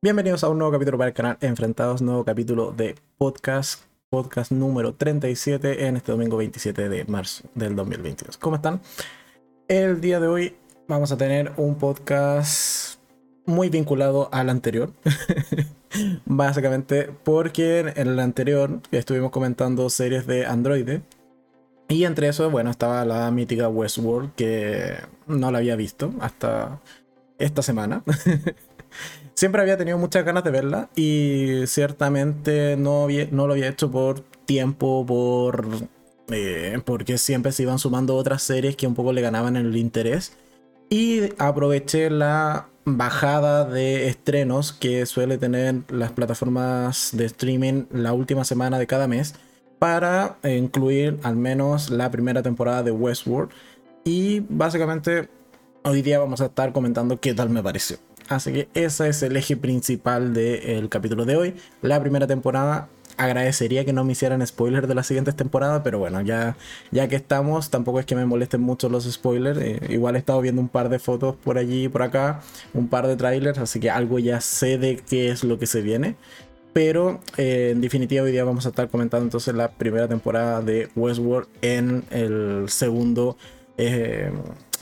Bienvenidos 0.00 0.44
a 0.44 0.48
un 0.48 0.58
nuevo 0.58 0.70
capítulo 0.70 0.96
para 0.96 1.08
el 1.08 1.14
canal 1.14 1.38
Enfrentados, 1.40 2.02
nuevo 2.02 2.24
capítulo 2.24 2.70
de 2.70 2.94
podcast, 3.16 3.82
podcast 4.10 4.52
número 4.52 4.94
37 4.94 5.86
en 5.86 5.96
este 5.96 6.12
domingo 6.12 6.36
27 6.36 6.88
de 6.88 7.04
marzo 7.06 7.48
del 7.56 7.74
2022. 7.74 8.38
¿Cómo 8.38 8.54
están? 8.54 8.80
El 9.66 10.00
día 10.00 10.20
de 10.20 10.28
hoy 10.28 10.56
vamos 10.86 11.10
a 11.10 11.16
tener 11.16 11.50
un 11.56 11.74
podcast 11.78 13.00
muy 13.44 13.70
vinculado 13.70 14.28
al 14.30 14.50
anterior. 14.50 14.92
Básicamente 16.26 17.10
porque 17.24 17.80
en 17.80 18.06
el 18.06 18.20
anterior 18.20 18.80
estuvimos 18.92 19.32
comentando 19.32 19.90
series 19.90 20.28
de 20.28 20.46
Android. 20.46 21.00
Y 21.88 22.04
entre 22.04 22.28
eso, 22.28 22.48
bueno, 22.50 22.70
estaba 22.70 23.04
la 23.04 23.28
mítica 23.32 23.68
Westworld 23.68 24.32
que 24.36 24.94
no 25.26 25.50
la 25.50 25.58
había 25.58 25.74
visto 25.74 26.14
hasta 26.20 26.80
esta 27.36 27.62
semana. 27.62 28.04
Siempre 29.34 29.62
había 29.62 29.76
tenido 29.76 29.98
muchas 29.98 30.24
ganas 30.24 30.44
de 30.44 30.50
verla 30.50 30.90
y 30.96 31.66
ciertamente 31.66 32.76
no, 32.76 33.06
no 33.30 33.46
lo 33.46 33.52
había 33.52 33.68
hecho 33.68 33.90
por 33.90 34.20
tiempo, 34.46 35.04
por 35.06 35.66
eh, 36.30 36.80
porque 36.84 37.18
siempre 37.18 37.52
se 37.52 37.62
iban 37.62 37.78
sumando 37.78 38.16
otras 38.16 38.42
series 38.42 38.76
que 38.76 38.86
un 38.86 38.94
poco 38.94 39.12
le 39.12 39.22
ganaban 39.22 39.56
el 39.56 39.76
interés. 39.76 40.36
Y 40.90 41.34
aproveché 41.38 42.10
la 42.10 42.68
bajada 42.84 43.64
de 43.64 44.08
estrenos 44.08 44.72
que 44.72 45.04
suele 45.06 45.38
tener 45.38 45.82
las 45.88 46.12
plataformas 46.12 47.10
de 47.12 47.26
streaming 47.26 47.84
la 47.92 48.12
última 48.14 48.44
semana 48.44 48.78
de 48.78 48.86
cada 48.86 49.06
mes 49.06 49.34
para 49.78 50.38
incluir 50.42 51.18
al 51.22 51.36
menos 51.36 51.90
la 51.90 52.10
primera 52.10 52.42
temporada 52.42 52.82
de 52.82 52.90
Westworld. 52.90 53.50
Y 54.04 54.40
básicamente 54.48 55.28
hoy 55.84 56.02
día 56.02 56.18
vamos 56.18 56.40
a 56.40 56.46
estar 56.46 56.72
comentando 56.72 57.20
qué 57.20 57.34
tal 57.34 57.50
me 57.50 57.62
pareció. 57.62 57.98
Así 58.28 58.52
que 58.52 58.68
ese 58.74 59.08
es 59.08 59.22
el 59.22 59.36
eje 59.36 59.56
principal 59.56 60.34
del 60.34 60.88
capítulo 60.88 61.24
de 61.24 61.36
hoy. 61.36 61.54
La 61.82 62.00
primera 62.00 62.26
temporada. 62.26 62.88
Agradecería 63.16 63.84
que 63.84 63.92
no 63.92 64.04
me 64.04 64.12
hicieran 64.12 64.46
spoilers 64.46 64.86
de 64.86 64.94
las 64.94 65.08
siguientes 65.08 65.34
temporadas, 65.34 65.80
pero 65.82 65.98
bueno, 65.98 66.20
ya, 66.20 66.56
ya 66.92 67.08
que 67.08 67.16
estamos, 67.16 67.68
tampoco 67.68 67.98
es 67.98 68.06
que 68.06 68.14
me 68.14 68.24
molesten 68.24 68.60
mucho 68.60 68.88
los 68.88 69.10
spoilers. 69.10 69.58
Eh, 69.58 69.80
igual 69.88 70.14
he 70.14 70.20
estado 70.20 70.40
viendo 70.40 70.62
un 70.62 70.68
par 70.68 70.88
de 70.88 71.00
fotos 71.00 71.34
por 71.34 71.58
allí 71.58 71.86
y 71.86 71.88
por 71.88 72.02
acá, 72.02 72.42
un 72.74 72.86
par 72.86 73.08
de 73.08 73.16
trailers, 73.16 73.58
así 73.58 73.80
que 73.80 73.90
algo 73.90 74.20
ya 74.20 74.40
sé 74.40 74.78
de 74.78 74.98
qué 74.98 75.30
es 75.30 75.42
lo 75.42 75.58
que 75.58 75.66
se 75.66 75.82
viene. 75.82 76.14
Pero 76.72 77.18
eh, 77.36 77.70
en 77.72 77.80
definitiva 77.80 78.22
hoy 78.22 78.30
día 78.30 78.44
vamos 78.44 78.66
a 78.66 78.68
estar 78.68 78.88
comentando 78.88 79.24
entonces 79.24 79.52
la 79.52 79.72
primera 79.72 80.06
temporada 80.06 80.62
de 80.62 80.88
Westworld 80.94 81.48
en 81.60 82.04
el 82.10 82.66
segundo 82.68 83.36
eh, 83.78 84.30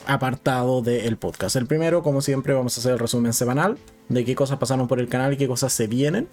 apartado 0.07 0.83
del 0.83 1.17
podcast. 1.17 1.57
El 1.57 1.67
primero, 1.67 2.03
como 2.03 2.21
siempre, 2.21 2.55
vamos 2.55 2.77
a 2.77 2.81
hacer 2.81 2.93
el 2.93 2.99
resumen 2.99 3.33
semanal 3.33 3.79
de 4.09 4.25
qué 4.25 4.35
cosas 4.35 4.59
pasaron 4.59 4.89
por 4.89 5.01
el 5.01 5.09
canal 5.09 5.33
y 5.33 5.37
qué 5.37 5.49
cosas 5.49 5.73
se 5.73 5.87
vienen. 5.87 6.29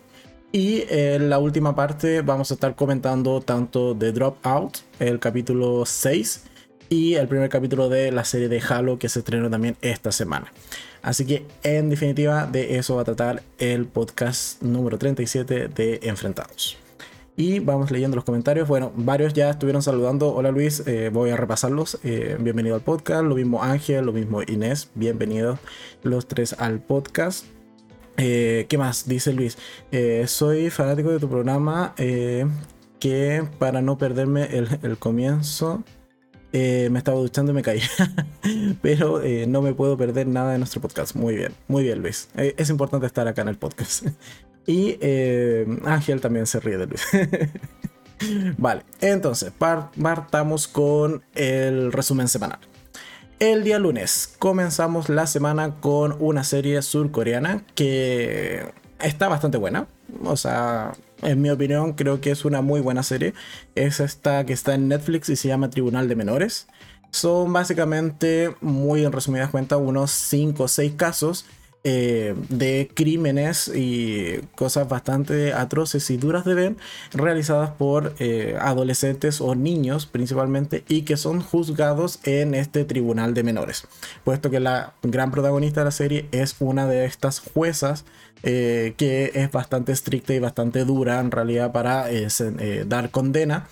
Y 0.52 0.84
en 0.90 1.30
la 1.30 1.40
última 1.40 1.76
parte 1.76 2.22
vamos 2.22 2.52
a 2.52 2.54
estar 2.54 2.76
comentando 2.76 3.42
tanto 3.42 3.96
de 3.96 4.12
Dropout, 4.12 4.78
el 5.00 5.20
capítulo 5.20 5.84
6, 5.86 6.44
y 6.90 7.16
el 7.16 7.28
primer 7.28 7.50
capítulo 7.50 7.90
de 7.90 8.12
la 8.12 8.24
serie 8.24 8.50
de 8.50 8.62
Halo 8.62 9.00
que 9.00 9.10
se 9.10 9.20
estrenó 9.20 9.50
también 9.50 9.78
esta 9.82 10.12
semana. 10.12 10.54
Así 11.02 11.26
que 11.26 11.46
en 11.64 11.90
definitiva 11.90 12.46
de 12.46 12.78
eso 12.78 12.96
va 12.96 13.02
a 13.02 13.06
tratar 13.06 13.42
el 13.58 13.86
podcast 13.88 14.62
número 14.62 15.00
37 15.00 15.70
de 15.70 16.00
Enfrentados. 16.04 16.83
Y 17.36 17.60
vamos 17.60 17.90
leyendo 17.90 18.16
los 18.16 18.26
comentarios. 18.26 18.68
Bueno, 18.68 18.92
varios 18.96 19.34
ya 19.34 19.50
estuvieron 19.50 19.82
saludando. 19.82 20.34
Hola 20.34 20.52
Luis, 20.52 20.84
eh, 20.86 21.10
voy 21.12 21.32
a 21.32 21.38
repasarlos. 21.38 21.98
Eh, 22.04 22.38
bienvenido 22.40 22.76
al 22.76 22.82
podcast. 22.82 23.24
Lo 23.24 23.36
mismo 23.36 23.64
Ángel, 23.64 24.06
lo 24.06 24.14
mismo 24.14 24.44
Inés. 24.44 24.92
Bienvenidos 24.94 25.58
los 26.04 26.28
tres 26.28 26.54
al 26.54 26.80
podcast. 26.80 27.46
Eh, 28.18 28.68
¿Qué 28.70 28.78
más? 28.78 29.08
Dice 29.08 29.34
Luis. 29.34 29.58
soy 30.28 30.70
fanático 30.70 31.10
de 31.10 31.20
tu 31.20 31.28
programa. 31.28 31.96
que 33.00 33.44
para 33.58 33.82
no 33.82 33.98
perderme 33.98 34.44
el, 34.56 34.98
comienzo. 35.00 35.84
me 36.52 36.98
estaba 37.00 37.18
duchando 37.18 37.52
y 37.52 37.56
me 37.56 37.64
caí. 37.64 37.82
Pero 38.84 39.24
no 39.48 39.64
me 39.64 39.74
puedo 39.74 39.98
perder 39.98 40.28
nada 40.28 40.52
de 40.52 40.60
nuestro 40.60 40.82
podcast. 40.82 41.16
Muy 41.16 41.36
bien, 41.36 41.54
muy 41.68 41.82
bien, 41.82 42.00
Luis. 42.04 42.30
es 42.36 42.70
importante 42.70 43.08
estar 43.08 43.28
acá 43.28 43.42
en 43.42 43.48
el 43.48 43.58
podcast. 43.58 44.06
Y 44.66 44.98
eh, 45.02 45.66
Ángel 45.86 46.22
también 46.22 46.46
se 46.48 46.60
ríe 46.60 46.78
de 46.78 46.88
Luis. 46.88 47.06
vale, 48.58 48.84
entonces 49.02 49.52
partamos 49.52 50.68
con 50.68 51.24
el 51.36 51.92
resumen 51.92 52.28
semanal. 52.28 52.60
El 53.40 53.64
día 53.64 53.78
lunes 53.78 54.34
comenzamos 54.40 55.10
la 55.10 55.28
semana 55.28 55.76
con 55.82 56.16
una 56.20 56.46
serie 56.46 56.82
surcoreana 56.82 57.64
que 57.76 58.72
está 59.02 59.28
bastante 59.28 59.58
buena. 59.58 59.88
O 60.24 60.38
sea, 60.38 60.94
en 61.22 61.42
mi 61.42 61.50
opinión 61.50 61.94
creo 61.94 62.22
que 62.22 62.32
es 62.32 62.46
una 62.46 62.62
muy 62.62 62.80
buena 62.80 63.04
serie. 63.04 63.34
Es 63.76 64.00
esta 64.00 64.46
que 64.46 64.54
está 64.54 64.76
en 64.76 64.88
Netflix 64.88 65.28
y 65.28 65.36
se 65.36 65.50
llama 65.50 65.70
Tribunal 65.70 66.08
de 66.08 66.16
Menores. 66.16 66.68
Son 67.12 67.52
básicamente, 67.52 68.56
muy 68.62 69.04
en 69.04 69.12
resumidas 69.12 69.50
cuentas, 69.50 69.80
unos 69.80 70.12
5 70.12 70.64
o 70.64 70.68
6 70.68 70.94
casos 70.96 71.46
eh, 71.86 72.34
de 72.48 72.90
crímenes 72.94 73.68
y 73.68 74.40
cosas 74.56 74.88
bastante 74.88 75.52
atroces 75.52 76.10
y 76.12 76.16
duras 76.16 76.46
de 76.46 76.54
ver 76.54 76.76
realizadas 77.12 77.72
por 77.72 78.16
eh, 78.20 78.56
adolescentes 78.62 79.42
o 79.42 79.54
niños 79.54 80.06
principalmente 80.06 80.86
y 80.88 81.02
que 81.02 81.18
son 81.18 81.42
juzgados 81.42 82.22
en 82.24 82.56
este 82.56 82.86
tribunal 82.86 83.34
de 83.34 83.44
menores. 83.44 83.86
Puesto 84.24 84.50
que 84.50 84.62
la 84.62 84.94
gran 85.04 85.32
protagonista 85.32 85.82
de 85.82 85.86
la 85.86 85.92
serie 85.92 86.30
es 86.32 86.56
una 86.62 86.88
de 86.88 87.04
estas 87.04 87.40
juezas 87.40 88.06
eh, 88.44 88.94
que 88.96 89.32
es 89.34 89.52
bastante 89.52 89.92
estricta 89.92 90.34
y 90.34 90.40
bastante 90.40 90.86
dura 90.86 91.20
en 91.20 91.32
realidad 91.32 91.74
para 91.74 92.06
dar 92.86 93.10
condena 93.10 93.68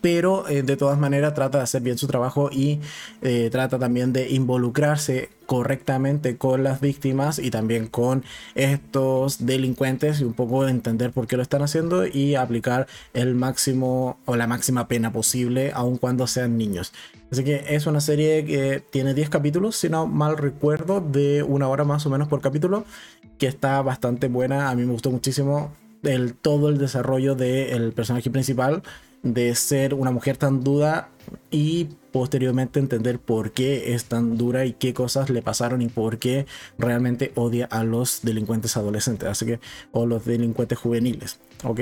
pero 0.00 0.48
eh, 0.48 0.62
de 0.62 0.76
todas 0.76 0.98
maneras 0.98 1.34
trata 1.34 1.58
de 1.58 1.64
hacer 1.64 1.82
bien 1.82 1.98
su 1.98 2.06
trabajo 2.06 2.50
y 2.52 2.80
eh, 3.22 3.48
trata 3.50 3.78
también 3.78 4.12
de 4.12 4.30
involucrarse 4.30 5.30
correctamente 5.46 6.36
con 6.36 6.64
las 6.64 6.80
víctimas 6.80 7.38
y 7.38 7.50
también 7.50 7.86
con 7.86 8.24
estos 8.54 9.46
delincuentes 9.46 10.20
y 10.20 10.24
un 10.24 10.34
poco 10.34 10.64
de 10.64 10.72
entender 10.72 11.12
por 11.12 11.26
qué 11.26 11.36
lo 11.36 11.42
están 11.42 11.62
haciendo 11.62 12.06
y 12.06 12.34
aplicar 12.34 12.86
el 13.14 13.34
máximo 13.34 14.18
o 14.24 14.36
la 14.36 14.46
máxima 14.46 14.88
pena 14.88 15.12
posible 15.12 15.72
aun 15.74 15.98
cuando 15.98 16.26
sean 16.26 16.58
niños. 16.58 16.92
Así 17.30 17.44
que 17.44 17.64
es 17.68 17.86
una 17.86 18.00
serie 18.00 18.44
que 18.44 18.82
tiene 18.90 19.14
10 19.14 19.30
capítulos, 19.30 19.76
si 19.76 19.88
no 19.88 20.06
mal 20.06 20.36
recuerdo, 20.36 21.00
de 21.00 21.42
una 21.42 21.68
hora 21.68 21.84
más 21.84 22.06
o 22.06 22.10
menos 22.10 22.28
por 22.28 22.40
capítulo, 22.40 22.84
que 23.38 23.46
está 23.46 23.82
bastante 23.82 24.28
buena, 24.28 24.70
a 24.70 24.74
mí 24.74 24.84
me 24.84 24.92
gustó 24.92 25.10
muchísimo 25.10 25.72
el, 26.02 26.34
todo 26.34 26.68
el 26.68 26.78
desarrollo 26.78 27.34
del 27.34 27.92
personaje 27.92 28.30
principal 28.30 28.82
de 29.34 29.54
ser 29.54 29.94
una 29.94 30.10
mujer 30.10 30.36
tan 30.36 30.62
dura 30.62 31.08
y 31.50 31.88
posteriormente 32.12 32.78
entender 32.78 33.18
por 33.18 33.50
qué 33.52 33.94
es 33.94 34.04
tan 34.04 34.38
dura 34.38 34.64
y 34.64 34.72
qué 34.72 34.94
cosas 34.94 35.30
le 35.30 35.42
pasaron 35.42 35.82
y 35.82 35.88
por 35.88 36.18
qué 36.18 36.46
realmente 36.78 37.32
odia 37.34 37.66
a 37.66 37.84
los 37.84 38.20
delincuentes 38.22 38.76
adolescentes, 38.76 39.28
así 39.28 39.46
que 39.46 39.60
o 39.92 40.06
los 40.06 40.24
delincuentes 40.24 40.78
juveniles, 40.78 41.40
¿ok? 41.64 41.80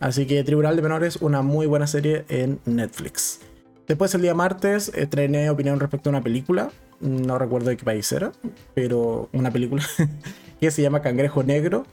Así 0.00 0.26
que 0.26 0.44
Tribunal 0.44 0.76
de 0.76 0.82
Menores, 0.82 1.16
una 1.16 1.42
muy 1.42 1.66
buena 1.66 1.86
serie 1.86 2.24
en 2.28 2.60
Netflix. 2.64 3.40
Después 3.86 4.14
el 4.14 4.22
día 4.22 4.34
martes 4.34 4.90
estrené 4.94 5.50
opinión 5.50 5.80
respecto 5.80 6.08
a 6.08 6.12
una 6.12 6.22
película, 6.22 6.70
no 7.00 7.38
recuerdo 7.38 7.70
de 7.70 7.76
qué 7.76 7.84
país 7.84 8.10
era, 8.12 8.32
pero 8.74 9.28
una 9.32 9.50
película 9.50 9.84
que 10.60 10.70
se 10.70 10.80
llama 10.80 11.02
Cangrejo 11.02 11.42
Negro 11.42 11.84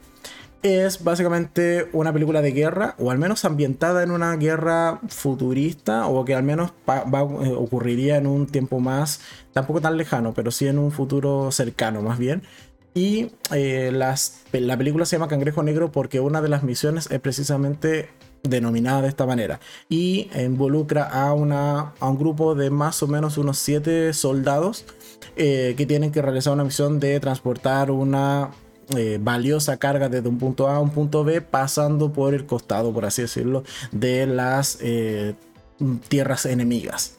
es 0.62 1.02
básicamente 1.02 1.88
una 1.92 2.12
película 2.12 2.40
de 2.40 2.52
guerra, 2.52 2.94
o 2.98 3.10
al 3.10 3.18
menos 3.18 3.44
ambientada 3.44 4.02
en 4.02 4.10
una 4.10 4.36
guerra 4.36 5.00
futurista, 5.08 6.06
o 6.06 6.24
que 6.24 6.34
al 6.34 6.42
menos 6.42 6.72
eh, 6.88 7.52
ocurriría 7.56 8.16
en 8.16 8.26
un 8.26 8.46
tiempo 8.46 8.78
más, 8.80 9.20
tampoco 9.52 9.80
tan 9.80 9.96
lejano, 9.96 10.32
pero 10.34 10.50
sí 10.50 10.68
en 10.68 10.78
un 10.78 10.92
futuro 10.92 11.50
cercano 11.50 12.02
más 12.02 12.18
bien. 12.18 12.42
Y 12.94 13.30
eh, 13.52 13.90
las, 13.92 14.42
la 14.52 14.76
película 14.76 15.06
se 15.06 15.16
llama 15.16 15.28
Cangrejo 15.28 15.62
Negro 15.62 15.90
porque 15.90 16.20
una 16.20 16.42
de 16.42 16.48
las 16.48 16.62
misiones 16.62 17.10
es 17.10 17.20
precisamente 17.20 18.10
denominada 18.42 19.02
de 19.02 19.08
esta 19.08 19.24
manera 19.24 19.60
y 19.88 20.28
involucra 20.34 21.04
a, 21.04 21.32
una, 21.32 21.92
a 22.00 22.08
un 22.08 22.18
grupo 22.18 22.54
de 22.54 22.70
más 22.70 23.02
o 23.02 23.06
menos 23.06 23.38
unos 23.38 23.58
siete 23.58 24.12
soldados 24.12 24.84
eh, 25.36 25.74
que 25.76 25.86
tienen 25.86 26.10
que 26.10 26.22
realizar 26.22 26.52
una 26.52 26.64
misión 26.64 26.98
de 26.98 27.20
transportar 27.20 27.90
una 27.90 28.50
eh, 28.96 29.18
valiosa 29.20 29.76
carga 29.78 30.08
desde 30.08 30.28
un 30.28 30.38
punto 30.38 30.68
A 30.68 30.76
a 30.76 30.80
un 30.80 30.90
punto 30.90 31.24
B, 31.24 31.40
pasando 31.40 32.12
por 32.12 32.34
el 32.34 32.46
costado, 32.46 32.92
por 32.92 33.04
así 33.04 33.22
decirlo, 33.22 33.64
de 33.90 34.26
las 34.26 34.78
eh, 34.80 35.34
tierras 36.08 36.46
enemigas. 36.46 37.18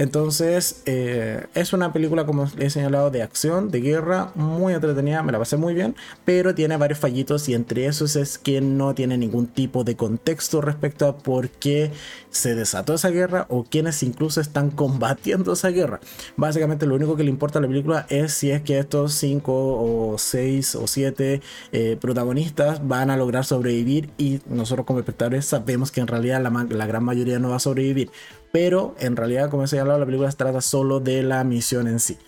Entonces, 0.00 0.80
eh, 0.86 1.44
es 1.52 1.74
una 1.74 1.92
película, 1.92 2.24
como 2.24 2.50
he 2.58 2.70
señalado, 2.70 3.10
de 3.10 3.22
acción, 3.22 3.70
de 3.70 3.82
guerra, 3.82 4.32
muy 4.34 4.72
entretenida, 4.72 5.22
me 5.22 5.30
la 5.30 5.38
pasé 5.38 5.58
muy 5.58 5.74
bien, 5.74 5.94
pero 6.24 6.54
tiene 6.54 6.78
varios 6.78 6.98
fallitos 6.98 7.46
y 7.50 7.54
entre 7.54 7.84
esos 7.84 8.16
es 8.16 8.38
que 8.38 8.62
no 8.62 8.94
tiene 8.94 9.18
ningún 9.18 9.46
tipo 9.46 9.84
de 9.84 9.96
contexto 9.96 10.62
respecto 10.62 11.06
a 11.06 11.18
por 11.18 11.50
qué 11.50 11.90
se 12.30 12.54
desató 12.54 12.94
esa 12.94 13.10
guerra 13.10 13.44
o 13.50 13.64
quienes 13.64 14.02
incluso 14.02 14.40
están 14.40 14.70
combatiendo 14.70 15.52
esa 15.52 15.68
guerra. 15.68 16.00
Básicamente 16.34 16.86
lo 16.86 16.94
único 16.94 17.14
que 17.14 17.24
le 17.24 17.28
importa 17.28 17.58
a 17.58 17.62
la 17.62 17.68
película 17.68 18.06
es 18.08 18.32
si 18.32 18.50
es 18.52 18.62
que 18.62 18.78
estos 18.78 19.12
5 19.12 19.52
o 19.52 20.16
6 20.16 20.76
o 20.76 20.86
7 20.86 21.42
eh, 21.72 21.98
protagonistas 22.00 22.88
van 22.88 23.10
a 23.10 23.18
lograr 23.18 23.44
sobrevivir 23.44 24.08
y 24.16 24.40
nosotros 24.48 24.86
como 24.86 25.00
espectadores 25.00 25.44
sabemos 25.44 25.92
que 25.92 26.00
en 26.00 26.06
realidad 26.06 26.40
la, 26.40 26.66
la 26.70 26.86
gran 26.86 27.04
mayoría 27.04 27.38
no 27.38 27.50
va 27.50 27.56
a 27.56 27.60
sobrevivir 27.60 28.10
pero 28.52 28.94
en 28.98 29.16
realidad, 29.16 29.50
como 29.50 29.64
he 29.64 29.66
señalado, 29.66 29.98
la 29.98 30.06
película 30.06 30.30
se 30.30 30.36
trata 30.36 30.60
solo 30.60 31.00
de 31.00 31.22
la 31.22 31.44
misión 31.44 31.86
en 31.86 32.00
sí. 32.00 32.18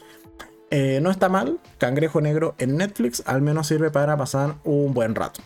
Eh, 0.71 1.01
no 1.03 1.11
está 1.11 1.29
mal, 1.29 1.59
Cangrejo 1.79 2.21
Negro 2.23 2.55
en 2.59 2.79
Netflix 2.79 3.23
al 3.27 3.43
menos 3.43 3.67
sirve 3.67 3.91
para 3.91 4.17
pasar 4.17 4.55
un 4.65 4.95
buen 4.95 5.15
rato. 5.15 5.43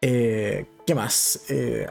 Eh, 0.00 0.64
¿Qué 0.86 0.94
más? 0.94 1.42
Eh, 1.50 1.86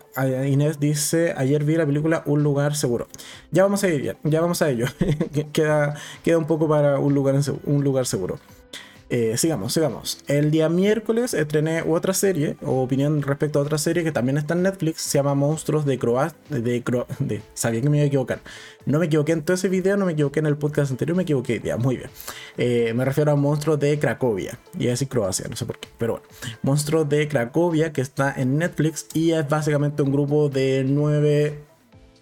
Inés 0.47 0.79
dice, 0.79 1.33
ayer 1.37 1.63
vi 1.63 1.75
la 1.75 1.85
película 1.85 2.23
Un 2.25 2.41
lugar 2.41 2.75
seguro. 2.75 3.07
Ya 3.51 3.63
vamos 3.63 3.83
a 3.83 3.89
ir, 3.89 4.17
ya 4.23 4.41
vamos 4.41 4.61
a 4.61 4.69
ello. 4.69 4.87
queda, 5.53 5.95
queda 6.23 6.37
un 6.39 6.47
poco 6.47 6.67
para 6.67 6.99
un 6.99 7.13
lugar, 7.13 7.35
un 7.65 7.83
lugar 7.83 8.07
seguro. 8.07 8.39
Eh, 9.11 9.37
sigamos, 9.37 9.73
sigamos. 9.73 10.19
El 10.27 10.51
día 10.51 10.69
miércoles 10.69 11.33
estrené 11.33 11.81
otra 11.81 12.13
serie, 12.13 12.57
o 12.61 12.83
opinión 12.83 13.23
respecto 13.23 13.57
a 13.57 13.63
otra 13.63 13.79
serie 13.79 14.03
que 14.03 14.11
también 14.11 14.37
está 14.37 14.53
en 14.53 14.61
Netflix, 14.61 15.01
se 15.01 15.17
llama 15.17 15.33
Monstruos 15.33 15.83
de 15.85 15.97
Croacia. 15.97 16.37
De, 16.49 16.83
de, 17.19 17.41
sabía 17.55 17.81
que 17.81 17.89
me 17.89 17.97
iba 17.97 18.03
a 18.03 18.07
equivocar. 18.07 18.39
No 18.85 18.99
me 18.99 19.07
equivoqué 19.07 19.31
en 19.31 19.41
todo 19.41 19.55
ese 19.55 19.67
video, 19.67 19.97
no 19.97 20.05
me 20.05 20.11
equivoqué 20.11 20.41
en 20.41 20.45
el 20.45 20.57
podcast 20.57 20.91
anterior, 20.91 21.17
me 21.17 21.23
equivoqué 21.23 21.59
muy 21.79 21.97
bien. 21.97 22.09
Eh, 22.57 22.93
me 22.95 23.03
refiero 23.03 23.31
a 23.31 23.35
Monstruos 23.35 23.79
de 23.79 23.97
Cracovia, 23.97 24.59
y 24.77 24.89
así 24.89 25.07
Croacia, 25.07 25.47
no 25.49 25.55
sé 25.55 25.65
por 25.65 25.79
qué, 25.79 25.89
pero 25.97 26.13
bueno. 26.13 26.27
Monstruos 26.61 27.09
de 27.09 27.27
Cracovia, 27.27 27.91
que 27.91 28.01
está 28.01 28.31
en 28.37 28.59
Netflix, 28.59 29.07
y 29.15 29.31
es 29.31 29.49
básicamente 29.49 30.03
un 30.03 30.11
grupo 30.11 30.49
de 30.49 30.83
nueve 30.85 31.63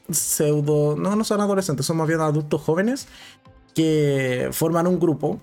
pseudo. 0.09 0.95
No, 0.95 1.17
no 1.17 1.25
son 1.25 1.41
adolescentes, 1.41 1.85
son 1.85 1.97
más 1.97 2.07
bien 2.07 2.21
adultos 2.21 2.61
jóvenes 2.61 3.09
que 3.75 4.49
forman 4.53 4.87
un 4.87 4.99
grupo 4.99 5.39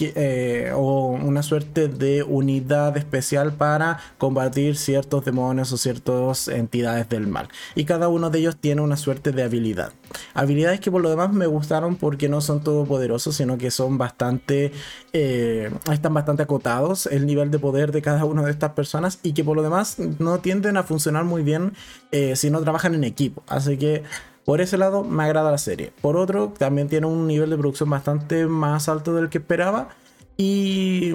eh, 0.00 0.72
o 0.74 1.08
una 1.08 1.42
suerte 1.42 1.88
de 1.88 2.22
unidad 2.22 2.96
especial 2.96 3.52
para 3.52 3.98
combatir 4.18 4.76
ciertos 4.76 5.24
demonios 5.24 5.72
o 5.72 5.76
ciertas 5.76 6.48
entidades 6.48 7.08
del 7.08 7.26
mal. 7.26 7.48
Y 7.74 7.84
cada 7.84 8.08
uno 8.08 8.30
de 8.30 8.38
ellos 8.40 8.56
tiene 8.56 8.80
una 8.82 8.96
suerte 8.96 9.32
de 9.32 9.42
habilidad. 9.42 9.92
Habilidades 10.34 10.80
que 10.80 10.90
por 10.90 11.02
lo 11.02 11.10
demás 11.10 11.32
me 11.32 11.46
gustaron 11.46 11.96
porque 11.96 12.28
no 12.28 12.40
son 12.40 12.62
todopoderosos, 12.62 13.36
sino 13.36 13.58
que 13.58 13.70
son 13.70 13.98
bastante, 13.98 14.72
eh, 15.12 15.70
están 15.92 16.14
bastante 16.14 16.42
acotados 16.42 17.06
el 17.06 17.26
nivel 17.26 17.50
de 17.50 17.58
poder 17.58 17.92
de 17.92 18.02
cada 18.02 18.24
una 18.24 18.42
de 18.42 18.50
estas 18.50 18.72
personas 18.72 19.18
y 19.22 19.32
que 19.32 19.44
por 19.44 19.56
lo 19.56 19.62
demás 19.62 19.98
no 20.18 20.40
tienden 20.40 20.76
a 20.76 20.82
funcionar 20.82 21.24
muy 21.24 21.42
bien 21.42 21.72
eh, 22.12 22.36
si 22.36 22.50
no 22.50 22.60
trabajan 22.60 22.94
en 22.94 23.04
equipo. 23.04 23.42
Así 23.46 23.76
que 23.76 24.02
por 24.50 24.60
ese 24.60 24.78
lado 24.78 25.04
me 25.04 25.22
agrada 25.22 25.52
la 25.52 25.58
serie. 25.58 25.92
Por 26.00 26.16
otro, 26.16 26.52
también 26.58 26.88
tiene 26.88 27.06
un 27.06 27.28
nivel 27.28 27.50
de 27.50 27.56
producción 27.56 27.88
bastante 27.88 28.46
más 28.46 28.88
alto 28.88 29.14
del 29.14 29.28
que 29.28 29.38
esperaba. 29.38 29.90
Y 30.36 31.14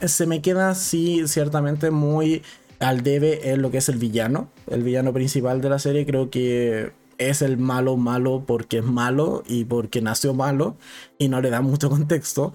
se 0.00 0.26
me 0.26 0.40
queda 0.42 0.70
así 0.70 1.26
ciertamente 1.26 1.90
muy 1.90 2.42
al 2.78 3.02
debe 3.02 3.50
en 3.50 3.62
lo 3.62 3.72
que 3.72 3.78
es 3.78 3.88
el 3.88 3.98
villano. 3.98 4.48
El 4.70 4.84
villano 4.84 5.12
principal 5.12 5.60
de 5.60 5.70
la 5.70 5.80
serie 5.80 6.06
creo 6.06 6.30
que 6.30 6.92
es 7.18 7.42
el 7.42 7.58
malo 7.58 7.96
malo 7.96 8.44
porque 8.46 8.78
es 8.78 8.84
malo 8.84 9.42
y 9.44 9.64
porque 9.64 10.00
nació 10.00 10.32
malo 10.32 10.76
y 11.18 11.26
no 11.26 11.40
le 11.40 11.50
da 11.50 11.62
mucho 11.62 11.90
contexto. 11.90 12.54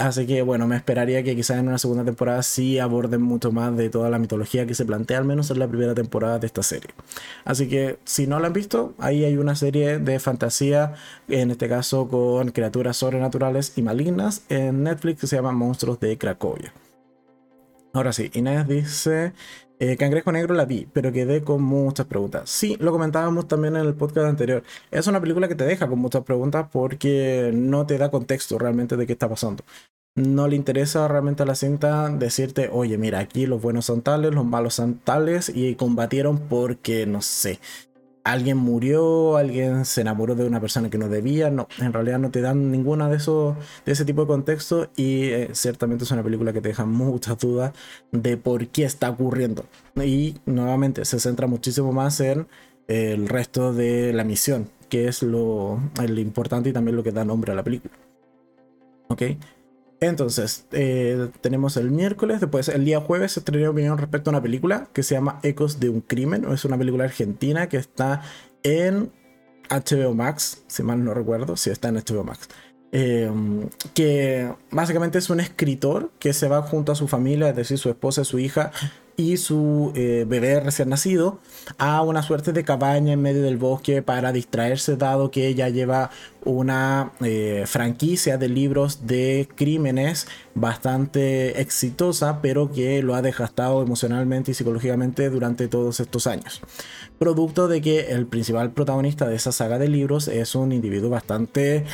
Así 0.00 0.26
que 0.26 0.40
bueno, 0.40 0.66
me 0.66 0.76
esperaría 0.76 1.22
que 1.22 1.36
quizás 1.36 1.58
en 1.58 1.68
una 1.68 1.76
segunda 1.76 2.02
temporada 2.02 2.42
sí 2.42 2.78
aborden 2.78 3.20
mucho 3.20 3.52
más 3.52 3.76
de 3.76 3.90
toda 3.90 4.08
la 4.08 4.18
mitología 4.18 4.64
que 4.66 4.74
se 4.74 4.86
plantea, 4.86 5.18
al 5.18 5.26
menos 5.26 5.50
en 5.50 5.58
la 5.58 5.68
primera 5.68 5.94
temporada 5.94 6.38
de 6.38 6.46
esta 6.46 6.62
serie. 6.62 6.88
Así 7.44 7.68
que 7.68 7.98
si 8.04 8.26
no 8.26 8.40
la 8.40 8.46
han 8.46 8.54
visto, 8.54 8.94
ahí 8.96 9.24
hay 9.24 9.36
una 9.36 9.54
serie 9.56 9.98
de 9.98 10.18
fantasía, 10.18 10.94
en 11.28 11.50
este 11.50 11.68
caso 11.68 12.08
con 12.08 12.50
criaturas 12.50 12.96
sobrenaturales 12.96 13.74
y 13.76 13.82
malignas, 13.82 14.42
en 14.48 14.84
Netflix 14.84 15.20
que 15.20 15.26
se 15.26 15.36
llama 15.36 15.52
Monstruos 15.52 16.00
de 16.00 16.16
Cracovia. 16.16 16.72
Ahora 17.92 18.14
sí, 18.14 18.30
Inés 18.32 18.66
dice, 18.66 19.34
eh, 19.80 19.96
Cangrejo 19.96 20.30
Negro 20.30 20.54
la 20.54 20.66
vi, 20.66 20.86
pero 20.92 21.10
quedé 21.10 21.42
con 21.42 21.62
muchas 21.62 22.06
preguntas. 22.06 22.50
Sí, 22.50 22.76
lo 22.80 22.92
comentábamos 22.92 23.48
también 23.48 23.76
en 23.76 23.86
el 23.86 23.94
podcast 23.94 24.26
anterior. 24.26 24.62
Es 24.90 25.06
una 25.06 25.22
película 25.22 25.48
que 25.48 25.54
te 25.54 25.64
deja 25.64 25.88
con 25.88 25.98
muchas 25.98 26.22
preguntas 26.22 26.66
porque 26.70 27.50
no 27.54 27.86
te 27.86 27.96
da 27.96 28.10
contexto 28.10 28.58
realmente 28.58 28.98
de 28.98 29.06
qué 29.06 29.14
está 29.14 29.28
pasando. 29.28 29.64
No 30.16 30.48
le 30.48 30.56
interesa 30.56 31.08
realmente 31.08 31.44
a 31.44 31.46
la 31.46 31.54
cinta 31.54 32.10
decirte, 32.10 32.68
oye, 32.70 32.98
mira, 32.98 33.20
aquí 33.20 33.46
los 33.46 33.62
buenos 33.62 33.86
son 33.86 34.02
tales, 34.02 34.34
los 34.34 34.44
malos 34.44 34.74
son 34.74 34.98
tales 34.98 35.48
y 35.48 35.74
combatieron 35.76 36.38
porque, 36.38 37.06
no 37.06 37.22
sé, 37.22 37.58
alguien 38.24 38.56
murió, 38.56 39.36
alguien 39.36 39.84
se 39.84 40.02
enamoró 40.02 40.34
de 40.34 40.44
una 40.46 40.60
persona 40.60 40.90
que 40.90 40.98
no 40.98 41.08
debía. 41.08 41.50
No, 41.50 41.68
en 41.78 41.92
realidad 41.92 42.18
no 42.18 42.30
te 42.30 42.40
dan 42.40 42.70
ninguna 42.70 43.08
de 43.08 43.16
esos, 43.16 43.56
de 43.84 43.92
ese 43.92 44.04
tipo 44.04 44.22
de 44.22 44.28
contexto 44.28 44.90
y 44.96 45.24
eh, 45.24 45.50
ciertamente 45.52 46.04
es 46.04 46.10
una 46.10 46.22
película 46.22 46.52
que 46.52 46.60
te 46.60 46.68
deja 46.68 46.84
muchas 46.84 47.38
dudas 47.38 47.72
de 48.12 48.36
por 48.36 48.68
qué 48.68 48.84
está 48.84 49.10
ocurriendo. 49.10 49.64
Y 49.96 50.36
nuevamente 50.46 51.04
se 51.04 51.20
centra 51.20 51.46
muchísimo 51.46 51.92
más 51.92 52.20
en 52.20 52.46
el 52.88 53.28
resto 53.28 53.72
de 53.72 54.12
la 54.12 54.24
misión, 54.24 54.68
que 54.88 55.08
es 55.08 55.22
lo, 55.22 55.78
lo 55.96 56.20
importante 56.20 56.70
y 56.70 56.72
también 56.72 56.96
lo 56.96 57.02
que 57.02 57.12
da 57.12 57.24
nombre 57.24 57.52
a 57.52 57.54
la 57.54 57.62
película. 57.62 57.94
¿Ok? 59.08 59.22
Entonces, 60.00 60.66
eh, 60.72 61.28
tenemos 61.42 61.76
el 61.76 61.90
miércoles, 61.90 62.40
después 62.40 62.68
el 62.68 62.86
día 62.86 63.00
jueves 63.00 63.32
se 63.32 63.40
estrenó 63.40 63.70
opinión 63.70 63.98
respecto 63.98 64.30
a 64.30 64.32
una 64.32 64.42
película 64.42 64.88
que 64.94 65.02
se 65.02 65.14
llama 65.14 65.40
Ecos 65.42 65.78
de 65.78 65.90
un 65.90 66.00
Crimen, 66.00 66.46
es 66.50 66.64
una 66.64 66.78
película 66.78 67.04
argentina 67.04 67.68
que 67.68 67.76
está 67.76 68.22
en 68.62 69.12
HBO 69.68 70.14
Max, 70.14 70.64
si 70.68 70.82
mal 70.82 71.04
no 71.04 71.12
recuerdo, 71.12 71.56
si 71.56 71.68
está 71.68 71.88
en 71.88 71.96
HBO 71.96 72.24
Max. 72.24 72.48
Em, 72.92 73.68
que 73.94 74.52
básicamente 74.72 75.18
es 75.18 75.30
un 75.30 75.38
escritor 75.38 76.10
que 76.18 76.32
se 76.32 76.48
va 76.48 76.62
junto 76.62 76.92
a 76.92 76.96
su 76.96 77.06
familia, 77.06 77.50
es 77.50 77.56
decir, 77.56 77.78
su 77.78 77.88
esposa 77.88 78.22
y 78.22 78.24
su 78.24 78.38
hija, 78.38 78.72
y 79.20 79.36
su 79.36 79.92
eh, 79.94 80.24
bebé 80.26 80.60
recién 80.60 80.88
nacido 80.88 81.38
a 81.78 82.02
una 82.02 82.22
suerte 82.22 82.52
de 82.52 82.64
cabaña 82.64 83.12
en 83.12 83.20
medio 83.20 83.42
del 83.42 83.58
bosque 83.58 84.02
para 84.02 84.32
distraerse 84.32 84.96
dado 84.96 85.30
que 85.30 85.46
ella 85.46 85.68
lleva 85.68 86.10
una 86.44 87.12
eh, 87.20 87.64
franquicia 87.66 88.38
de 88.38 88.48
libros 88.48 89.06
de 89.06 89.46
crímenes 89.54 90.26
bastante 90.54 91.60
exitosa 91.60 92.40
pero 92.40 92.72
que 92.72 93.02
lo 93.02 93.14
ha 93.14 93.20
desgastado 93.20 93.82
emocionalmente 93.82 94.52
y 94.52 94.54
psicológicamente 94.54 95.28
durante 95.28 95.68
todos 95.68 96.00
estos 96.00 96.26
años. 96.26 96.62
Producto 97.18 97.68
de 97.68 97.82
que 97.82 98.12
el 98.12 98.26
principal 98.26 98.72
protagonista 98.72 99.28
de 99.28 99.36
esa 99.36 99.52
saga 99.52 99.78
de 99.78 99.88
libros 99.88 100.28
es 100.28 100.54
un 100.54 100.72
individuo 100.72 101.10
bastante 101.10 101.84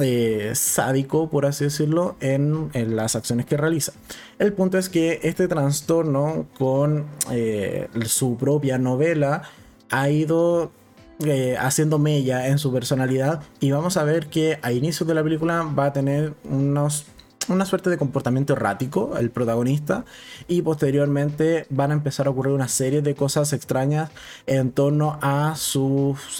eh, 0.00 0.52
sádico, 0.54 1.30
por 1.30 1.46
así 1.46 1.64
decirlo, 1.64 2.16
en, 2.20 2.70
las 2.96 3.16
acciones 3.16 3.46
que 3.46 3.56
realiza. 3.56 3.92
El 4.38 4.52
punto 4.52 4.78
es 4.78 4.88
que 4.88 5.20
este 5.22 5.48
trastorno 5.48 6.46
con 6.58 7.06
eh, 7.30 7.88
su 8.04 8.36
propia 8.36 8.78
novela 8.78 9.42
ha 9.90 10.10
ido 10.10 10.70
eh, 11.24 11.56
haciendo 11.58 11.98
mella 11.98 12.48
en 12.48 12.58
su 12.58 12.70
personalidad 12.72 13.42
y 13.58 13.70
vamos 13.70 13.96
a 13.96 14.04
ver 14.04 14.26
que 14.26 14.58
a 14.60 14.72
inicio 14.72 15.06
de 15.06 15.14
la 15.14 15.22
película 15.22 15.62
va 15.62 15.86
a 15.86 15.92
tener 15.94 16.34
unos 16.44 17.06
una 17.48 17.64
suerte 17.64 17.90
de 17.90 17.98
comportamiento 17.98 18.54
errático 18.54 19.16
el 19.18 19.30
protagonista 19.30 20.04
y 20.48 20.62
posteriormente 20.62 21.66
van 21.70 21.90
a 21.90 21.94
empezar 21.94 22.26
a 22.26 22.30
ocurrir 22.30 22.52
una 22.52 22.68
serie 22.68 23.02
de 23.02 23.14
cosas 23.14 23.52
extrañas 23.52 24.10
en 24.46 24.72
torno 24.72 25.18
a 25.22 25.54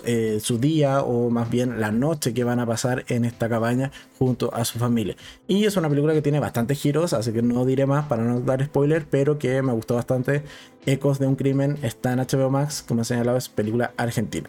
eh, 0.05 0.39
su 0.41 0.59
día 0.59 1.03
o 1.03 1.31
más 1.31 1.51
bien 1.51 1.81
la 1.81 1.93
noche 1.93 2.35
que 2.35 2.45
van 2.45 2.61
a 2.61 2.67
pasar 2.67 3.05
en 3.09 3.25
esta 3.25 3.49
cabaña 3.49 3.91
junto 4.19 4.53
a 4.55 4.65
su 4.65 4.79
familia. 4.79 5.17
Y 5.47 5.65
es 5.65 5.77
una 5.77 5.89
película 5.89 6.13
que 6.13 6.23
tiene 6.23 6.41
bastantes 6.41 6.81
giros, 6.81 7.13
así 7.13 7.33
que 7.33 7.43
no 7.43 7.65
diré 7.65 7.87
más 7.87 8.07
para 8.07 8.25
no 8.25 8.41
dar 8.41 8.65
spoiler, 8.65 9.07
pero 9.09 9.39
que 9.39 9.63
me 9.63 9.73
gustó 9.73 9.95
bastante. 9.95 10.43
Ecos 10.87 11.19
de 11.19 11.27
un 11.27 11.37
crimen 11.37 11.79
está 11.83 12.13
en 12.13 12.21
HBO 12.21 12.51
Max, 12.51 12.85
como 12.87 13.03
he 13.03 13.05
señalado 13.05 13.39
es 13.39 13.49
película 13.49 13.93
argentina. 13.97 14.49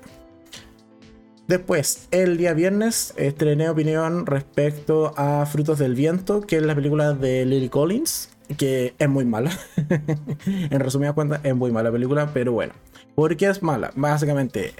Después, 1.47 2.09
el 2.11 2.35
día 2.35 2.53
viernes, 2.53 3.13
estrené 3.15 3.69
opinión 3.69 4.25
respecto 4.25 5.13
a 5.15 5.45
Frutos 5.45 5.79
del 5.79 5.95
Viento, 5.95 6.41
que 6.41 6.57
es 6.57 6.61
la 6.61 6.75
película 6.75 7.13
de 7.13 7.45
Lily 7.45 7.69
Collins, 7.69 8.31
que 8.57 8.95
es 8.99 9.07
muy 9.07 9.23
mala. 9.23 9.51
en 10.45 10.79
resumidas 10.81 11.13
cuentas, 11.13 11.39
es 11.43 11.55
muy 11.55 11.71
mala 11.71 11.89
película, 11.89 12.31
pero 12.33 12.51
bueno. 12.51 12.73
¿Por 13.15 13.37
qué 13.37 13.47
es 13.47 13.63
mala? 13.63 13.91
Básicamente, 13.95 14.73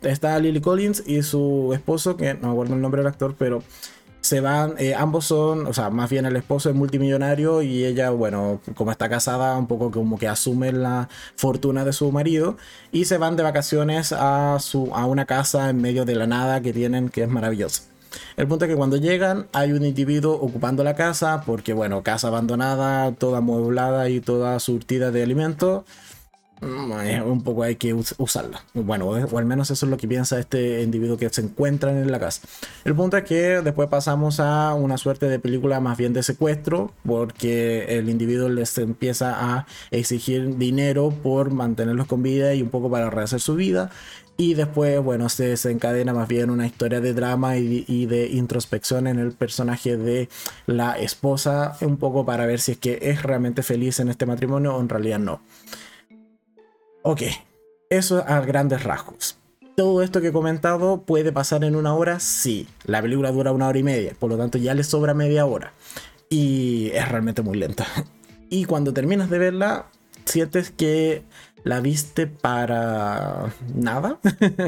está 0.00 0.38
Lily 0.38 0.62
Collins 0.62 1.02
y 1.06 1.22
su 1.22 1.72
esposo, 1.74 2.16
que 2.16 2.32
no 2.32 2.48
me 2.48 2.52
acuerdo 2.52 2.74
el 2.74 2.80
nombre 2.80 3.02
del 3.02 3.08
actor, 3.08 3.34
pero 3.38 3.62
se 4.24 4.40
van, 4.40 4.74
eh, 4.78 4.94
ambos 4.94 5.26
son, 5.26 5.66
o 5.66 5.74
sea, 5.74 5.90
más 5.90 6.08
bien 6.08 6.24
el 6.24 6.34
esposo 6.34 6.70
es 6.70 6.74
multimillonario 6.74 7.60
y 7.60 7.84
ella, 7.84 8.08
bueno, 8.08 8.58
como 8.74 8.90
está 8.90 9.10
casada, 9.10 9.54
un 9.58 9.66
poco 9.66 9.90
como 9.90 10.16
que 10.18 10.28
asume 10.28 10.72
la 10.72 11.10
fortuna 11.36 11.84
de 11.84 11.92
su 11.92 12.10
marido 12.10 12.56
y 12.90 13.04
se 13.04 13.18
van 13.18 13.36
de 13.36 13.42
vacaciones 13.42 14.14
a, 14.16 14.56
su, 14.60 14.90
a 14.94 15.04
una 15.04 15.26
casa 15.26 15.68
en 15.68 15.82
medio 15.82 16.06
de 16.06 16.14
la 16.14 16.26
nada 16.26 16.62
que 16.62 16.72
tienen, 16.72 17.10
que 17.10 17.24
es 17.24 17.28
maravillosa. 17.28 17.82
El 18.38 18.48
punto 18.48 18.64
es 18.64 18.70
que 18.70 18.76
cuando 18.78 18.96
llegan 18.96 19.46
hay 19.52 19.72
un 19.72 19.84
individuo 19.84 20.32
ocupando 20.40 20.84
la 20.84 20.94
casa 20.94 21.42
porque, 21.44 21.74
bueno, 21.74 22.02
casa 22.02 22.28
abandonada, 22.28 23.12
toda 23.12 23.38
amueblada 23.38 24.08
y 24.08 24.20
toda 24.20 24.58
surtida 24.58 25.10
de 25.10 25.22
alimentos 25.22 25.84
Un 26.64 27.42
poco 27.42 27.62
hay 27.62 27.76
que 27.76 27.94
usarla. 27.94 28.64
Bueno, 28.74 29.08
o 29.08 29.38
al 29.38 29.44
menos 29.44 29.70
eso 29.70 29.86
es 29.86 29.90
lo 29.90 29.96
que 29.96 30.08
piensa 30.08 30.38
este 30.38 30.82
individuo 30.82 31.16
que 31.16 31.28
se 31.30 31.42
encuentra 31.42 31.90
en 31.90 32.10
la 32.10 32.18
casa. 32.18 32.42
El 32.84 32.94
punto 32.94 33.16
es 33.16 33.24
que 33.24 33.60
después 33.62 33.88
pasamos 33.88 34.40
a 34.40 34.74
una 34.74 34.98
suerte 34.98 35.28
de 35.28 35.38
película 35.38 35.80
más 35.80 35.98
bien 35.98 36.12
de 36.12 36.22
secuestro, 36.22 36.92
porque 37.04 37.98
el 37.98 38.08
individuo 38.08 38.48
les 38.48 38.76
empieza 38.78 39.56
a 39.56 39.66
exigir 39.90 40.56
dinero 40.56 41.10
por 41.10 41.50
mantenerlos 41.50 42.06
con 42.06 42.22
vida 42.22 42.54
y 42.54 42.62
un 42.62 42.70
poco 42.70 42.90
para 42.90 43.10
rehacer 43.10 43.40
su 43.40 43.54
vida. 43.54 43.90
Y 44.36 44.54
después, 44.54 45.00
bueno, 45.00 45.28
se 45.28 45.46
desencadena 45.46 46.12
más 46.12 46.26
bien 46.26 46.50
una 46.50 46.66
historia 46.66 47.00
de 47.00 47.14
drama 47.14 47.56
y, 47.56 47.84
y, 47.86 48.06
de 48.06 48.26
introspección 48.26 49.06
en 49.06 49.20
el 49.20 49.30
personaje 49.30 49.96
de 49.96 50.28
la 50.66 50.98
esposa, 50.98 51.76
un 51.82 51.98
poco 51.98 52.26
para 52.26 52.44
ver 52.44 52.58
si 52.58 52.72
es 52.72 52.78
que 52.78 52.98
es 53.00 53.22
realmente 53.22 53.62
feliz 53.62 54.00
en 54.00 54.08
este 54.08 54.26
matrimonio 54.26 54.74
o 54.74 54.80
en 54.80 54.88
realidad 54.88 55.20
no. 55.20 55.40
Ok, 57.06 57.20
eso 57.90 58.24
a 58.26 58.40
grandes 58.40 58.82
rasgos. 58.82 59.36
Todo 59.76 60.02
esto 60.02 60.22
que 60.22 60.28
he 60.28 60.32
comentado 60.32 61.02
puede 61.02 61.32
pasar 61.32 61.62
en 61.62 61.76
una 61.76 61.94
hora, 61.94 62.18
sí. 62.18 62.66
La 62.86 63.02
película 63.02 63.30
dura 63.30 63.52
una 63.52 63.68
hora 63.68 63.78
y 63.78 63.82
media, 63.82 64.14
por 64.18 64.30
lo 64.30 64.38
tanto 64.38 64.56
ya 64.56 64.72
le 64.72 64.84
sobra 64.84 65.12
media 65.12 65.44
hora. 65.44 65.74
Y 66.30 66.90
es 66.94 67.06
realmente 67.06 67.42
muy 67.42 67.58
lenta. 67.58 67.86
Y 68.48 68.66
cuando 68.66 68.94
terminas 68.94 69.30
de 69.30 69.38
verla, 69.38 69.86
sientes 70.24 70.70
que 70.70 71.24
la 71.64 71.80
viste 71.80 72.26
para 72.26 73.52
nada. 73.74 74.18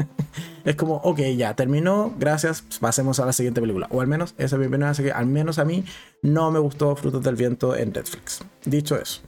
es 0.65 0.75
como, 0.75 0.95
ok, 0.97 1.19
ya 1.37 1.55
terminó, 1.55 2.13
gracias, 2.19 2.63
pasemos 2.79 3.19
a 3.19 3.25
la 3.25 3.33
siguiente 3.33 3.61
película. 3.61 3.87
O 3.91 4.01
al 4.01 4.07
menos 4.07 4.35
esa 4.37 4.57
es 4.57 4.81
así 4.83 5.03
que 5.03 5.11
al 5.11 5.25
menos 5.25 5.57
a 5.57 5.65
mí 5.65 5.85
no 6.21 6.51
me 6.51 6.59
gustó 6.59 6.95
Frutos 6.95 7.23
del 7.23 7.35
Viento 7.35 7.75
en 7.75 7.93
Netflix. 7.93 8.41
Dicho 8.65 8.95
eso. 8.95 9.21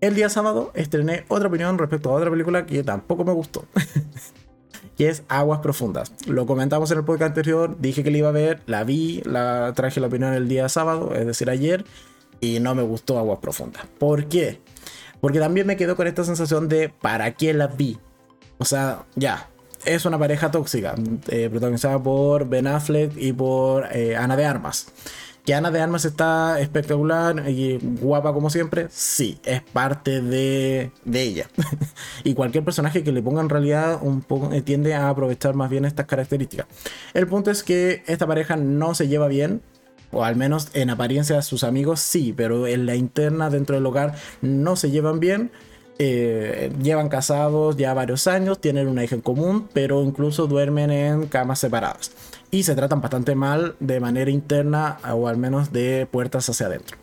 El 0.00 0.14
día 0.14 0.28
sábado 0.28 0.70
estrené 0.74 1.24
otra 1.26 1.48
opinión 1.48 1.76
respecto 1.76 2.10
a 2.10 2.12
otra 2.12 2.30
película 2.30 2.66
que 2.66 2.84
tampoco 2.84 3.24
me 3.24 3.32
gustó. 3.32 3.64
que 4.96 5.08
es 5.08 5.24
Aguas 5.28 5.58
Profundas. 5.58 6.12
Lo 6.26 6.46
comentamos 6.46 6.90
en 6.92 6.98
el 6.98 7.04
podcast 7.04 7.30
anterior, 7.30 7.76
dije 7.80 8.04
que 8.04 8.10
la 8.12 8.18
iba 8.18 8.28
a 8.28 8.32
ver, 8.32 8.62
la 8.66 8.84
vi, 8.84 9.22
la 9.24 9.72
traje 9.74 10.00
la 10.00 10.06
opinión 10.06 10.34
el 10.34 10.48
día 10.48 10.68
sábado, 10.68 11.14
es 11.14 11.26
decir, 11.26 11.50
ayer, 11.50 11.84
y 12.40 12.60
no 12.60 12.76
me 12.76 12.82
gustó 12.82 13.18
Aguas 13.18 13.40
Profundas. 13.40 13.86
¿Por 13.98 14.26
qué? 14.26 14.60
Porque 15.20 15.40
también 15.40 15.66
me 15.66 15.76
quedo 15.76 15.96
con 15.96 16.06
esta 16.06 16.22
sensación 16.22 16.68
de 16.68 16.90
¿para 16.90 17.34
qué 17.34 17.52
la 17.52 17.66
vi? 17.66 17.98
O 18.58 18.64
sea, 18.64 19.04
ya, 19.16 19.48
es 19.84 20.04
una 20.04 20.18
pareja 20.18 20.50
tóxica, 20.50 20.94
eh, 21.28 21.48
protagonizada 21.50 22.00
por 22.00 22.48
Ben 22.48 22.66
Affleck 22.68 23.16
y 23.16 23.32
por 23.32 23.86
eh, 23.92 24.16
Ana 24.16 24.36
de 24.36 24.44
Armas. 24.44 24.88
¿Que 25.48 25.54
Ana 25.54 25.70
de 25.70 25.80
Armas 25.80 26.04
está 26.04 26.60
espectacular 26.60 27.48
y 27.48 27.78
guapa 27.78 28.34
como 28.34 28.50
siempre? 28.50 28.88
Sí, 28.90 29.40
es 29.46 29.62
parte 29.62 30.20
de, 30.20 30.92
ella. 31.10 31.48
y 32.22 32.34
cualquier 32.34 32.64
personaje 32.64 33.02
que 33.02 33.12
le 33.12 33.22
ponga 33.22 33.40
en 33.40 33.48
realidad 33.48 33.98
un 34.02 34.20
poco 34.20 34.52
eh, 34.52 34.60
tiende 34.60 34.92
a 34.92 35.08
aprovechar 35.08 35.54
más 35.54 35.70
bien 35.70 35.86
estas 35.86 36.04
características. 36.04 36.66
El 37.14 37.26
punto 37.28 37.50
es 37.50 37.62
que 37.62 38.02
esta 38.06 38.26
pareja 38.26 38.56
no 38.56 38.94
se 38.94 39.08
lleva 39.08 39.26
bien, 39.26 39.62
o 40.12 40.22
al 40.22 40.36
menos 40.36 40.68
en 40.74 40.90
apariencia 40.90 41.40
sus 41.40 41.64
amigos 41.64 42.00
sí, 42.00 42.34
pero 42.36 42.66
en 42.66 42.84
la 42.84 42.94
interna 42.94 43.48
dentro 43.48 43.74
del 43.74 43.86
hogar 43.86 44.16
no 44.42 44.76
se 44.76 44.90
llevan 44.90 45.18
bien. 45.18 45.50
Eh, 45.98 46.70
llevan 46.82 47.08
casados 47.08 47.78
ya 47.78 47.94
varios 47.94 48.26
años, 48.26 48.60
tienen 48.60 48.86
una 48.86 49.02
hija 49.02 49.14
en 49.14 49.22
común, 49.22 49.66
pero 49.72 50.02
incluso 50.02 50.46
duermen 50.46 50.90
en 50.90 51.26
camas 51.26 51.58
separadas 51.58 52.10
y 52.50 52.62
se 52.62 52.74
tratan 52.74 53.00
bastante 53.00 53.34
mal 53.34 53.74
de 53.80 54.00
manera 54.00 54.30
interna 54.30 54.98
o 55.12 55.28
al 55.28 55.36
menos 55.36 55.72
de 55.72 56.06
puertas 56.10 56.48
hacia 56.48 56.66
adentro. 56.66 56.96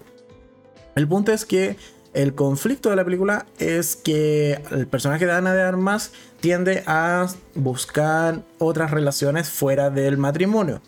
El 0.96 1.08
punto 1.08 1.32
es 1.32 1.46
que 1.46 1.78
el 2.14 2.34
conflicto 2.34 2.90
de 2.90 2.96
la 2.96 3.04
película 3.04 3.46
es 3.60 3.98
que 3.98 4.62
el 4.72 4.88
personaje 4.88 5.26
de 5.26 5.34
Ana 5.34 5.54
de 5.54 5.62
Armas 5.62 6.12
tiende 6.40 6.82
a 6.88 7.28
buscar 7.56 8.42
otras 8.58 8.92
relaciones 8.92 9.50
fuera 9.50 9.90
del 9.90 10.18
matrimonio. 10.18 10.82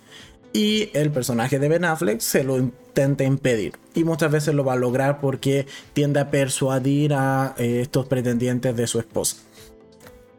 Y 0.53 0.89
el 0.93 1.11
personaje 1.11 1.59
de 1.59 1.67
Ben 1.67 1.83
Affleck 1.83 2.21
se 2.21 2.45
lo 2.45 2.57
intenta 2.57 3.25
impedir. 3.25 3.73
Y 3.93 4.05
muchas 4.05 4.31
veces 4.31 4.55
lo 4.55 4.63
va 4.63 4.73
a 4.73 4.77
lograr 4.77 5.19
porque 5.19 5.67
tiende 5.91 6.21
a 6.21 6.31
persuadir 6.31 7.13
a 7.13 7.53
eh, 7.57 7.81
estos 7.81 8.07
pretendientes 8.07 8.75
de 8.75 8.87
su 8.87 8.97
esposa. 8.97 9.37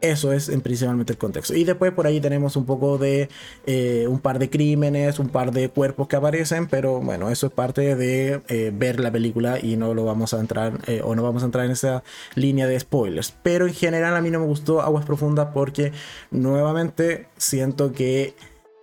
Eso 0.01 0.31
es 0.31 0.49
principalmente 0.63 1.13
el 1.13 1.19
contexto. 1.19 1.53
Y 1.53 1.65
después 1.65 1.91
por 1.91 2.07
ahí 2.07 2.21
tenemos 2.21 2.55
un 2.55 2.65
poco 2.65 2.97
de 2.97 3.29
eh, 3.65 4.05
un 4.07 4.19
par 4.19 4.39
de 4.39 4.49
crímenes, 4.49 5.19
un 5.19 5.27
par 5.29 5.51
de 5.51 5.69
cuerpos 5.69 6.07
que 6.07 6.15
aparecen, 6.15 6.67
pero 6.67 7.01
bueno, 7.01 7.29
eso 7.29 7.47
es 7.47 7.53
parte 7.53 7.95
de 7.95 8.41
eh, 8.47 8.71
ver 8.73 8.99
la 8.99 9.11
película 9.11 9.59
y 9.61 9.75
no 9.75 9.93
lo 9.93 10.05
vamos 10.05 10.33
a 10.33 10.39
entrar 10.39 10.79
eh, 10.87 11.01
o 11.03 11.15
no 11.15 11.23
vamos 11.23 11.43
a 11.43 11.47
entrar 11.47 11.65
en 11.65 11.71
esa 11.71 12.03
línea 12.35 12.65
de 12.65 12.79
spoilers. 12.79 13.33
Pero 13.43 13.67
en 13.67 13.73
general 13.73 14.15
a 14.15 14.21
mí 14.21 14.29
no 14.29 14.39
me 14.39 14.45
gustó 14.45 14.81
Aguas 14.81 15.05
Profundas 15.05 15.49
porque 15.53 15.91
nuevamente 16.31 17.27
siento 17.37 17.91
que 17.91 18.35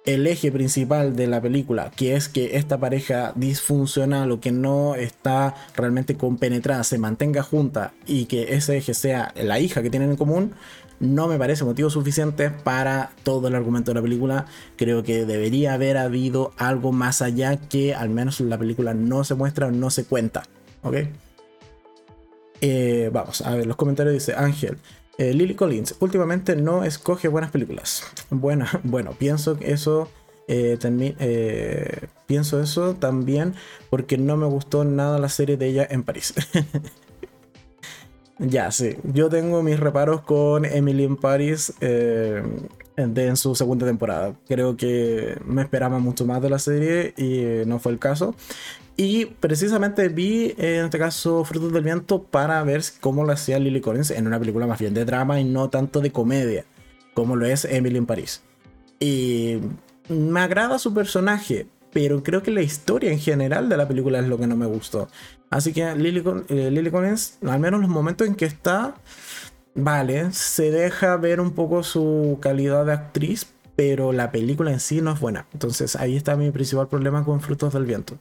el 0.06 0.26
eje 0.26 0.52
principal 0.52 1.16
de 1.16 1.26
la 1.26 1.40
película, 1.40 1.90
que 1.94 2.14
es 2.14 2.28
que 2.28 2.56
esta 2.56 2.78
pareja 2.78 3.32
disfuncional 3.34 4.30
o 4.30 4.40
que 4.40 4.52
no 4.52 4.94
está 4.94 5.54
realmente 5.76 6.16
compenetrada 6.16 6.84
se 6.84 6.96
mantenga 6.96 7.42
junta 7.42 7.92
y 8.06 8.26
que 8.26 8.54
ese 8.54 8.76
eje 8.76 8.94
sea 8.94 9.34
la 9.34 9.58
hija 9.58 9.82
que 9.82 9.90
tienen 9.90 10.10
en 10.10 10.16
común, 10.16 10.54
no 11.00 11.28
me 11.28 11.38
parece 11.38 11.64
motivo 11.64 11.90
suficiente 11.90 12.50
para 12.50 13.12
todo 13.22 13.48
el 13.48 13.54
argumento 13.54 13.90
de 13.90 13.96
la 13.96 14.02
película. 14.02 14.46
Creo 14.76 15.02
que 15.02 15.26
debería 15.26 15.74
haber 15.74 15.96
habido 15.96 16.52
algo 16.56 16.92
más 16.92 17.22
allá 17.22 17.56
que 17.56 17.94
al 17.94 18.10
menos 18.10 18.40
la 18.40 18.58
película 18.58 18.94
no 18.94 19.24
se 19.24 19.34
muestra 19.34 19.66
o 19.66 19.70
no 19.70 19.90
se 19.90 20.04
cuenta. 20.04 20.44
¿Ok? 20.82 20.96
Eh, 22.60 23.10
vamos 23.12 23.42
a 23.42 23.54
ver 23.54 23.66
los 23.66 23.76
comentarios. 23.76 24.14
Dice 24.14 24.34
Ángel. 24.34 24.78
Eh, 25.18 25.32
Lily 25.32 25.54
Collins, 25.54 25.94
últimamente 26.00 26.56
no 26.56 26.84
escoge 26.84 27.28
buenas 27.28 27.50
películas. 27.50 28.04
Bueno, 28.30 28.66
bueno, 28.82 29.12
pienso 29.12 29.58
que 29.58 29.72
eso. 29.72 30.08
Eh, 30.48 30.78
pienso 32.26 32.62
eso 32.62 32.94
también 32.94 33.54
porque 33.90 34.16
no 34.16 34.36
me 34.36 34.46
gustó 34.46 34.84
nada 34.84 35.18
la 35.18 35.28
serie 35.28 35.56
de 35.56 35.66
ella 35.66 35.86
en 35.90 36.04
París. 36.04 36.34
Ya, 38.38 38.70
sí. 38.70 38.96
Yo 39.04 39.28
tengo 39.28 39.62
mis 39.62 39.80
reparos 39.80 40.20
con 40.20 40.64
Emily 40.64 41.04
in 41.04 41.16
Paris 41.16 41.72
eh, 41.80 42.42
en 42.96 43.36
su 43.36 43.54
segunda 43.54 43.86
temporada. 43.86 44.34
Creo 44.46 44.76
que 44.76 45.38
me 45.44 45.62
esperaba 45.62 45.98
mucho 45.98 46.26
más 46.26 46.42
de 46.42 46.50
la 46.50 46.58
serie 46.58 47.14
y 47.16 47.66
no 47.66 47.78
fue 47.78 47.92
el 47.92 47.98
caso. 47.98 48.34
Y 48.96 49.26
precisamente 49.26 50.08
vi 50.08 50.54
en 50.56 50.86
este 50.86 50.98
caso 50.98 51.44
Frutos 51.44 51.72
del 51.72 51.84
Viento 51.84 52.22
para 52.22 52.62
ver 52.64 52.82
cómo 53.00 53.24
lo 53.24 53.32
hacía 53.32 53.58
Lily 53.58 53.82
Collins 53.82 54.10
en 54.10 54.26
una 54.26 54.38
película 54.38 54.66
más 54.66 54.78
bien 54.78 54.94
de 54.94 55.04
drama 55.04 55.38
y 55.38 55.44
no 55.44 55.68
tanto 55.68 56.00
de 56.00 56.12
comedia, 56.12 56.64
como 57.12 57.36
lo 57.36 57.44
es 57.44 57.66
Emily 57.66 57.98
in 57.98 58.06
Paris. 58.06 58.42
Y 58.98 59.58
me 60.08 60.40
agrada 60.40 60.78
su 60.78 60.94
personaje, 60.94 61.66
pero 61.96 62.22
creo 62.22 62.42
que 62.42 62.50
la 62.50 62.60
historia 62.60 63.10
en 63.10 63.18
general 63.18 63.70
de 63.70 63.76
la 63.78 63.88
película 63.88 64.18
es 64.18 64.28
lo 64.28 64.36
que 64.36 64.46
no 64.46 64.54
me 64.54 64.66
gustó. 64.66 65.08
Así 65.48 65.72
que 65.72 65.94
Lily, 65.94 66.22
eh, 66.50 66.70
Lily 66.70 66.90
Collins, 66.90 67.38
al 67.48 67.58
menos 67.58 67.80
los 67.80 67.88
momentos 67.88 68.26
en 68.26 68.34
que 68.34 68.44
está, 68.44 68.96
vale, 69.74 70.30
se 70.32 70.70
deja 70.70 71.16
ver 71.16 71.40
un 71.40 71.52
poco 71.52 71.82
su 71.82 72.36
calidad 72.42 72.84
de 72.84 72.92
actriz, 72.92 73.46
pero 73.76 74.12
la 74.12 74.30
película 74.30 74.72
en 74.72 74.80
sí 74.80 75.00
no 75.00 75.10
es 75.10 75.20
buena. 75.20 75.46
Entonces 75.54 75.96
ahí 75.96 76.16
está 76.16 76.36
mi 76.36 76.50
principal 76.50 76.86
problema 76.86 77.24
con 77.24 77.40
Frutos 77.40 77.72
del 77.72 77.86
Viento. 77.86 78.18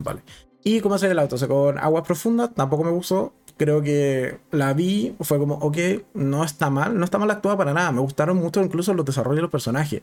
Vale. 0.00 0.20
Y 0.64 0.80
como 0.80 0.98
se 0.98 1.08
el 1.08 1.20
auto, 1.20 1.36
o 1.36 1.46
con 1.48 1.78
Aguas 1.78 2.04
Profundas 2.04 2.50
tampoco 2.52 2.82
me 2.82 2.90
gustó. 2.90 3.32
Creo 3.58 3.80
que 3.80 4.40
la 4.50 4.72
vi, 4.72 5.14
fue 5.20 5.38
como, 5.38 5.54
ok, 5.54 5.76
no 6.14 6.42
está 6.42 6.68
mal, 6.68 6.98
no 6.98 7.04
está 7.04 7.16
mal 7.16 7.30
actuada 7.30 7.56
para 7.56 7.74
nada. 7.74 7.92
Me 7.92 8.00
gustaron 8.00 8.38
mucho 8.38 8.60
incluso 8.60 8.92
los 8.92 9.06
desarrollos 9.06 9.36
de 9.36 9.42
los 9.42 9.52
personajes. 9.52 10.02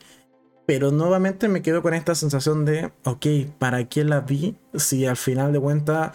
Pero 0.67 0.91
nuevamente 0.91 1.47
me 1.47 1.61
quedo 1.61 1.81
con 1.81 1.93
esta 1.93 2.13
sensación 2.13 2.65
de, 2.65 2.91
ok, 3.05 3.25
¿para 3.57 3.85
qué 3.85 4.03
la 4.03 4.19
vi? 4.19 4.57
Si 4.75 5.05
al 5.05 5.15
final 5.15 5.53
de 5.53 5.61
cuentas 5.61 6.11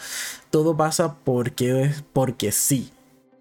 todo 0.51 0.77
pasa 0.77 1.17
porque 1.25 1.85
es 1.85 2.05
porque 2.13 2.53
sí. 2.53 2.93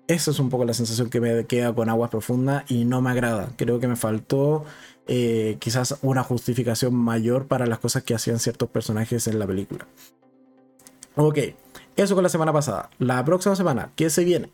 Esa 0.08 0.32
es 0.32 0.40
un 0.40 0.50
poco 0.50 0.64
la 0.64 0.74
sensación 0.74 1.10
que 1.10 1.20
me 1.20 1.46
queda 1.46 1.76
con 1.76 1.90
Aguas 1.90 2.10
Profundas 2.10 2.64
y 2.72 2.86
no 2.86 3.02
me 3.02 3.12
agrada. 3.12 3.50
Creo 3.58 3.82
que 3.82 3.90
me 3.90 3.98
faltó 3.98 4.64
eh, 5.06 5.58
quizás 5.60 5.98
una 6.02 6.24
justificación 6.24 6.96
mayor 6.96 7.48
para 7.48 7.66
las 7.66 7.80
cosas 7.80 8.04
que 8.04 8.16
hacían 8.16 8.40
ciertos 8.40 8.70
personajes 8.70 9.28
en 9.28 9.38
la 9.38 9.46
película. 9.46 9.88
Ok, 11.16 11.40
eso 11.98 12.16
con 12.16 12.24
la 12.24 12.30
semana 12.30 12.54
pasada. 12.54 12.90
La 13.00 13.24
próxima 13.26 13.58
semana, 13.58 13.92
¿qué 13.98 14.10
se 14.10 14.24
viene? 14.24 14.50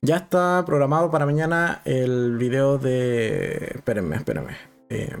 Ya 0.00 0.16
está 0.16 0.62
programado 0.64 1.10
para 1.10 1.26
mañana 1.26 1.82
el 1.84 2.38
video 2.38 2.78
de... 2.78 3.72
Espérenme, 3.74 4.16
espérenme. 4.16 4.56
Eh, 4.88 5.14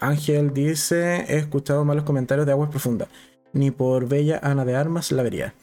Ángel 0.00 0.52
dice: 0.52 1.24
He 1.28 1.38
escuchado 1.38 1.84
malos 1.84 2.04
comentarios 2.04 2.46
de 2.46 2.52
Aguas 2.52 2.70
Profundas. 2.70 3.08
Ni 3.52 3.70
por 3.70 4.08
Bella 4.08 4.40
Ana 4.42 4.64
de 4.64 4.76
Armas 4.76 5.12
la 5.12 5.22
vería. 5.22 5.54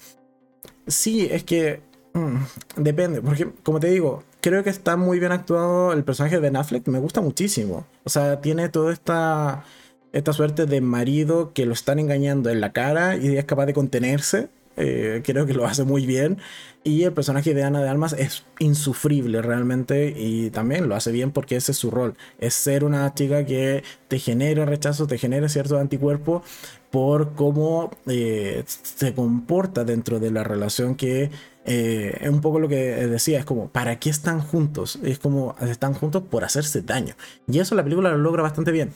Sí, 0.88 1.28
es 1.32 1.44
que. 1.44 1.82
mm, 2.14 2.38
depende, 2.78 3.22
porque 3.22 3.50
como 3.64 3.80
te 3.80 3.88
digo, 3.88 4.24
creo 4.42 4.64
que 4.64 4.70
está 4.70 4.98
muy 4.98 5.20
bien 5.20 5.32
actuado 5.32 5.94
el 5.94 6.04
personaje 6.04 6.36
de 6.36 6.42
Ben 6.42 6.56
Affleck. 6.58 6.88
Me 6.88 7.00
gusta 7.00 7.22
muchísimo. 7.22 7.86
O 8.04 8.10
sea, 8.10 8.42
tiene 8.42 8.70
toda 8.70 8.92
esta, 8.94 9.64
esta 10.12 10.34
suerte 10.34 10.66
de 10.66 10.82
marido 10.82 11.54
que 11.54 11.66
lo 11.66 11.74
están 11.74 12.00
engañando 12.00 12.50
en 12.50 12.62
la 12.62 12.74
cara 12.74 13.16
y 13.18 13.38
es 13.38 13.46
capaz 13.46 13.66
de 13.66 13.74
contenerse. 13.74 14.50
Eh, 14.78 15.22
creo 15.24 15.46
que 15.46 15.54
lo 15.54 15.66
hace 15.66 15.84
muy 15.84 16.06
bien. 16.06 16.38
Y 16.84 17.04
el 17.04 17.14
personaje 17.14 17.54
de 17.54 17.64
Ana 17.64 17.82
de 17.82 17.90
Almas 17.90 18.14
es 18.14 18.46
insufrible 18.60 19.42
realmente. 19.42 20.14
Y 20.16 20.50
también 20.50 20.90
lo 20.90 20.96
hace 20.96 21.12
bien 21.12 21.32
porque 21.32 21.56
ese 21.56 21.72
es 21.72 21.78
su 21.78 21.92
rol. 21.92 22.16
Es 22.40 22.54
ser 22.54 22.84
una 22.84 23.14
chica 23.14 23.46
que 23.46 23.84
te 24.08 24.20
genere 24.20 24.66
rechazo, 24.66 25.08
te 25.08 25.18
genere 25.18 25.50
cierto 25.50 25.78
anticuerpo 25.78 26.44
por 26.92 27.34
cómo 27.34 27.90
eh, 28.08 28.64
se 28.68 29.14
comporta 29.16 29.84
dentro 29.84 30.20
de 30.20 30.30
la 30.30 30.44
relación 30.44 30.94
que 30.96 31.32
eh, 31.66 32.18
es 32.22 32.30
un 32.30 32.42
poco 32.42 32.60
lo 32.60 32.68
que 32.68 32.76
decía, 32.76 33.40
es 33.40 33.46
como, 33.46 33.70
¿para 33.70 33.98
qué 34.00 34.10
están 34.10 34.42
juntos? 34.42 35.00
Es 35.02 35.18
como, 35.18 35.56
están 35.62 35.94
juntos 35.94 36.24
por 36.30 36.44
hacerse 36.44 36.82
daño. 36.82 37.16
Y 37.48 37.60
eso 37.60 37.76
la 37.76 37.84
película 37.84 38.12
lo 38.12 38.18
logra 38.18 38.44
bastante 38.44 38.72
bien. 38.72 38.92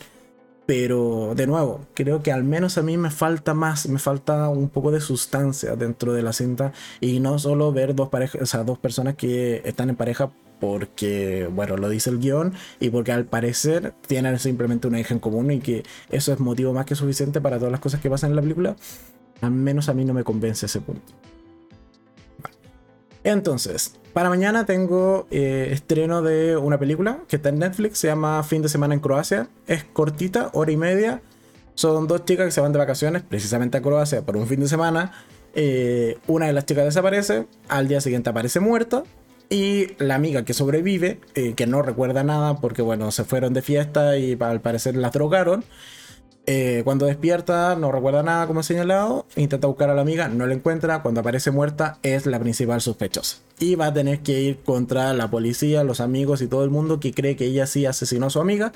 Pero 0.68 1.32
de 1.34 1.46
nuevo, 1.46 1.86
creo 1.94 2.22
que 2.22 2.30
al 2.30 2.44
menos 2.44 2.76
a 2.76 2.82
mí 2.82 2.98
me 2.98 3.10
falta 3.10 3.54
más, 3.54 3.88
me 3.88 3.98
falta 3.98 4.50
un 4.50 4.68
poco 4.68 4.90
de 4.90 5.00
sustancia 5.00 5.76
dentro 5.76 6.12
de 6.12 6.20
la 6.20 6.34
cinta 6.34 6.74
y 7.00 7.20
no 7.20 7.38
solo 7.38 7.72
ver 7.72 7.94
dos 7.94 8.10
parejas, 8.10 8.42
o 8.42 8.44
sea, 8.44 8.64
dos 8.64 8.76
personas 8.78 9.14
que 9.14 9.62
están 9.64 9.88
en 9.88 9.96
pareja 9.96 10.30
porque, 10.60 11.48
bueno, 11.50 11.78
lo 11.78 11.88
dice 11.88 12.10
el 12.10 12.18
guion 12.18 12.52
y 12.80 12.90
porque 12.90 13.12
al 13.12 13.24
parecer 13.24 13.94
tienen 14.06 14.38
simplemente 14.38 14.88
una 14.88 15.00
hija 15.00 15.14
en 15.14 15.20
común 15.20 15.50
y 15.52 15.60
que 15.60 15.84
eso 16.10 16.34
es 16.34 16.38
motivo 16.38 16.74
más 16.74 16.84
que 16.84 16.96
suficiente 16.96 17.40
para 17.40 17.56
todas 17.56 17.72
las 17.72 17.80
cosas 17.80 18.02
que 18.02 18.10
pasan 18.10 18.32
en 18.32 18.36
la 18.36 18.42
película. 18.42 18.76
Al 19.40 19.52
menos 19.52 19.88
a 19.88 19.94
mí 19.94 20.04
no 20.04 20.12
me 20.12 20.22
convence 20.22 20.66
ese 20.66 20.82
punto. 20.82 21.14
Entonces, 23.24 23.94
para 24.12 24.28
mañana 24.28 24.66
tengo 24.66 25.26
eh, 25.30 25.68
estreno 25.72 26.22
de 26.22 26.56
una 26.56 26.78
película 26.78 27.20
que 27.28 27.36
está 27.36 27.50
en 27.50 27.58
Netflix, 27.58 27.98
se 27.98 28.08
llama 28.08 28.42
Fin 28.42 28.62
de 28.62 28.68
Semana 28.68 28.94
en 28.94 29.00
Croacia. 29.00 29.48
Es 29.66 29.84
cortita, 29.84 30.50
hora 30.54 30.72
y 30.72 30.76
media. 30.76 31.22
Son 31.74 32.08
dos 32.08 32.24
chicas 32.24 32.46
que 32.46 32.50
se 32.50 32.60
van 32.60 32.72
de 32.72 32.78
vacaciones 32.78 33.22
precisamente 33.22 33.78
a 33.78 33.82
Croacia 33.82 34.22
por 34.22 34.36
un 34.36 34.46
fin 34.46 34.60
de 34.60 34.68
semana. 34.68 35.12
Eh, 35.54 36.18
una 36.26 36.46
de 36.46 36.52
las 36.52 36.66
chicas 36.66 36.84
desaparece, 36.84 37.46
al 37.68 37.88
día 37.88 38.00
siguiente 38.00 38.30
aparece 38.30 38.60
muerta. 38.60 39.04
Y 39.50 39.94
la 39.98 40.14
amiga 40.16 40.44
que 40.44 40.52
sobrevive, 40.52 41.20
eh, 41.34 41.54
que 41.54 41.66
no 41.66 41.80
recuerda 41.80 42.22
nada 42.22 42.56
porque 42.56 42.82
bueno, 42.82 43.10
se 43.12 43.24
fueron 43.24 43.54
de 43.54 43.62
fiesta 43.62 44.18
y 44.18 44.36
al 44.40 44.60
parecer 44.60 44.96
las 44.96 45.12
drogaron. 45.12 45.64
Eh, 46.50 46.80
cuando 46.82 47.04
despierta, 47.04 47.76
no 47.76 47.92
recuerda 47.92 48.22
nada, 48.22 48.46
como 48.46 48.60
he 48.60 48.62
señalado. 48.62 49.26
Intenta 49.36 49.66
buscar 49.66 49.90
a 49.90 49.94
la 49.94 50.00
amiga, 50.00 50.28
no 50.28 50.46
la 50.46 50.54
encuentra. 50.54 51.02
Cuando 51.02 51.20
aparece 51.20 51.50
muerta, 51.50 51.98
es 52.02 52.24
la 52.24 52.40
principal 52.40 52.80
sospechosa. 52.80 53.36
Y 53.58 53.74
va 53.74 53.88
a 53.88 53.92
tener 53.92 54.20
que 54.20 54.40
ir 54.40 54.56
contra 54.60 55.12
la 55.12 55.28
policía, 55.28 55.84
los 55.84 56.00
amigos 56.00 56.40
y 56.40 56.46
todo 56.46 56.64
el 56.64 56.70
mundo 56.70 57.00
que 57.00 57.12
cree 57.12 57.36
que 57.36 57.44
ella 57.44 57.66
sí 57.66 57.84
asesinó 57.84 58.28
a 58.28 58.30
su 58.30 58.40
amiga. 58.40 58.72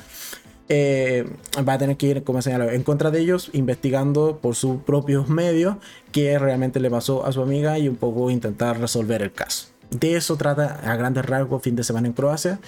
Eh, 0.68 1.24
va 1.66 1.72
a 1.72 1.78
tener 1.78 1.96
que 1.96 2.08
ir, 2.08 2.24
como 2.24 2.40
he 2.40 2.42
señalado, 2.42 2.72
en 2.72 2.82
contra 2.82 3.10
de 3.10 3.20
ellos, 3.20 3.48
investigando 3.54 4.40
por 4.42 4.54
sus 4.54 4.82
propios 4.82 5.30
medios 5.30 5.76
qué 6.12 6.38
realmente 6.38 6.78
le 6.78 6.90
pasó 6.90 7.24
a 7.24 7.32
su 7.32 7.40
amiga 7.40 7.78
y 7.78 7.88
un 7.88 7.96
poco 7.96 8.30
intentar 8.30 8.78
resolver 8.80 9.22
el 9.22 9.32
caso. 9.32 9.68
De 9.90 10.16
eso 10.16 10.36
trata 10.36 10.78
a 10.84 10.94
grandes 10.96 11.24
rasgos 11.24 11.62
fin 11.62 11.74
de 11.74 11.84
semana 11.84 12.06
en 12.06 12.12
Croacia. 12.12 12.60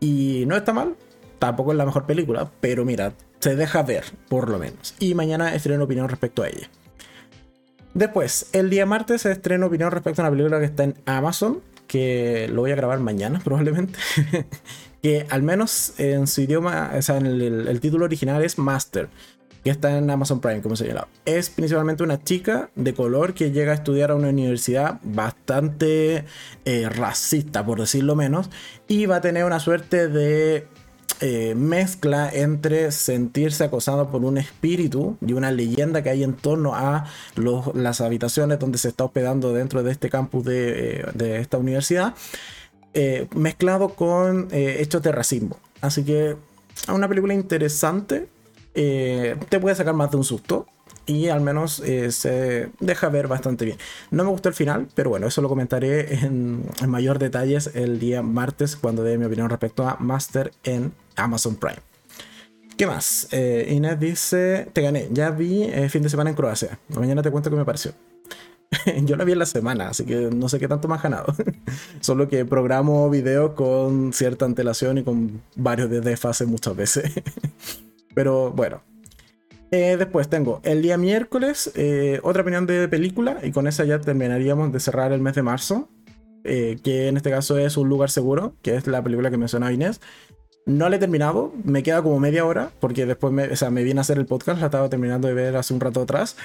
Y 0.00 0.44
no 0.46 0.54
está 0.54 0.74
mal, 0.74 0.96
tampoco 1.38 1.72
es 1.72 1.78
la 1.78 1.86
mejor 1.86 2.04
película, 2.04 2.50
pero 2.60 2.84
mira, 2.84 3.14
se 3.44 3.56
deja 3.56 3.82
ver, 3.82 4.04
por 4.30 4.48
lo 4.48 4.58
menos. 4.58 4.94
Y 4.98 5.14
mañana 5.14 5.54
estreno 5.54 5.84
opinión 5.84 6.08
respecto 6.08 6.42
a 6.42 6.48
ella. 6.48 6.70
Después, 7.92 8.46
el 8.54 8.70
día 8.70 8.86
martes 8.86 9.20
se 9.20 9.32
opinión 9.32 9.90
respecto 9.90 10.22
a 10.22 10.24
una 10.24 10.30
película 10.30 10.60
que 10.60 10.64
está 10.64 10.84
en 10.84 10.94
Amazon, 11.04 11.60
que 11.86 12.48
lo 12.50 12.62
voy 12.62 12.70
a 12.70 12.74
grabar 12.74 13.00
mañana 13.00 13.40
probablemente. 13.44 13.98
que 15.02 15.26
al 15.28 15.42
menos 15.42 15.92
en 15.98 16.26
su 16.26 16.40
idioma, 16.40 16.92
o 16.96 17.02
sea, 17.02 17.18
en 17.18 17.26
el, 17.26 17.80
título 17.80 18.06
original 18.06 18.42
es 18.42 18.56
Master, 18.56 19.10
que 19.62 19.68
está 19.68 19.98
en 19.98 20.08
Amazon 20.08 20.40
Prime, 20.40 20.62
como 20.62 20.74
se 20.74 20.86
llama. 20.86 21.06
Es 21.26 21.50
principalmente 21.50 22.02
una 22.02 22.22
chica 22.22 22.70
de 22.76 22.94
color 22.94 23.34
que 23.34 23.50
llega 23.50 23.72
a 23.72 23.74
estudiar 23.74 24.10
a 24.10 24.14
una 24.14 24.30
universidad 24.30 25.00
bastante 25.02 26.24
eh, 26.64 26.88
racista, 26.88 27.62
por 27.66 27.78
decirlo 27.78 28.16
menos, 28.16 28.48
y 28.88 29.04
va 29.04 29.16
a 29.16 29.20
tener 29.20 29.44
una 29.44 29.60
suerte 29.60 30.08
de 30.08 30.66
eh, 31.20 31.54
mezcla 31.54 32.28
entre 32.32 32.90
sentirse 32.90 33.64
acosado 33.64 34.10
por 34.10 34.24
un 34.24 34.38
espíritu 34.38 35.16
y 35.24 35.32
una 35.32 35.50
leyenda 35.50 36.02
que 36.02 36.10
hay 36.10 36.24
en 36.24 36.34
torno 36.34 36.74
a 36.74 37.04
las 37.74 38.00
habitaciones 38.00 38.58
donde 38.58 38.78
se 38.78 38.88
está 38.88 39.04
hospedando 39.04 39.52
dentro 39.52 39.82
de 39.82 39.92
este 39.92 40.10
campus 40.10 40.44
de, 40.44 41.00
eh, 41.00 41.40
esta 41.40 41.58
universidad, 41.58 42.14
eh, 42.94 43.28
mezclado 43.34 43.90
con 43.90 44.48
eh, 44.50 44.78
hechos 44.80 45.02
de 45.02 45.12
racismo. 45.12 45.56
Así 45.80 46.04
que 46.04 46.36
es 46.76 46.88
una 46.88 47.08
película 47.08 47.34
interesante, 47.34 48.28
te 48.74 49.60
puede 49.60 49.76
sacar 49.76 49.94
más 49.94 50.10
de 50.10 50.16
un 50.16 50.24
susto. 50.24 50.66
Y 51.06 51.28
al 51.28 51.40
menos 51.42 51.80
eh, 51.80 52.10
se 52.12 52.70
deja 52.80 53.08
ver 53.10 53.28
bastante 53.28 53.64
bien. 53.64 53.78
No 54.10 54.24
me 54.24 54.30
gustó 54.30 54.48
el 54.48 54.54
final, 54.54 54.88
pero 54.94 55.10
bueno, 55.10 55.26
eso 55.26 55.42
lo 55.42 55.48
comentaré 55.48 56.14
en, 56.24 56.64
en 56.80 56.90
mayor 56.90 57.18
detalles 57.18 57.70
el 57.74 57.98
día 57.98 58.22
martes 58.22 58.76
cuando 58.76 59.02
dé 59.02 59.18
mi 59.18 59.26
opinión 59.26 59.50
respecto 59.50 59.86
a 59.86 59.96
Master 60.00 60.52
en 60.64 60.92
Amazon 61.16 61.56
Prime. 61.56 61.80
¿Qué 62.76 62.86
más? 62.86 63.28
Eh, 63.30 63.68
Inés 63.70 64.00
dice, 64.00 64.68
te 64.72 64.82
gané, 64.82 65.08
ya 65.12 65.30
vi 65.30 65.62
eh, 65.62 65.88
fin 65.88 66.02
de 66.02 66.08
semana 66.08 66.30
en 66.30 66.36
Croacia. 66.36 66.78
Mañana 66.88 67.22
te 67.22 67.30
cuento 67.30 67.48
qué 67.48 67.56
me 67.56 67.64
pareció. 67.64 67.92
Yo 69.04 69.14
la 69.16 69.24
vi 69.24 69.32
en 69.32 69.38
la 69.38 69.46
semana, 69.46 69.88
así 69.88 70.04
que 70.04 70.30
no 70.34 70.48
sé 70.48 70.58
qué 70.58 70.66
tanto 70.66 70.92
ha 70.92 70.98
ganado. 70.98 71.34
Solo 72.00 72.28
que 72.28 72.44
programo 72.44 73.08
videos 73.10 73.52
con 73.52 74.12
cierta 74.12 74.44
antelación 74.44 74.98
y 74.98 75.04
con 75.04 75.40
varios 75.54 75.88
de 75.88 76.00
desfase 76.00 76.46
muchas 76.46 76.74
veces. 76.74 77.12
Pero 78.14 78.50
bueno. 78.50 78.82
Eh, 79.74 79.96
después 79.96 80.28
tengo 80.28 80.60
el 80.62 80.82
día 80.82 80.96
miércoles 80.96 81.72
eh, 81.74 82.20
otra 82.22 82.42
opinión 82.42 82.64
de 82.64 82.86
película 82.86 83.40
y 83.42 83.50
con 83.50 83.66
esa 83.66 83.84
ya 83.84 84.00
terminaríamos 84.00 84.72
de 84.72 84.78
cerrar 84.78 85.10
el 85.10 85.20
mes 85.20 85.34
de 85.34 85.42
marzo. 85.42 85.88
eh, 86.44 86.78
que 86.84 87.08
en 87.08 87.16
este 87.16 87.30
caso 87.30 87.58
es 87.58 87.76
Un 87.76 87.88
lugar 87.88 88.08
seguro, 88.08 88.54
que 88.62 88.76
es 88.76 88.86
la 88.86 89.02
película 89.02 89.32
que 89.32 89.36
mencionaba 89.36 89.72
Inés. 89.72 90.00
No 90.64 90.88
la 90.88 90.94
he 90.96 90.98
terminado, 91.00 91.52
me 91.64 91.82
queda 91.82 92.02
como 92.02 92.20
media 92.20 92.44
hora, 92.44 92.70
porque 92.78 93.04
después 93.04 93.32
me, 93.32 93.48
o 93.48 93.56
sea, 93.56 93.70
me 93.70 93.82
vine 93.82 93.98
a 93.98 94.02
hacer 94.02 94.16
el 94.18 94.26
podcast, 94.26 94.60
la 94.60 94.66
estaba 94.66 94.88
terminando 94.88 95.26
de 95.26 95.34
ver 95.34 95.56
hace 95.56 95.74
un 95.74 95.80
rato 95.80 96.02
atrás. 96.02 96.36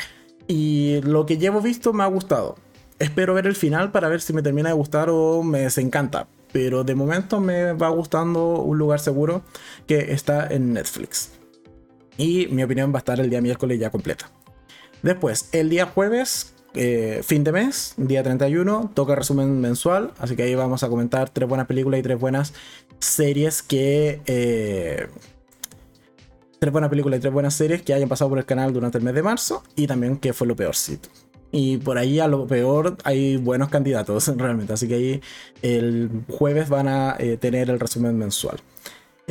Y 0.48 1.00
lo 1.04 1.28
que 1.28 1.38
llevo 1.38 1.62
visto 1.62 1.94
me 1.94 2.02
ha 2.04 2.08
gustado. 2.08 2.56
Espero 2.98 3.36
ver 3.36 3.46
el 3.46 3.56
final 3.56 3.92
para 3.92 4.10
ver 4.10 4.22
si 4.22 4.34
me 4.34 4.42
termina 4.42 4.70
de 4.70 4.76
gustar 4.76 5.10
o 5.12 5.44
me 5.44 5.60
desencanta. 5.60 6.28
Pero 6.52 6.84
de 6.84 6.96
momento 6.96 7.40
me 7.40 7.74
va 7.74 7.90
gustando 7.90 8.56
un 8.62 8.80
lugar 8.80 9.00
seguro 9.00 9.44
que 9.86 10.14
está 10.14 10.48
en 10.48 10.74
Netflix. 10.74 11.39
Y 12.20 12.48
mi 12.48 12.64
opinión 12.64 12.92
va 12.92 12.98
a 12.98 13.00
estar 13.00 13.18
el 13.22 13.30
día 13.30 13.40
miércoles 13.40 13.80
ya 13.80 13.90
completa. 13.90 14.30
Después, 15.02 15.48
el 15.54 15.70
día 15.70 15.86
jueves, 15.86 16.54
eh, 16.74 17.22
fin 17.24 17.46
de 17.46 17.54
mes, 17.54 17.94
día 17.96 18.22
31, 18.22 18.92
toca 18.94 19.16
resumen 19.16 19.62
mensual. 19.62 20.12
Así 20.20 20.36
que 20.36 20.44
ahí 20.44 20.54
vamos 20.54 20.84
a 20.84 20.90
comentar 20.90 21.30
tres 21.30 21.48
buenas 21.48 21.66
películas 21.66 22.02
y 22.02 22.04
tres 22.04 22.20
buenas 22.20 22.54
series 23.00 23.64
que... 23.64 24.20
eh, 24.26 25.08
tres 26.60 26.74
buenas 26.74 26.90
películas 26.90 27.20
y 27.20 27.22
tres 27.22 27.34
buenas 27.34 27.54
series 27.54 27.82
que 27.84 27.94
hayan 27.94 28.10
pasado 28.10 28.30
por 28.30 28.38
el 28.38 28.46
canal 28.46 28.74
durante 28.74 28.98
el 28.98 29.04
mes 29.06 29.14
de 29.14 29.24
marzo. 29.24 29.64
Y 29.78 29.88
también 29.88 30.18
qué 30.18 30.34
fue 30.34 30.46
lo 30.46 30.58
peorcito. 30.58 31.08
Y 31.54 31.78
por 31.78 31.98
ahí 31.98 32.20
a 32.20 32.28
lo 32.28 32.46
peor 32.48 32.98
hay 33.06 33.38
buenos 33.38 33.70
candidatos 33.70 34.28
realmente. 34.38 34.74
Así 34.74 34.90
que 34.90 34.96
ahí 34.96 35.22
el 35.62 36.10
jueves 36.28 36.68
van 36.68 36.90
a 36.90 37.16
eh, 37.18 37.38
tener 37.38 37.70
el 37.70 37.80
resumen 37.80 38.18
mensual. 38.18 38.60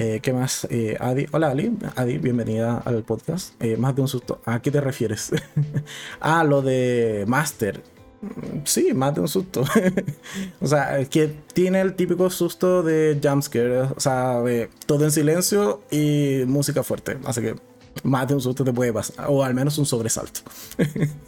Eh, 0.01 0.21
¿Qué 0.23 0.33
más? 0.33 0.65
Eh, 0.71 0.97
Adi. 1.01 1.27
Hola, 1.33 1.49
Ali. 1.49 1.77
Adi, 1.97 2.19
bienvenida 2.19 2.81
al 2.85 3.03
podcast. 3.03 3.61
Eh, 3.61 3.77
más 3.77 3.97
de 3.97 4.03
un 4.03 4.07
susto. 4.07 4.41
¿A 4.45 4.63
qué 4.63 4.71
te 4.71 4.81
refieres? 4.81 5.33
ah, 6.21 6.45
lo 6.45 6.63
de 6.63 7.25
Master. 7.27 7.83
Mm, 8.21 8.61
Sí, 8.63 8.95
más 8.95 9.13
de 9.17 9.23
un 9.23 9.27
susto. 9.27 9.65
o 10.61 10.67
sea, 10.69 11.05
que 11.07 11.35
tiene 11.53 11.81
el 11.81 11.95
típico 11.95 12.31
susto 12.31 12.85
de 12.85 13.19
jumpscare. 13.21 13.81
O 13.97 13.99
sea, 13.99 14.41
todo 14.87 15.03
en 15.05 15.11
silencio 15.11 15.83
y 15.91 16.45
música 16.47 16.85
fuerte. 16.85 17.19
Así 17.25 17.41
que 17.41 17.57
más 18.05 18.29
de 18.29 18.35
un 18.35 18.41
susto 18.41 18.63
te 18.63 18.73
puede 18.73 18.93
pasar. 18.93 19.27
O 19.29 19.43
al 19.43 19.53
menos 19.53 19.79
un 19.79 19.87
sobresalto. 19.87 20.43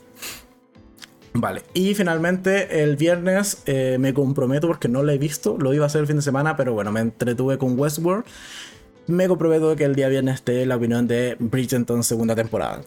Vale, 1.33 1.63
y 1.75 1.95
finalmente 1.95 2.83
el 2.83 2.97
viernes 2.97 3.63
eh, 3.67 3.99
me 4.01 4.13
comprometo 4.13 4.67
porque 4.67 4.89
no 4.89 5.03
lo 5.05 5.13
he 5.13 5.19
visto, 5.19 5.57
lo 5.59 5.73
iba 5.73 5.85
a 5.85 5.87
hacer 5.87 6.01
el 6.01 6.07
fin 6.09 6.17
de 6.17 6.23
semana, 6.23 6.57
pero 6.57 6.73
bueno, 6.73 6.91
me 6.91 7.01
entretuve 7.01 7.57
con 7.57 7.79
Westworld. 7.79 8.25
Me 9.07 9.29
comprometo 9.29 9.75
que 9.77 9.85
el 9.85 9.95
día 9.95 10.09
viernes 10.09 10.37
esté 10.37 10.67
la 10.67 10.77
opinión 10.77 11.07
de 11.07 11.37
Bridgerton 11.39 12.03
segunda 12.03 12.35
temporada. 12.35 12.83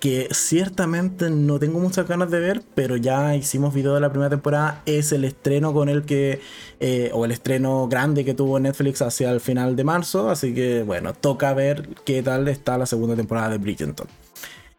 que 0.00 0.28
ciertamente 0.32 1.30
no 1.30 1.58
tengo 1.60 1.78
muchas 1.78 2.08
ganas 2.08 2.30
de 2.30 2.40
ver, 2.40 2.62
pero 2.74 2.96
ya 2.96 3.36
hicimos 3.36 3.72
video 3.72 3.94
de 3.94 4.00
la 4.00 4.10
primera 4.10 4.30
temporada, 4.30 4.82
es 4.84 5.12
el 5.12 5.24
estreno 5.24 5.72
con 5.72 5.88
el 5.88 6.02
que, 6.02 6.40
eh, 6.80 7.10
o 7.14 7.24
el 7.24 7.30
estreno 7.30 7.86
grande 7.88 8.24
que 8.24 8.34
tuvo 8.34 8.58
Netflix 8.58 9.00
hacia 9.00 9.30
el 9.30 9.40
final 9.40 9.76
de 9.76 9.84
marzo, 9.84 10.28
así 10.30 10.54
que 10.54 10.82
bueno, 10.82 11.12
toca 11.14 11.54
ver 11.54 11.88
qué 12.04 12.22
tal 12.22 12.48
está 12.48 12.78
la 12.78 12.86
segunda 12.86 13.14
temporada 13.14 13.50
de 13.50 13.58
Bridgerton. 13.58 14.08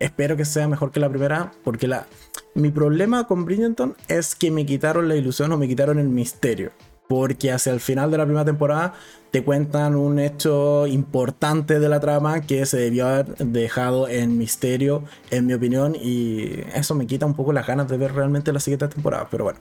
Espero 0.03 0.35
que 0.35 0.43
sea 0.43 0.67
mejor 0.67 0.91
que 0.91 0.99
la 0.99 1.09
primera, 1.09 1.53
porque 1.63 1.87
la, 1.87 2.07
mi 2.55 2.71
problema 2.71 3.25
con 3.25 3.45
Bridgerton 3.45 3.95
es 4.09 4.35
que 4.35 4.51
me 4.51 4.65
quitaron 4.65 5.07
la 5.07 5.15
ilusión 5.15 5.51
o 5.53 5.57
me 5.57 5.65
quitaron 5.65 5.97
el 5.97 6.09
misterio 6.09 6.71
porque 7.07 7.51
hacia 7.51 7.71
el 7.71 7.79
final 7.79 8.11
de 8.11 8.17
la 8.17 8.25
primera 8.25 8.43
temporada 8.43 8.93
te 9.31 9.43
cuentan 9.43 9.95
un 9.95 10.19
hecho 10.19 10.87
importante 10.87 11.79
de 11.79 11.87
la 11.87 11.99
trama 11.99 12.41
que 12.41 12.65
se 12.65 12.77
debió 12.77 13.07
haber 13.07 13.35
dejado 13.37 14.07
en 14.07 14.37
misterio, 14.37 15.03
en 15.31 15.45
mi 15.45 15.53
opinión, 15.53 15.95
y 15.95 16.61
eso 16.75 16.95
me 16.95 17.07
quita 17.07 17.25
un 17.25 17.33
poco 17.33 17.53
las 17.53 17.65
ganas 17.65 17.87
de 17.87 17.97
ver 17.97 18.13
realmente 18.13 18.51
la 18.51 18.59
siguiente 18.59 18.87
temporada. 18.87 19.27
Pero 19.31 19.45
bueno, 19.45 19.59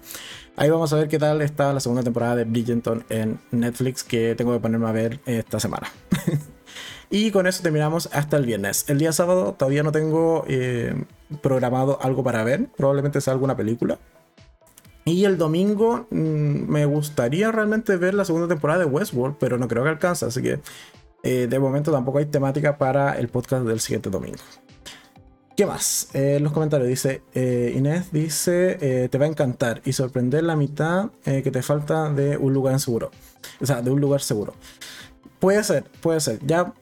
ahí 0.57 0.70
vamos 0.70 0.92
a 0.92 0.96
ver 0.96 1.09
qué 1.09 1.18
tal 1.18 1.40
está 1.40 1.72
la 1.72 1.81
segunda 1.81 2.02
temporada 2.02 2.37
de 2.37 2.44
Bridgerton 2.44 3.05
en 3.09 3.38
Netflix, 3.50 4.02
que 4.02 4.35
tengo 4.35 4.52
que 4.52 4.61
ponerme 4.61 4.88
a 4.88 4.92
ver 4.92 5.20
esta 5.24 5.61
semana. 5.61 5.88
y 7.12 7.31
con 7.31 7.46
eso 7.46 7.62
terminamos 7.62 8.09
hasta 8.12 8.38
el 8.38 8.46
viernes. 8.46 8.87
El 8.88 8.98
día 8.98 9.12
sábado 9.12 9.55
todavía 9.57 9.83
no 9.83 9.92
tengo 9.92 10.44
eh, 10.48 11.05
programado 11.42 11.98
algo 12.01 12.25
para 12.25 12.42
ver, 12.42 12.68
probablemente 12.75 13.20
sea 13.20 13.35
alguna 13.35 13.55
película. 13.55 13.98
Y 15.05 15.27
el 15.27 15.37
domingo 15.37 16.07
mm, 16.11 16.70
me 16.70 16.87
gustaría 16.87 17.53
realmente 17.53 17.96
ver 17.98 18.14
la 18.14 18.25
segunda 18.25 18.48
temporada 18.48 18.81
de 18.81 18.87
Westworld, 18.87 19.37
pero 19.38 19.59
no 19.59 19.68
creo 19.68 19.83
que 19.83 19.90
alcance, 19.90 20.25
así 20.25 20.40
que 20.40 20.61
eh, 21.22 21.48
de 21.51 21.59
momento 21.59 21.92
tampoco 21.92 22.16
hay 22.16 22.25
temática 22.25 22.79
para 22.79 23.18
el 23.18 23.29
podcast 23.29 23.66
del 23.66 23.81
siguiente 23.81 24.09
domingo. 24.09 24.38
¿Qué 25.55 25.66
más? 25.66 26.09
Eh, 26.14 26.38
los 26.40 26.53
comentarios 26.53 26.88
dice, 26.88 27.22
eh, 27.35 27.75
Inés 27.77 28.11
dice, 28.11 29.09
te 29.11 29.18
va 29.18 29.27
a 29.27 29.29
encantar 29.29 29.83
y 29.85 29.92
sorprender 29.92 30.44
la 30.44 30.57
mitad 30.57 31.11
que 31.25 31.51
te 31.51 31.61
falta 31.61 32.11
de 32.11 32.38
un 32.38 32.55
lugar 32.55 32.81
seguro. 32.81 33.11
O 33.61 33.66
sea, 33.66 33.83
de 33.83 33.90
un 33.90 34.01
lugar 34.01 34.22
seguro. 34.22 34.55
Puede 35.40 35.62
ser, 35.62 35.85
puede 36.01 36.20
ser. 36.20 36.38
Ya 36.46 36.72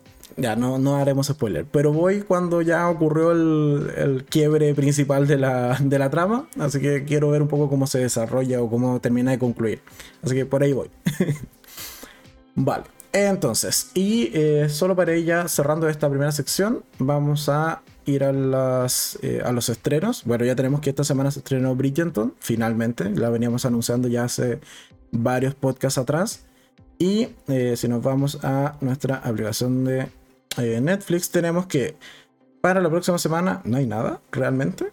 ya 0.40 0.57
no, 0.57 0.79
no 0.79 0.96
haremos 0.96 1.29
spoiler, 1.29 1.66
pero 1.70 1.92
voy 1.92 2.22
cuando 2.22 2.62
ya 2.62 2.88
ocurrió 2.88 3.33
el, 3.33 4.24
quiebre 4.29 4.74
principal 4.74 5.26
de 5.26 5.37
la, 5.37 5.76
de 5.81 5.98
la, 5.98 6.11
trama, 6.11 6.48
así 6.59 6.81
que 6.81 7.05
quiero 7.05 7.31
ver 7.31 7.42
un 7.42 7.48
poco 7.48 7.68
cómo 7.68 7.87
se 7.87 7.98
desarrolla 7.98 8.62
o 8.62 8.70
cómo 8.70 9.00
termina 9.00 9.31
de 9.31 9.38
concluir. 9.38 9.81
Así 10.22 10.35
que 10.35 10.46
por 10.46 10.62
ahí 10.62 10.72
voy. 10.72 10.90
vale, 12.55 12.85
entonces, 13.12 13.90
y 13.94 14.31
eh, 14.35 14.68
solo 14.68 14.94
para 14.94 15.12
ella, 15.12 15.48
cerrando 15.48 15.88
esta 15.88 16.09
primera 16.09 16.31
sección, 16.33 16.85
vamos 16.98 17.48
a 17.48 17.83
ir 18.07 18.24
a, 18.24 18.33
las, 18.33 19.18
eh, 19.22 19.42
a 19.44 19.53
los 19.53 19.68
estrenos. 19.68 20.24
Bueno, 20.24 20.44
ya 20.44 20.55
tenemos 20.55 20.81
que 20.81 20.90
esta 20.90 21.05
semana 21.05 21.31
se 21.31 21.40
estrenó 21.40 21.74
Bridgerton, 21.74 22.35
finalmente, 22.38 23.11
la 23.11 23.31
veníamos 23.31 23.64
anunciando 23.64 24.09
ya 24.09 24.24
hace 24.24 24.61
varios 25.11 25.55
podcasts 25.55 25.98
atrás. 25.98 26.44
Y 26.98 27.31
eh, 27.48 27.74
si 27.76 27.88
nos 27.88 28.03
vamos 28.03 28.38
a 28.44 28.76
nuestra 28.81 29.16
aplicación 29.16 29.85
de 29.85 30.09
eh, 30.58 30.80
Netflix 30.80 31.30
tenemos 31.30 31.66
que 31.66 31.96
para 32.60 32.80
la 32.80 32.90
próxima 32.90 33.18
semana 33.18 33.62
no 33.64 33.76
hay 33.76 33.86
nada, 33.86 34.20
realmente. 34.32 34.92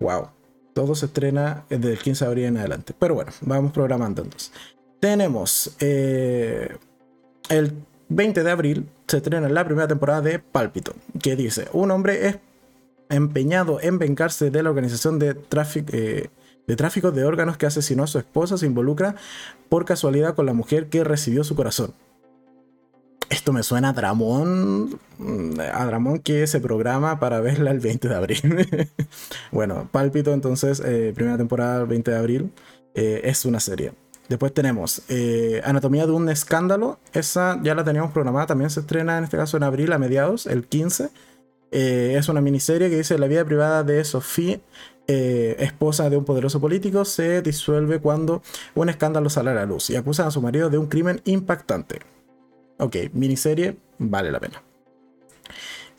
Wow. 0.00 0.30
Todo 0.72 0.94
se 0.94 1.06
estrena 1.06 1.64
desde 1.68 1.92
el 1.92 1.98
15 1.98 2.24
de 2.24 2.28
abril 2.28 2.44
en 2.44 2.56
adelante. 2.58 2.94
Pero 2.98 3.14
bueno, 3.14 3.32
vamos 3.42 3.72
programando 3.72 4.22
entonces. 4.22 4.52
Tenemos 5.00 5.76
eh, 5.80 6.76
el 7.48 7.72
20 8.08 8.42
de 8.42 8.50
abril 8.50 8.88
se 9.06 9.18
estrena 9.18 9.48
la 9.48 9.64
primera 9.64 9.88
temporada 9.88 10.20
de 10.20 10.38
Pálpito, 10.38 10.92
que 11.22 11.36
dice, 11.36 11.68
un 11.72 11.90
hombre 11.90 12.28
es 12.28 12.38
empeñado 13.08 13.80
en 13.80 13.98
vengarse 13.98 14.50
de 14.50 14.62
la 14.62 14.70
organización 14.70 15.18
de 15.18 15.36
eh, 15.92 16.30
de 16.66 16.76
tráfico 16.76 17.10
de 17.10 17.24
órganos 17.24 17.56
que 17.56 17.64
asesinó 17.64 18.02
a 18.02 18.06
su 18.06 18.18
esposa, 18.18 18.58
se 18.58 18.66
involucra 18.66 19.14
por 19.70 19.86
casualidad 19.86 20.34
con 20.34 20.44
la 20.44 20.52
mujer 20.52 20.88
que 20.88 21.02
recibió 21.02 21.42
su 21.42 21.56
corazón. 21.56 21.94
Esto 23.30 23.52
me 23.52 23.62
suena 23.62 23.90
a 23.90 23.92
Dramón, 23.92 24.98
a 25.72 25.84
Dramón 25.84 26.20
que 26.20 26.46
se 26.46 26.60
programa 26.60 27.20
para 27.20 27.40
verla 27.40 27.70
el 27.70 27.80
20 27.80 28.08
de 28.08 28.14
abril. 28.14 28.68
bueno, 29.52 29.88
Pálpito 29.92 30.32
entonces, 30.32 30.80
eh, 30.84 31.12
primera 31.14 31.36
temporada, 31.36 31.84
20 31.84 32.10
de 32.10 32.16
abril, 32.16 32.52
eh, 32.94 33.20
es 33.24 33.44
una 33.44 33.60
serie. 33.60 33.92
Después 34.30 34.54
tenemos 34.54 35.02
eh, 35.08 35.60
Anatomía 35.64 36.06
de 36.06 36.12
un 36.12 36.28
escándalo, 36.30 37.00
esa 37.12 37.60
ya 37.62 37.74
la 37.74 37.84
teníamos 37.84 38.12
programada, 38.12 38.46
también 38.46 38.70
se 38.70 38.80
estrena 38.80 39.18
en 39.18 39.24
este 39.24 39.36
caso 39.36 39.58
en 39.58 39.62
abril 39.62 39.92
a 39.92 39.98
mediados, 39.98 40.46
el 40.46 40.66
15. 40.66 41.10
es 41.70 42.28
una 42.30 42.40
miniserie 42.40 42.88
que 42.88 42.96
dice 42.96 43.18
la 43.18 43.26
vida 43.26 43.44
privada 43.44 43.84
de 43.84 44.04
Sofía, 44.04 44.58
esposa 45.06 46.08
de 46.08 46.16
un 46.16 46.24
poderoso 46.24 46.60
político, 46.60 47.04
se 47.04 47.42
disuelve 47.42 47.98
cuando 48.00 48.42
un 48.74 48.88
escándalo 48.88 49.28
sale 49.28 49.50
a 49.50 49.54
la 49.54 49.66
luz 49.66 49.90
y 49.90 49.96
acusa 49.96 50.26
a 50.26 50.30
su 50.30 50.40
marido 50.40 50.70
de 50.70 50.78
un 50.78 50.86
crimen 50.86 51.20
impactante. 51.24 52.00
Ok, 52.78 52.96
miniserie, 53.12 53.76
vale 53.98 54.30
la 54.30 54.40
pena. 54.40 54.62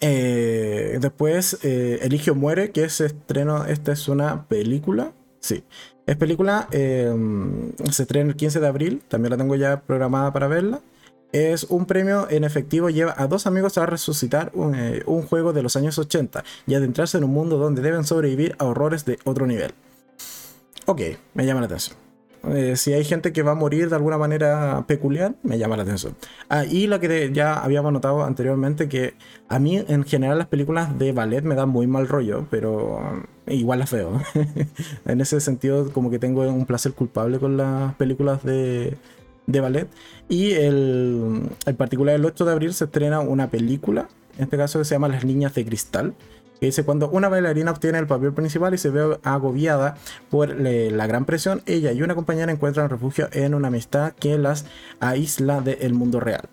Eh, 0.02 0.98
después, 1.02 1.60
eh, 1.64 2.00
Eligio 2.02 2.36
muere, 2.36 2.72
que 2.72 2.84
es 2.86 3.02
estreno. 3.02 3.66
Esta 3.66 3.92
es 3.92 4.08
una 4.08 4.48
película. 4.48 5.12
Sí, 5.40 5.64
es 6.06 6.16
película. 6.16 6.68
Em, 6.72 7.74
se 7.92 8.04
estrena 8.04 8.30
el 8.30 8.36
15 8.36 8.60
de 8.60 8.68
abril. 8.68 9.02
También 9.08 9.32
la 9.32 9.38
tengo 9.38 9.56
ya 9.56 9.82
programada 9.82 10.32
para 10.32 10.48
verla. 10.48 10.82
Es 11.32 11.66
un 11.66 11.86
premio 11.86 12.28
en 12.30 12.44
efectivo. 12.44 12.90
Lleva 12.90 13.14
a 13.18 13.28
dos 13.28 13.46
amigos 13.46 13.78
a 13.78 13.86
resucitar 13.86 14.52
un, 14.54 14.76
eh, 14.76 15.04
un 15.06 15.24
juego 15.24 15.54
de 15.54 15.62
los 15.64 15.76
años 15.76 16.00
80 16.00 16.44
y 16.66 16.74
adentrarse 16.76 17.18
en 17.18 17.26
un 17.26 17.32
mundo 17.32 17.58
donde 17.58 17.82
deben 17.82 18.04
sobrevivir 18.04 18.56
a 18.58 18.66
horrores 18.66 19.06
de 19.06 19.20
otro 19.26 19.46
nivel. 19.46 19.74
Ok, 20.86 21.02
me 21.34 21.46
llama 21.46 21.60
la 21.60 21.68
atención. 21.68 22.09
Eh, 22.48 22.76
si 22.78 22.94
hay 22.94 23.04
gente 23.04 23.34
que 23.34 23.44
va 23.44 23.52
a 23.52 23.56
morir 23.56 23.90
de 23.90 23.96
alguna 23.96 24.18
manera 24.18 24.86
peculiar, 24.88 25.36
me 25.44 25.58
llama 25.58 25.76
la 25.78 25.84
atención. 25.84 26.16
Ah, 26.50 26.66
y 26.66 26.88
lo 26.88 27.00
que 27.00 27.32
ya 27.34 27.56
habíamos 27.56 27.92
notado 27.92 28.24
anteriormente, 28.24 28.88
que 28.88 29.14
a 29.50 29.60
mí 29.60 29.78
en 29.78 30.04
general 30.06 30.38
las 30.38 30.48
películas 30.48 30.98
de 30.98 31.12
ballet 31.12 31.44
me 31.44 31.56
dan 31.56 31.70
muy 31.70 31.88
mal 31.88 32.08
rollo, 32.08 32.48
pero 32.50 33.00
eh, 33.46 33.56
igual 33.56 33.80
las 33.80 33.92
veo. 33.92 34.22
en 35.06 35.22
ese 35.22 35.40
sentido, 35.42 35.92
como 35.92 36.10
que 36.10 36.20
tengo 36.20 36.42
un 36.42 36.66
placer 36.66 36.94
culpable 36.94 37.40
con 37.40 37.58
las 37.58 37.94
películas 37.96 38.44
de, 38.44 38.98
de 39.48 39.60
ballet. 39.60 39.90
Y 40.30 40.52
el, 40.52 41.50
en 41.66 41.76
particular 41.76 42.16
el 42.16 42.26
8 42.26 42.46
de 42.46 42.52
abril 42.52 42.74
se 42.74 42.86
estrena 42.86 43.20
una 43.20 43.50
película, 43.50 44.08
en 44.38 44.44
este 44.46 44.58
caso 44.58 44.80
que 44.80 44.86
se 44.86 44.96
llama 44.96 45.10
Las 45.10 45.26
Niñas 45.26 45.54
de 45.54 45.66
Cristal 45.66 46.14
que 46.60 46.66
dice 46.66 46.84
cuando 46.84 47.10
una 47.10 47.30
bailarina 47.30 47.72
obtiene 47.72 47.98
el 48.00 48.08
papel 48.08 48.34
principal 48.34 48.74
y 48.74 48.78
se 48.78 48.90
ve 48.90 49.18
agobiada 49.24 49.96
por 50.30 50.50
la 50.50 51.08
gran 51.08 51.26
presión, 51.26 51.62
ella 51.66 51.92
y 51.92 52.02
una 52.02 52.16
compañera 52.16 52.52
encuentran 52.52 52.90
refugio 52.90 53.30
en 53.32 53.54
una 53.54 53.70
amistad 53.70 54.14
que 54.14 54.38
las 54.38 54.66
aísla 55.00 55.62
del 55.62 55.94
mundo 55.94 56.20
real. 56.20 56.50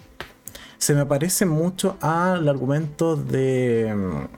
Se 0.78 0.94
me 0.94 1.06
parece 1.06 1.46
mucho 1.46 1.96
al 2.00 2.48
argumento 2.48 3.16
de 3.16 3.94
mm, 3.96 4.28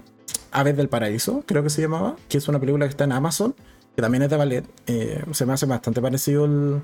Aves 0.53 0.77
del 0.77 0.89
Paraíso, 0.89 1.43
creo 1.47 1.63
que 1.63 1.71
se 1.71 1.83
llamaba, 1.83 2.17
que 2.29 2.39
es 2.39 2.49
una 2.49 2.61
película 2.61 2.87
que 2.87 2.91
está 2.91 3.05
en 3.05 3.13
Amazon, 3.13 3.55
que 3.97 4.03
también 4.03 4.23
es 4.23 4.31
de 4.31 4.37
ballet. 4.37 4.65
Eh, 4.87 5.25
se 5.33 5.45
me 5.45 5.53
hace 5.53 5.67
bastante 5.67 6.01
parecido 6.01 6.45
el 6.45 6.81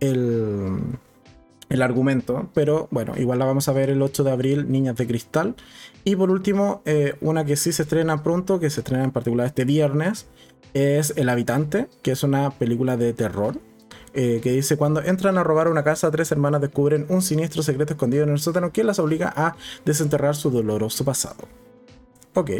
el 0.00 0.78
argumento, 1.82 2.50
pero 2.52 2.88
bueno, 2.90 3.14
igual 3.16 3.38
la 3.38 3.44
vamos 3.44 3.68
a 3.68 3.72
ver 3.72 3.90
el 3.90 4.02
8 4.02 4.24
de 4.24 4.30
abril, 4.32 4.70
Niñas 4.70 4.96
de 4.96 5.06
Cristal. 5.06 5.54
Y 6.04 6.16
por 6.16 6.30
último, 6.30 6.82
eh, 6.84 7.14
una 7.20 7.44
que 7.44 7.56
sí 7.56 7.72
se 7.72 7.82
estrena 7.82 8.22
pronto, 8.22 8.58
que 8.58 8.70
se 8.70 8.80
estrena 8.80 9.04
en 9.04 9.12
particular 9.12 9.46
este 9.46 9.64
viernes, 9.64 10.26
es 10.74 11.14
El 11.16 11.28
Habitante, 11.28 11.88
que 12.02 12.12
es 12.12 12.22
una 12.22 12.50
película 12.50 12.96
de 12.96 13.12
terror. 13.12 13.58
Eh, 14.12 14.40
que 14.42 14.50
dice, 14.50 14.76
cuando 14.76 15.00
entran 15.02 15.38
a 15.38 15.44
robar 15.44 15.68
una 15.68 15.84
casa, 15.84 16.10
tres 16.10 16.32
hermanas 16.32 16.60
descubren 16.60 17.06
un 17.08 17.22
siniestro 17.22 17.62
secreto 17.62 17.92
escondido 17.92 18.24
en 18.24 18.30
el 18.30 18.40
sótano 18.40 18.72
que 18.72 18.82
las 18.82 18.98
obliga 18.98 19.32
a 19.36 19.54
desenterrar 19.84 20.34
su 20.34 20.50
doloroso 20.50 21.04
pasado. 21.04 21.46
Ok, 22.34 22.50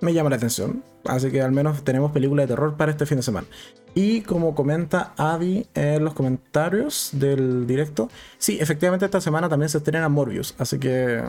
me 0.00 0.12
llama 0.12 0.30
la 0.30 0.36
atención. 0.36 0.82
Así 1.04 1.30
que 1.30 1.42
al 1.42 1.52
menos 1.52 1.84
tenemos 1.84 2.12
película 2.12 2.42
de 2.42 2.48
terror 2.48 2.76
para 2.76 2.90
este 2.92 3.06
fin 3.06 3.18
de 3.18 3.22
semana. 3.22 3.46
Y 3.94 4.22
como 4.22 4.54
comenta 4.54 5.12
Adi 5.16 5.66
en 5.74 6.04
los 6.04 6.14
comentarios 6.14 7.10
del 7.12 7.66
directo, 7.66 8.10
sí, 8.38 8.58
efectivamente 8.60 9.04
esta 9.04 9.20
semana 9.20 9.48
también 9.48 9.68
se 9.68 9.78
estrena 9.78 10.08
Morbius. 10.08 10.54
Así 10.58 10.78
que 10.78 11.22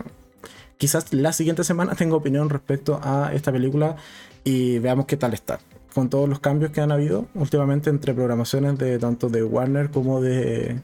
quizás 0.77 1.13
la 1.13 1.31
siguiente 1.33 1.63
semana 1.63 1.95
tengo 1.97 2.17
opinión 2.17 2.49
respecto 2.49 2.99
a 3.03 3.31
esta 3.33 3.51
película 3.51 3.97
y 4.43 4.79
veamos 4.79 5.05
qué 5.05 5.17
tal 5.17 5.33
está. 5.33 5.59
Con 5.93 6.09
todos 6.09 6.27
los 6.27 6.39
cambios 6.39 6.71
que 6.71 6.81
han 6.81 6.91
habido 6.91 7.27
últimamente 7.35 7.89
entre 7.89 8.13
programaciones 8.13 8.77
de 8.77 8.99
tanto 8.99 9.29
de 9.29 9.43
Warner 9.43 9.91
como 9.91 10.19
de, 10.19 10.81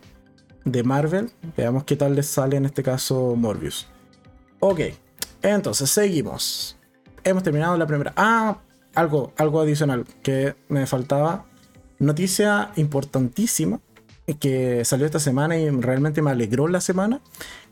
de 0.64 0.84
Marvel, 0.84 1.32
veamos 1.58 1.84
qué 1.84 1.96
tal 1.96 2.16
les 2.16 2.28
sale 2.28 2.58
en 2.58 2.66
este 2.66 2.84
caso 2.84 3.36
Morbius. 3.36 3.88
Ok, 4.60 4.82
entonces 5.42 5.90
seguimos 5.90 6.78
hemos 7.24 7.44
terminado 7.44 7.78
la 7.78 7.88
primera. 7.88 8.14
Ah, 8.16 8.58
algo, 8.96 9.34
algo 9.38 9.62
adicional 9.62 10.06
que 10.24 10.56
me 10.70 10.86
faltaba. 10.88 11.46
Noticia 12.00 12.72
importantísima 12.76 13.80
que 14.40 14.86
salió 14.86 15.06
esta 15.06 15.20
semana 15.20 15.58
y 15.58 15.70
realmente 15.70 16.22
me 16.22 16.32
alegró 16.32 16.68
la 16.68 16.82
semana 16.82 17.22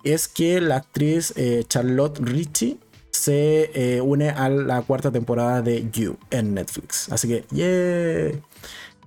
es 0.03 0.27
que 0.27 0.61
la 0.61 0.77
actriz 0.77 1.33
eh, 1.35 1.63
Charlotte 1.67 2.19
Ritchie 2.19 2.77
se 3.11 3.71
eh, 3.73 4.01
une 4.01 4.29
a 4.29 4.49
la 4.49 4.81
cuarta 4.81 5.11
temporada 5.11 5.61
de 5.61 5.89
You 5.91 6.17
en 6.31 6.53
Netflix. 6.53 7.11
Así 7.11 7.27
que, 7.27 7.45
yeah. 7.51 8.39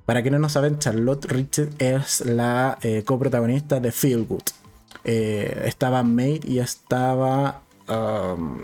Para 0.05 0.22
quienes 0.22 0.40
no 0.40 0.48
saben, 0.48 0.78
Charlotte 0.78 1.24
Richard 1.26 1.70
es 1.78 2.22
la 2.26 2.76
eh, 2.83 3.05
coprotagonista 3.05 3.78
de 3.81 3.92
Feel 3.92 4.24
Good. 4.24 4.42
Estaba 5.05 6.02
Made 6.02 6.40
y 6.44 6.59
estaba 6.59 7.62
um, 7.88 8.62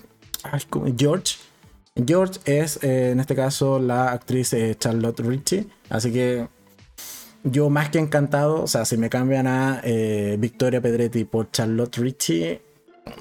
George. 0.96 1.36
George 2.06 2.40
es 2.44 2.82
en 2.82 3.20
este 3.20 3.34
caso 3.34 3.78
la 3.78 4.12
actriz 4.12 4.54
Charlotte 4.78 5.20
Ritchie. 5.20 5.66
Así 5.90 6.12
que 6.12 6.48
yo 7.44 7.70
más 7.70 7.90
que 7.90 7.98
encantado, 7.98 8.62
o 8.62 8.66
sea, 8.66 8.84
si 8.84 8.96
me 8.96 9.10
cambian 9.10 9.46
a 9.46 9.82
Victoria 10.38 10.80
Pedretti 10.80 11.24
por 11.24 11.50
Charlotte 11.50 11.96
Ritchie, 11.96 12.62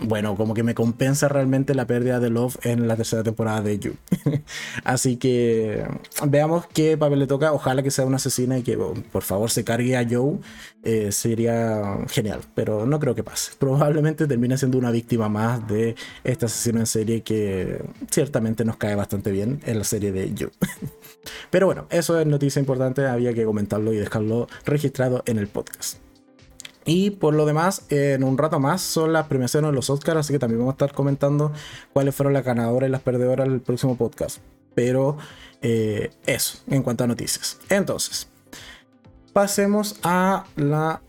bueno, 0.02 0.36
como 0.36 0.54
que 0.54 0.64
me 0.64 0.76
compensa 0.76 1.28
realmente 1.28 1.76
la 1.76 1.88
pérdida 1.88 2.20
de 2.20 2.30
Love 2.30 2.58
en 2.64 2.88
la 2.88 2.96
tercera 2.96 3.24
temporada 3.24 3.62
de 3.62 3.80
You. 3.80 3.94
Así 4.84 5.18
que 5.18 5.86
veamos 6.28 6.66
qué 6.68 6.98
papel 6.98 7.20
le 7.20 7.28
toca. 7.28 7.54
Ojalá 7.54 7.84
que 7.84 7.92
sea 7.92 8.06
una 8.06 8.18
asesina 8.18 8.58
y 8.58 8.64
que 8.64 8.78
por 8.78 9.24
favor 9.24 9.50
se 9.50 9.64
cargue 9.64 9.98
a 9.98 10.08
Joe. 10.10 10.40
Eh, 10.84 11.12
sería 11.12 11.98
genial, 12.08 12.42
pero 12.56 12.86
no 12.86 13.00
creo 13.00 13.14
que 13.14 13.24
pase. 13.24 13.52
Probablemente 13.60 14.28
termine 14.28 14.58
siendo 14.58 14.78
una 14.78 14.92
víctima 14.92 15.28
más 15.30 15.68
de 15.68 15.96
este 16.24 16.46
asesino 16.46 16.80
en 16.80 16.86
serie 16.86 17.24
que 17.24 17.84
ciertamente 18.10 18.64
nos 18.64 18.78
cae 18.78 18.96
bastante 18.96 19.32
bien 19.32 19.60
en 19.66 19.80
la 19.80 19.84
serie 19.84 20.12
de 20.12 20.34
You. 20.34 20.50
pero 21.50 21.66
bueno, 21.66 21.88
eso 21.90 22.20
es 22.20 22.26
noticia 22.26 22.60
importante. 22.60 23.06
Había 23.06 23.34
que 23.34 23.44
comentarlo 23.46 23.94
y 23.94 23.98
dejarlo 23.98 24.48
registrado 24.66 25.24
en 25.26 25.40
el 25.40 25.48
podcast. 25.48 26.07
Y 26.88 27.12
por 27.12 27.36
lo 27.36 27.46
demás, 27.46 27.84
en 27.90 28.24
un 28.24 28.38
rato 28.38 28.62
más 28.62 28.82
son 28.82 29.12
las 29.12 29.28
premiaciones 29.28 29.70
de 29.70 29.76
los 29.76 29.90
Oscars, 29.90 30.22
así 30.22 30.32
que 30.32 30.40
también 30.40 30.60
vamos 30.60 30.72
a 30.72 30.76
estar 30.76 30.94
comentando 30.94 31.52
cuáles 31.92 32.16
fueron 32.16 32.32
las 32.32 32.46
ganadoras 32.46 32.88
y 32.88 32.92
las 32.92 33.02
perdedoras 33.02 33.48
del 33.50 33.60
próximo 33.60 33.98
podcast. 33.98 34.38
Pero 34.74 35.18
eh, 35.62 36.12
eso, 36.26 36.60
en 36.68 36.84
cuanto 36.84 37.04
a 37.04 37.08
noticias. 37.08 37.60
Entonces, 37.68 38.30
pasemos 39.34 40.00
a 40.02 40.46
la 40.56 41.02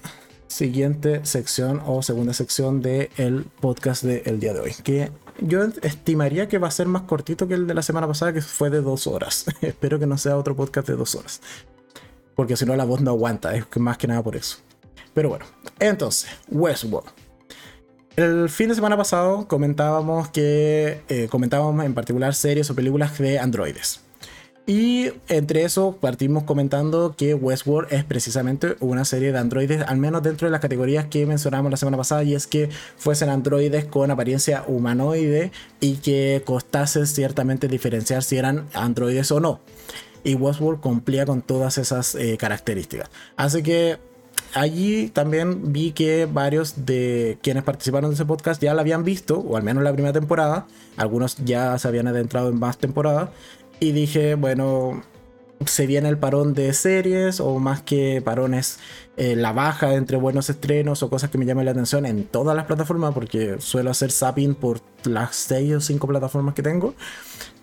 siguiente 0.48 1.24
sección 1.24 1.80
o 1.86 2.02
segunda 2.02 2.32
sección 2.32 2.82
del 2.82 3.44
podcast 3.60 4.02
del 4.02 4.40
día 4.40 4.54
de 4.54 4.60
hoy. 4.60 4.74
Que 4.82 5.12
yo 5.40 5.62
estimaría 5.82 6.48
que 6.48 6.58
va 6.58 6.66
a 6.66 6.72
ser 6.72 6.88
más 6.88 7.02
cortito 7.02 7.46
que 7.46 7.54
el 7.54 7.68
de 7.68 7.74
la 7.74 7.82
semana 7.82 8.08
pasada, 8.08 8.32
que 8.32 8.42
fue 8.42 8.68
de 8.68 8.80
dos 8.80 9.06
horas. 9.06 9.46
Espero 9.60 10.00
que 10.00 10.06
no 10.08 10.18
sea 10.18 10.36
otro 10.36 10.56
podcast 10.56 10.88
de 10.88 10.96
dos 10.96 11.14
horas. 11.14 11.40
Porque 12.34 12.56
si 12.56 12.66
no, 12.66 12.74
la 12.74 12.84
voz 12.84 13.00
no 13.00 13.12
aguanta, 13.12 13.54
es 13.54 13.64
más 13.76 13.96
que 13.96 14.08
nada 14.08 14.24
por 14.24 14.34
eso. 14.34 14.58
Pero 15.14 15.30
bueno, 15.30 15.44
entonces, 15.78 16.30
Westworld. 16.48 17.10
El 18.16 18.48
fin 18.48 18.68
de 18.68 18.74
semana 18.74 18.96
pasado 18.96 19.46
comentábamos 19.46 20.28
que 20.28 21.02
eh, 21.08 21.28
comentábamos 21.30 21.84
en 21.84 21.94
particular 21.94 22.34
series 22.34 22.68
o 22.68 22.74
películas 22.74 23.16
de 23.18 23.38
androides. 23.38 24.00
Y 24.68 25.12
entre 25.28 25.62
eso 25.62 25.96
partimos 25.98 26.42
comentando 26.42 27.14
que 27.16 27.32
Westworld 27.32 27.90
es 27.90 28.04
precisamente 28.04 28.76
una 28.80 29.06
serie 29.06 29.32
de 29.32 29.38
androides, 29.38 29.80
al 29.80 29.96
menos 29.96 30.22
dentro 30.22 30.46
de 30.46 30.50
las 30.50 30.60
categorías 30.60 31.06
que 31.06 31.24
mencionamos 31.24 31.70
la 31.70 31.78
semana 31.78 31.96
pasada, 31.96 32.22
y 32.22 32.34
es 32.34 32.46
que 32.46 32.68
fuesen 32.98 33.30
androides 33.30 33.86
con 33.86 34.10
apariencia 34.10 34.64
humanoide 34.66 35.52
y 35.80 35.94
que 35.96 36.42
costase 36.44 37.06
ciertamente 37.06 37.66
diferenciar 37.66 38.22
si 38.22 38.36
eran 38.36 38.66
androides 38.74 39.30
o 39.30 39.40
no. 39.40 39.60
Y 40.22 40.34
Westworld 40.34 40.80
cumplía 40.80 41.24
con 41.24 41.40
todas 41.40 41.78
esas 41.78 42.14
eh, 42.14 42.36
características. 42.36 43.08
Así 43.36 43.62
que 43.62 43.96
allí 44.60 45.08
también 45.08 45.72
vi 45.72 45.92
que 45.92 46.26
varios 46.26 46.86
de 46.86 47.38
quienes 47.42 47.62
participaron 47.64 48.10
de 48.10 48.14
ese 48.14 48.24
podcast 48.24 48.62
ya 48.62 48.74
la 48.74 48.82
habían 48.82 49.04
visto, 49.04 49.38
o 49.38 49.56
al 49.56 49.62
menos 49.62 49.82
la 49.82 49.92
primera 49.92 50.12
temporada. 50.12 50.66
Algunos 50.96 51.36
ya 51.44 51.78
se 51.78 51.88
habían 51.88 52.06
adentrado 52.08 52.48
en 52.50 52.58
más 52.58 52.78
temporadas. 52.78 53.30
Y 53.80 53.92
dije, 53.92 54.34
bueno, 54.34 55.02
se 55.66 55.86
viene 55.86 56.08
el 56.08 56.18
parón 56.18 56.54
de 56.54 56.72
series 56.72 57.40
o 57.40 57.58
más 57.58 57.82
que 57.82 58.22
parones, 58.24 58.78
eh, 59.16 59.36
la 59.36 59.52
baja 59.52 59.94
entre 59.94 60.16
buenos 60.16 60.50
estrenos 60.50 61.02
o 61.02 61.10
cosas 61.10 61.30
que 61.30 61.38
me 61.38 61.46
llamen 61.46 61.64
la 61.64 61.72
atención 61.72 62.06
en 62.06 62.24
todas 62.24 62.56
las 62.56 62.66
plataformas, 62.66 63.14
porque 63.14 63.56
suelo 63.60 63.90
hacer 63.90 64.12
zapping 64.12 64.54
por 64.54 64.80
las 65.04 65.36
6 65.36 65.74
o 65.74 65.80
5 65.80 66.06
plataformas 66.06 66.54
que 66.54 66.62
tengo. 66.62 66.94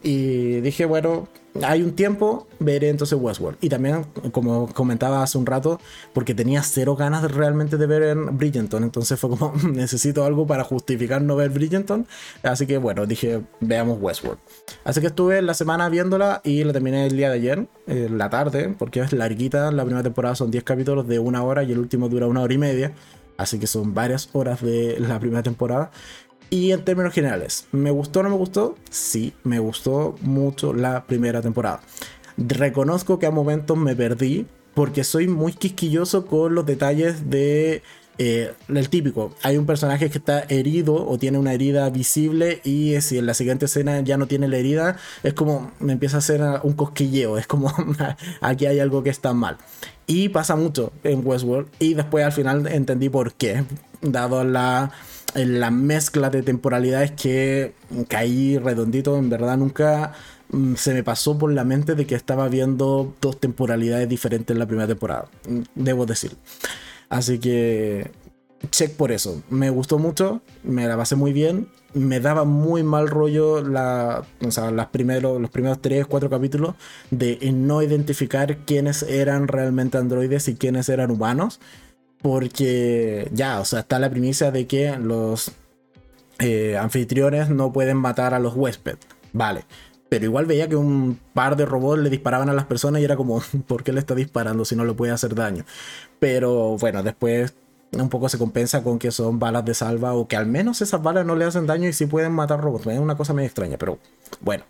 Y 0.05 0.61
dije, 0.61 0.85
bueno, 0.85 1.27
hay 1.63 1.81
un 1.81 1.95
tiempo, 1.95 2.45
veré 2.59 2.89
entonces 2.89 3.17
Westworld. 3.19 3.57
Y 3.59 3.69
también, 3.69 4.05
como 4.31 4.71
comentaba 4.71 5.23
hace 5.23 5.39
un 5.39 5.47
rato, 5.47 5.81
porque 6.13 6.35
tenía 6.35 6.61
cero 6.61 6.95
ganas 6.95 7.31
realmente 7.31 7.75
de 7.77 7.87
ver 7.87 8.03
en 8.03 8.37
Bridgerton. 8.37 8.83
Entonces 8.83 9.19
fue 9.19 9.31
como, 9.31 9.51
necesito 9.73 10.23
algo 10.23 10.45
para 10.45 10.63
justificar 10.63 11.23
no 11.23 11.35
ver 11.35 11.49
Bridgerton. 11.49 12.05
Así 12.43 12.67
que 12.67 12.77
bueno, 12.77 13.07
dije, 13.07 13.41
veamos 13.61 13.97
Westworld. 13.99 14.37
Así 14.83 15.01
que 15.01 15.07
estuve 15.07 15.41
la 15.41 15.55
semana 15.55 15.89
viéndola 15.89 16.39
y 16.43 16.63
la 16.63 16.71
terminé 16.71 17.07
el 17.07 17.17
día 17.17 17.29
de 17.29 17.35
ayer, 17.37 17.67
en 17.87 18.17
la 18.19 18.29
tarde, 18.29 18.75
porque 18.77 18.99
es 18.99 19.11
larguita. 19.11 19.71
La 19.71 19.85
primera 19.85 20.03
temporada 20.03 20.35
son 20.35 20.51
10 20.51 20.63
capítulos 20.63 21.07
de 21.07 21.17
una 21.17 21.43
hora 21.43 21.63
y 21.63 21.71
el 21.71 21.79
último 21.79 22.09
dura 22.09 22.27
una 22.27 22.41
hora 22.41 22.53
y 22.53 22.59
media. 22.59 22.93
Así 23.37 23.59
que 23.59 23.67
son 23.67 23.93
varias 23.93 24.29
horas 24.33 24.61
de 24.61 24.97
la 24.99 25.19
primera 25.19 25.43
temporada. 25.43 25.91
Y 26.49 26.71
en 26.71 26.83
términos 26.83 27.13
generales, 27.13 27.67
¿me 27.71 27.91
gustó 27.91 28.19
o 28.19 28.23
no 28.23 28.29
me 28.29 28.35
gustó? 28.35 28.75
Sí, 28.89 29.33
me 29.43 29.59
gustó 29.59 30.15
mucho 30.21 30.73
la 30.73 31.05
primera 31.05 31.41
temporada. 31.41 31.81
Reconozco 32.37 33.19
que 33.19 33.25
a 33.25 33.31
momentos 33.31 33.77
me 33.77 33.95
perdí 33.95 34.45
porque 34.73 35.03
soy 35.03 35.27
muy 35.27 35.53
quisquilloso 35.53 36.25
con 36.25 36.53
los 36.53 36.65
detalles 36.65 37.29
de 37.29 37.81
eh, 38.17 38.53
el 38.69 38.89
típico, 38.89 39.35
hay 39.43 39.57
un 39.57 39.65
personaje 39.65 40.09
que 40.09 40.19
está 40.19 40.45
herido 40.47 41.05
o 41.05 41.17
tiene 41.17 41.37
una 41.37 41.53
herida 41.53 41.89
visible 41.89 42.61
y 42.63 42.99
si 43.01 43.17
en 43.17 43.25
la 43.25 43.33
siguiente 43.33 43.65
escena 43.65 43.99
ya 43.99 44.15
no 44.15 44.25
tiene 44.27 44.47
la 44.47 44.55
herida, 44.55 44.97
es 45.23 45.33
como 45.33 45.71
me 45.79 45.93
empieza 45.93 46.17
a 46.17 46.19
hacer 46.19 46.41
un 46.63 46.73
cosquilleo, 46.73 47.37
es 47.37 47.45
como 47.45 47.73
aquí 48.41 48.67
hay 48.67 48.79
algo 48.79 49.03
que 49.03 49.09
está 49.09 49.33
mal. 49.33 49.57
Y 50.07 50.29
pasa 50.29 50.55
mucho 50.55 50.93
en 51.03 51.25
Westworld 51.27 51.67
y 51.79 51.93
después 51.95 52.23
al 52.23 52.31
final 52.31 52.67
entendí 52.67 53.09
por 53.09 53.33
qué, 53.33 53.65
dado 54.01 54.45
la 54.45 54.91
la 55.35 55.69
mezcla 55.71 56.29
de 56.29 56.43
temporalidades 56.43 57.11
que 57.11 57.73
caí 58.07 58.57
redondito, 58.57 59.17
en 59.17 59.29
verdad 59.29 59.57
nunca 59.57 60.13
mm, 60.49 60.75
se 60.75 60.93
me 60.93 61.03
pasó 61.03 61.37
por 61.37 61.51
la 61.51 61.63
mente 61.63 61.95
de 61.95 62.07
que 62.07 62.15
estaba 62.15 62.47
viendo 62.47 63.13
dos 63.21 63.39
temporalidades 63.39 64.07
diferentes 64.07 64.53
en 64.53 64.59
la 64.59 64.65
primera 64.65 64.87
temporada, 64.87 65.27
mm, 65.47 65.61
debo 65.75 66.05
decir. 66.05 66.37
Así 67.09 67.39
que 67.39 68.11
check 68.71 68.95
por 68.95 69.11
eso. 69.11 69.41
Me 69.49 69.69
gustó 69.69 69.99
mucho, 69.99 70.41
me 70.63 70.87
la 70.87 70.97
pasé 70.97 71.15
muy 71.15 71.33
bien. 71.33 71.67
Me 71.93 72.19
daba 72.19 72.43
muy 72.43 72.83
mal 72.83 73.07
rollo 73.07 73.61
la, 73.61 74.25
o 74.45 74.51
sea, 74.51 74.69
los 74.69 74.87
primeros 74.87 75.81
3, 75.81 76.05
4 76.05 76.29
capítulos 76.29 76.75
de 77.09 77.39
no 77.53 77.81
identificar 77.81 78.57
quiénes 78.65 79.03
eran 79.03 79.47
realmente 79.47 79.97
androides 79.97 80.49
y 80.49 80.55
quiénes 80.55 80.89
eran 80.89 81.09
humanos. 81.09 81.61
Porque 82.25 83.29
ya, 83.33 83.59
o 83.59 83.65
sea, 83.65 83.81
está 83.81 83.99
la 83.99 84.09
primicia 84.09 84.49
de 84.49 84.65
que 84.65 84.97
los 84.97 85.51
eh, 86.39 86.75
anfitriones 86.75 87.51
no 87.51 87.71
pueden 87.71 87.97
matar 87.97 88.33
a 88.33 88.39
los 88.39 88.55
huéspedes. 88.55 88.97
Vale. 89.31 89.63
Pero 90.09 90.25
igual 90.25 90.47
veía 90.47 90.67
que 90.67 90.75
un 90.75 91.19
par 91.35 91.55
de 91.55 91.67
robots 91.67 92.01
le 92.01 92.09
disparaban 92.09 92.49
a 92.49 92.53
las 92.53 92.65
personas 92.65 92.99
y 92.99 93.05
era 93.05 93.15
como, 93.15 93.43
¿por 93.67 93.83
qué 93.83 93.93
le 93.93 93.99
está 93.99 94.15
disparando 94.15 94.65
si 94.65 94.75
no 94.75 94.85
le 94.85 94.93
puede 94.93 95.11
hacer 95.11 95.35
daño? 95.35 95.65
Pero 96.17 96.77
bueno, 96.79 97.03
después 97.03 97.53
un 97.91 98.09
poco 98.09 98.27
se 98.27 98.39
compensa 98.39 98.81
con 98.81 98.97
que 98.97 99.11
son 99.11 99.37
balas 99.37 99.63
de 99.63 99.75
salva 99.75 100.15
o 100.15 100.27
que 100.27 100.35
al 100.35 100.47
menos 100.47 100.81
esas 100.81 101.03
balas 101.03 101.27
no 101.27 101.35
le 101.35 101.45
hacen 101.45 101.67
daño 101.67 101.87
y 101.87 101.93
sí 101.93 102.07
pueden 102.07 102.31
matar 102.31 102.59
robots. 102.59 102.87
Es 102.87 102.97
una 102.97 103.15
cosa 103.15 103.35
medio 103.35 103.49
extraña, 103.49 103.77
pero 103.77 103.99
bueno, 104.41 104.63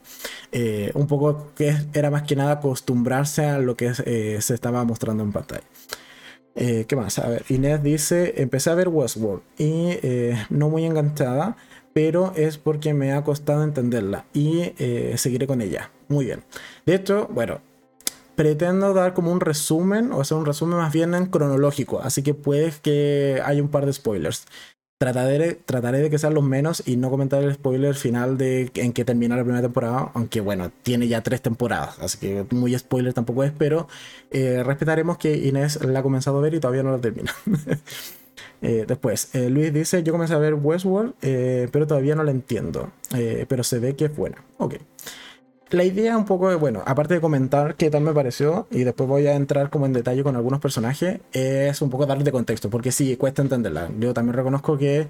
eh, 0.51 0.91
un 0.93 1.07
poco 1.07 1.53
que 1.55 1.73
era 1.93 2.11
más 2.11 2.23
que 2.23 2.35
nada 2.35 2.51
acostumbrarse 2.51 3.45
a 3.45 3.59
lo 3.59 3.77
que 3.77 3.93
eh, 4.05 4.39
se 4.41 4.53
estaba 4.53 4.83
mostrando 4.83 5.23
en 5.23 5.31
pantalla. 5.31 5.63
Eh, 6.55 6.85
¿Qué 6.87 6.95
más? 6.95 7.19
A 7.19 7.27
ver, 7.27 7.43
Inés 7.49 7.83
dice, 7.83 8.41
empecé 8.41 8.69
a 8.69 8.75
ver 8.75 8.87
Westworld 8.87 9.43
y 9.57 9.99
eh, 10.01 10.45
no 10.49 10.69
muy 10.69 10.85
enganchada, 10.85 11.57
pero 11.93 12.31
es 12.35 12.57
porque 12.57 12.93
me 12.93 13.11
ha 13.11 13.23
costado 13.23 13.63
entenderla 13.63 14.25
y 14.33 14.73
eh, 14.77 15.15
seguiré 15.17 15.47
con 15.47 15.61
ella. 15.61 15.91
Muy 16.07 16.25
bien. 16.25 16.43
De 16.85 16.95
hecho, 16.95 17.27
bueno, 17.29 17.59
pretendo 18.35 18.93
dar 18.93 19.13
como 19.13 19.31
un 19.31 19.41
resumen, 19.41 20.13
o 20.13 20.23
sea, 20.23 20.37
un 20.37 20.45
resumen 20.45 20.77
más 20.77 20.93
bien 20.93 21.13
en 21.13 21.25
cronológico, 21.25 21.99
así 22.01 22.23
que 22.23 22.33
puede 22.33 22.71
que 22.81 23.41
haya 23.43 23.61
un 23.61 23.69
par 23.69 23.85
de 23.85 23.91
spoilers. 23.91 24.45
Trataré, 24.97 25.55
trataré 25.55 25.99
de 25.99 26.10
que 26.10 26.17
sean 26.17 26.34
los 26.34 26.43
menos 26.45 26.81
y 26.86 26.95
no 26.95 27.10
comentar 27.10 27.43
el 27.43 27.53
spoiler 27.53 27.95
final 27.95 28.38
de 28.38 28.71
en 28.75 28.93
que 28.93 29.03
termina 29.03 29.36
la 29.36 29.43
primera 29.43 29.62
temporada, 29.62 30.10
aunque 30.13 30.39
bueno, 30.39 30.71
tiene 30.84 31.10
ya 31.10 31.21
tres 31.21 31.41
temporadas, 31.41 31.99
así 31.99 32.17
que 32.17 32.45
muy 32.51 32.77
spoiler 32.77 33.13
tampoco 33.13 33.43
es, 33.43 33.51
pero 33.51 33.89
eh, 34.31 34.63
respetaremos 34.63 35.17
que 35.17 35.36
Inés 35.36 35.84
la 35.84 35.99
ha 35.99 36.03
comenzado 36.03 36.38
a 36.38 36.41
ver 36.41 36.53
y 36.53 36.62
todavía 36.62 36.84
no 36.84 36.91
la 36.91 36.99
termina. 36.99 37.34
Eh, 38.62 38.86
después, 38.88 39.29
eh, 39.36 39.49
Luis 39.49 39.71
dice, 39.71 40.01
yo 40.01 40.12
comencé 40.12 40.34
a 40.34 40.38
ver 40.38 40.55
Westworld, 40.55 41.13
pero 41.19 41.86
todavía 41.88 42.15
no 42.15 42.23
la 42.23 42.31
entiendo, 42.31 42.89
pero 43.47 43.63
se 43.63 43.79
ve 43.79 43.95
que 43.95 44.05
es 44.05 44.15
buena. 44.15 44.43
Ok 44.58 44.75
la 45.75 45.83
idea 45.83 46.17
un 46.17 46.25
poco 46.25 46.49
de, 46.49 46.55
bueno, 46.55 46.81
aparte 46.85 47.13
de 47.15 47.21
comentar 47.21 47.75
qué 47.75 47.89
tal 47.89 48.01
me 48.01 48.13
pareció, 48.13 48.67
y 48.71 48.83
después 48.83 49.07
voy 49.07 49.27
a 49.27 49.35
entrar 49.35 49.69
como 49.69 49.85
en 49.85 49.93
detalle 49.93 50.23
con 50.23 50.35
algunos 50.35 50.59
personajes, 50.59 51.19
es 51.33 51.81
un 51.81 51.89
poco 51.89 52.05
darle 52.05 52.23
de 52.23 52.31
contexto, 52.31 52.69
porque 52.69 52.91
sí, 52.91 53.15
cuesta 53.17 53.41
entenderla. 53.41 53.89
Yo 53.99 54.13
también 54.13 54.33
reconozco 54.33 54.77
que 54.77 55.07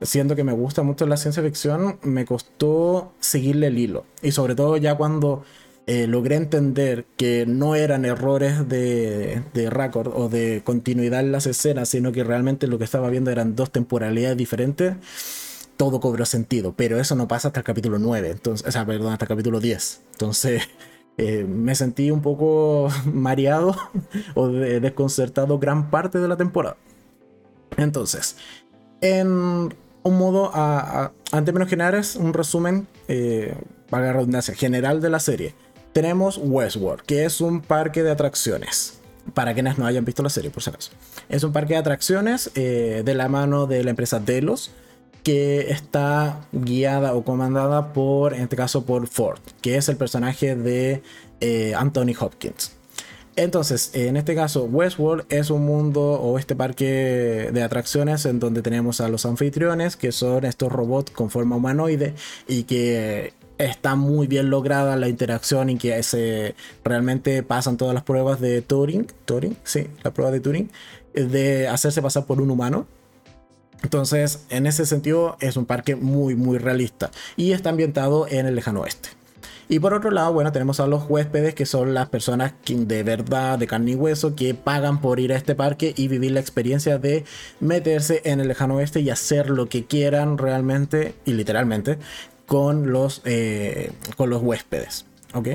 siendo 0.00 0.36
que 0.36 0.44
me 0.44 0.52
gusta 0.52 0.82
mucho 0.82 1.06
la 1.06 1.16
ciencia 1.16 1.42
ficción, 1.42 1.98
me 2.02 2.24
costó 2.24 3.12
seguirle 3.20 3.68
el 3.68 3.78
hilo. 3.78 4.04
Y 4.22 4.32
sobre 4.32 4.54
todo 4.54 4.76
ya 4.76 4.94
cuando 4.94 5.44
eh, 5.86 6.06
logré 6.06 6.36
entender 6.36 7.06
que 7.16 7.46
no 7.46 7.74
eran 7.74 8.04
errores 8.04 8.68
de, 8.68 9.42
de 9.54 9.70
récord 9.70 10.12
o 10.14 10.28
de 10.28 10.62
continuidad 10.64 11.20
en 11.20 11.32
las 11.32 11.46
escenas, 11.46 11.88
sino 11.88 12.12
que 12.12 12.24
realmente 12.24 12.66
lo 12.66 12.78
que 12.78 12.84
estaba 12.84 13.08
viendo 13.08 13.30
eran 13.30 13.56
dos 13.56 13.70
temporalidades 13.70 14.36
diferentes, 14.36 14.96
todo 15.76 16.00
cobró 16.00 16.24
sentido. 16.24 16.74
Pero 16.76 16.98
eso 16.98 17.14
no 17.14 17.28
pasa 17.28 17.48
hasta 17.48 17.60
el 17.60 17.64
capítulo 17.64 17.98
9, 17.98 18.30
entonces, 18.30 18.66
o 18.66 18.70
sea, 18.70 18.84
perdón, 18.84 19.12
hasta 19.12 19.24
el 19.24 19.28
capítulo 19.28 19.60
10. 19.60 20.02
Entonces... 20.12 20.62
Eh, 21.18 21.46
me 21.48 21.74
sentí 21.74 22.10
un 22.10 22.20
poco 22.20 22.90
mareado 23.06 23.74
o 24.34 24.48
desconcertado 24.48 25.58
gran 25.58 25.90
parte 25.90 26.18
de 26.18 26.28
la 26.28 26.36
temporada. 26.36 26.76
Entonces, 27.78 28.36
en 29.00 29.28
un 30.02 30.18
modo, 30.18 30.50
a, 30.54 31.12
a, 31.32 31.38
en 31.38 31.44
términos 31.44 31.68
generales, 31.68 32.16
un 32.16 32.32
resumen, 32.32 32.86
eh, 33.08 33.54
para 33.90 34.12
redundancia, 34.12 34.54
general 34.54 35.00
de 35.00 35.10
la 35.10 35.20
serie. 35.20 35.54
Tenemos 35.92 36.38
Westworld, 36.42 37.02
que 37.02 37.24
es 37.24 37.40
un 37.40 37.60
parque 37.60 38.02
de 38.02 38.10
atracciones. 38.10 39.00
Para 39.34 39.54
quienes 39.54 39.76
no 39.76 39.86
hayan 39.86 40.04
visto 40.04 40.22
la 40.22 40.28
serie, 40.28 40.50
por 40.50 40.62
si 40.62 40.70
acaso. 40.70 40.92
Es 41.28 41.42
un 41.42 41.52
parque 41.52 41.74
de 41.74 41.80
atracciones 41.80 42.50
eh, 42.54 43.02
de 43.04 43.14
la 43.14 43.28
mano 43.28 43.66
de 43.66 43.82
la 43.82 43.90
empresa 43.90 44.20
Delos, 44.20 44.70
que 45.26 45.72
está 45.72 46.46
guiada 46.52 47.12
o 47.14 47.24
comandada 47.24 47.92
por, 47.92 48.32
en 48.32 48.42
este 48.42 48.54
caso, 48.54 48.84
por 48.84 49.08
Ford, 49.08 49.40
que 49.60 49.76
es 49.76 49.88
el 49.88 49.96
personaje 49.96 50.54
de 50.54 51.02
eh, 51.40 51.74
Anthony 51.74 52.14
Hopkins. 52.16 52.76
Entonces, 53.34 53.90
en 53.94 54.16
este 54.16 54.36
caso, 54.36 54.66
Westworld 54.66 55.24
es 55.28 55.50
un 55.50 55.66
mundo 55.66 56.12
o 56.12 56.38
este 56.38 56.54
parque 56.54 57.50
de 57.52 57.60
atracciones 57.64 58.24
en 58.24 58.38
donde 58.38 58.62
tenemos 58.62 59.00
a 59.00 59.08
los 59.08 59.26
anfitriones, 59.26 59.96
que 59.96 60.12
son 60.12 60.44
estos 60.44 60.70
robots 60.70 61.10
con 61.10 61.28
forma 61.28 61.56
humanoide 61.56 62.14
y 62.46 62.62
que 62.62 63.32
está 63.58 63.96
muy 63.96 64.28
bien 64.28 64.48
lograda 64.48 64.94
la 64.94 65.08
interacción 65.08 65.70
y 65.70 65.76
que 65.76 66.00
se 66.04 66.54
realmente 66.84 67.42
pasan 67.42 67.76
todas 67.76 67.94
las 67.94 68.04
pruebas 68.04 68.40
de 68.40 68.62
Turing, 68.62 69.08
Turing, 69.24 69.56
sí, 69.64 69.88
la 70.04 70.12
prueba 70.12 70.30
de 70.30 70.38
Turing, 70.38 70.70
de 71.14 71.66
hacerse 71.66 72.00
pasar 72.00 72.26
por 72.26 72.40
un 72.40 72.52
humano. 72.52 72.86
Entonces, 73.82 74.40
en 74.50 74.66
ese 74.66 74.86
sentido, 74.86 75.36
es 75.40 75.56
un 75.56 75.66
parque 75.66 75.96
muy, 75.96 76.34
muy 76.34 76.58
realista 76.58 77.10
y 77.36 77.52
está 77.52 77.70
ambientado 77.70 78.26
en 78.28 78.46
el 78.46 78.54
lejano 78.54 78.80
oeste. 78.80 79.10
Y 79.68 79.80
por 79.80 79.94
otro 79.94 80.12
lado, 80.12 80.32
bueno, 80.32 80.52
tenemos 80.52 80.78
a 80.78 80.86
los 80.86 81.04
huéspedes 81.08 81.54
que 81.54 81.66
son 81.66 81.92
las 81.92 82.08
personas 82.08 82.52
de 82.66 83.02
verdad, 83.02 83.58
de 83.58 83.66
carne 83.66 83.92
y 83.92 83.94
hueso, 83.96 84.36
que 84.36 84.54
pagan 84.54 85.00
por 85.00 85.18
ir 85.18 85.32
a 85.32 85.36
este 85.36 85.56
parque 85.56 85.92
y 85.96 86.06
vivir 86.06 86.30
la 86.30 86.40
experiencia 86.40 86.98
de 86.98 87.24
meterse 87.58 88.22
en 88.24 88.40
el 88.40 88.48
lejano 88.48 88.76
oeste 88.76 89.00
y 89.00 89.10
hacer 89.10 89.50
lo 89.50 89.68
que 89.68 89.84
quieran 89.84 90.38
realmente 90.38 91.14
y 91.24 91.32
literalmente 91.32 91.98
con 92.46 92.92
los, 92.92 93.22
eh, 93.24 93.90
con 94.16 94.30
los 94.30 94.40
huéspedes. 94.40 95.06
¿Ok? 95.34 95.48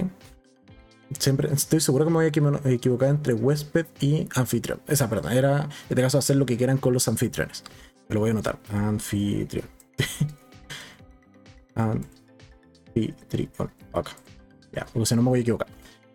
Siempre 1.17 1.49
estoy 1.53 1.79
seguro 1.79 2.05
que 2.05 2.11
me 2.11 2.17
voy 2.17 2.25
a 2.25 2.69
equivocar 2.73 3.09
entre 3.09 3.33
huésped 3.33 3.85
y 4.01 4.27
anfitrión. 4.35 4.81
Esa, 4.87 5.09
perdón, 5.09 5.33
era 5.33 5.63
en 5.63 5.69
este 5.89 6.01
caso 6.01 6.17
hacer 6.17 6.35
lo 6.35 6.45
que 6.45 6.57
quieran 6.57 6.77
con 6.77 6.93
los 6.93 7.07
anfitriones. 7.07 7.63
Lo 8.11 8.19
voy 8.19 8.29
a 8.29 8.31
anotar. 8.33 8.59
Anfitrión. 8.69 9.65
Anfitrión. 11.75 13.71
Ok. 13.93 14.09
Ya, 14.73 14.85
porque 14.85 15.05
si 15.05 15.15
no 15.15 15.21
me 15.23 15.29
voy 15.29 15.39
a 15.39 15.41
equivocar. 15.41 15.67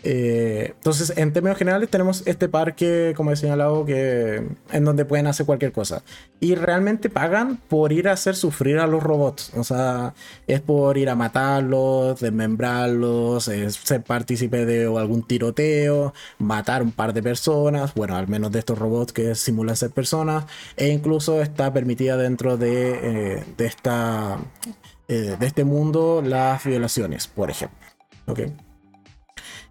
Eh, 0.08 0.74
entonces, 0.76 1.12
en 1.16 1.32
términos 1.32 1.58
generales, 1.58 1.90
tenemos 1.90 2.22
este 2.26 2.48
parque, 2.48 3.12
como 3.16 3.32
he 3.32 3.36
señalado, 3.36 3.84
que, 3.84 4.40
en 4.70 4.84
donde 4.84 5.04
pueden 5.04 5.26
hacer 5.26 5.46
cualquier 5.46 5.72
cosa. 5.72 6.04
Y 6.38 6.54
realmente 6.54 7.10
pagan 7.10 7.56
por 7.56 7.92
ir 7.92 8.06
a 8.06 8.12
hacer 8.12 8.36
sufrir 8.36 8.78
a 8.78 8.86
los 8.86 9.02
robots. 9.02 9.50
O 9.56 9.64
sea, 9.64 10.14
es 10.46 10.60
por 10.60 10.96
ir 10.96 11.10
a 11.10 11.16
matarlos, 11.16 12.20
desmembrarlos, 12.20 13.44
ser 13.46 14.04
partícipe 14.04 14.64
de 14.64 14.84
algún 14.96 15.24
tiroteo, 15.24 16.14
matar 16.38 16.84
un 16.84 16.92
par 16.92 17.12
de 17.12 17.24
personas, 17.24 17.92
bueno, 17.94 18.14
al 18.14 18.28
menos 18.28 18.52
de 18.52 18.60
estos 18.60 18.78
robots 18.78 19.12
que 19.12 19.34
simulan 19.34 19.74
ser 19.74 19.90
personas. 19.90 20.44
E 20.76 20.86
incluso 20.86 21.42
está 21.42 21.72
permitida 21.72 22.16
dentro 22.16 22.56
de, 22.56 23.38
eh, 23.38 23.44
esta 23.58 24.38
eh, 25.08 25.36
de 25.36 25.46
este 25.46 25.64
mundo 25.64 26.22
las 26.24 26.64
violaciones, 26.64 27.26
por 27.26 27.50
ejemplo. 27.50 27.78
¿Ok? 28.26 28.40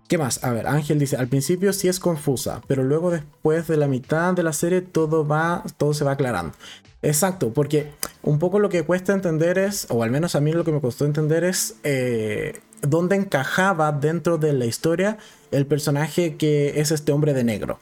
¿Qué 0.08 0.20
más? 0.20 0.44
A 0.44 0.52
ver, 0.52 0.68
Ángel 0.68 1.00
dice, 1.00 1.18
al 1.18 1.28
principio 1.28 1.74
sí 1.74 1.88
es 1.88 2.00
confusa, 2.00 2.62
pero 2.68 2.84
luego 2.84 3.10
después 3.10 3.68
de 3.68 3.76
la 3.76 3.88
mitad 3.88 4.34
de 4.34 4.44
la 4.44 4.54
serie 4.54 4.82
todo 4.82 5.28
va, 5.28 5.63
todo 5.78 5.96
se 5.96 6.04
va 6.04 6.12
aclarando. 6.12 6.54
Exacto, 7.02 7.52
porque 7.54 7.91
un 8.22 8.38
poco 8.38 8.60
lo 8.60 8.70
que 8.70 8.84
cuesta 8.84 9.13
entender 9.13 9.58
es, 9.58 9.88
o 9.89 10.04
al 10.04 10.12
menos 10.12 10.36
a 10.36 10.41
mí 10.41 10.52
lo 10.52 10.63
que 10.63 10.72
me 10.72 10.82
costó 10.82 11.06
entender 11.06 11.44
es 11.44 11.76
eh, 11.84 12.60
dónde 12.82 13.15
encajaba 13.15 13.91
dentro 13.91 14.38
de 14.38 14.54
la 14.54 14.65
historia 14.65 15.18
el 15.52 15.65
personaje 15.65 16.36
que 16.36 16.80
es 16.80 16.91
este 16.91 17.12
hombre 17.12 17.34
de 17.34 17.44
negro. 17.44 17.80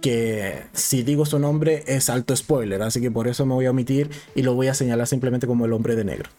Que 0.00 0.64
si 0.72 1.04
digo 1.04 1.24
su 1.24 1.38
nombre 1.38 1.84
es 1.86 2.10
alto 2.10 2.34
spoiler, 2.34 2.82
así 2.82 3.00
que 3.00 3.12
por 3.12 3.28
eso 3.28 3.46
me 3.46 3.54
voy 3.54 3.66
a 3.66 3.70
omitir 3.70 4.10
y 4.34 4.42
lo 4.42 4.54
voy 4.54 4.66
a 4.66 4.74
señalar 4.74 5.06
simplemente 5.06 5.46
como 5.46 5.66
el 5.66 5.72
hombre 5.72 5.94
de 5.94 6.04
negro. 6.04 6.30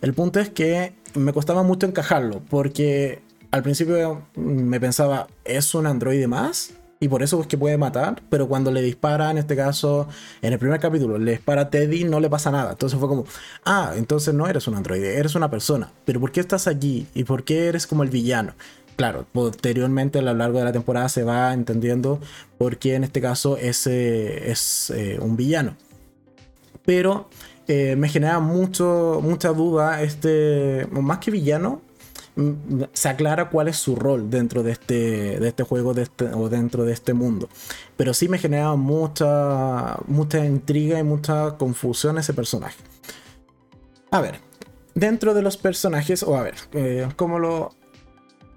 El 0.00 0.14
punto 0.14 0.40
es 0.40 0.48
que 0.50 0.94
me 1.14 1.32
costaba 1.32 1.62
mucho 1.62 1.86
encajarlo, 1.86 2.42
porque 2.48 3.20
al 3.50 3.62
principio 3.62 4.22
me 4.34 4.80
pensaba, 4.80 5.26
¿es 5.44 5.74
un 5.74 5.86
androide 5.86 6.26
más? 6.26 6.74
Y 7.00 7.08
por 7.08 7.22
eso 7.22 7.40
es 7.40 7.46
que 7.46 7.56
puede 7.56 7.78
matar, 7.78 8.22
pero 8.28 8.48
cuando 8.48 8.72
le 8.72 8.82
dispara, 8.82 9.30
en 9.30 9.38
este 9.38 9.54
caso, 9.54 10.08
en 10.42 10.52
el 10.52 10.58
primer 10.58 10.80
capítulo, 10.80 11.16
le 11.16 11.32
dispara 11.32 11.62
a 11.62 11.70
Teddy, 11.70 12.04
no 12.04 12.18
le 12.18 12.28
pasa 12.28 12.50
nada. 12.50 12.72
Entonces 12.72 12.98
fue 12.98 13.08
como, 13.08 13.24
ah, 13.64 13.92
entonces 13.96 14.34
no 14.34 14.48
eres 14.48 14.66
un 14.66 14.74
androide, 14.74 15.16
eres 15.16 15.36
una 15.36 15.48
persona. 15.48 15.92
Pero 16.04 16.18
¿por 16.18 16.32
qué 16.32 16.40
estás 16.40 16.66
allí? 16.66 17.06
¿Y 17.14 17.22
por 17.22 17.44
qué 17.44 17.68
eres 17.68 17.86
como 17.86 18.02
el 18.02 18.10
villano? 18.10 18.54
Claro, 18.96 19.26
posteriormente 19.30 20.18
a 20.18 20.22
lo 20.22 20.34
largo 20.34 20.58
de 20.58 20.64
la 20.64 20.72
temporada 20.72 21.08
se 21.08 21.22
va 21.22 21.54
entendiendo 21.54 22.18
por 22.58 22.78
qué 22.78 22.96
en 22.96 23.04
este 23.04 23.20
caso 23.20 23.56
ese 23.56 24.50
es 24.50 24.90
eh, 24.90 25.18
un 25.20 25.36
villano. 25.36 25.76
Pero 26.84 27.28
eh, 27.68 27.94
me 27.96 28.08
genera 28.08 28.40
mucho, 28.40 29.20
mucha 29.22 29.50
duda 29.50 30.02
este, 30.02 30.88
más 30.90 31.18
que 31.18 31.30
villano, 31.30 31.80
se 32.92 33.08
aclara 33.08 33.50
cuál 33.50 33.68
es 33.68 33.76
su 33.76 33.96
rol 33.96 34.30
dentro 34.30 34.62
de 34.62 34.72
este, 34.72 35.40
de 35.40 35.48
este 35.48 35.64
juego 35.64 35.92
este, 35.92 36.26
o 36.26 36.48
dentro 36.48 36.84
de 36.84 36.92
este 36.92 37.14
mundo. 37.14 37.48
Pero 37.96 38.14
sí 38.14 38.28
me 38.28 38.38
genera 38.38 38.74
mucha, 38.76 39.96
mucha 40.06 40.44
intriga 40.44 40.98
y 40.98 41.02
mucha 41.02 41.56
confusión 41.56 42.18
ese 42.18 42.34
personaje. 42.34 42.76
A 44.10 44.20
ver, 44.20 44.40
dentro 44.94 45.34
de 45.34 45.42
los 45.42 45.56
personajes, 45.56 46.22
o 46.22 46.36
a 46.36 46.42
ver, 46.42 46.54
eh, 46.72 47.08
como 47.16 47.38
lo... 47.38 47.70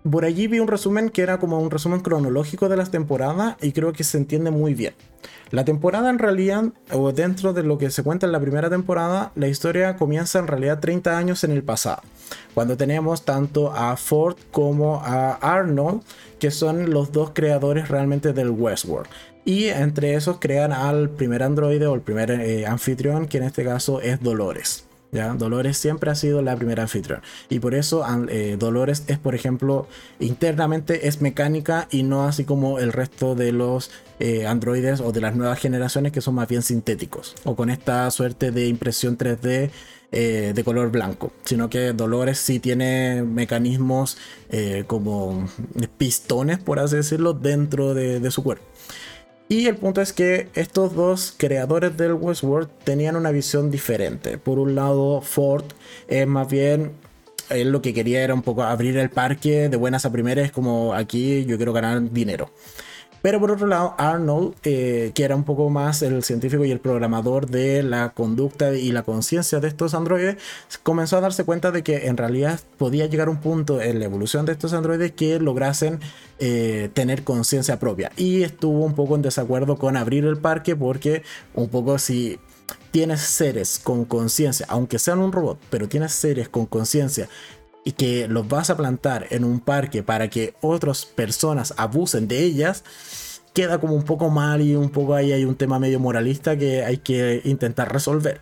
Por 0.10 0.26
allí 0.26 0.48
vi 0.48 0.60
un 0.60 0.68
resumen 0.68 1.10
que 1.10 1.22
era 1.22 1.40
como 1.40 1.60
un 1.60 1.70
resumen 1.70 2.00
cronológico 2.00 2.70
de 2.70 2.78
las 2.78 2.90
temporadas 2.90 3.56
y 3.62 3.72
creo 3.72 3.94
que 3.94 4.04
se 4.04 4.18
entiende 4.18 4.50
muy 4.50 4.74
bien. 4.74 4.94
La 5.52 5.64
temporada 5.66 6.10
en 6.10 6.18
realidad, 6.18 6.64
o 6.92 7.12
dentro 7.12 7.54
de 7.54 7.62
lo 7.62 7.78
que 7.78 7.92
se 7.92 8.02
cuenta 8.02 8.26
en 8.26 8.32
la 8.32 8.40
primera 8.40 8.70
temporada, 8.70 9.32
la 9.36 9.48
historia 9.48 9.98
comienza 9.98 10.40
en 10.40 10.48
realidad 10.48 10.80
30 10.80 11.18
años 11.18 11.44
en 11.44 11.52
el 11.52 11.62
pasado, 11.62 12.02
cuando 12.54 12.78
tenemos 12.78 13.26
tanto 13.26 13.72
a 13.74 13.96
Ford 13.98 14.38
como 14.52 15.02
a 15.04 15.34
Arnold, 15.34 16.02
que 16.40 16.52
son 16.52 16.90
los 16.90 17.12
dos 17.12 17.32
creadores 17.34 17.90
realmente 17.90 18.34
del 18.34 18.50
Westworld. 18.50 19.10
Y 19.44 19.66
entre 19.66 20.16
esos 20.16 20.38
crean 20.40 20.72
al 20.72 21.10
primer 21.10 21.44
androide 21.44 21.86
o 21.86 21.94
el 21.94 22.02
primer 22.02 22.32
eh, 22.32 22.66
anfitrión, 22.66 23.28
que 23.28 23.38
en 23.38 23.44
este 23.44 23.64
caso 23.64 24.02
es 24.02 24.22
Dolores. 24.22 24.86
¿Ya? 25.12 25.34
Dolores 25.34 25.78
siempre 25.78 26.12
ha 26.12 26.16
sido 26.16 26.42
la 26.42 26.56
primera 26.56 26.84
anfitrión. 26.84 27.22
Y 27.50 27.60
por 27.60 27.76
eso 27.76 28.06
eh, 28.30 28.56
Dolores 28.58 29.04
es, 29.08 29.18
por 29.18 29.36
ejemplo, 29.36 29.88
internamente 30.20 31.08
es 31.08 31.22
mecánica 31.22 31.88
y 31.92 32.04
no 32.04 32.26
así 32.26 32.44
como 32.44 32.80
el 32.80 32.94
resto 32.94 33.36
de 33.36 33.52
los 33.52 33.92
eh, 34.20 34.48
androides 34.48 35.02
o 35.02 35.12
de 35.12 35.22
las 35.22 35.36
nuevas 35.36 35.60
generaciones 35.60 36.12
que 36.12 36.22
son 36.22 36.36
más 36.36 36.48
bien 36.48 36.62
sintéticos. 36.62 37.36
O 37.44 37.56
con 37.56 37.70
esta 37.70 38.10
suerte 38.12 38.52
de 38.52 38.68
impresión 38.68 39.18
3D 39.18 39.72
eh, 40.14 40.52
de 40.54 40.64
color 40.64 40.92
blanco, 40.92 41.32
sino 41.46 41.70
que 41.70 41.94
Dolores 41.94 42.38
sí 42.38 42.60
tiene 42.60 43.24
mecanismos 43.24 44.18
como 44.88 45.48
pistones, 45.98 46.60
por 46.60 46.80
así 46.80 46.98
decirlo, 46.98 47.32
dentro 47.32 47.94
de, 47.94 48.30
su 48.32 48.44
cuerpo. 48.44 48.66
Y 49.52 49.68
el 49.68 49.76
punto 49.76 50.00
es 50.00 50.14
que 50.14 50.48
estos 50.54 50.96
dos 50.96 51.34
creadores 51.36 51.98
del 51.98 52.14
Westworld 52.14 52.70
tenían 52.86 53.18
una 53.18 53.32
visión 53.32 53.70
diferente. 53.70 54.38
Por 54.38 54.60
un 54.60 54.76
lado, 54.76 55.20
Ford 55.20 55.66
es 56.08 56.26
más 56.26 56.48
bien 56.48 56.94
él 57.50 57.70
lo 57.70 57.82
que 57.82 57.94
quería 57.94 58.24
era 58.24 58.34
un 58.34 58.44
poco 58.44 58.64
abrir 58.64 58.96
el 58.96 59.10
parque 59.10 59.68
de 59.68 59.76
buenas 59.76 60.06
a 60.06 60.12
primeras, 60.14 60.54
como 60.54 60.94
aquí 60.94 61.44
yo 61.44 61.58
quiero 61.58 61.74
ganar 61.74 62.14
dinero. 62.14 62.50
Pero 63.22 63.40
por 63.40 63.52
otro 63.52 63.68
lado, 63.68 63.94
Arnold, 63.98 64.56
eh, 64.64 65.12
que 65.14 65.24
era 65.24 65.36
un 65.36 65.44
poco 65.44 65.70
más 65.70 66.02
el 66.02 66.24
científico 66.24 66.66
y 66.66 66.72
el 66.72 66.80
programador 66.80 67.48
de 67.48 67.84
la 67.84 68.10
conducta 68.10 68.74
y 68.74 68.92
la 68.92 69.04
conciencia 69.04 69.60
de 69.60 69.68
estos 69.68 69.94
androides, 69.94 70.38
comenzó 70.84 71.18
a 71.18 71.22
darse 71.22 71.44
cuenta 71.44 71.72
de 71.72 71.84
que 71.84 72.08
en 72.08 72.18
realidad 72.18 72.60
podía 72.78 73.06
llegar 73.06 73.30
un 73.30 73.38
punto 73.38 73.82
en 73.82 74.00
la 74.00 74.06
evolución 74.06 74.46
de 74.46 74.54
estos 74.54 74.74
androides 74.74 75.12
que 75.12 75.40
lograsen 75.40 76.00
eh, 76.40 76.90
tener 76.94 77.24
conciencia 77.24 77.80
propia. 77.80 78.12
Y 78.18 78.44
estuvo 78.44 78.84
un 78.84 78.96
poco 78.96 79.16
en 79.16 79.22
desacuerdo 79.22 79.78
con 79.78 79.98
abrir 79.98 80.26
el 80.26 80.38
parque 80.38 80.76
porque 80.76 81.24
un 81.54 81.70
poco 81.70 82.00
si 82.00 82.40
tienes 82.92 83.22
seres 83.22 83.80
con 83.80 84.06
conciencia, 84.06 84.66
aunque 84.70 85.00
sean 85.00 85.20
un 85.20 85.32
robot, 85.32 85.60
pero 85.70 85.88
tienes 85.88 86.12
seres 86.12 86.50
con 86.50 86.66
conciencia 86.66 87.30
y 87.84 87.94
que 87.94 88.28
los 88.28 88.48
vas 88.48 88.70
a 88.70 88.78
plantar 88.78 89.28
en 89.32 89.44
un 89.44 89.60
parque 89.60 90.04
para 90.04 90.30
que 90.30 90.54
otras 90.62 91.06
personas 91.06 91.74
abusen 91.78 92.28
de 92.28 92.44
ellas, 92.44 92.84
queda 93.54 93.80
como 93.80 93.96
un 93.96 94.04
poco 94.04 94.30
mal 94.30 94.62
y 94.62 94.76
un 94.76 94.90
poco 94.90 95.16
ahí 95.16 95.32
hay 95.32 95.46
un 95.46 95.56
tema 95.56 95.80
medio 95.80 96.00
moralista 96.00 96.58
que 96.58 96.84
hay 96.84 96.98
que 96.98 97.42
intentar 97.44 97.92
resolver. 97.92 98.42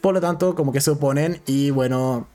Por 0.00 0.14
lo 0.14 0.20
tanto, 0.20 0.54
como 0.54 0.72
que 0.72 0.80
se 0.80 0.90
oponen 0.90 1.40
y 1.46 1.70
bueno, 1.70 2.26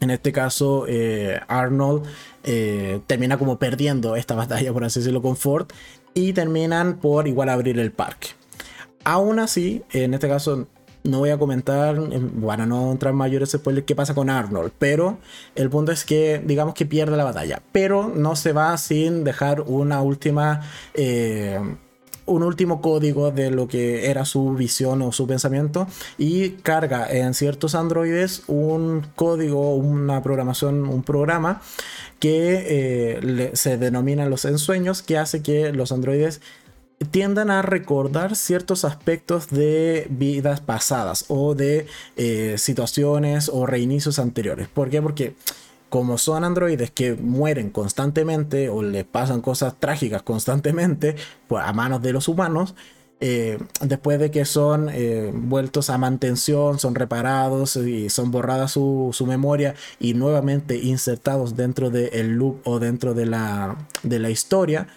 en 0.00 0.10
este 0.10 0.32
caso 0.32 0.84
eh, 0.88 1.40
Arnold 1.48 2.04
eh, 2.44 3.00
termina 3.06 3.38
como 3.38 3.58
perdiendo 3.58 4.16
esta 4.16 4.34
batalla, 4.36 4.72
por 4.72 4.84
así 4.84 5.00
decirlo, 5.00 5.22
con 5.22 5.36
Ford 5.36 5.66
y 6.14 6.32
terminan 6.32 6.98
por 6.98 7.28
igual 7.28 7.48
abrir 7.48 7.78
el 7.78 7.92
parque. 7.92 8.28
Aún 9.04 9.38
así, 9.38 9.82
en 9.90 10.14
este 10.14 10.28
caso 10.28 10.66
no 11.08 11.18
voy 11.18 11.30
a 11.30 11.38
comentar, 11.38 11.98
para 12.44 12.66
no 12.66 12.92
entrar 12.92 13.12
en 13.12 13.18
mayores 13.18 13.50
spoilers, 13.50 13.86
qué 13.86 13.94
pasa 13.94 14.14
con 14.14 14.30
Arnold, 14.30 14.72
pero 14.78 15.18
el 15.54 15.70
punto 15.70 15.90
es 15.92 16.04
que, 16.04 16.42
digamos 16.44 16.74
que 16.74 16.86
pierde 16.86 17.16
la 17.16 17.24
batalla, 17.24 17.62
pero 17.72 18.12
no 18.14 18.36
se 18.36 18.52
va 18.52 18.76
sin 18.78 19.24
dejar 19.24 19.62
una 19.62 20.02
última. 20.02 20.60
Eh, 20.94 21.58
un 22.26 22.42
último 22.42 22.82
código 22.82 23.30
de 23.30 23.50
lo 23.50 23.68
que 23.68 24.10
era 24.10 24.26
su 24.26 24.52
visión 24.52 25.00
o 25.00 25.12
su 25.12 25.26
pensamiento 25.26 25.86
y 26.18 26.50
carga 26.50 27.10
en 27.10 27.32
ciertos 27.32 27.74
androides 27.74 28.42
un 28.48 29.06
código, 29.16 29.74
una 29.76 30.22
programación, 30.22 30.86
un 30.86 31.02
programa 31.02 31.62
que 32.18 32.66
eh, 32.68 33.50
se 33.54 33.78
denomina 33.78 34.26
los 34.26 34.44
ensueños 34.44 35.00
que 35.00 35.16
hace 35.16 35.42
que 35.42 35.72
los 35.72 35.90
androides 35.90 36.42
tiendan 37.10 37.50
a 37.50 37.62
recordar 37.62 38.36
ciertos 38.36 38.84
aspectos 38.84 39.48
de 39.50 40.06
vidas 40.10 40.60
pasadas 40.60 41.24
o 41.28 41.54
de 41.54 41.86
eh, 42.16 42.56
situaciones 42.58 43.48
o 43.48 43.66
reinicios 43.66 44.18
anteriores. 44.18 44.68
¿Por 44.68 44.90
qué? 44.90 45.00
Porque 45.00 45.34
como 45.88 46.18
son 46.18 46.44
androides 46.44 46.90
que 46.90 47.14
mueren 47.14 47.70
constantemente 47.70 48.68
o 48.68 48.82
les 48.82 49.04
pasan 49.04 49.40
cosas 49.40 49.74
trágicas 49.78 50.22
constantemente 50.22 51.16
pues, 51.46 51.64
a 51.64 51.72
manos 51.72 52.02
de 52.02 52.12
los 52.12 52.28
humanos, 52.28 52.74
eh, 53.20 53.58
después 53.80 54.20
de 54.20 54.30
que 54.30 54.44
son 54.44 54.90
eh, 54.92 55.32
vueltos 55.34 55.90
a 55.90 55.98
mantención, 55.98 56.78
son 56.78 56.94
reparados 56.94 57.76
y 57.76 58.10
son 58.10 58.30
borradas 58.30 58.72
su, 58.72 59.24
memoria 59.26 59.74
y 59.98 60.14
nuevamente 60.14 60.76
insertados 60.76 61.56
dentro 61.56 61.90
del 61.90 62.32
loop 62.34 62.60
o 62.64 62.78
dentro 62.78 63.14
de 63.14 63.26
la, 63.26 63.76
de 64.02 64.18
la 64.18 64.30
historia, 64.30 64.88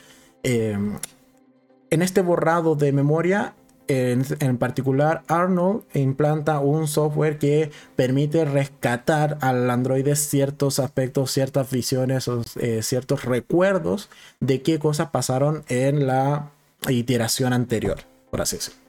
en 1.92 2.02
este 2.02 2.22
borrado 2.22 2.76
de 2.76 2.92
memoria, 2.94 3.54
en, 3.88 4.58
particular, 4.58 5.24
Arnold 5.28 5.84
implanta 5.94 6.60
un 6.60 6.88
software 6.88 7.38
que 7.38 7.72
permite 7.98 8.46
rescatar 8.46 9.38
al 9.42 9.70
androide 9.70 10.16
ciertos 10.16 10.80
aspectos, 10.80 11.32
ciertas 11.32 11.70
visiones 11.70 12.30
o 12.30 12.42
eh, 12.62 12.84
ciertos 12.84 13.26
recuerdos 13.26 14.10
de 14.40 14.62
qué 14.62 14.80
cosas 14.80 15.10
pasaron 15.10 15.66
en 15.68 16.08
la 16.08 16.52
iteración 16.88 17.52
anterior, 17.52 17.98
por 18.30 18.40
así 18.40 18.56
decirlo. 18.56 18.80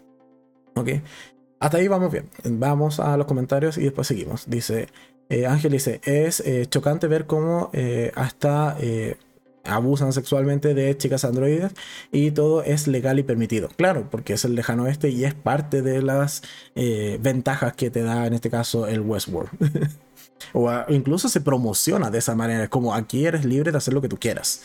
¿Ok? 0.76 0.88
Hasta 1.59 1.78
ahí 1.78 1.88
vamos 1.88 2.12
bien. 2.12 2.28
Vamos 2.44 3.00
a 3.00 3.16
los 3.16 3.26
comentarios 3.26 3.78
y 3.78 3.82
después 3.82 4.07
seguimos. 4.07 4.48
Dice, 4.48 4.88
eh, 5.28 5.46
Ángel 5.46 5.72
dice, 5.72 6.00
es 6.05 6.38
eh, 6.40 6.66
chocante 6.66 7.09
ver 7.09 7.26
cómo 7.26 7.72
hasta 8.14 8.76
abusan 9.64 10.12
sexualmente 10.12 10.74
de 10.74 10.96
chicas 10.96 11.24
androides 11.24 11.72
y 12.10 12.30
todo 12.32 12.62
es 12.62 12.86
legal 12.86 13.18
y 13.18 13.22
permitido. 13.22 13.68
Claro, 13.76 14.08
porque 14.10 14.34
es 14.34 14.44
el 14.44 14.54
lejano 14.54 14.84
oeste 14.84 15.10
y 15.10 15.24
es 15.24 15.34
parte 15.34 15.82
de 15.82 16.02
las 16.02 16.42
eh, 16.74 17.18
ventajas 17.20 17.74
que 17.74 17.90
te 17.90 18.02
da 18.02 18.26
en 18.26 18.34
este 18.34 18.50
caso 18.50 18.86
el 18.86 19.00
Westworld. 19.00 19.50
o 20.52 20.70
incluso 20.88 21.28
se 21.28 21.40
promociona 21.40 22.10
de 22.10 22.18
esa 22.18 22.34
manera, 22.34 22.68
como 22.68 22.94
aquí 22.94 23.26
eres 23.26 23.44
libre 23.44 23.70
de 23.72 23.78
hacer 23.78 23.94
lo 23.94 24.00
que 24.00 24.08
tú 24.08 24.18
quieras. 24.18 24.62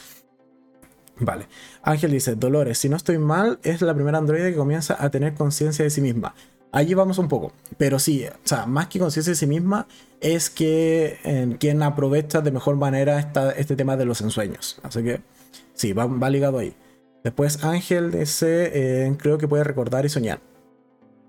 Vale. 1.19 1.47
Ángel 1.81 2.11
dice, 2.11 2.35
Dolores, 2.35 2.77
si 2.77 2.89
no 2.89 2.95
estoy 2.95 3.17
mal, 3.17 3.59
es 3.63 3.81
la 3.81 3.95
primera 3.95 4.17
androide 4.17 4.51
que 4.51 4.57
comienza 4.57 4.95
a 4.99 5.09
tener 5.09 5.33
conciencia 5.33 5.83
de 5.83 5.89
sí 5.89 6.01
misma. 6.01 6.35
Allí 6.71 6.93
vamos 6.93 7.17
un 7.17 7.27
poco. 7.27 7.51
Pero 7.77 7.99
sí, 7.99 8.25
o 8.25 8.47
sea, 8.47 8.65
más 8.65 8.87
que 8.87 8.99
conciencia 8.99 9.31
de 9.31 9.37
sí 9.37 9.47
misma, 9.47 9.87
es 10.19 10.49
que 10.49 11.19
en 11.23 11.53
quien 11.53 11.81
aprovecha 11.83 12.41
de 12.41 12.51
mejor 12.51 12.75
manera 12.75 13.19
esta, 13.19 13.51
este 13.51 13.75
tema 13.75 13.97
de 13.97 14.05
los 14.05 14.21
ensueños. 14.21 14.79
Así 14.83 15.03
que 15.03 15.21
sí, 15.73 15.93
va, 15.93 16.29
ligado 16.29 16.59
ahí. 16.59 16.75
Después 17.23 17.63
Ángel 17.63 18.11
dice, 18.11 18.71
eh, 18.73 19.15
creo 19.17 19.37
que 19.37 19.47
puede 19.47 19.63
recordar 19.63 20.05
y 20.05 20.09
soñar. 20.09 20.39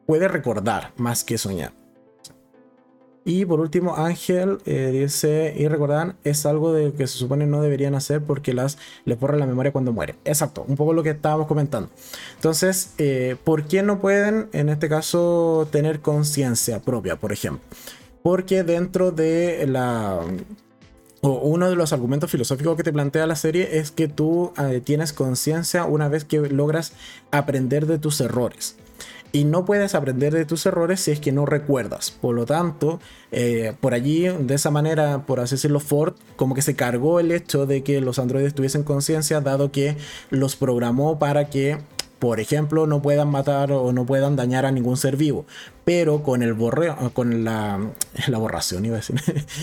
Puede 0.07 0.29
recordar 0.29 0.93
más 0.97 1.25
que 1.25 1.39
soñar. 1.39 1.73
Y 3.29 3.45
por 3.45 3.61
último, 3.61 3.95
Ángel 3.95 4.57
eh, 4.65 4.89
dice, 4.91 5.53
y 5.55 5.69
recordan, 5.69 6.17
es 6.25 6.47
algo 6.47 6.73
de 6.73 6.95
que 6.95 7.07
se 7.07 7.19
supone 7.19 7.47
no 7.47 7.61
deberían 7.61 7.95
hacer 7.95 8.23
porque 8.23 8.55
las 8.55 8.79
les 9.05 9.21
borra 9.21 9.37
la 9.37 9.45
memoria 9.45 9.71
cuando 9.71 9.93
muere. 9.93 10.15
Exacto, 10.25 10.65
un 10.67 10.77
poco 10.77 10.95
lo 10.95 11.03
que 11.03 11.11
estábamos 11.11 11.47
comentando. 11.47 11.91
Entonces, 12.37 12.95
eh, 12.97 13.37
¿por 13.45 13.65
qué 13.65 13.83
no 13.83 14.01
pueden, 14.01 14.49
en 14.55 14.71
este 14.71 14.89
caso, 14.89 15.69
tener 15.71 16.01
conciencia 16.01 16.81
propia, 16.81 17.17
por 17.17 17.31
ejemplo? 17.31 17.61
Porque 18.23 18.63
dentro 18.63 19.11
de 19.11 19.67
la... 19.67 20.21
uno 21.21 21.69
de 21.69 21.77
los 21.77 21.93
argumentos 21.93 22.31
filosóficos 22.31 22.79
que 22.79 22.83
te 22.83 22.95
plantea 22.95 23.27
la 23.27 23.37
serie 23.37 23.79
es 23.79 23.91
que 23.91 24.09
tú 24.09 24.55
eh, 24.57 24.81
tienes 24.83 25.13
conciencia 25.13 25.85
una 25.85 26.09
vez 26.09 26.25
que 26.25 26.41
logras 26.49 26.95
aprender 27.31 27.85
de 27.85 27.99
tus 27.99 28.23
errores 28.23 28.77
y 29.33 29.45
no 29.45 29.65
puedes 29.65 29.95
aprender 29.95 30.33
de 30.33 30.45
tus 30.45 30.65
errores 30.67 31.01
si 31.01 31.11
es 31.11 31.21
que 31.21 31.33
no 31.33 31.47
recuerdas. 31.47 32.11
Por 32.11 32.35
lo 32.35 32.47
tanto, 32.47 33.01
eh, 33.31 33.75
por 33.81 33.95
allí, 33.95 34.29
de 34.29 34.55
esa 34.55 34.71
manera, 34.71 35.27
por 35.27 35.41
así 35.41 35.57
decirlo, 35.57 35.81
Ford 35.81 36.15
como 36.37 36.55
que 36.55 36.63
se 36.63 36.77
cargó 36.77 37.21
el 37.21 37.33
hecho 37.33 37.67
de 37.67 37.83
que 37.83 38.01
los 38.01 38.19
androides 38.19 38.55
tuviesen 38.55 38.83
conciencia, 38.83 39.41
dado 39.41 39.71
que 39.71 39.97
los 40.31 40.57
programó 40.57 41.19
para 41.19 41.51
que 41.51 41.79
por 42.19 42.41
ejemplo, 42.41 42.87
no 42.87 43.01
puedan 43.01 43.29
matar 43.29 43.71
o 43.71 43.93
no 43.93 44.05
puedan 44.05 44.35
dañar 44.35 44.67
a 44.67 44.73
ningún 44.73 44.97
ser 44.97 45.17
vivo. 45.17 45.47
Pero 45.85 46.23
con 46.23 46.43
el 46.43 46.53
borreo, 46.53 47.13
con 47.15 47.45
la, 47.45 47.79
la 48.29 48.39
borración, 48.39 48.85
iba 48.85 48.97
a 48.97 49.01
decir, 49.01 49.23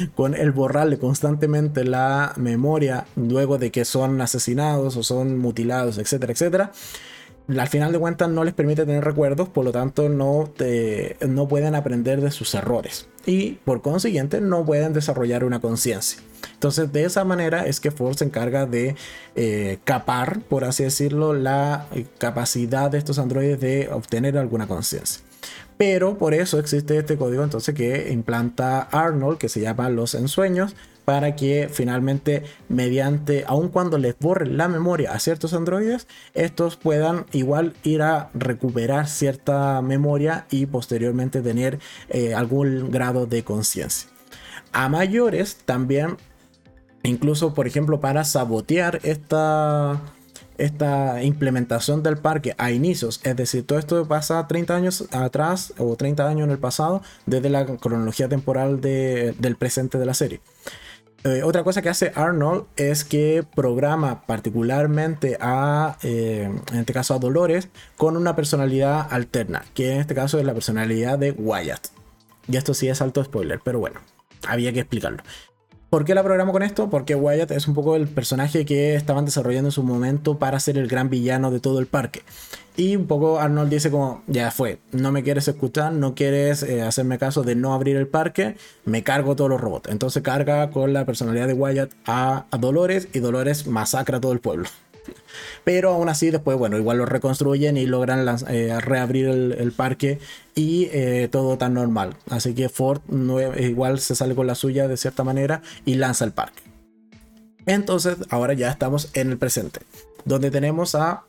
con 0.16 0.34
el 0.34 0.52
borrarle 0.52 0.98
constantemente 0.98 1.84
la 1.84 2.34
memoria 2.38 3.06
luego 3.16 3.58
de 3.58 3.72
que 3.72 3.84
son 3.86 4.22
asesinados 4.22 4.96
o 4.96 5.04
son 5.04 5.38
mutilados, 5.38 5.98
etcétera, 5.98 6.32
etcétera, 6.32 6.72
al 7.48 7.68
final 7.68 7.92
de 7.92 8.00
cuentas 8.00 8.30
no 8.30 8.44
les 8.44 8.54
permite 8.54 8.86
tener 8.86 9.04
recuerdos, 9.04 9.50
por 9.50 9.66
lo 9.66 9.72
tanto 9.72 10.10
no, 10.10 10.52
no 11.28 11.48
pueden 11.48 11.76
aprender 11.76 12.22
de 12.22 12.32
sus 12.32 12.54
errores 12.56 13.08
y 13.26 13.54
por 13.66 13.82
consiguiente 13.82 14.42
no 14.42 14.66
pueden 14.66 14.94
desarrollar 14.94 15.44
una 15.44 15.60
conciencia. 15.60 16.22
Entonces 16.54 16.92
de 16.92 17.06
esa 17.06 17.24
manera 17.24 17.66
es 17.66 17.80
que 17.80 17.92
Ford 17.92 18.16
se 18.16 18.26
encarga 18.26 18.66
de 18.66 18.96
eh, 19.36 19.80
capar, 19.84 20.40
por 20.42 20.64
así 20.64 20.84
decirlo, 20.84 21.34
la 21.34 21.88
eh, 21.94 22.06
capacidad 22.18 22.90
de 22.90 22.98
estos 22.98 23.20
androides 23.20 23.60
de 23.60 23.90
obtener 23.92 24.38
alguna 24.38 24.68
conciencia. 24.68 25.22
Pero 25.78 26.18
por 26.18 26.34
eso 26.34 26.58
existe 26.58 26.98
este 26.98 27.18
código 27.18 27.44
entonces 27.44 27.76
que 27.76 28.12
implanta 28.12 28.82
Arnold, 28.82 29.38
que 29.38 29.50
se 29.50 29.60
llama 29.60 29.90
los 29.90 30.16
ensueños, 30.16 30.76
para 31.06 31.36
que 31.36 31.70
finalmente 31.72 32.44
mediante, 32.68 33.46
aun 33.48 33.70
cuando 33.70 33.98
les 33.98 34.18
borre 34.20 34.48
la 34.48 34.68
memoria 34.68 35.14
a 35.14 35.20
ciertos 35.20 35.54
androides, 35.54 36.08
estos 36.34 36.76
puedan 36.76 37.26
igual 37.32 37.74
ir 37.84 38.02
a 38.02 38.30
recuperar 38.34 39.08
cierta 39.08 39.82
memoria 39.82 40.48
y 40.50 40.66
posteriormente 40.66 41.42
tener 41.42 41.80
eh, 42.10 42.34
algún 42.34 42.92
grado 42.92 43.28
de 43.28 43.44
conciencia. 43.44 44.10
A 44.74 44.90
mayores 44.90 45.58
también, 45.64 46.18
incluso 47.04 47.54
por 47.54 47.68
ejemplo 47.68 48.00
para 48.00 48.24
sabotear 48.24 49.00
esta, 49.04 50.02
esta 50.58 51.24
implementación 51.24 52.02
del 52.02 52.18
parque 52.18 52.56
a 52.58 52.72
inicios, 52.72 53.22
es 53.24 53.36
decir, 53.36 53.66
todo 53.66 53.78
esto 53.78 54.08
pasa 54.08 54.48
30 54.48 54.76
años 54.76 55.08
atrás 55.12 55.74
o 55.78 55.96
30 55.96 56.28
años 56.28 56.46
en 56.46 56.52
el 56.52 56.58
pasado, 56.58 57.04
desde 57.28 57.50
la 57.50 57.66
cronología 57.66 58.28
temporal 58.28 58.82
del 58.82 59.56
presente 59.56 60.00
de 60.00 60.06
la 60.06 60.16
serie. 60.16 60.42
Eh, 61.26 61.42
otra 61.42 61.64
cosa 61.64 61.82
que 61.82 61.90
hace 61.90 62.12
Arnold 62.14 62.66
es 62.76 63.04
que 63.04 63.44
programa 63.56 64.28
particularmente 64.28 65.40
a, 65.42 65.98
eh, 66.04 66.52
en 66.72 66.78
este 66.78 66.94
caso 66.94 67.16
a 67.16 67.20
Dolores, 67.20 67.68
con 67.98 68.16
una 68.16 68.36
personalidad 68.36 69.08
alterna, 69.12 69.66
que 69.74 69.94
en 69.94 70.02
este 70.02 70.14
caso 70.14 70.38
es 70.38 70.46
la 70.46 70.54
personalidad 70.54 71.18
de 71.18 71.32
Wyatt. 71.32 71.88
Y 72.48 72.58
esto 72.58 72.76
sí 72.76 72.90
es 72.90 73.02
alto 73.02 73.24
spoiler, 73.24 73.60
pero 73.64 73.80
bueno, 73.80 74.02
había 74.48 74.72
que 74.72 74.82
explicarlo. 74.82 75.24
¿Por 75.90 76.04
qué 76.04 76.16
la 76.16 76.24
programo 76.24 76.52
con 76.52 76.64
esto? 76.64 76.90
Porque 76.90 77.16
Wyatt 77.16 77.52
es 77.52 77.68
un 77.68 77.74
poco 77.74 77.96
el 77.96 78.08
personaje 78.08 78.66
que 78.66 78.96
estaban 78.96 79.26
desarrollando 79.26 79.70
en 79.70 79.72
su 79.72 79.84
momento 79.84 80.40
para 80.40 80.60
ser 80.60 80.78
el 80.78 80.88
gran 80.88 81.10
villano 81.10 81.52
de 81.52 81.60
todo 81.60 81.80
el 81.80 81.86
parque. 81.86 82.24
Y 82.78 82.98
un 82.98 83.08
poco 83.08 83.40
Arnold 83.40 83.70
dice 83.70 83.90
como, 83.90 84.22
ya 84.28 84.52
fue, 84.52 84.80
no 84.92 85.14
me 85.14 85.24
quieres 85.24 85.48
escuchar, 85.48 85.94
no 85.94 86.14
quieres 86.14 86.62
eh, 86.64 86.82
hacerme 86.82 87.18
caso 87.18 87.44
de 87.44 87.56
no 87.56 87.74
abrir 87.74 87.96
el 87.96 88.08
parque, 88.08 88.58
me 88.84 89.02
cargo 89.02 89.36
todos 89.38 89.50
los 89.50 89.62
robots. 89.62 89.90
Entonces 89.90 90.22
carga 90.24 90.70
con 90.72 90.92
la 90.92 91.06
personalidad 91.06 91.48
de 91.48 91.54
Wyatt 91.54 91.94
a, 92.06 92.46
Dolores 92.60 93.08
y 93.14 93.20
Dolores 93.20 93.66
masacra 93.68 94.18
a 94.18 94.22
todo 94.22 94.34
el 94.34 94.42
pueblo. 94.42 94.68
Pero 95.64 95.92
aún 95.92 96.10
así, 96.10 96.32
después, 96.32 96.58
bueno, 96.58 96.78
igual 96.78 96.98
lo 96.98 97.06
reconstruyen 97.06 97.78
y 97.78 97.86
logran 97.86 98.26
eh, 98.50 98.78
reabrir 98.80 99.28
el, 99.28 99.72
parque 99.72 100.20
y 100.56 100.90
eh, 100.92 101.28
todo 101.32 101.58
tan 101.58 101.74
normal. 101.74 102.16
Así 102.30 102.54
que 102.54 102.70
Ford 102.70 103.02
igual 103.60 104.00
se 104.00 104.16
sale 104.16 104.36
con 104.36 104.48
la 104.48 104.56
suya 104.56 104.88
de 104.88 104.98
cierta 104.98 105.24
manera 105.24 105.62
y 105.86 105.96
lanza 105.96 106.26
el 106.26 106.32
parque. 106.32 106.64
Entonces, 107.66 108.18
ahora 108.30 108.54
ya 108.54 108.70
estamos 108.70 109.10
en 109.14 109.32
el 109.32 109.38
presente, 109.38 109.82
donde 110.24 110.52
tenemos 110.52 110.94
a 110.96 111.24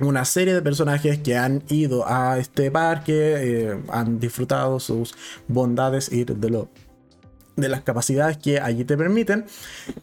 una 0.00 0.24
serie 0.24 0.54
de 0.54 0.62
personajes 0.62 1.18
que 1.18 1.36
han 1.36 1.62
ido 1.68 2.08
a 2.08 2.38
este 2.38 2.70
parque, 2.70 3.34
eh, 3.38 3.78
han 3.88 4.18
disfrutado 4.18 4.80
sus 4.80 5.14
bondades 5.48 6.10
y 6.12 6.24
de, 6.24 6.50
lo, 6.50 6.68
de 7.60 7.68
las 7.68 7.82
capacidades 7.82 8.38
que 8.38 8.60
allí 8.60 8.84
te 8.84 8.96
permiten. 8.96 9.44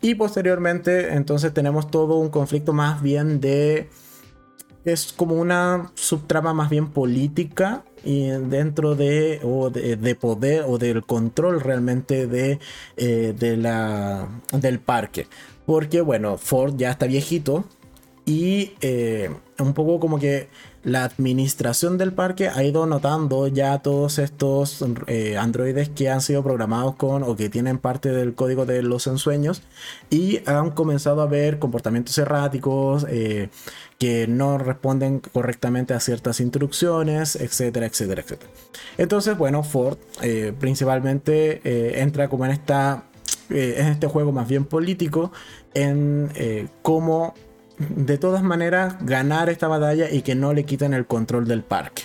Y 0.01 0.15
posteriormente, 0.15 1.13
entonces 1.13 1.53
tenemos 1.53 1.89
todo 1.91 2.17
un 2.17 2.29
conflicto 2.29 2.73
más 2.73 3.01
bien 3.01 3.39
de... 3.39 3.89
Es 4.85 5.11
como 5.11 5.35
una 5.35 5.91
subtrama 5.95 6.53
más 6.53 6.69
bien 6.69 6.87
política 6.87 7.83
y 8.05 8.27
dentro 8.27 8.95
de, 8.95 9.41
o 9.43 9.69
de, 9.69 10.15
poder 10.15 10.63
o 10.65 10.77
del 10.77 11.03
control 11.03 11.59
realmente 11.59 12.25
de, 12.25 12.59
eh, 12.95 13.33
del 13.37 14.79
parque. 14.79 15.27
Porque 15.65 15.99
bueno, 15.99 16.37
Ford 16.37 16.75
ya 16.77 16.91
está 16.91 17.05
viejito, 17.05 17.65
y 18.27 18.73
eh, 18.81 19.29
un 19.57 19.73
poco 19.73 20.01
como 20.01 20.19
que 20.19 20.49
la 20.88 21.03
administración 21.03 21.97
del 21.97 22.13
parque 22.13 22.47
ha 22.47 22.63
ido 22.63 22.85
notando 22.85 23.49
ya 23.49 23.79
todos 23.79 24.19
estos 24.19 24.85
eh, 25.07 25.35
androides 25.35 25.89
que 25.89 26.09
han 26.09 26.21
sido 26.21 26.43
programados 26.43 26.95
con 26.95 27.23
o 27.23 27.35
que 27.35 27.49
tienen 27.49 27.77
parte 27.77 28.13
del 28.13 28.35
código 28.35 28.65
de 28.65 28.83
los 28.83 29.05
ensueños 29.05 29.63
y 30.09 30.39
han 30.45 30.71
comenzado 30.71 31.21
a 31.21 31.25
ver 31.25 31.59
comportamientos 31.59 32.17
erráticos 32.17 33.05
eh, 33.09 33.49
que 33.99 34.27
no 34.27 34.57
responden 34.57 35.19
correctamente 35.19 35.93
a 35.93 35.99
ciertas 35.99 36.39
instrucciones, 36.39 37.35
etcétera, 37.35 37.88
etcétera, 37.88 38.21
etcétera. 38.21 38.49
Entonces, 38.97 39.38
bueno, 39.38 39.63
Ford 39.63 39.97
principalmente 40.57 42.01
entra 42.01 42.29
como 42.29 42.45
en 42.45 42.51
esta 42.51 43.03
en 43.49 43.88
este 43.88 44.07
juego 44.07 44.31
más 44.31 44.47
bien 44.47 44.63
político 44.63 45.33
en 45.73 46.31
cómo 46.81 47.33
de 47.80 48.17
todas 48.17 48.43
maneras 48.43 48.95
ganar 49.01 49.49
esta 49.49 49.67
batalla 49.67 50.09
y 50.09 50.21
que 50.21 50.36
no 50.36 50.53
le 50.53 50.65
quiten 50.65 50.93
el 50.93 51.05
control 51.05 51.47
del 51.47 51.63
parque. 51.63 52.03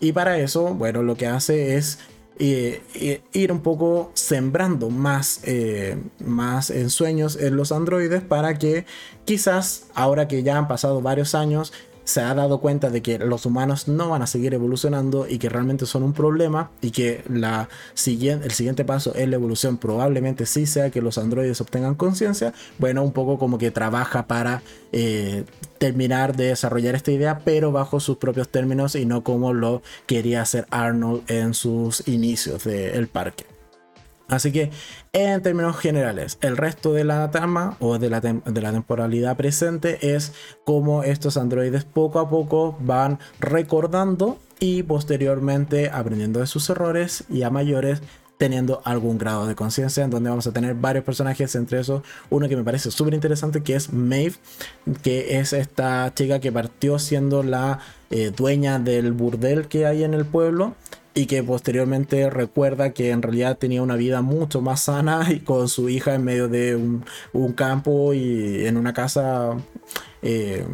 Y 0.00 0.12
para 0.12 0.38
eso, 0.38 0.74
bueno, 0.74 1.02
lo 1.02 1.16
que 1.16 1.26
hace 1.26 1.76
es 1.76 1.98
eh, 2.38 2.82
eh, 2.94 3.20
ir 3.34 3.52
un 3.52 3.60
poco 3.60 4.12
sembrando 4.14 4.88
más, 4.88 5.40
eh, 5.44 5.98
más 6.24 6.70
ensueños 6.70 7.36
en 7.36 7.54
los 7.56 7.70
androides 7.70 8.22
para 8.22 8.58
que 8.58 8.86
quizás 9.26 9.88
ahora 9.94 10.26
que 10.26 10.42
ya 10.42 10.56
han 10.56 10.66
pasado 10.66 11.02
varios 11.02 11.34
años 11.34 11.74
se 12.10 12.20
ha 12.20 12.34
dado 12.34 12.60
cuenta 12.60 12.90
de 12.90 13.02
que 13.02 13.18
los 13.18 13.46
humanos 13.46 13.86
no 13.86 14.10
van 14.10 14.22
a 14.22 14.26
seguir 14.26 14.52
evolucionando 14.52 15.28
y 15.28 15.38
que 15.38 15.48
realmente 15.48 15.86
son 15.86 16.02
un 16.02 16.12
problema 16.12 16.70
y 16.82 16.90
que 16.90 17.22
la 17.28 17.68
siguiente, 17.94 18.46
el 18.46 18.52
siguiente 18.52 18.84
paso 18.84 19.12
en 19.14 19.30
la 19.30 19.36
evolución 19.36 19.78
probablemente 19.78 20.44
sí 20.44 20.66
sea 20.66 20.90
que 20.90 21.00
los 21.00 21.18
androides 21.18 21.60
obtengan 21.60 21.94
conciencia, 21.94 22.52
bueno, 22.78 23.02
un 23.02 23.12
poco 23.12 23.38
como 23.38 23.58
que 23.58 23.70
trabaja 23.70 24.26
para 24.26 24.62
eh, 24.92 25.44
terminar 25.78 26.36
de 26.36 26.46
desarrollar 26.46 26.96
esta 26.96 27.12
idea, 27.12 27.42
pero 27.44 27.70
bajo 27.70 28.00
sus 28.00 28.16
propios 28.16 28.48
términos 28.48 28.96
y 28.96 29.06
no 29.06 29.22
como 29.22 29.54
lo 29.54 29.80
quería 30.06 30.42
hacer 30.42 30.66
Arnold 30.70 31.22
en 31.30 31.54
sus 31.54 32.06
inicios 32.08 32.64
del 32.64 33.06
parque. 33.06 33.49
Así 34.30 34.52
que, 34.52 34.70
en 35.12 35.42
términos 35.42 35.76
generales, 35.76 36.38
el 36.40 36.56
resto 36.56 36.92
de 36.92 37.04
la 37.04 37.30
trama 37.32 37.76
o 37.80 37.98
de 37.98 38.08
la, 38.08 38.20
de 38.20 38.60
la 38.60 38.72
temporalidad 38.72 39.36
presente 39.36 40.14
es 40.14 40.32
cómo 40.64 41.02
estos 41.02 41.36
androides 41.36 41.84
poco 41.84 42.20
a 42.20 42.30
poco 42.30 42.78
van 42.80 43.18
recordando 43.40 44.38
y 44.60 44.84
posteriormente 44.84 45.90
aprendiendo 45.90 46.38
de 46.38 46.46
sus 46.46 46.70
errores 46.70 47.24
y 47.28 47.42
a 47.42 47.50
mayores 47.50 48.02
teniendo 48.38 48.80
algún 48.84 49.18
grado 49.18 49.46
de 49.46 49.54
conciencia 49.54 50.02
en 50.02 50.08
donde 50.08 50.30
vamos 50.30 50.46
a 50.46 50.52
tener 50.52 50.74
varios 50.74 51.04
personajes, 51.04 51.54
entre 51.56 51.80
esos 51.80 52.02
uno 52.30 52.48
que 52.48 52.56
me 52.56 52.64
parece 52.64 52.90
súper 52.90 53.12
interesante 53.12 53.62
que 53.62 53.74
es 53.74 53.92
Maeve, 53.92 54.36
que 55.02 55.38
es 55.38 55.52
esta 55.52 56.14
chica 56.14 56.40
que 56.40 56.50
partió 56.50 56.98
siendo 56.98 57.42
la 57.42 57.80
eh, 58.08 58.32
dueña 58.34 58.78
del 58.78 59.12
burdel 59.12 59.68
que 59.68 59.84
hay 59.84 60.04
en 60.04 60.14
el 60.14 60.24
pueblo 60.24 60.74
y 61.14 61.26
que 61.26 61.42
posteriormente 61.42 62.30
recuerda 62.30 62.90
que 62.90 63.10
en 63.10 63.22
realidad 63.22 63.58
tenía 63.58 63.82
una 63.82 63.96
vida 63.96 64.22
mucho 64.22 64.60
más 64.60 64.82
sana 64.82 65.26
y 65.30 65.40
con 65.40 65.68
su 65.68 65.88
hija 65.88 66.14
en 66.14 66.24
medio 66.24 66.48
de 66.48 66.76
un, 66.76 67.52
campo 67.52 68.14
y 68.14 68.66
en 68.66 68.76
una 68.76 68.92
casa 68.92 69.56
eh, 70.22 70.64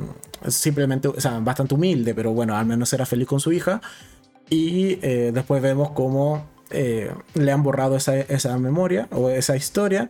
simplemente, 0.48 1.08
o 1.08 1.20
sea, 1.20 1.38
bastante 1.40 1.74
humilde, 1.74 2.14
pero 2.14 2.32
bueno, 2.32 2.56
al 2.56 2.66
menos 2.66 2.92
era 2.92 3.06
feliz 3.06 3.26
con 3.26 3.40
su 3.40 3.52
hija. 3.52 3.80
Y 4.48 4.98
eh, 5.02 5.32
después 5.34 5.60
vemos 5.62 5.90
cómo 5.90 6.46
eh, 6.70 7.10
le 7.34 7.52
han 7.52 7.62
borrado 7.62 7.96
esa, 7.96 8.16
esa 8.16 8.56
memoria 8.58 9.08
o 9.10 9.30
esa 9.30 9.56
historia 9.56 10.08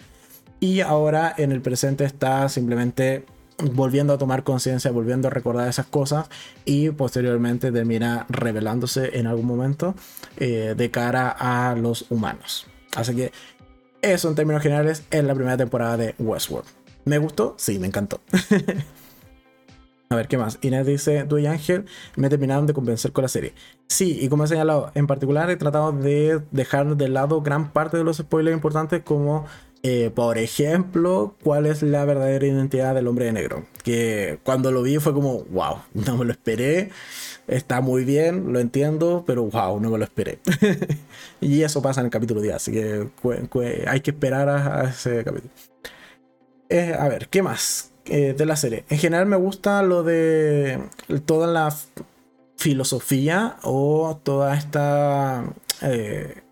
y 0.61 0.81
ahora 0.81 1.35
en 1.37 1.53
el 1.53 1.61
presente 1.61 2.05
está 2.05 2.49
simplemente 2.49 3.25
volviendo 3.73 4.13
a 4.13 4.19
tomar 4.19 4.45
conciencia, 4.45 4.91
volviendo 4.91 5.29
a 5.29 5.31
recordar 5.31 5.69
esas 5.69 5.87
cosas 5.87 6.29
y 6.65 6.91
posteriormente 6.91 7.73
termina 7.73 8.27
revelándose 8.29 9.19
en 9.19 9.27
algún 9.27 9.47
momento 9.47 9.95
eh, 10.37 10.75
de 10.77 10.91
cara 10.91 11.31
a 11.31 11.75
los 11.75 12.07
humanos. 12.11 12.67
Así 12.95 13.15
que 13.15 13.33
eso 14.03 14.29
en 14.29 14.35
términos 14.35 14.63
generales 14.63 15.05
es 15.11 15.25
la 15.25 15.35
primera 15.35 15.57
temporada 15.57 15.97
de 15.97 16.15
Westworld. 16.19 16.69
¿Me 17.05 17.19
gustó? 17.19 17.55
Sí, 17.57 17.79
me 17.79 17.87
encantó. 17.87 18.21
A 20.09 20.15
ver, 20.15 20.29
¿qué 20.29 20.39
más? 20.39 20.59
Inés 20.63 20.87
dice, 20.87 21.25
tú 21.25 21.39
y 21.39 21.47
Ángel 21.47 21.87
me 22.15 22.29
terminaron 22.29 22.67
de 22.67 22.75
convencer 22.75 23.11
con 23.11 23.23
la 23.23 23.29
serie. 23.29 23.55
Sí, 23.89 24.19
y 24.21 24.29
como 24.29 24.45
he 24.45 24.47
señalado, 24.47 24.93
en 24.95 25.09
particular 25.09 25.51
he 25.51 25.57
tratado 25.57 25.91
de 25.91 26.43
dejar 26.53 26.97
de 26.97 27.09
lado 27.09 27.43
gran 27.43 27.73
parte 27.73 27.97
de 27.97 28.05
los 28.05 28.19
spoilers 28.19 28.55
importantes 28.55 29.03
como 29.03 29.47
eh, 29.89 30.11
por 30.11 30.37
ejemplo, 30.37 31.37
cuál 31.45 31.65
es 31.65 31.81
la 31.81 32.05
verdadera 32.05 32.45
identidad 32.45 32.93
del 32.97 33.07
hombre 33.07 33.27
de 33.27 33.33
negro. 33.33 33.67
Que 33.85 34.41
cuando 34.43 34.73
lo 34.73 34.83
vi 34.83 34.99
fue 34.99 35.13
como, 35.13 35.45
wow, 35.45 35.77
no 35.95 36.17
me 36.17 36.25
lo 36.25 36.33
esperé. 36.33 36.91
Está 37.47 37.81
muy 37.81 38.05
bien, 38.05 38.53
lo 38.53 38.59
entiendo, 38.59 39.23
pero 39.25 39.45
wow, 39.45 39.79
no 39.79 39.91
me 39.91 39.99
lo 39.99 40.03
esperé. 40.03 40.41
y 41.41 41.63
eso 41.63 41.81
pasa 41.83 42.01
en 42.01 42.07
el 42.07 42.11
capítulo 42.11 42.41
10, 42.41 42.55
así 42.57 42.73
que 42.73 43.07
hay 43.87 44.01
que 44.01 44.11
esperar 44.11 44.49
a, 44.49 44.91
ese 44.91 45.23
capítulo. 45.23 45.53
Eh, 46.69 46.93
a 46.99 47.09
ver, 47.09 47.29
¿qué 47.29 47.43
más 47.43 47.93
eh, 48.07 48.35
de 48.37 48.45
la 48.45 48.57
serie? 48.57 48.85
En 48.89 48.99
general 48.99 49.27
me 49.27 49.37
gusta 49.37 49.85
lo 49.85 50.03
de 50.03 50.81
toda 51.27 51.47
la 51.47 51.73
filosofía 52.57 53.59
o 53.63 54.19
toda 54.25 54.57
esta 54.57 55.45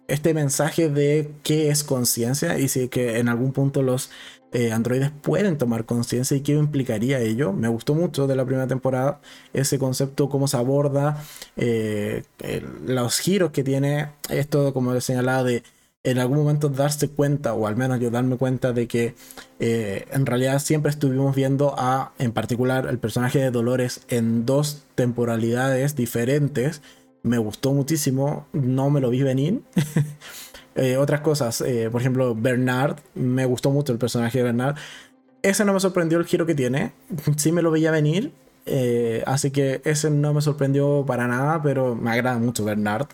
este 0.08 0.34
mensaje 0.34 0.88
de 0.88 1.30
qué 1.42 1.70
es 1.70 1.84
conciencia 1.84 2.58
y 2.58 2.68
si 2.68 2.88
que 2.88 3.18
en 3.18 3.28
algún 3.28 3.52
punto 3.52 3.82
los 3.82 4.10
eh, 4.52 4.70
androides 4.72 5.10
pueden 5.10 5.58
tomar 5.58 5.84
conciencia 5.84 6.36
y 6.36 6.40
qué 6.40 6.52
implicaría 6.52 7.20
ello. 7.20 7.52
Me 7.52 7.68
gustó 7.68 7.94
mucho 7.94 8.26
de 8.26 8.36
la 8.36 8.44
primera 8.44 8.68
temporada 8.68 9.20
ese 9.52 9.78
concepto, 9.78 10.28
cómo 10.28 10.46
se 10.46 10.56
aborda, 10.56 11.22
eh, 11.56 12.22
los 12.86 13.18
giros 13.18 13.50
que 13.50 13.64
tiene 13.64 14.10
esto, 14.28 14.72
como 14.72 14.94
he 14.94 15.00
señalado, 15.00 15.44
de 15.44 15.62
en 16.04 16.18
algún 16.18 16.38
momento 16.38 16.68
darse 16.68 17.08
cuenta, 17.08 17.54
o 17.54 17.66
al 17.66 17.76
menos 17.76 17.98
yo 17.98 18.10
darme 18.10 18.36
cuenta 18.36 18.72
de 18.72 18.86
que 18.86 19.14
eh, 19.58 20.06
en 20.12 20.26
realidad 20.26 20.58
siempre 20.58 20.90
estuvimos 20.90 21.34
viendo 21.34 21.74
a, 21.78 22.12
en 22.18 22.32
particular, 22.32 22.86
el 22.86 22.98
personaje 22.98 23.38
de 23.38 23.50
Dolores 23.50 24.02
en 24.08 24.44
dos 24.44 24.84
temporalidades 24.94 25.96
diferentes 25.96 26.82
me 27.24 27.38
gustó 27.38 27.72
muchísimo, 27.72 28.46
no 28.52 28.90
me 28.90 29.00
lo 29.00 29.10
vi 29.10 29.22
venir. 29.22 29.62
Eh, 30.76 30.96
otras 30.96 31.20
cosas, 31.20 31.60
eh, 31.60 31.88
por 31.88 32.00
ejemplo, 32.00 32.34
Bernard, 32.34 32.96
me 33.14 33.46
gustó 33.46 33.70
mucho 33.70 33.92
el 33.92 33.98
personaje 34.00 34.38
de 34.38 34.42
Bernard. 34.42 34.74
Ese 35.40 35.64
no 35.64 35.72
me 35.72 35.78
sorprendió 35.78 36.18
el 36.18 36.24
giro 36.24 36.46
que 36.46 36.56
tiene, 36.56 36.92
sí 37.36 37.52
me 37.52 37.62
lo 37.62 37.70
veía 37.70 37.92
venir, 37.92 38.32
eh, 38.66 39.22
así 39.24 39.52
que 39.52 39.82
ese 39.84 40.10
no 40.10 40.34
me 40.34 40.42
sorprendió 40.42 41.04
para 41.06 41.28
nada, 41.28 41.62
pero 41.62 41.94
me 41.94 42.10
agrada 42.10 42.40
mucho 42.40 42.64
Bernard. 42.64 43.06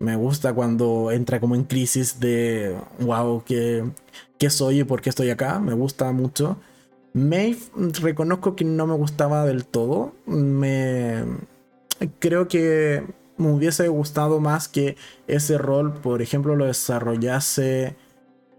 Me 0.00 0.16
gusta 0.16 0.54
cuando 0.54 1.12
entra 1.12 1.38
como 1.38 1.54
en 1.54 1.62
crisis 1.62 2.18
de, 2.18 2.76
wow, 2.98 3.44
¿qué, 3.46 3.84
qué 4.36 4.50
soy 4.50 4.80
y 4.80 4.84
por 4.84 5.00
qué 5.00 5.10
estoy 5.10 5.30
acá? 5.30 5.60
Me 5.60 5.74
gusta 5.74 6.10
mucho. 6.10 6.56
Maeve, 7.12 7.60
reconozco 8.02 8.56
que 8.56 8.64
no 8.64 8.88
me 8.88 8.94
gustaba 8.94 9.44
del 9.46 9.66
todo. 9.66 10.14
Me 10.26 11.22
creo 12.18 12.48
que 12.48 13.04
me 13.36 13.50
hubiese 13.50 13.88
gustado 13.88 14.40
más 14.40 14.68
que 14.68 14.96
ese 15.26 15.58
rol, 15.58 15.92
por 15.92 16.22
ejemplo, 16.22 16.56
lo 16.56 16.66
desarrollase 16.66 17.96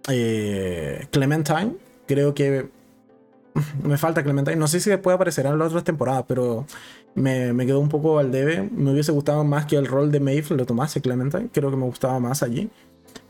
eh, 0.09 1.07
Clementine. 1.11 1.75
Creo 2.07 2.33
que 2.33 2.69
me 3.83 3.97
falta 3.97 4.23
Clementine. 4.23 4.57
No 4.57 4.67
sé 4.67 4.79
si 4.79 4.95
puede 4.97 5.15
aparecer 5.15 5.45
en 5.45 5.57
las 5.57 5.69
otras 5.69 5.83
temporadas, 5.83 6.25
pero 6.27 6.65
me, 7.15 7.65
quedó 7.65 7.79
un 7.79 7.89
poco 7.89 8.19
al 8.19 8.31
debe. 8.31 8.69
Me 8.71 8.91
hubiese 8.91 9.11
gustado 9.11 9.43
más 9.43 9.65
que 9.65 9.77
el 9.77 9.87
rol 9.87 10.11
de 10.11 10.19
Maeve 10.19 10.55
lo 10.55 10.65
tomase 10.65 11.01
Clementine. 11.01 11.49
Creo 11.51 11.71
que 11.71 11.77
me 11.77 11.85
gustaba 11.85 12.19
más 12.19 12.43
allí. 12.43 12.69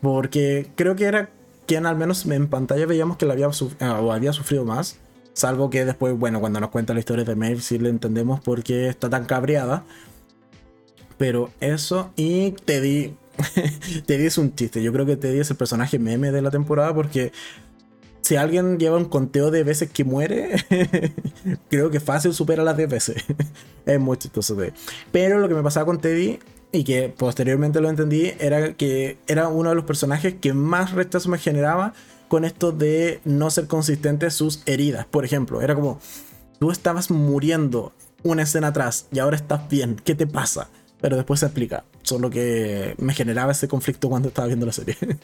Porque 0.02 0.72
creo 0.76 0.96
que 0.96 1.06
era 1.06 1.30
quien 1.68 1.86
al 1.86 1.96
menos 1.96 2.26
en 2.26 2.48
pantalla 2.48 2.86
veíamos 2.86 3.18
que 3.18 3.26
la 3.26 3.34
había, 3.34 3.50
ah, 3.80 4.02
había 4.12 4.34
sufrido 4.34 4.66
más. 4.66 5.00
Salvo 5.34 5.70
que 5.70 5.84
después, 5.84 6.18
bueno, 6.18 6.40
cuando 6.40 6.60
nos 6.60 6.70
cuenta 6.70 6.94
la 6.94 7.00
historia 7.00 7.26
de 7.26 7.36
Maeve, 7.36 7.62
sí 7.62 7.78
le 7.78 7.90
entendemos 7.90 8.40
por 8.40 8.64
qué 8.64 8.88
está 8.88 9.10
tan 9.10 9.26
cabreada. 9.26 9.84
Pero 11.18 11.52
eso, 11.60 12.12
y 12.16 12.52
Teddy. 12.52 13.16
Teddy 14.06 14.26
es 14.26 14.38
un 14.38 14.56
chiste. 14.56 14.82
Yo 14.82 14.94
creo 14.94 15.06
que 15.06 15.18
Teddy 15.18 15.40
es 15.40 15.50
el 15.50 15.58
personaje 15.58 16.00
meme 16.00 16.32
de 16.32 16.42
la 16.42 16.52
temporada 16.52 16.94
porque 16.94 17.32
si 18.26 18.38
alguien 18.38 18.80
lleva 18.80 18.98
un 18.98 19.06
conteo 19.06 19.52
de 19.52 19.64
veces 19.64 19.92
que 19.92 20.04
muere, 20.04 20.56
creo 21.70 21.92
que 21.92 22.00
fácil 22.00 22.34
supera 22.34 22.64
las 22.64 22.76
10 22.76 22.90
veces. 22.90 23.24
es 23.86 24.00
muy 24.00 24.18
chistoso. 24.18 24.58
Pero 25.12 25.40
lo 25.40 25.48
que 25.48 25.54
me 25.54 25.62
pasaba 25.62 25.86
con 25.86 26.00
Teddy 26.02 26.40
y 26.72 26.84
que 26.84 27.14
posteriormente 27.16 27.82
lo 27.82 27.90
entendí 27.90 28.34
era 28.40 28.74
que 28.74 29.18
era 29.28 29.48
uno 29.48 29.70
de 29.70 29.76
los 29.76 29.86
personajes 29.86 30.34
que 30.42 30.54
más 30.54 30.94
rechazo 30.94 31.30
me 31.30 31.38
generaba 31.38 31.94
con 32.28 32.46
esto 32.46 32.72
de 32.72 33.22
no 33.26 33.52
ser 33.52 33.68
consistente 33.68 34.32
sus 34.32 34.64
heridas. 34.66 35.06
Por 35.06 35.24
ejemplo, 35.24 35.62
era 35.62 35.76
como, 35.76 36.00
tú 36.60 36.72
estabas 36.72 37.12
muriendo 37.12 37.94
una 38.24 38.42
escena 38.42 38.70
atrás 38.70 39.08
y 39.12 39.20
ahora 39.20 39.36
estás 39.36 39.70
bien, 39.70 40.02
¿qué 40.04 40.16
te 40.16 40.26
pasa? 40.26 40.70
Pero 41.06 41.18
después 41.18 41.40
se 41.40 41.46
explica, 41.46 41.84
solo 42.02 42.32
que 42.32 42.96
me 42.98 43.14
generaba 43.14 43.52
ese 43.52 43.68
conflicto 43.68 44.10
cuando 44.10 44.30
estaba 44.30 44.48
viendo 44.48 44.66
la 44.66 44.72
serie. 44.72 44.98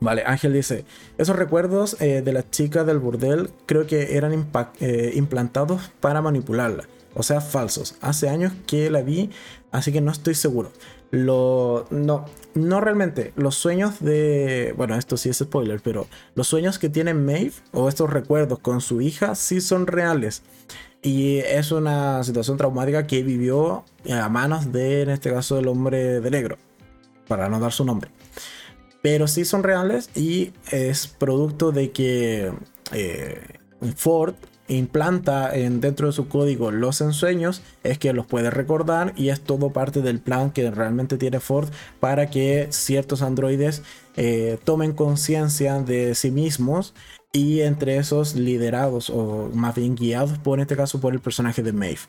Vale, 0.00 0.22
Ángel 0.26 0.52
dice, 0.52 0.84
esos 1.16 1.34
recuerdos 1.34 1.98
eh, 2.02 2.20
de 2.20 2.32
la 2.34 2.50
chica 2.50 2.84
del 2.84 2.98
burdel 2.98 3.48
creo 3.64 3.86
que 3.86 4.18
eran 4.18 4.46
eh, 4.80 5.12
implantados 5.14 5.90
para 6.00 6.20
manipularla, 6.20 6.84
o 7.14 7.22
sea, 7.22 7.40
falsos. 7.40 7.96
Hace 8.02 8.28
años 8.28 8.52
que 8.66 8.90
la 8.90 9.00
vi, 9.00 9.30
así 9.72 9.90
que 9.90 10.02
no 10.02 10.12
estoy 10.12 10.34
seguro. 10.34 10.70
Lo, 11.10 11.86
no, 11.88 12.26
no 12.52 12.82
realmente. 12.82 13.32
Los 13.36 13.54
sueños 13.54 14.00
de. 14.00 14.74
Bueno, 14.76 14.96
esto 14.96 15.16
sí 15.16 15.30
es 15.30 15.38
spoiler, 15.38 15.80
pero 15.80 16.08
los 16.34 16.46
sueños 16.46 16.78
que 16.78 16.90
tiene 16.90 17.14
Maeve 17.14 17.54
o 17.72 17.88
estos 17.88 18.10
recuerdos 18.10 18.58
con 18.58 18.82
su 18.82 19.00
hija 19.00 19.34
sí 19.34 19.62
son 19.62 19.86
reales. 19.86 20.42
Y 21.04 21.40
es 21.40 21.70
una 21.70 22.24
situación 22.24 22.56
traumática 22.56 23.06
que 23.06 23.22
vivió 23.22 23.84
a 24.10 24.28
manos 24.30 24.72
de, 24.72 25.02
en 25.02 25.10
este 25.10 25.30
caso, 25.30 25.58
el 25.58 25.68
hombre 25.68 26.20
de 26.20 26.30
negro, 26.30 26.56
para 27.28 27.50
no 27.50 27.60
dar 27.60 27.72
su 27.72 27.84
nombre. 27.84 28.10
Pero 29.02 29.28
sí 29.28 29.44
son 29.44 29.62
reales 29.62 30.08
y 30.16 30.54
es 30.70 31.06
producto 31.06 31.72
de 31.72 31.92
que 31.92 32.50
eh, 32.92 33.58
Ford 33.96 34.34
implanta 34.66 35.54
en, 35.54 35.82
dentro 35.82 36.06
de 36.06 36.14
su 36.14 36.28
código 36.28 36.70
los 36.70 37.02
ensueños 37.02 37.60
es 37.82 37.98
que 37.98 38.14
los 38.14 38.24
puede 38.24 38.48
recordar 38.48 39.12
y 39.14 39.28
es 39.28 39.42
todo 39.42 39.74
parte 39.74 40.00
del 40.00 40.20
plan 40.20 40.52
que 40.52 40.70
realmente 40.70 41.18
tiene 41.18 41.38
Ford 41.38 41.68
para 42.00 42.30
que 42.30 42.68
ciertos 42.70 43.20
androides 43.20 43.82
eh, 44.16 44.58
tomen 44.64 44.92
conciencia 44.92 45.80
de 45.80 46.14
sí 46.14 46.30
mismos 46.30 46.94
y 47.34 47.60
entre 47.60 47.98
esos 47.98 48.34
liderados 48.34 49.10
o 49.10 49.50
más 49.52 49.74
bien 49.74 49.94
guiados 49.94 50.38
por 50.38 50.58
en 50.58 50.62
este 50.62 50.76
caso 50.76 51.00
por 51.00 51.12
el 51.12 51.20
personaje 51.20 51.62
de 51.62 51.74
Maeve 51.74 52.00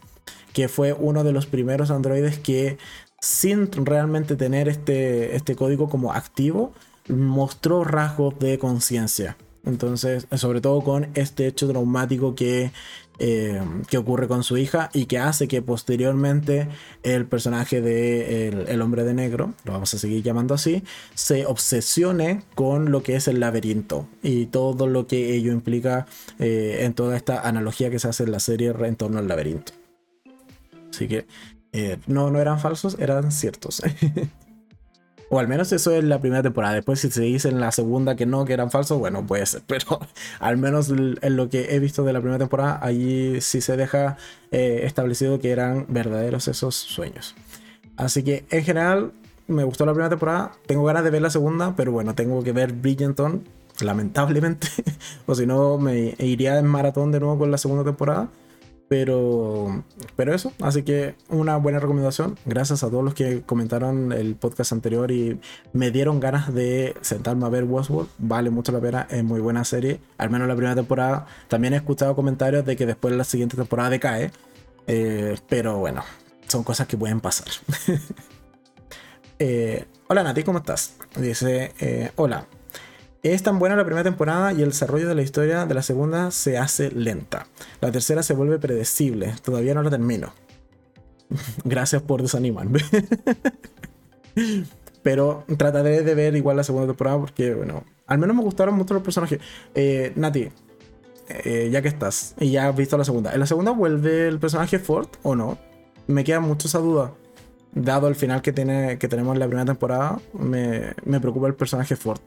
que 0.54 0.70
fue 0.70 0.94
uno 0.94 1.26
de 1.26 1.34
los 1.34 1.48
primeros 1.48 1.92
androides 1.92 2.40
que 2.40 2.78
sin 3.20 3.72
realmente 3.72 4.36
tener 4.38 4.70
este, 4.70 5.36
este 5.36 5.56
código 5.56 5.90
como 5.90 6.14
activo 6.14 6.74
mostró 7.08 7.84
rasgos 7.84 8.38
de 8.40 8.58
conciencia. 8.60 9.38
Entonces, 9.66 10.28
sobre 10.36 10.62
todo 10.62 10.82
con 10.82 11.10
este 11.16 11.48
hecho 11.48 11.68
traumático 11.68 12.36
que, 12.36 12.72
eh, 13.20 13.62
que 13.90 13.98
ocurre 13.98 14.28
con 14.28 14.44
su 14.44 14.58
hija 14.58 14.90
y 14.94 15.06
que 15.06 15.20
hace 15.20 15.48
que 15.48 15.62
posteriormente 15.62 16.68
el 17.04 17.26
personaje 17.26 17.82
de 17.82 18.48
el, 18.48 18.82
hombre 18.82 19.04
de 19.04 19.14
negro, 19.14 19.54
lo 19.64 19.74
vamos 19.74 19.94
a 19.94 19.98
seguir 19.98 20.24
llamando 20.24 20.54
así, 20.54 20.84
se 21.14 21.46
obsesione 21.46 22.44
con 22.56 22.92
lo 22.92 23.04
que 23.04 23.16
es 23.16 23.28
el 23.28 23.40
laberinto 23.40 24.08
y 24.22 24.48
todo 24.48 24.88
lo 24.88 25.08
que 25.08 25.36
ello 25.36 25.52
implica 25.52 26.06
eh, 26.40 26.80
en 26.82 26.94
toda 26.94 27.16
esta 27.16 27.48
analogía 27.48 27.90
que 27.90 28.00
se 28.00 28.08
hace 28.08 28.24
en 28.24 28.32
la 28.32 28.40
serie 28.40 28.74
en 28.78 28.96
torno 28.96 29.20
al 29.20 29.28
laberinto. 29.28 29.74
Así 30.90 31.08
que 31.08 31.26
eh, 31.74 31.98
no, 32.08 32.32
no 32.32 32.40
eran 32.40 32.60
falsos, 32.60 32.98
eran 33.00 33.32
ciertos. 33.32 33.82
O 35.30 35.40
al 35.40 35.48
menos 35.48 35.72
eso 35.72 35.92
es 35.92 36.04
la 36.04 36.20
primera 36.20 36.44
temporada. 36.44 36.74
Después, 36.76 37.00
si 37.00 37.10
se 37.10 37.22
dice 37.22 37.50
en 37.50 37.60
la 37.60 37.72
segunda 37.72 38.16
que 38.16 38.26
no, 38.26 38.46
que 38.46 38.54
eran 38.54 38.72
falsos, 38.72 39.00
bueno, 39.00 39.26
puede 39.26 39.46
ser. 39.46 39.64
Pero 39.68 40.00
al 40.40 40.58
menos 40.58 40.90
en 40.90 41.36
lo 41.36 41.50
que 41.50 41.76
he 41.76 41.80
visto 41.80 42.04
de 42.04 42.14
la 42.14 42.20
primera 42.20 42.40
temporada, 42.40 42.80
allí 42.82 43.42
sí 43.42 43.62
se 43.62 43.78
deja 43.78 44.18
eh, 44.52 44.82
establecido 44.84 45.40
que 45.40 45.52
eran 45.52 45.86
verdaderos 45.90 46.48
esos 46.48 46.76
sueños. 46.76 47.36
Así 47.98 48.24
que 48.24 48.46
en 48.50 48.64
general, 48.64 49.14
me 49.48 49.64
gustó 49.64 49.86
la 49.86 49.94
primera 49.94 50.10
temporada. 50.10 50.52
Tengo 50.66 50.84
ganas 50.84 51.04
de 51.04 51.10
ver 51.10 51.22
la 51.22 51.30
segunda, 51.30 51.76
pero 51.76 51.92
bueno, 51.92 52.16
tengo 52.16 52.44
que 52.44 52.52
ver 52.52 52.74
Bridgerton, 52.74 53.44
lamentablemente. 53.82 54.68
o 55.26 55.36
si 55.36 55.46
no, 55.46 55.78
me 55.78 56.16
iría 56.20 56.58
en 56.60 56.68
maratón 56.68 57.12
de 57.12 57.20
nuevo 57.20 57.38
con 57.40 57.52
la 57.52 57.58
segunda 57.58 57.84
temporada. 57.84 58.30
Pero, 58.88 59.84
pero 60.16 60.36
eso, 60.36 60.54
así 60.62 60.84
que 60.84 61.16
una 61.30 61.58
buena 61.58 61.80
recomendación. 61.80 62.38
Gracias 62.46 62.84
a 62.84 62.90
todos 62.90 63.04
los 63.04 63.16
que 63.16 63.42
comentaron 63.42 64.12
el 64.12 64.36
podcast 64.36 64.74
anterior 64.74 65.12
y 65.12 65.40
me 65.74 65.90
dieron 65.90 66.20
ganas 66.20 66.54
de 66.54 66.96
sentarme 67.02 67.46
a 67.46 67.50
ver 67.50 67.64
Westworld. 67.64 68.10
Vale 68.20 68.52
mucho 68.52 68.72
la 68.72 68.80
pena, 68.80 69.08
es 69.10 69.24
muy 69.24 69.40
buena 69.42 69.64
serie. 69.64 70.00
Al 70.18 70.30
menos 70.30 70.48
la 70.48 70.56
primera 70.56 70.76
temporada. 70.76 71.26
También 71.48 71.74
he 71.74 71.78
escuchado 71.78 72.16
comentarios 72.16 72.64
de 72.64 72.76
que 72.76 72.86
después 72.86 73.16
la 73.16 73.24
siguiente 73.24 73.58
temporada 73.58 73.90
decae. 73.90 74.32
Eh, 74.88 75.36
pero 75.50 75.80
bueno, 75.80 76.04
son 76.48 76.64
cosas 76.64 76.88
que 76.88 76.98
pueden 76.98 77.22
pasar. 77.22 77.48
Eh, 79.38 79.84
hola 80.08 80.24
Nati, 80.24 80.44
¿cómo 80.44 80.60
estás? 80.60 80.96
Dice, 81.18 81.74
eh, 81.82 82.12
hola, 82.16 82.48
es 83.34 83.44
tan 83.44 83.60
buena 83.60 83.76
la 83.76 83.84
primera 83.84 84.04
temporada 84.04 84.54
y 84.54 84.62
el 84.62 84.70
desarrollo 84.70 85.08
de 85.08 85.16
la 85.16 85.22
historia 85.22 85.66
de 85.66 85.74
la 85.74 85.82
segunda 85.82 86.32
se 86.32 86.58
hace 86.58 86.92
lenta. 86.92 87.48
La 87.82 87.92
tercera 87.92 88.22
se 88.22 88.34
vuelve 88.34 88.60
predecible. 88.60 89.34
Todavía 89.44 89.74
no 89.74 89.82
la 89.82 89.90
termino. 89.90 90.34
Gracias 91.64 92.02
por 92.02 92.22
desanimarme. 92.22 92.82
Pero 95.04 95.44
trataré 95.58 96.02
de 96.04 96.16
ver 96.16 96.36
igual 96.36 96.58
la 96.58 96.64
segunda 96.64 96.88
temporada 96.88 97.20
porque, 97.20 97.54
bueno, 97.54 97.84
al 98.08 98.18
menos 98.18 98.36
me 98.36 98.44
gustaron 98.44 98.76
mucho 98.76 98.94
los 98.94 99.04
personajes. 99.04 99.40
Eh, 99.74 100.12
Nati, 100.16 100.50
eh, 101.30 101.70
ya 101.72 101.82
que 101.82 101.88
estás 101.88 102.36
y 102.40 102.52
ya 102.52 102.70
has 102.70 102.76
visto 102.76 102.98
la 102.98 103.06
segunda, 103.06 103.34
¿en 103.34 103.40
la 103.40 103.46
segunda 103.46 103.72
vuelve 103.72 104.28
el 104.28 104.40
personaje 104.40 104.80
Ford 104.80 105.08
o 105.24 105.36
no? 105.36 105.58
Me 106.08 106.24
queda 106.24 106.40
mucho 106.40 106.68
esa 106.68 106.80
duda. 106.80 107.14
Dado 107.74 108.08
el 108.08 108.16
final 108.16 108.42
que, 108.42 108.54
tiene, 108.54 108.98
que 108.98 109.08
tenemos 109.08 109.34
en 109.34 109.40
la 109.40 109.48
primera 109.48 109.66
temporada, 109.66 110.20
me, 110.34 110.94
me 111.04 111.20
preocupa 111.20 111.48
el 111.48 111.56
personaje 111.56 111.96
Ford. 111.96 112.22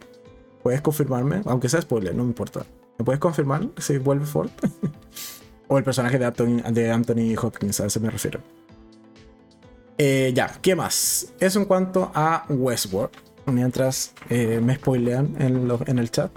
¿Puedes 0.63 0.81
confirmarme? 0.81 1.43
Aunque 1.47 1.69
sea 1.69 1.81
spoiler, 1.81 2.15
no 2.15 2.25
me 2.25 2.31
importa. 2.31 2.65
¿Me 2.99 3.05
puedes 3.05 3.21
confirmar 3.21 3.69
si 3.79 3.99
vuelve 3.99 4.27
Ford? 4.27 4.51
o 5.69 5.79
el 5.79 5.85
personaje 5.85 6.19
de 6.19 6.25
Anthony, 6.27 6.63
de 6.73 7.39
Hopkins, 7.41 7.81
a 7.81 7.87
ese 7.87 8.01
me 8.01 8.11
refiero. 8.11 8.41
Eh, 9.99 10.33
ya, 10.35 10.53
¿qué 10.63 10.75
más? 10.77 11.33
Eso 11.41 11.59
en 11.59 11.67
cuanto 11.67 12.11
a 12.15 12.47
Westworld. 12.49 13.11
Mientras 13.47 14.13
eh, 14.29 14.61
me 14.63 14.75
spoilean 14.75 15.35
en, 15.39 15.99
el 15.99 16.11
chat. 16.11 16.31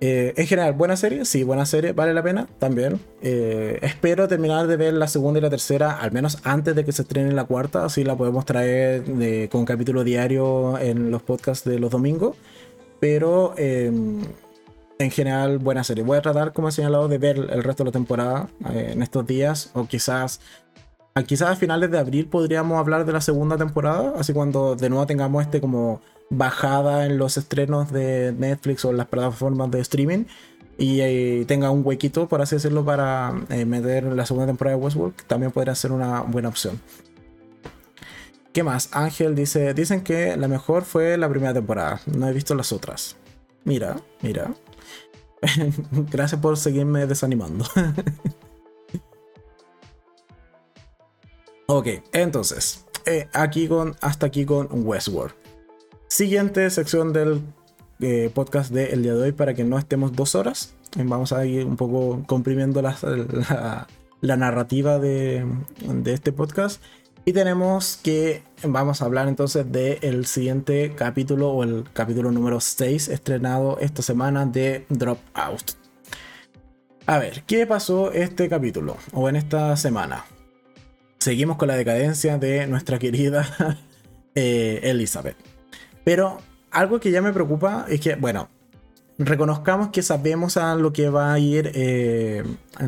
Eh, 0.00 0.34
en 0.36 0.46
general, 0.48 0.72
buena 0.72 0.96
serie, 0.96 1.24
sí, 1.24 1.44
buena 1.44 1.64
serie, 1.64 1.92
vale 1.92 2.12
la 2.12 2.24
pena 2.24 2.48
también. 2.58 2.98
espero 3.20 4.26
terminar 4.26 4.66
de 4.66 4.76
ver 4.76 4.94
la 4.94 5.06
segunda 5.06 5.38
y 5.38 5.42
la 5.42 5.50
tercera, 5.50 5.96
al 6.00 6.10
menos 6.10 6.38
antes 6.42 6.74
de 6.74 6.84
que 6.84 6.90
se 6.90 7.02
estrene 7.02 7.30
la 7.32 7.44
cuarta, 7.44 7.84
así 7.84 8.02
la 8.02 8.16
podemos 8.16 8.44
traer 8.44 9.48
con 9.48 9.64
capítulo 9.64 10.02
diario 10.02 10.76
en 10.78 11.12
los 11.12 11.22
podcasts 11.22 11.68
de 11.68 11.78
los 11.78 11.92
domingos. 11.92 12.36
Pero 13.02 13.54
em, 13.56 14.20
en 15.00 15.10
general, 15.10 15.58
buena 15.58 15.82
serie. 15.82 16.04
Voy 16.04 16.18
a 16.18 16.22
tratar, 16.22 16.52
como 16.52 16.68
he 16.68 16.72
señalado, 16.72 17.08
de 17.08 17.18
ver 17.18 17.36
el 17.36 17.64
resto 17.64 17.82
de 17.82 17.88
la 17.88 17.92
temporada 17.92 18.48
eh, 18.70 18.90
en 18.92 19.02
estos 19.02 19.26
días. 19.26 19.70
O 19.74 19.86
quizás, 19.88 20.40
quizás 21.26 21.48
a 21.48 21.56
finales 21.56 21.90
de 21.90 21.98
abril 21.98 22.28
podríamos 22.28 22.78
hablar 22.78 23.04
de 23.04 23.12
la 23.12 23.20
segunda 23.20 23.56
temporada. 23.56 24.14
Así 24.16 24.32
cuando 24.32 24.76
de 24.76 24.88
nuevo 24.88 25.04
tengamos 25.04 25.42
este 25.42 25.60
como 25.60 26.00
bajada 26.30 27.04
en 27.04 27.18
los 27.18 27.36
estrenos 27.36 27.90
de 27.90 28.32
Netflix 28.38 28.84
o 28.84 28.90
en 28.90 28.98
las 28.98 29.08
plataformas 29.08 29.68
de 29.72 29.80
streaming. 29.80 30.26
Y 30.78 31.00
eh, 31.00 31.44
tenga 31.48 31.72
un 31.72 31.84
huequito, 31.84 32.28
por 32.28 32.40
así 32.40 32.54
decirlo, 32.54 32.84
para 32.84 33.32
eh, 33.50 33.64
meter 33.64 34.04
la 34.04 34.26
segunda 34.26 34.46
temporada 34.46 34.76
de 34.76 34.82
Westworld, 34.84 35.14
también 35.26 35.50
podría 35.50 35.74
ser 35.74 35.90
una 35.90 36.20
buena 36.20 36.50
opción. 36.50 36.80
¿Qué 38.52 38.62
más? 38.62 38.90
Ángel 38.92 39.34
dice, 39.34 39.72
dicen 39.72 40.02
que 40.02 40.36
la 40.36 40.46
mejor 40.46 40.84
fue 40.84 41.16
la 41.16 41.26
primera 41.28 41.54
temporada. 41.54 42.02
No 42.06 42.28
he 42.28 42.32
visto 42.34 42.54
las 42.54 42.70
otras. 42.72 43.16
Mira, 43.64 43.96
mira. 44.20 44.52
Gracias 46.10 46.40
por 46.40 46.58
seguirme 46.58 47.06
desanimando. 47.06 47.64
ok, 51.66 51.88
entonces, 52.12 52.84
eh, 53.06 53.28
aquí 53.32 53.68
con, 53.68 53.96
hasta 54.02 54.26
aquí 54.26 54.44
con 54.44 54.68
Westworld. 54.70 55.34
Siguiente 56.08 56.68
sección 56.68 57.14
del 57.14 57.40
eh, 58.00 58.30
podcast 58.34 58.70
del 58.70 59.02
día 59.02 59.14
de 59.14 59.22
hoy 59.22 59.32
para 59.32 59.54
que 59.54 59.64
no 59.64 59.78
estemos 59.78 60.12
dos 60.12 60.34
horas. 60.34 60.74
Vamos 60.94 61.32
a 61.32 61.46
ir 61.46 61.64
un 61.64 61.76
poco 61.76 62.22
comprimiendo 62.26 62.82
la, 62.82 63.86
la, 64.20 64.36
narrativa 64.36 64.98
de, 64.98 65.46
de 65.80 66.12
este 66.12 66.32
podcast. 66.32 66.82
Y 67.24 67.32
tenemos 67.32 68.00
que, 68.02 68.42
vamos 68.64 69.00
a 69.00 69.04
hablar 69.04 69.28
entonces 69.28 69.70
del 69.70 70.26
siguiente 70.26 70.92
capítulo 70.96 71.50
o 71.52 71.62
el 71.62 71.84
capítulo 71.92 72.32
número 72.32 72.58
6 72.58 73.08
estrenado 73.08 73.78
esta 73.80 74.02
semana 74.02 74.44
de 74.44 74.86
Dropout. 74.88 75.72
A 77.06 77.18
ver, 77.18 77.44
¿qué 77.46 77.64
pasó 77.64 78.10
este 78.10 78.48
capítulo 78.48 78.96
o 79.12 79.28
en 79.28 79.36
esta 79.36 79.76
semana? 79.76 80.24
Seguimos 81.18 81.58
con 81.58 81.68
la 81.68 81.76
decadencia 81.76 82.38
de 82.38 82.66
nuestra 82.66 82.98
querida 82.98 83.46
eh, 84.34 84.80
Elizabeth. 84.82 85.36
Pero 86.04 86.38
algo 86.72 86.98
que 86.98 87.12
ya 87.12 87.22
me 87.22 87.32
preocupa 87.32 87.86
es 87.88 88.00
que, 88.00 88.16
bueno, 88.16 88.48
reconozcamos 89.18 89.90
que 89.90 90.02
sabemos 90.02 90.56
a 90.56 90.74
lo 90.74 90.92
que 90.92 91.08
va 91.08 91.32
a 91.32 91.38
ir 91.38 91.70
eh, 91.74 92.42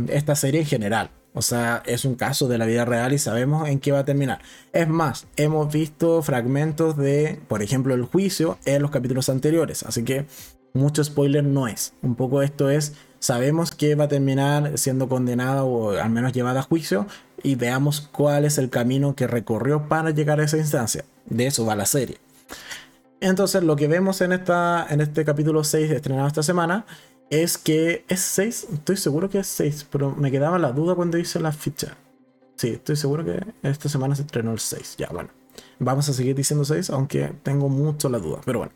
esta 0.09 0.35
serie 0.35 0.62
en 0.62 0.66
general. 0.66 1.11
O 1.35 1.43
sea, 1.43 1.82
es 1.85 2.05
un 2.05 2.14
caso 2.14 2.47
de 2.47 2.59
la 2.59 2.64
vida 2.64 2.85
real 2.85 3.12
y 3.12 3.18
sabemos 3.18 3.68
en 3.68 3.80
qué 3.80 3.91
va 3.91 3.99
a 3.99 4.05
terminar. 4.05 4.41
Es 4.72 4.89
más, 4.89 5.26
hemos 5.37 5.72
visto 5.72 6.22
fragmentos 6.22 6.97
de, 6.97 7.41
por 7.49 7.61
ejemplo, 7.61 7.93
el 7.93 8.05
juicio 8.05 8.57
en 8.64 8.82
los 8.82 8.93
capítulos 8.93 9.28
anteriores. 9.28 9.82
Así 9.82 10.05
que 10.05 10.26
mucho 10.74 11.03
spoiler 11.03 11.43
no 11.43 11.66
es. 11.66 11.93
Un 12.03 12.14
poco 12.14 12.41
esto 12.41 12.70
es, 12.70 12.95
sabemos 13.18 13.72
que 13.72 13.97
va 13.97 14.05
a 14.05 14.09
terminar 14.09 14.78
siendo 14.78 15.09
condenada 15.09 15.64
o 15.64 15.91
al 15.91 16.11
menos 16.11 16.32
llevada 16.32 16.61
a 16.61 16.62
juicio 16.62 17.07
y 17.43 17.57
veamos 17.57 18.01
cuál 18.01 18.45
es 18.45 18.57
el 18.59 18.70
camino 18.70 19.16
que 19.16 19.26
recorrió 19.26 19.89
para 19.89 20.11
llegar 20.11 20.39
a 20.39 20.45
esa 20.45 20.57
instancia. 20.57 21.05
De 21.26 21.49
eso 21.49 21.66
va 21.66 21.74
la 21.74 21.87
serie. 21.87 22.18
Entonces, 23.20 23.62
lo 23.62 23.74
que 23.74 23.89
vemos 23.89 24.20
en, 24.20 24.32
esta, 24.32 24.87
en 24.89 25.01
este 25.01 25.24
capítulo 25.24 25.64
6 25.64 25.91
estrenado 25.91 26.28
esta 26.28 26.43
semana 26.43 26.85
es 27.43 27.59
que 27.59 28.05
es 28.09 28.20
6, 28.20 28.68
estoy 28.74 28.97
seguro 28.97 29.28
que 29.28 29.39
es 29.39 29.47
6, 29.47 29.89
pero 29.91 30.14
me 30.14 30.30
quedaba 30.30 30.59
la 30.59 30.72
duda 30.72 30.95
cuando 30.95 31.18
hice 31.18 31.41
la 31.41 31.53
ficha. 31.53 31.97
Sí, 32.57 32.68
estoy 32.70 32.97
seguro 32.97 33.24
que 33.24 33.41
esta 33.62 33.89
semana 33.89 34.14
se 34.14 34.22
estrenó 34.22 34.53
el 34.53 34.61
6. 34.61 34.97
Ya, 34.99 35.09
bueno. 35.09 35.30
Vamos 35.78 36.09
a 36.09 36.12
seguir 36.12 36.35
diciendo 36.37 36.64
6, 36.64 36.91
aunque 36.91 37.32
tengo 37.43 37.68
mucho 37.68 38.09
la 38.09 38.18
duda. 38.18 38.41
Pero 38.45 38.61
bueno. 38.61 38.72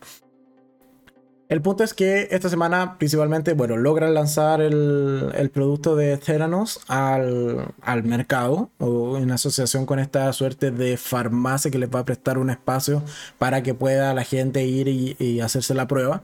El 1.49 1.63
punto 1.63 1.83
es 1.83 1.95
que 1.95 2.29
esta 2.31 2.51
semana 2.51 2.99
principalmente, 2.99 3.55
bueno, 3.55 3.79
logran 3.79 4.13
lanzar 4.13 4.61
el, 4.61 5.51
producto 5.55 5.97
de 5.97 6.19
Theranos 6.19 6.81
al, 6.89 7.73
mercado 8.05 8.71
o 8.79 9.17
en 9.17 9.31
asociación 9.31 9.87
con 9.87 9.99
esta 9.99 10.31
suerte 10.35 10.71
de 10.71 10.99
farmacia 10.99 11.71
que 11.71 11.79
les 11.79 11.89
va 11.89 12.01
a 12.01 12.05
prestar 12.05 12.37
un 12.37 12.51
espacio 12.51 13.03
para 13.39 13.63
que 13.63 13.73
pueda 13.73 14.13
la 14.13 14.25
gente 14.25 14.67
ir 14.67 14.89
y 14.89 15.41
hacerse 15.41 15.73
la 15.73 15.87
prueba. 15.87 16.23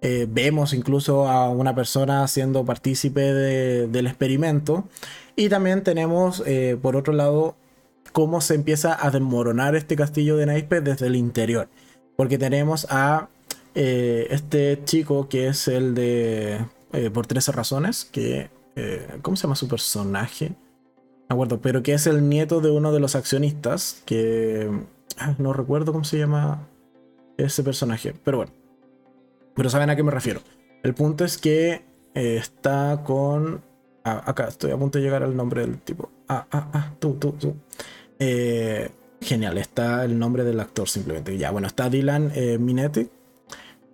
Eh, 0.00 0.26
vemos 0.30 0.74
incluso 0.74 1.26
a 1.26 1.48
una 1.50 1.74
persona 1.74 2.26
siendo 2.28 2.64
partícipe 2.64 3.20
del 3.20 4.06
experimento. 4.06 4.84
Y 5.36 5.48
también 5.48 5.82
tenemos, 5.82 6.42
eh, 6.46 6.78
por 6.80 6.96
otro 6.96 7.12
lado, 7.12 7.56
cómo 8.12 8.40
se 8.40 8.54
empieza 8.54 9.04
a 9.04 9.10
desmoronar 9.10 9.74
este 9.76 9.96
castillo 9.96 10.36
de 10.36 10.46
naipes 10.46 10.84
desde 10.84 11.06
el 11.06 11.16
interior. 11.16 11.68
Porque 12.16 12.38
tenemos 12.38 12.86
a 12.90 13.28
eh, 13.74 14.26
este 14.30 14.82
chico 14.84 15.28
que 15.28 15.48
es 15.48 15.68
el 15.68 15.94
de... 15.94 16.64
por 17.12 17.26
13 17.26 17.52
razones, 17.52 18.04
que... 18.04 18.50
¿Cómo 19.22 19.36
se 19.36 19.42
llama 19.42 19.56
su 19.56 19.66
personaje? 19.66 20.50
No 21.28 21.34
acuerdo, 21.34 21.60
pero 21.60 21.82
que 21.82 21.94
es 21.94 22.06
el 22.06 22.28
nieto 22.28 22.60
de 22.60 22.70
uno 22.70 22.92
de 22.92 23.00
los 23.00 23.16
accionistas, 23.16 24.02
que... 24.04 24.70
Ah, 25.16 25.34
no 25.38 25.52
recuerdo 25.52 25.92
cómo 25.92 26.04
se 26.04 26.16
llama 26.16 26.68
ese 27.36 27.64
personaje, 27.64 28.14
pero 28.22 28.38
bueno. 28.38 28.52
Pero 29.58 29.70
saben 29.70 29.90
a 29.90 29.96
qué 29.96 30.04
me 30.04 30.12
refiero. 30.12 30.40
El 30.84 30.94
punto 30.94 31.24
es 31.24 31.36
que 31.36 31.82
eh, 32.14 32.36
está 32.36 33.02
con. 33.04 33.60
Ah, 34.04 34.22
acá 34.24 34.46
estoy 34.46 34.70
a 34.70 34.76
punto 34.76 34.98
de 34.98 35.04
llegar 35.04 35.24
al 35.24 35.36
nombre 35.36 35.62
del 35.62 35.80
tipo. 35.80 36.10
Ah, 36.28 36.46
ah, 36.52 36.68
ah, 36.72 36.92
tú, 37.00 37.14
tú, 37.14 37.32
tú. 37.32 37.56
Eh, 38.20 38.88
genial, 39.20 39.58
está 39.58 40.04
el 40.04 40.16
nombre 40.16 40.44
del 40.44 40.60
actor 40.60 40.88
simplemente. 40.88 41.36
Ya, 41.36 41.50
bueno, 41.50 41.66
está 41.66 41.90
Dylan 41.90 42.30
eh, 42.36 42.56
Minetti 42.56 43.10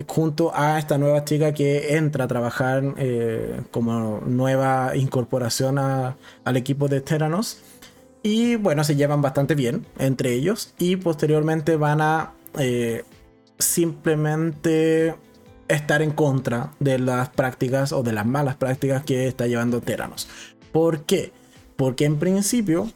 junto 0.06 0.54
a 0.54 0.78
esta 0.78 0.98
nueva 0.98 1.24
chica 1.24 1.54
que 1.54 1.96
entra 1.96 2.24
a 2.24 2.28
trabajar 2.28 2.82
como 3.70 4.20
nueva 4.26 4.94
incorporación 4.96 5.78
al 5.78 6.56
equipo 6.56 6.88
de 6.88 7.00
Teranos. 7.00 7.62
Y 8.22 8.56
bueno, 8.56 8.84
se 8.84 8.96
llevan 8.96 9.22
bastante 9.22 9.54
bien 9.54 9.86
entre 9.98 10.34
ellos. 10.34 10.74
Y 10.78 10.96
posteriormente 10.96 11.76
van 11.76 12.02
a 12.02 12.34
simplemente 13.58 15.14
estar 15.68 16.02
en 16.02 16.10
contra 16.10 16.72
de 16.80 16.98
las 16.98 17.28
prácticas 17.30 17.92
o 17.92 18.02
de 18.02 18.12
las 18.12 18.26
malas 18.26 18.56
prácticas 18.56 19.04
que 19.04 19.26
está 19.26 19.46
llevando 19.46 19.80
Teranos. 19.80 20.28
¿Por 20.72 21.04
qué? 21.04 21.32
Porque 21.76 22.04
en 22.04 22.18
principio 22.18 22.88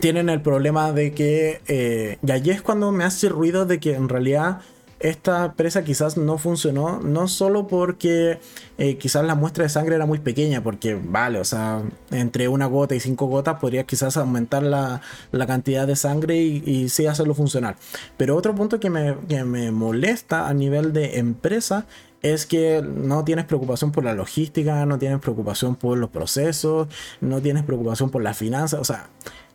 tienen 0.00 0.28
el 0.28 0.42
problema 0.42 0.92
de 0.92 1.12
que, 1.12 1.60
eh, 1.68 2.18
y 2.26 2.30
allí 2.30 2.50
es 2.50 2.62
cuando 2.62 2.92
me 2.92 3.04
hace 3.04 3.28
ruido 3.28 3.66
de 3.66 3.80
que 3.80 3.94
en 3.94 4.08
realidad 4.08 4.60
esta 4.98 5.52
presa 5.52 5.84
quizás 5.84 6.16
no 6.16 6.38
funcionó, 6.38 7.00
no 7.00 7.28
solo 7.28 7.66
porque 7.66 8.38
eh, 8.78 8.96
quizás 8.96 9.24
la 9.24 9.34
muestra 9.34 9.64
de 9.64 9.68
sangre 9.68 9.96
era 9.96 10.06
muy 10.06 10.18
pequeña, 10.18 10.62
porque 10.62 10.94
vale, 10.94 11.38
o 11.38 11.44
sea, 11.44 11.82
entre 12.10 12.48
una 12.48 12.66
gota 12.66 12.94
y 12.94 13.00
cinco 13.00 13.26
gotas 13.26 13.58
podría 13.60 13.84
quizás 13.84 14.16
aumentar 14.16 14.62
la, 14.62 15.02
cantidad 15.46 15.86
de 15.86 15.96
sangre 15.96 16.38
y, 16.40 16.88
sí 16.88 17.06
hacerlo 17.06 17.34
funcionar. 17.34 17.76
Pero 18.16 18.36
otro 18.36 18.54
punto 18.54 18.80
que 18.80 18.90
me, 18.90 19.16
que 19.28 19.44
me 19.44 19.70
molesta 19.70 20.48
a 20.48 20.54
nivel 20.54 20.92
de 20.92 21.18
empresa 21.18 21.86
es 22.22 22.46
que 22.46 22.82
no 22.82 23.24
tienes 23.24 23.44
preocupación 23.44 23.92
por 23.92 24.02
la 24.04 24.14
logística, 24.14 24.86
no 24.86 24.98
tienes 24.98 25.20
preocupación 25.20 25.76
por 25.76 25.98
los 25.98 26.10
procesos, 26.10 26.88
no 27.20 27.40
tienes 27.40 27.64
preocupación 27.64 28.10
por 28.10 28.22
las 28.22 28.36
finanzas, 28.36 28.80
o 28.80 28.84
sea, 28.84 29.08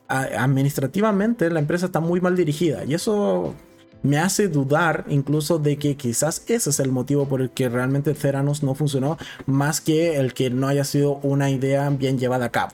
administrativamente 0.08 1.50
la 1.50 1.60
empresa 1.60 1.86
está 1.88 2.00
muy 2.00 2.22
mal 2.22 2.36
dirigida 2.36 2.84
y 2.86 2.94
eso 2.94 3.56
me 4.04 4.18
hace 4.18 4.48
dudar 4.48 5.06
incluso 5.10 5.60
de 5.60 5.78
que 5.78 5.96
quizás 5.96 6.44
ese 6.48 6.70
es 6.70 6.80
el 6.80 6.92
motivo 6.92 7.28
por 7.28 7.42
el 7.42 7.50
que 7.50 7.70
realmente 7.70 8.14
Theranos 8.14 8.64
no 8.64 8.76
funcionó, 8.76 9.18
más 9.46 9.82
que 9.82 10.18
el 10.18 10.34
que 10.34 10.50
no 10.50 10.68
haya 10.68 10.84
sido 10.84 11.20
una 11.24 11.50
idea 11.50 11.90
bien 11.90 12.18
llevada 12.18 12.46
a 12.46 12.52
cabo. 12.52 12.74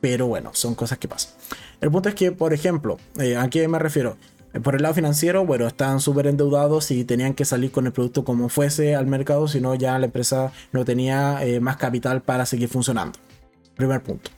Pero 0.00 0.26
bueno, 0.26 0.50
son 0.52 0.74
cosas 0.74 0.98
que 0.98 1.08
pasan. 1.08 1.32
El 1.80 1.90
punto 1.90 2.08
es 2.08 2.14
que, 2.14 2.32
por 2.32 2.52
ejemplo, 2.52 2.98
eh, 3.18 3.36
¿a 3.36 3.48
qué 3.48 3.68
me 3.68 3.78
refiero? 3.78 4.16
Eh, 4.52 4.60
por 4.60 4.74
el 4.74 4.82
lado 4.82 4.94
financiero, 4.94 5.46
bueno, 5.46 5.66
están 5.66 6.00
súper 6.00 6.26
endeudados 6.26 6.90
y 6.90 7.04
tenían 7.04 7.34
que 7.34 7.44
salir 7.44 7.70
con 7.70 7.86
el 7.86 7.92
producto 7.92 8.24
como 8.24 8.48
fuese 8.48 8.96
al 8.96 9.06
mercado, 9.06 9.46
si 9.46 9.60
no 9.60 9.74
ya 9.76 9.98
la 9.98 10.06
empresa 10.06 10.52
no 10.72 10.84
tenía 10.84 11.44
eh, 11.44 11.60
más 11.60 11.76
capital 11.76 12.20
para 12.22 12.46
seguir 12.46 12.68
funcionando. 12.68 13.18
Primer 13.76 14.02
punto. 14.02 14.30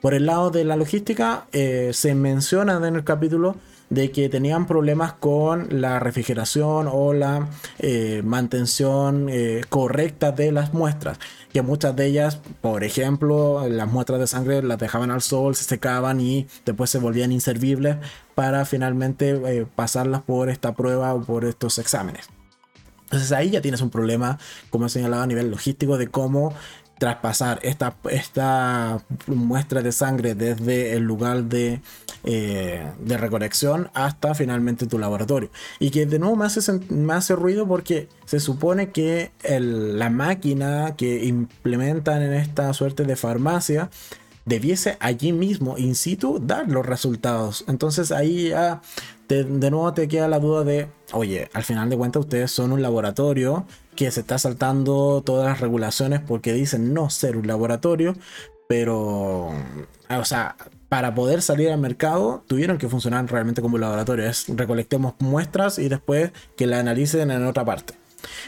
Por 0.00 0.14
el 0.14 0.26
lado 0.26 0.50
de 0.50 0.64
la 0.64 0.76
logística, 0.76 1.46
se 1.52 2.14
menciona 2.14 2.76
en 2.88 2.96
el 2.96 3.04
capítulo 3.04 3.56
de 3.90 4.12
que 4.12 4.28
tenían 4.28 4.66
problemas 4.66 5.12
con 5.12 5.68
la 5.80 5.98
refrigeración 5.98 6.88
o 6.90 7.12
la 7.12 7.48
eh, 7.80 8.22
mantención 8.24 9.28
eh, 9.28 9.62
correcta 9.68 10.32
de 10.32 10.52
las 10.52 10.72
muestras. 10.72 11.18
Que 11.52 11.62
muchas 11.62 11.96
de 11.96 12.06
ellas, 12.06 12.40
por 12.60 12.84
ejemplo, 12.84 13.68
las 13.68 13.90
muestras 13.90 14.20
de 14.20 14.28
sangre 14.28 14.62
las 14.62 14.78
dejaban 14.78 15.10
al 15.10 15.20
sol, 15.20 15.56
se 15.56 15.64
secaban 15.64 16.20
y 16.20 16.46
después 16.64 16.88
se 16.88 16.98
volvían 16.98 17.32
inservibles 17.32 17.96
para 18.36 18.64
finalmente 18.64 19.30
eh, 19.30 19.66
pasarlas 19.74 20.22
por 20.22 20.48
esta 20.48 20.74
prueba 20.74 21.12
o 21.12 21.22
por 21.22 21.44
estos 21.44 21.78
exámenes. 21.78 22.28
Entonces 23.10 23.32
ahí 23.32 23.50
ya 23.50 23.60
tienes 23.60 23.80
un 23.80 23.90
problema, 23.90 24.38
como 24.70 24.86
he 24.86 24.88
señalado 24.88 25.24
a 25.24 25.26
nivel 25.26 25.50
logístico, 25.50 25.98
de 25.98 26.06
cómo 26.06 26.54
traspasar 27.00 27.60
esta, 27.62 27.96
esta 28.10 29.02
muestra 29.26 29.80
de 29.80 29.90
sangre 29.90 30.34
desde 30.34 30.92
el 30.92 31.02
lugar 31.02 31.44
de, 31.44 31.80
eh, 32.24 32.86
de 33.00 33.16
recolección 33.16 33.90
hasta 33.94 34.34
finalmente 34.34 34.86
tu 34.86 34.98
laboratorio. 34.98 35.48
Y 35.78 35.90
que 35.90 36.04
de 36.04 36.18
nuevo 36.18 36.36
me 36.36 36.44
hace, 36.44 36.60
hace 37.10 37.34
ruido 37.34 37.66
porque 37.66 38.06
se 38.26 38.38
supone 38.38 38.90
que 38.90 39.30
la 39.48 40.10
máquina 40.10 40.94
que 40.94 41.24
implementan 41.24 42.20
en 42.20 42.34
esta 42.34 42.70
suerte 42.74 43.04
de 43.04 43.16
farmacia 43.16 43.88
debiese 44.44 44.96
allí 45.00 45.32
mismo, 45.32 45.78
in 45.78 45.94
situ, 45.94 46.40
dar 46.40 46.68
los 46.68 46.86
resultados. 46.86 47.64
Entonces 47.68 48.12
ahí 48.12 48.48
ya 48.50 48.80
de, 49.28 49.44
nuevo 49.44 49.92
te 49.94 50.08
queda 50.08 50.28
la 50.28 50.38
duda 50.38 50.64
de, 50.64 50.88
oye, 51.12 51.48
al 51.52 51.62
final 51.62 51.88
de 51.90 51.96
cuentas 51.96 52.20
ustedes 52.20 52.50
son 52.50 52.72
un 52.72 52.82
laboratorio 52.82 53.66
que 53.94 54.10
se 54.10 54.20
está 54.20 54.38
saltando 54.38 55.22
todas 55.24 55.46
las 55.46 55.60
regulaciones 55.60 56.20
porque 56.20 56.52
dicen 56.52 56.94
no 56.94 57.10
ser 57.10 57.36
un 57.36 57.46
laboratorio, 57.46 58.14
pero, 58.68 59.50
o 60.08 60.24
sea, 60.24 60.56
para 60.88 61.14
poder 61.14 61.42
salir 61.42 61.70
al 61.70 61.78
mercado 61.78 62.42
tuvieron 62.48 62.78
que 62.78 62.88
funcionar 62.88 63.24
realmente 63.30 63.62
como 63.62 63.78
laboratorio. 63.78 64.26
Es 64.28 64.46
recolectemos 64.48 65.14
muestras 65.20 65.78
y 65.78 65.88
después 65.88 66.32
que 66.56 66.66
la 66.66 66.80
analicen 66.80 67.30
en 67.30 67.46
otra 67.46 67.64
parte. 67.64 67.99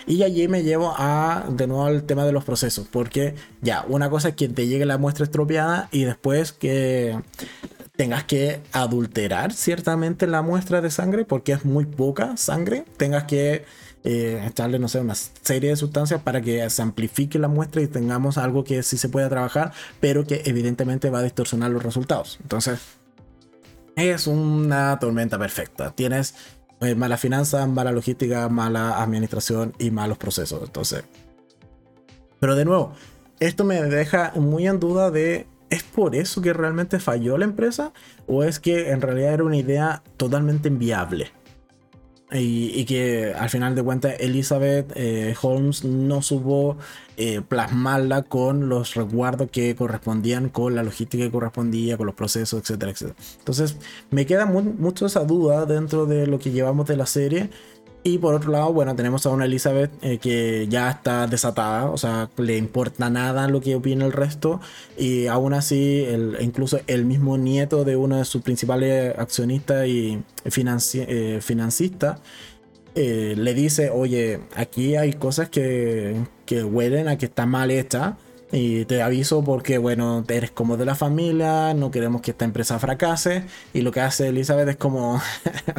Y 0.06 0.22
allí 0.22 0.48
me 0.48 0.62
llevo 0.62 0.94
a 0.96 1.46
de 1.48 1.66
nuevo 1.66 1.84
al 1.84 2.04
tema 2.04 2.24
de 2.24 2.32
los 2.32 2.44
procesos, 2.44 2.86
porque 2.90 3.34
ya, 3.60 3.84
una 3.88 4.10
cosa 4.10 4.30
es 4.30 4.36
que 4.36 4.48
te 4.48 4.66
llegue 4.66 4.86
la 4.86 4.98
muestra 4.98 5.24
estropeada 5.24 5.88
y 5.92 6.04
después 6.04 6.52
que 6.52 7.18
tengas 7.96 8.24
que 8.24 8.60
adulterar 8.72 9.52
ciertamente 9.52 10.26
la 10.26 10.42
muestra 10.42 10.80
de 10.80 10.90
sangre, 10.90 11.24
porque 11.24 11.52
es 11.52 11.64
muy 11.64 11.84
poca 11.84 12.36
sangre, 12.36 12.84
tengas 12.96 13.24
que 13.24 13.64
eh, 14.04 14.44
echarle, 14.48 14.78
no 14.78 14.88
sé, 14.88 15.00
una 15.00 15.14
serie 15.14 15.70
de 15.70 15.76
sustancias 15.76 16.20
para 16.22 16.40
que 16.40 16.68
se 16.70 16.82
amplifique 16.82 17.38
la 17.38 17.48
muestra 17.48 17.82
y 17.82 17.86
tengamos 17.86 18.38
algo 18.38 18.64
que 18.64 18.82
sí 18.82 18.98
se 18.98 19.08
pueda 19.08 19.28
trabajar, 19.28 19.72
pero 20.00 20.26
que 20.26 20.42
evidentemente 20.46 21.10
va 21.10 21.20
a 21.20 21.22
distorsionar 21.22 21.70
los 21.70 21.82
resultados. 21.82 22.38
Entonces, 22.42 22.80
es 23.94 24.26
una 24.26 24.98
tormenta 24.98 25.38
perfecta. 25.38 25.92
Tienes 25.92 26.34
eh, 26.82 26.94
mala 26.94 27.16
finanza, 27.16 27.66
mala 27.66 27.92
logística, 27.92 28.48
mala 28.48 29.02
administración 29.02 29.72
y 29.78 29.90
malos 29.90 30.18
procesos. 30.18 30.62
Entonces, 30.64 31.04
pero 32.40 32.56
de 32.56 32.64
nuevo, 32.64 32.92
esto 33.40 33.64
me 33.64 33.80
deja 33.82 34.32
muy 34.34 34.66
en 34.66 34.80
duda 34.80 35.10
de, 35.10 35.46
¿es 35.70 35.82
por 35.82 36.16
eso 36.16 36.42
que 36.42 36.52
realmente 36.52 36.98
falló 36.98 37.38
la 37.38 37.44
empresa? 37.44 37.92
¿O 38.26 38.42
es 38.42 38.58
que 38.58 38.90
en 38.90 39.00
realidad 39.00 39.34
era 39.34 39.44
una 39.44 39.56
idea 39.56 40.02
totalmente 40.16 40.68
inviable? 40.68 41.30
Y, 42.34 42.84
que 42.86 43.34
al 43.34 43.50
final 43.50 43.74
de 43.74 43.82
cuentas 43.82 44.14
Elizabeth 44.18 44.90
eh, 44.94 45.34
Holmes 45.42 45.84
no 45.84 46.22
supo 46.22 46.78
eh, 47.18 47.42
plasmarla 47.46 48.22
con 48.22 48.68
los 48.68 48.94
resguardos 48.94 49.50
que 49.50 49.76
correspondían, 49.76 50.48
con 50.48 50.74
la 50.74 50.82
logística 50.82 51.24
que 51.24 51.30
correspondía, 51.30 51.96
con 51.98 52.06
los 52.06 52.14
procesos, 52.14 52.62
etcétera, 52.62 52.92
etcétera. 52.92 53.16
Entonces 53.38 53.76
me 54.10 54.24
queda 54.24 54.46
mucho 54.46 55.06
esa 55.06 55.24
duda 55.24 55.66
dentro 55.66 56.06
de 56.06 56.26
lo 56.26 56.38
que 56.38 56.52
llevamos 56.52 56.86
de 56.86 56.96
la 56.96 57.06
serie 57.06 57.50
y 58.04 58.18
por 58.18 58.34
otro 58.34 58.50
lado, 58.50 58.72
bueno, 58.72 58.96
tenemos 58.96 59.24
a 59.26 59.30
una 59.30 59.44
Elizabeth 59.44 59.92
eh, 60.02 60.18
que 60.18 60.66
ya 60.68 60.90
está 60.90 61.28
desatada, 61.28 61.86
o 61.86 61.96
sea, 61.96 62.28
le 62.36 62.56
importa 62.56 63.10
nada 63.10 63.46
lo 63.46 63.60
que 63.60 63.76
opine 63.76 64.04
el 64.04 64.12
resto. 64.12 64.60
Y 64.98 65.28
aún 65.28 65.54
así, 65.54 66.04
incluso 66.40 66.80
el 66.88 67.04
mismo 67.04 67.38
nieto 67.38 67.84
de 67.84 67.94
uno 67.94 68.16
de 68.18 68.24
sus 68.24 68.42
principales 68.42 69.16
accionistas 69.16 69.86
y 69.86 70.20
financi 70.46 71.00
eh, 71.06 71.40
eh, 72.94 73.34
le 73.36 73.54
dice: 73.54 73.90
Oye, 73.90 74.40
aquí 74.56 74.96
hay 74.96 75.12
cosas 75.12 75.48
que, 75.48 76.16
que 76.44 76.64
huelen 76.64 77.06
a 77.06 77.16
que 77.18 77.26
está 77.26 77.46
mal 77.46 77.70
hecha 77.70 78.16
y 78.52 78.84
te 78.84 79.00
aviso 79.00 79.42
porque, 79.42 79.78
bueno, 79.78 80.24
eres 80.28 80.50
como 80.50 80.76
de 80.76 80.84
la 80.84 80.94
familia, 80.94 81.72
no 81.72 81.90
queremos 81.90 82.20
que 82.20 82.32
esta 82.32 82.44
empresa 82.44 82.78
fracase. 82.78 83.44
Y 83.72 83.80
lo 83.80 83.92
que 83.92 84.02
hace 84.02 84.28
Elizabeth 84.28 84.68
es 84.68 84.76
como, 84.76 85.22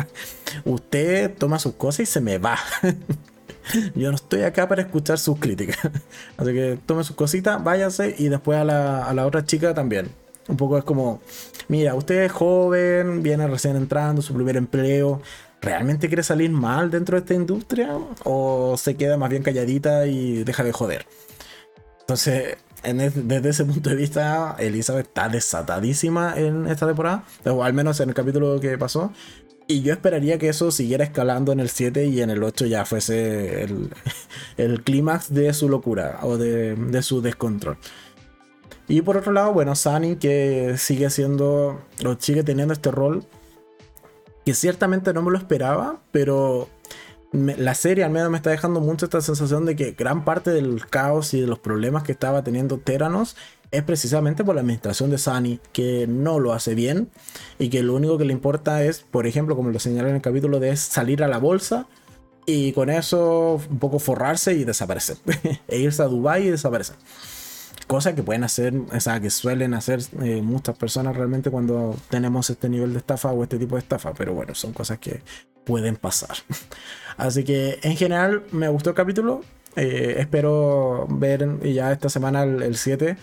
usted 0.65 1.36
toma 1.38 1.59
sus 1.59 1.76
cosas 1.76 2.01
y 2.01 2.05
se 2.07 2.19
me 2.19 2.39
va. 2.39 2.57
Yo 3.95 4.09
no 4.09 4.15
estoy 4.15 4.41
acá 4.41 4.67
para 4.67 4.82
escuchar 4.82 5.19
sus 5.19 5.38
críticas. 5.38 5.78
Así 6.38 6.51
que 6.51 6.80
tome 6.84 7.03
sus 7.03 7.15
cositas, 7.15 7.63
váyase 7.63 8.15
y 8.17 8.30
después 8.30 8.57
a 8.57 8.63
la, 8.63 9.05
a 9.05 9.13
la 9.13 9.28
otra 9.28 9.45
chica 9.45 9.76
también. 9.76 10.09
Un 10.47 10.57
poco 10.57 10.78
es 10.80 10.84
como, 10.84 11.21
mira, 11.67 11.93
usted 11.93 12.24
es 12.24 12.32
joven, 12.32 13.21
viene 13.21 13.47
recién 13.47 13.76
entrando, 13.76 14.24
su 14.24 14.34
primer 14.34 14.57
empleo. 14.57 15.21
¿Realmente 15.61 16.07
quiere 16.07 16.24
salir 16.24 16.49
mal 16.49 16.89
dentro 16.89 17.15
de 17.17 17.21
esta 17.21 17.36
industria? 17.36 17.95
¿O 18.24 18.76
se 18.78 18.95
queda 18.95 19.15
más 19.15 19.30
bien 19.30 19.43
calladita 19.43 20.07
y 20.07 20.43
deja 20.43 20.63
de 20.63 20.74
joder? 20.74 21.05
Entonces, 22.01 22.57
desde 22.84 23.50
ese 23.50 23.66
punto 23.66 23.90
de 23.90 23.96
vista, 23.96 24.56
Elizabeth 24.60 25.08
está 25.08 25.30
desatadísima 25.30 26.34
en 26.38 26.68
esta 26.68 26.86
temporada, 26.86 27.24
o 27.46 27.64
al 27.64 27.74
menos 27.74 28.00
en 28.00 28.10
el 28.10 28.16
capítulo 28.16 28.60
que 28.60 28.78
pasó. 28.78 29.12
Y 29.68 29.82
yo 29.82 29.94
esperaría 29.94 30.38
que 30.38 30.50
eso 30.50 30.72
siguiera 30.72 31.06
escalando 31.06 31.54
en 31.54 31.60
el 31.60 31.70
7 31.70 32.06
y 32.08 32.22
en 32.22 32.30
el 32.30 32.44
8 32.44 32.66
ya 32.66 32.86
fuese 32.86 33.64
el, 34.58 34.84
clímax 34.84 35.34
de 35.34 35.54
su 35.54 35.70
locura 35.70 36.20
o 36.24 36.38
de, 36.38 37.02
su 37.02 37.22
descontrol. 37.22 37.78
Y 38.88 39.02
por 39.02 39.16
otro 39.16 39.32
lado, 39.32 39.54
bueno, 39.54 39.76
Sunny 39.76 40.18
que 40.18 40.76
sigue 40.78 41.10
siendo, 41.10 41.82
o 42.06 42.16
sigue 42.20 42.44
teniendo 42.44 42.74
este 42.74 42.92
rol 42.92 43.24
que 44.46 44.54
ciertamente 44.54 45.14
no 45.14 45.22
me 45.22 45.32
lo 45.32 45.38
esperaba, 45.38 46.02
pero 46.12 46.68
la 47.34 47.74
serie 47.74 48.04
al 48.04 48.12
menos 48.12 48.30
me 48.30 48.38
está 48.38 48.52
dejando 48.52 48.80
mucho 48.80 49.06
esta 49.06 49.20
sensación 49.22 49.66
de 49.66 49.76
que 49.76 49.92
gran 49.92 50.24
parte 50.24 50.52
del 50.52 50.86
caos 50.86 51.34
y 51.34 51.42
de 51.42 51.48
los 51.48 51.60
problemas 51.60 52.04
que 52.04 52.12
estaba 52.12 52.44
teniendo 52.44 52.78
Teranos 52.78 53.36
es 53.72 53.82
precisamente 53.82 54.44
por 54.44 54.54
la 54.54 54.62
administración 54.62 55.10
de 55.10 55.18
Sunny, 55.18 55.60
que 55.72 56.06
no 56.08 56.40
lo 56.40 56.54
hace 56.54 56.76
bien 56.76 57.10
y 57.58 57.70
que 57.70 57.82
lo 57.82 57.96
único 57.96 58.20
que 58.20 58.26
le 58.26 58.34
importa 58.34 58.84
es, 58.84 59.00
por 59.00 59.26
ejemplo, 59.26 59.56
como 59.56 59.72
lo 59.72 59.80
señalé 59.80 60.10
en 60.10 60.16
el 60.16 60.22
capítulo, 60.22 60.60
de 60.60 60.78
salir 60.78 61.24
a 61.24 61.28
la 61.28 61.40
bolsa 61.40 61.88
y 62.46 62.72
con 62.74 62.92
eso 62.92 63.60
un 63.68 63.80
poco 63.80 63.98
forrarse 63.98 64.54
y 64.54 64.64
desaparecer. 64.64 65.18
e 65.68 65.80
irse 65.80 66.04
a 66.04 66.06
Dubai 66.06 66.48
y 66.48 66.52
desaparecer. 66.52 66.96
Cosa 67.88 68.16
que 68.16 68.24
pueden 68.24 68.44
hacer, 68.44 68.74
o 68.76 69.00
sea, 69.00 69.20
que 69.20 69.30
suelen 69.30 69.74
hacer 69.74 70.02
eh, 70.22 70.42
muchas 70.42 70.78
personas 70.78 71.16
realmente 71.16 71.52
cuando 71.52 71.96
tenemos 72.10 72.50
este 72.50 72.70
nivel 72.70 72.94
de 72.94 73.00
estafa 73.00 73.32
o 73.32 73.44
este 73.44 73.58
tipo 73.58 73.76
de 73.76 73.82
estafa. 73.82 74.14
Pero 74.14 74.34
bueno, 74.34 74.56
son 74.56 74.74
cosas 74.74 75.00
que 75.00 75.22
pueden 75.64 75.96
pasar. 75.96 76.38
Así 77.18 77.44
que 77.44 77.80
en 77.84 77.98
general 77.98 78.44
me 78.52 78.70
gustó 78.70 78.92
el 78.92 78.96
capítulo. 78.96 79.42
Eh, 79.76 80.18
espero 80.20 81.08
ver 81.10 81.60
ya 81.64 81.92
esta 81.92 82.08
semana 82.08 82.44
el 82.44 82.78
7 82.78 83.18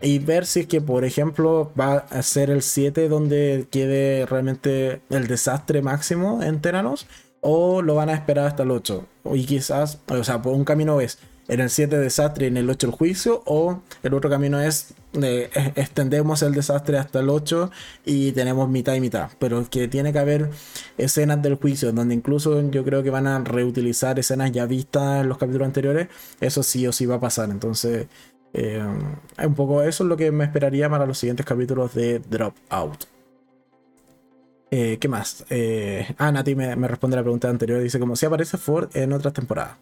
y 0.00 0.18
ver 0.18 0.46
si 0.46 0.60
es 0.60 0.66
que, 0.66 0.80
por 0.80 1.04
ejemplo, 1.04 1.72
va 1.78 1.96
a 2.10 2.22
ser 2.22 2.50
el 2.50 2.62
7 2.62 3.08
donde 3.08 3.66
quede 3.70 4.26
realmente 4.26 5.00
el 5.10 5.26
desastre 5.26 5.82
máximo 5.82 6.42
en 6.42 6.60
Teranos 6.60 7.06
o 7.40 7.82
lo 7.82 7.94
van 7.94 8.10
a 8.10 8.14
esperar 8.14 8.46
hasta 8.46 8.62
el 8.62 8.70
8. 8.72 9.06
Y 9.32 9.46
quizás, 9.46 10.00
o 10.08 10.24
sea, 10.24 10.42
por 10.42 10.54
un 10.54 10.64
camino 10.64 11.00
es 11.00 11.18
en 11.48 11.60
el 11.60 11.70
7 11.70 11.98
desastre 11.98 12.46
y 12.46 12.48
en 12.48 12.56
el 12.56 12.68
8 12.68 12.88
el 12.88 12.92
juicio, 12.92 13.42
o 13.46 13.82
el 14.02 14.14
otro 14.14 14.30
camino 14.30 14.60
es 14.60 14.94
eh, 15.22 15.50
extendemos 15.76 16.42
el 16.42 16.52
desastre 16.52 16.98
hasta 16.98 17.20
el 17.20 17.30
8 17.30 17.70
y 18.04 18.32
tenemos 18.32 18.68
mitad 18.68 18.94
y 18.94 19.00
mitad, 19.00 19.30
pero 19.38 19.68
que 19.70 19.88
tiene 19.88 20.12
que 20.12 20.18
haber 20.18 20.50
escenas 20.98 21.40
del 21.42 21.54
juicio, 21.54 21.92
donde 21.92 22.14
incluso 22.14 22.60
yo 22.70 22.84
creo 22.84 23.02
que 23.02 23.10
van 23.10 23.26
a 23.26 23.38
reutilizar 23.38 24.18
escenas 24.18 24.52
ya 24.52 24.66
vistas 24.66 25.22
en 25.22 25.28
los 25.28 25.38
capítulos 25.38 25.66
anteriores, 25.66 26.08
eso 26.40 26.62
sí 26.62 26.86
o 26.86 26.92
sí 26.92 27.06
va 27.06 27.16
a 27.16 27.20
pasar, 27.20 27.50
entonces 27.50 28.08
eh, 28.52 28.82
un 29.44 29.54
poco 29.54 29.82
eso 29.82 30.04
es 30.04 30.08
lo 30.08 30.16
que 30.16 30.30
me 30.32 30.44
esperaría 30.44 30.88
para 30.90 31.06
los 31.06 31.18
siguientes 31.18 31.46
capítulos 31.46 31.94
de 31.94 32.18
Drop 32.18 32.54
Out. 32.70 33.04
Eh, 34.70 34.98
¿Qué 35.00 35.08
más? 35.08 35.44
ah, 36.18 36.32
Nati 36.32 36.54
me, 36.54 36.74
responde 36.88 37.16
la 37.16 37.22
pregunta 37.22 37.48
anterior. 37.48 37.80
Dice 37.80 38.00
como 38.00 38.16
si 38.16 38.26
aparece 38.26 38.58
Ford 38.58 38.90
en 38.94 39.12
otras 39.12 39.32
temporadas. 39.32 39.78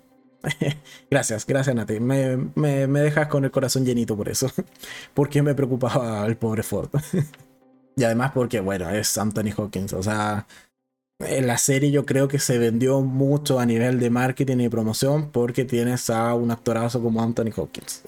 gracias, 1.10 1.46
gracias 1.46 1.74
Nati. 1.74 2.00
Me, 2.00 2.36
me, 2.36 3.00
dejas 3.00 3.28
con 3.28 3.44
el 3.44 3.50
corazón 3.50 3.84
llenito 3.84 4.16
por 4.16 4.28
eso. 4.28 4.50
porque 5.14 5.42
me 5.42 5.54
preocupaba 5.54 6.26
el 6.26 6.36
pobre 6.36 6.62
Ford. 6.62 6.90
y 7.96 8.04
además 8.04 8.32
porque, 8.32 8.60
bueno, 8.60 8.90
es 8.90 9.16
Anthony 9.18 9.52
Hawkins. 9.56 9.92
O 9.92 10.02
sea, 10.02 10.46
en 11.20 11.46
la 11.46 11.58
serie 11.58 11.90
yo 11.90 12.04
creo 12.04 12.28
que 12.28 12.38
se 12.38 12.58
vendió 12.58 13.00
mucho 13.00 13.60
a 13.60 13.66
nivel 13.66 14.00
de 14.00 14.10
marketing 14.10 14.58
y 14.58 14.68
promoción 14.68 15.30
porque 15.30 15.64
tienes 15.64 16.10
a 16.10 16.34
un 16.34 16.50
actorazo 16.50 17.02
como 17.02 17.22
Anthony 17.22 17.52
Hawkins. 17.56 18.02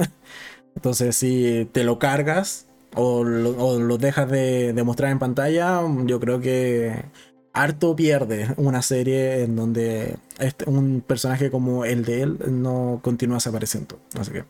Entonces, 0.74 1.16
si 1.16 1.68
te 1.72 1.84
lo 1.84 1.98
cargas 1.98 2.66
o 2.94 3.24
lo, 3.24 3.98
dejas 3.98 4.30
de, 4.30 4.72
de 4.72 4.84
mostrar 4.84 5.10
en 5.10 5.18
pantalla, 5.18 5.82
yo 6.04 6.20
creo 6.20 6.40
que 6.40 7.04
harto 7.56 7.96
pierde 7.96 8.52
una 8.58 8.82
serie 8.82 9.42
en 9.42 9.56
donde 9.56 10.16
este, 10.38 10.68
un 10.68 11.02
personaje 11.04 11.50
como 11.50 11.84
el 11.84 12.04
de 12.04 12.22
él 12.22 12.38
no 12.48 13.00
continúa 13.02 13.38
desapareciendo. 13.38 13.98
Así 14.18 14.30
que. 14.30 14.44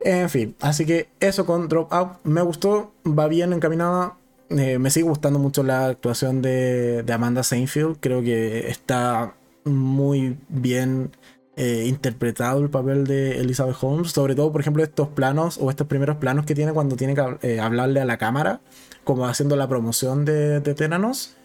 En 0.00 0.30
fin, 0.30 0.54
así 0.60 0.86
que 0.86 1.08
eso 1.20 1.44
con 1.44 1.68
Drop 1.68 1.92
Out 1.92 2.18
me 2.24 2.40
gustó, 2.42 2.92
va 3.06 3.26
bien 3.28 3.52
encaminada. 3.52 4.16
Eh, 4.48 4.78
me 4.78 4.90
sigue 4.90 5.06
gustando 5.08 5.38
mucho 5.38 5.62
la 5.62 5.86
actuación 5.86 6.40
de, 6.40 7.04
Amanda 7.12 7.42
Seinfeld. 7.42 7.98
Creo 8.00 8.22
que 8.22 8.68
está 8.68 9.34
muy 9.64 10.38
bien 10.48 11.10
eh, 11.56 11.84
interpretado 11.86 12.62
el 12.62 12.70
papel 12.70 13.06
de 13.06 13.40
Elizabeth 13.40 13.76
Holmes. 13.80 14.12
Sobre 14.12 14.34
todo, 14.34 14.52
por 14.52 14.60
ejemplo, 14.60 14.82
estos 14.82 15.08
planos 15.08 15.58
o 15.60 15.68
estos 15.68 15.86
primeros 15.88 16.16
planos 16.16 16.46
que 16.46 16.54
tiene 16.54 16.72
cuando 16.72 16.96
tiene 16.96 17.14
que 17.14 17.36
eh, 17.42 17.60
hablarle 17.60 18.00
a 18.00 18.04
la 18.04 18.16
cámara, 18.16 18.60
como 19.04 19.26
haciendo 19.26 19.56
la 19.56 19.68
promoción 19.68 20.24
de, 20.24 20.60
de 20.60 20.74
Tenanos. 20.74 21.37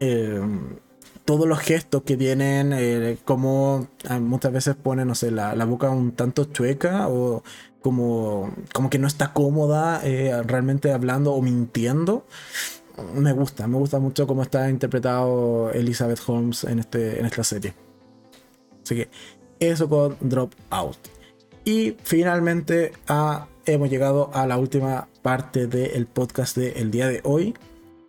Eh, 0.00 0.40
todos 1.24 1.46
los 1.46 1.60
gestos 1.60 2.02
que 2.02 2.16
tienen, 2.16 2.72
eh, 2.72 3.18
como 3.24 3.86
ah, 4.08 4.18
muchas 4.18 4.52
veces 4.52 4.74
ponen, 4.74 5.06
no 5.06 5.14
sé, 5.14 5.30
la, 5.30 5.54
boca 5.64 5.90
un 5.90 6.12
tanto 6.12 6.46
chueca 6.46 7.08
o 7.08 7.44
como, 7.80 8.52
como 8.72 8.90
que 8.90 8.98
no 8.98 9.06
está 9.06 9.32
cómoda 9.32 10.00
eh, 10.02 10.42
realmente 10.42 10.92
hablando 10.92 11.32
o 11.32 11.42
mintiendo. 11.42 12.26
Me 13.14 13.32
gusta, 13.32 13.66
me 13.66 13.78
gusta 13.78 13.98
mucho 13.98 14.26
cómo 14.26 14.42
está 14.42 14.68
interpretado 14.68 15.70
Elizabeth 15.70 16.20
Holmes 16.26 16.64
en, 16.64 16.80
este, 16.80 17.20
en 17.20 17.26
esta 17.26 17.44
serie. 17.44 17.74
Así 18.82 18.96
que 18.96 19.08
eso 19.60 19.88
con 19.88 20.16
Drop 20.20 20.52
Out. 20.70 20.98
Y 21.64 21.96
finalmente 22.02 22.92
ah, 23.06 23.46
hemos 23.66 23.88
llegado 23.88 24.30
a 24.34 24.46
la 24.46 24.58
última 24.58 25.08
parte 25.22 25.66
del 25.66 26.06
podcast 26.06 26.56
del 26.56 26.90
día 26.90 27.06
de 27.06 27.20
hoy, 27.24 27.54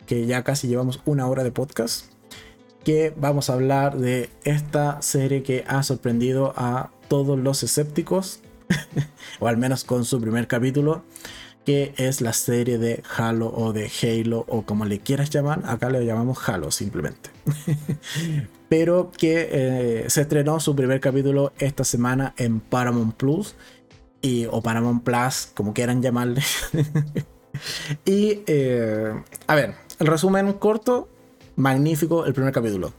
que 0.06 0.26
ya 0.26 0.42
casi 0.42 0.68
llevamos 0.68 1.00
una 1.04 1.26
hora 1.26 1.44
de 1.44 1.52
podcast, 1.52 2.06
que 2.84 3.12
vamos 3.16 3.50
a 3.50 3.54
hablar 3.54 3.96
de 3.98 4.30
esta 4.44 5.00
serie 5.02 5.42
que 5.42 5.64
ha 5.66 5.82
sorprendido 5.82 6.52
a 6.56 6.90
todos 7.08 7.38
los 7.38 7.62
escépticos, 7.62 8.40
o 9.40 9.48
al 9.48 9.56
menos 9.56 9.84
con 9.84 10.04
su 10.04 10.20
primer 10.20 10.46
capítulo, 10.48 11.02
que 11.64 11.94
es 11.96 12.20
la 12.20 12.32
serie 12.32 12.78
de 12.78 13.02
Halo 13.16 13.52
o 13.54 13.72
de 13.72 13.90
Halo 14.02 14.44
o 14.48 14.62
como 14.62 14.84
le 14.84 14.98
quieras 14.98 15.30
llamar, 15.30 15.62
acá 15.66 15.90
le 15.90 16.04
llamamos 16.04 16.48
Halo 16.48 16.70
simplemente. 16.70 17.30
Pero 18.68 19.12
que 19.12 19.48
eh, 19.52 20.04
se 20.08 20.22
estrenó 20.22 20.58
su 20.58 20.74
primer 20.74 21.00
capítulo 21.00 21.52
esta 21.58 21.84
semana 21.84 22.34
en 22.38 22.60
Paramount 22.60 23.14
Plus 23.14 23.54
y, 24.22 24.46
o 24.46 24.62
Paramount 24.62 25.04
Plus, 25.04 25.50
como 25.54 25.74
quieran 25.74 26.02
llamarle. 26.02 26.42
y 28.04 28.40
eh, 28.46 29.12
a 29.46 29.54
ver, 29.54 29.74
el 30.02 30.08
resumen 30.08 30.52
corto, 30.54 31.08
magnífico 31.54 32.26
el 32.26 32.34
primer 32.34 32.52
capítulo. 32.52 32.92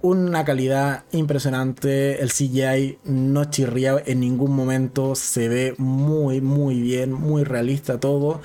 una 0.00 0.46
calidad 0.46 1.04
impresionante. 1.12 2.22
El 2.22 2.30
CGI 2.32 3.00
no 3.04 3.44
chirría 3.44 4.02
en 4.06 4.20
ningún 4.20 4.56
momento. 4.56 5.14
Se 5.14 5.48
ve 5.48 5.74
muy, 5.76 6.40
muy 6.40 6.80
bien, 6.80 7.12
muy 7.12 7.44
realista 7.44 8.00
todo. 8.00 8.40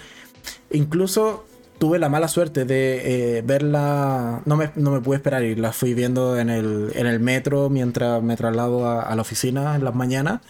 Incluso 0.72 1.45
tuve 1.80 1.97
la 1.97 2.09
mala 2.09 2.28
suerte 2.28 2.65
de 2.65 3.38
eh, 3.38 3.41
verla. 3.41 4.41
No 4.43 4.57
me, 4.57 4.72
no 4.76 4.91
me 4.91 4.99
pude 4.99 5.15
esperar 5.15 5.43
y 5.43 5.55
la 5.55 5.72
fui 5.72 5.93
viendo 5.93 6.38
en 6.38 6.49
el, 6.49 6.91
en 6.95 7.07
el 7.07 7.22
metro 7.22 7.69
mientras 7.69 8.22
me 8.22 8.36
traslado 8.36 8.86
a, 8.86 9.01
a 9.03 9.15
la 9.15 9.22
oficina 9.22 9.76
en 9.76 9.86
las 9.86 9.95
mañanas. 9.95 10.41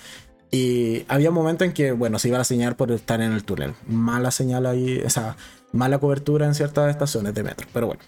Y 0.51 1.05
había 1.07 1.29
un 1.29 1.35
momento 1.35 1.63
en 1.63 1.71
que, 1.71 1.93
bueno, 1.93 2.19
se 2.19 2.27
iba 2.27 2.39
a 2.39 2.43
señalar 2.43 2.75
por 2.75 2.91
estar 2.91 3.21
en 3.21 3.31
el 3.31 3.45
túnel. 3.45 3.73
Mala 3.87 4.31
señal 4.31 4.65
ahí, 4.65 5.01
o 5.05 5.09
sea, 5.09 5.37
mala 5.71 5.97
cobertura 5.97 6.45
en 6.45 6.53
ciertas 6.55 6.91
estaciones 6.91 7.33
de 7.33 7.43
metro. 7.43 7.67
Pero 7.71 7.87
bueno, 7.87 8.01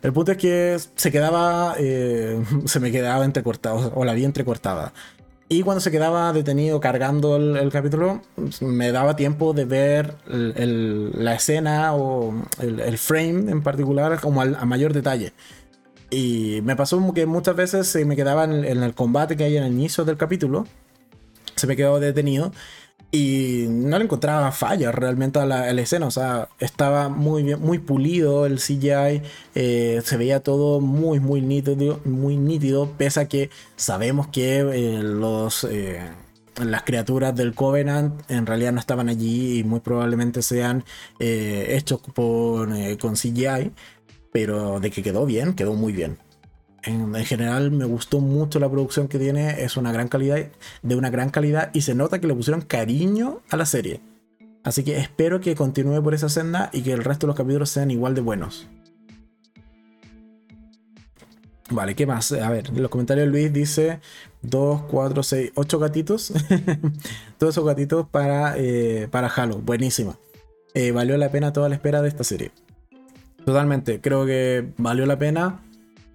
el 0.00 0.12
punto 0.14 0.32
es 0.32 0.38
que 0.38 0.78
se 0.96 1.12
quedaba, 1.12 1.74
eh, 1.78 2.42
se 2.64 2.80
me 2.80 2.90
quedaba 2.90 3.26
entrecortado, 3.26 3.92
o 3.94 4.06
la 4.06 4.14
vi 4.14 4.24
entrecortada. 4.24 4.94
Y 5.50 5.64
cuando 5.64 5.82
se 5.82 5.90
quedaba 5.90 6.32
detenido 6.32 6.80
cargando 6.80 7.36
el, 7.36 7.70
capítulo, 7.70 8.22
me 8.62 8.90
daba 8.90 9.16
tiempo 9.16 9.52
de 9.52 9.66
ver 9.66 10.16
la 10.26 11.34
escena 11.34 11.94
o 11.94 12.32
el, 12.58 12.96
frame 12.96 13.50
en 13.50 13.62
particular 13.62 14.18
como 14.18 14.40
a 14.40 14.64
mayor 14.64 14.94
detalle. 14.94 15.34
Y 16.08 16.60
me 16.62 16.74
pasó 16.74 17.12
que 17.12 17.26
muchas 17.26 17.54
veces 17.54 17.86
se 17.86 18.06
me 18.06 18.16
quedaba 18.16 18.44
en, 18.44 18.64
en 18.64 18.82
el 18.82 18.94
combate 18.94 19.36
que 19.36 19.44
hay 19.44 19.58
en 19.58 19.64
el 19.64 19.72
inicio 19.72 20.06
del 20.06 20.16
capítulo 20.16 20.66
se 21.62 21.68
me 21.68 21.76
quedó 21.76 22.00
detenido 22.00 22.50
y 23.12 23.66
no 23.68 23.98
le 23.98 24.04
encontraba 24.04 24.50
fallas 24.52 24.92
realmente 24.92 25.38
a 25.38 25.46
la, 25.46 25.70
escena. 25.70 26.06
O 26.06 26.10
sea, 26.10 26.48
estaba 26.58 27.08
muy 27.08 27.44
bien, 27.44 27.60
muy 27.60 27.78
pulido 27.78 28.46
el 28.46 28.58
CGI. 28.58 29.22
Eh, 29.54 30.00
se 30.04 30.16
veía 30.16 30.40
todo 30.40 30.80
muy, 30.80 31.20
muy 31.20 31.40
nítido, 31.40 32.00
muy 32.04 32.36
nítido. 32.36 32.90
Pese 32.98 33.20
a 33.20 33.28
que 33.28 33.50
sabemos 33.76 34.26
que 34.28 34.60
eh, 34.60 35.02
los. 35.02 35.64
Eh, 35.64 36.00
las 36.62 36.82
criaturas 36.82 37.34
del 37.34 37.54
Covenant 37.54 38.30
en 38.30 38.44
realidad 38.44 38.72
no 38.72 38.80
estaban 38.80 39.08
allí 39.08 39.60
y 39.60 39.64
muy 39.64 39.80
probablemente 39.80 40.42
sean 40.42 40.84
hechos 41.18 42.02
por, 42.14 42.68
con 42.98 43.14
CGI, 43.14 43.72
pero 44.32 44.78
de 44.78 44.90
que 44.90 45.02
quedó 45.02 45.24
bien, 45.24 45.54
quedó 45.54 45.72
muy 45.72 45.94
bien 45.94 46.18
en, 46.82 47.14
general 47.24 47.70
me 47.70 47.84
gustó 47.84 48.20
mucho 48.20 48.58
la 48.58 48.70
producción 48.70 49.08
que 49.08 49.18
tiene, 49.18 49.62
es 49.62 49.76
una 49.76 49.92
gran 49.92 50.08
calidad, 50.08 50.48
de 50.82 50.96
una 50.96 51.10
gran 51.10 51.30
calidad 51.30 51.70
y 51.72 51.82
se 51.82 51.94
nota 51.94 52.20
que 52.20 52.26
le 52.26 52.34
pusieron 52.34 52.62
cariño 52.62 53.40
a 53.50 53.56
la 53.56 53.66
serie. 53.66 54.00
Así 54.64 54.84
que 54.84 54.98
espero 54.98 55.40
que 55.40 55.54
continúe 55.54 56.02
por 56.02 56.14
esa 56.14 56.28
senda 56.28 56.70
y 56.72 56.82
que 56.82 56.92
el 56.92 57.02
resto 57.04 57.26
de 57.26 57.28
los 57.28 57.36
capítulos 57.36 57.70
sean 57.70 57.90
igual 57.90 58.14
de 58.14 58.20
buenos. 58.20 58.68
Vale, 61.70 61.94
¿qué 61.94 62.06
más? 62.06 62.32
A 62.32 62.50
ver, 62.50 62.68
en 62.68 62.82
los 62.82 62.90
comentarios 62.90 63.28
Luis 63.28 63.52
dice 63.52 64.00
2, 64.42 64.82
4, 64.90 65.22
6, 65.22 65.52
8 65.54 65.78
gatitos. 65.78 66.32
Todos 67.38 67.54
esos 67.54 67.64
gatitos 67.64 68.06
para, 68.08 68.54
eh, 68.58 69.08
para 69.10 69.28
Halo. 69.28 69.58
Buenísima. 69.58 70.18
Eh, 70.74 70.92
valió 70.92 71.16
la 71.16 71.30
pena 71.30 71.52
toda 71.52 71.68
la 71.68 71.74
espera 71.74 72.02
de 72.02 72.08
esta 72.08 72.24
serie. 72.24 72.50
Totalmente, 73.44 74.00
creo 74.00 74.24
que 74.24 74.72
valió 74.78 75.06
la 75.06 75.18
pena. 75.18 75.60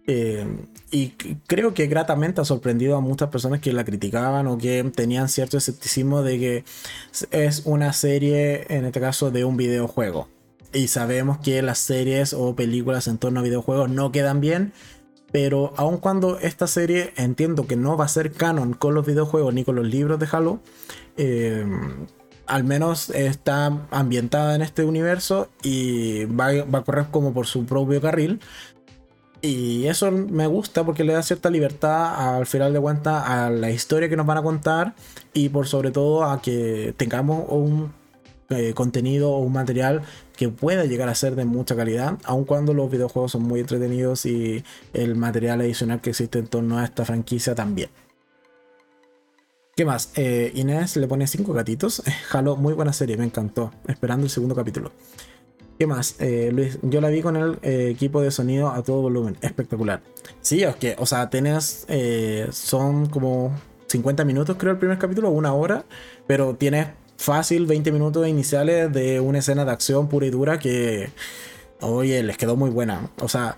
Eh, 0.10 0.48
y 0.90 1.10
creo 1.48 1.74
que 1.74 1.88
gratamente 1.88 2.40
ha 2.40 2.46
sorprendido 2.46 2.96
a 2.96 3.02
muchas 3.02 3.30
personas 3.30 3.60
que 3.60 3.74
la 3.74 3.84
criticaban 3.84 4.48
o 4.48 4.58
que 4.58 4.82
tenían 4.96 5.28
cierto 5.28 5.58
escepticismo 5.58 6.24
de 6.24 6.40
que 6.40 6.64
es 7.32 7.64
una 7.66 7.92
serie, 7.92 8.66
en 8.70 8.86
este 8.86 9.02
caso, 9.02 9.32
de 9.32 9.44
un 9.44 9.58
videojuego. 9.58 10.30
Y 10.74 10.88
sabemos 10.88 11.40
que 11.40 11.62
las 11.62 11.80
series 11.80 12.34
o 12.34 12.56
películas 12.56 13.08
en 13.08 13.18
torno 13.18 13.42
a 13.42 13.44
videojuegos 13.44 13.90
no 13.90 14.12
quedan 14.12 14.40
bien. 14.40 14.74
Pero 15.32 15.74
aun 15.76 15.98
cuando 15.98 16.40
esta 16.40 16.68
serie 16.68 17.12
entiendo 17.18 17.68
que 17.68 17.76
no 17.76 17.98
va 17.98 18.06
a 18.06 18.10
ser 18.10 18.32
canon 18.32 18.74
con 18.74 18.94
los 18.94 19.06
videojuegos 19.06 19.54
ni 19.54 19.66
con 19.66 19.76
los 19.76 19.86
libros 19.86 20.20
de 20.20 20.28
Halo, 20.32 20.62
eh, 21.18 21.66
al 22.46 22.64
menos 22.64 23.10
está 23.10 23.88
ambientada 23.92 24.56
en 24.56 24.62
este 24.62 24.86
universo 24.86 25.50
y 25.64 26.24
va, 26.26 26.64
va, 26.64 26.80
a 26.80 26.84
correr 26.84 27.08
como 27.12 27.34
por 27.34 27.46
su 27.46 27.66
propio 27.66 28.00
carril. 28.00 28.40
Y 29.42 29.86
eso 29.86 30.12
me 30.12 30.48
gusta 30.48 30.84
porque 30.84 31.04
le 31.04 31.14
da 31.14 31.22
cierta 31.22 31.50
libertad 31.50 32.38
al 32.38 32.48
final 32.48 32.74
de 32.74 32.80
cuentas 32.80 33.24
a 33.28 33.50
la 33.50 33.70
historia 33.70 34.10
que 34.10 34.16
nos 34.16 34.26
van 34.26 34.38
a 34.38 34.42
contar 34.42 34.96
y 35.34 35.50
por 35.50 35.68
sobre 35.68 35.92
todo 35.92 36.24
a 36.24 36.42
que 36.42 36.94
tengamos 36.98 37.46
un 37.50 37.94
eh, 38.50 38.74
contenido 38.74 39.32
o 39.32 39.40
un 39.40 39.54
material 39.54 40.02
que 40.36 40.50
pueda 40.50 40.86
llegar 40.86 41.10
a 41.10 41.16
ser 41.16 41.36
de 41.36 41.46
mucha 41.46 41.76
calidad, 41.76 42.18
aun 42.24 42.46
cuando 42.46 42.74
los 42.74 42.90
videojuegos 42.90 43.34
son 43.34 43.44
muy 43.44 43.60
entretenidos 43.60 44.26
y 44.26 44.64
el 44.94 45.16
material 45.16 45.62
adicional 45.62 46.00
que 46.02 46.12
existe 46.12 46.40
en 46.40 46.48
torno 46.48 46.78
a 46.78 46.86
esta 46.86 47.06
franquicia 47.06 47.56
también. 47.56 47.90
¿Qué 49.76 49.86
más? 49.86 50.12
Eh, 50.16 50.52
Inés 50.56 50.96
le 50.96 51.08
pone 51.08 51.28
5 51.28 51.54
gatitos. 51.54 52.02
Halo, 52.32 52.56
muy 52.56 52.74
buena 52.74 52.94
serie, 52.94 53.16
me 53.18 53.26
encantó. 53.26 53.72
Esperando 53.88 54.26
el 54.26 54.32
segundo 54.32 54.56
capítulo. 54.56 54.92
¿Qué 55.78 55.86
más? 55.86 56.16
Eh, 56.20 56.50
Luis, 56.52 56.80
yo 56.82 57.02
la 57.02 57.10
vi 57.10 57.22
con 57.22 57.36
el 57.36 57.60
eh, 57.62 57.90
equipo 57.92 58.22
de 58.22 58.32
sonido 58.32 58.70
a 58.70 58.82
todo 58.82 59.02
volumen. 59.02 59.38
Espectacular. 59.42 60.02
Sí, 60.42 60.64
es 60.64 60.76
que, 60.76 60.96
o 60.98 61.06
sea, 61.06 61.30
tienes. 61.30 61.86
Eh, 61.88 62.48
son 62.52 63.08
como 63.08 63.56
50 63.88 64.26
minutos, 64.26 64.56
creo, 64.58 64.72
el 64.72 64.80
primer 64.80 64.98
capítulo, 64.98 65.30
una 65.30 65.54
hora. 65.54 65.86
Pero 66.26 66.56
tienes 66.56 66.88
fácil 67.18 67.68
20 67.68 67.92
minutos 67.92 68.28
iniciales 68.28 68.92
de 68.92 69.20
una 69.20 69.40
escena 69.40 69.66
de 69.66 69.72
acción 69.72 70.10
pura 70.10 70.26
y 70.26 70.32
dura 70.32 70.58
que. 70.58 71.12
Oye, 71.80 72.24
les 72.24 72.38
quedó 72.38 72.56
muy 72.56 72.72
buena. 72.72 73.12
O 73.22 73.30
sea, 73.30 73.56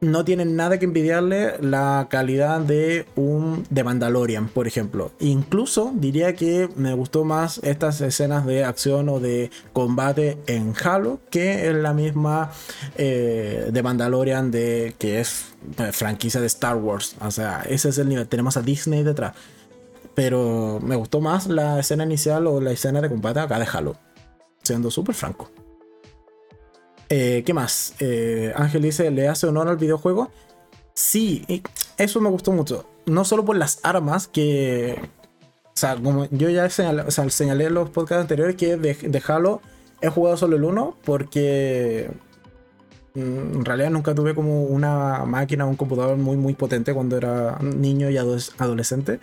no 0.00 0.24
tienen 0.24 0.56
nada 0.56 0.78
que 0.78 0.84
envidiarle 0.84 1.54
la 1.60 2.06
calidad 2.10 2.60
de 2.60 3.06
un 3.16 3.64
de 3.70 3.84
Mandalorian, 3.84 4.48
por 4.48 4.66
ejemplo. 4.66 5.10
Incluso 5.18 5.92
diría 5.94 6.34
que 6.34 6.68
me 6.76 6.94
gustó 6.94 7.24
más 7.24 7.60
estas 7.64 8.00
escenas 8.00 8.46
de 8.46 8.64
acción 8.64 9.08
o 9.08 9.20
de 9.20 9.50
combate 9.72 10.38
en 10.46 10.74
Halo 10.82 11.20
que 11.30 11.66
en 11.66 11.82
la 11.82 11.94
misma 11.94 12.52
eh, 12.96 13.70
de 13.72 13.82
Mandalorian 13.82 14.50
de 14.50 14.94
que 14.98 15.20
es 15.20 15.46
eh, 15.78 15.92
franquicia 15.92 16.40
de 16.40 16.46
Star 16.46 16.76
Wars. 16.76 17.16
O 17.20 17.30
sea, 17.30 17.62
ese 17.68 17.88
es 17.88 17.98
el 17.98 18.08
nivel. 18.08 18.28
Tenemos 18.28 18.56
a 18.56 18.62
Disney 18.62 19.02
detrás. 19.02 19.34
Pero 20.14 20.80
me 20.82 20.96
gustó 20.96 21.20
más 21.20 21.46
la 21.46 21.78
escena 21.78 22.04
inicial 22.04 22.46
o 22.46 22.60
la 22.60 22.72
escena 22.72 23.00
de 23.00 23.08
combate 23.08 23.40
acá 23.40 23.58
de 23.58 23.66
Halo. 23.72 23.96
Siendo 24.62 24.90
súper 24.90 25.14
franco. 25.14 25.50
Eh, 27.08 27.42
¿Qué 27.44 27.54
más? 27.54 27.94
Eh, 28.00 28.52
Ángel 28.54 28.82
dice, 28.82 29.10
¿le 29.10 29.28
hace 29.28 29.46
honor 29.46 29.68
al 29.68 29.76
videojuego? 29.76 30.30
Sí, 30.94 31.62
eso 31.96 32.20
me 32.20 32.28
gustó 32.28 32.52
mucho. 32.52 32.86
No 33.06 33.24
solo 33.24 33.44
por 33.44 33.56
las 33.56 33.80
armas 33.82 34.28
que... 34.28 35.00
O 35.64 35.80
sea, 35.80 35.96
como 35.96 36.26
yo 36.30 36.50
ya 36.50 36.68
señalé, 36.68 37.66
en 37.66 37.74
los 37.74 37.90
podcasts 37.90 38.22
anteriores 38.22 38.56
que 38.56 38.76
de, 38.76 39.22
Halo 39.26 39.62
he 40.00 40.08
jugado 40.08 40.36
solo 40.36 40.56
el 40.56 40.64
1 40.64 40.96
porque 41.04 42.10
mm, 43.14 43.20
en 43.20 43.64
realidad 43.64 43.90
nunca 43.90 44.12
tuve 44.12 44.34
como 44.34 44.64
una 44.64 45.24
máquina 45.24 45.66
o 45.66 45.68
un 45.68 45.76
computador 45.76 46.16
muy 46.16 46.36
muy 46.36 46.54
potente 46.54 46.92
cuando 46.92 47.16
era 47.16 47.58
niño 47.60 48.10
y 48.10 48.16
adolescente. 48.16 49.20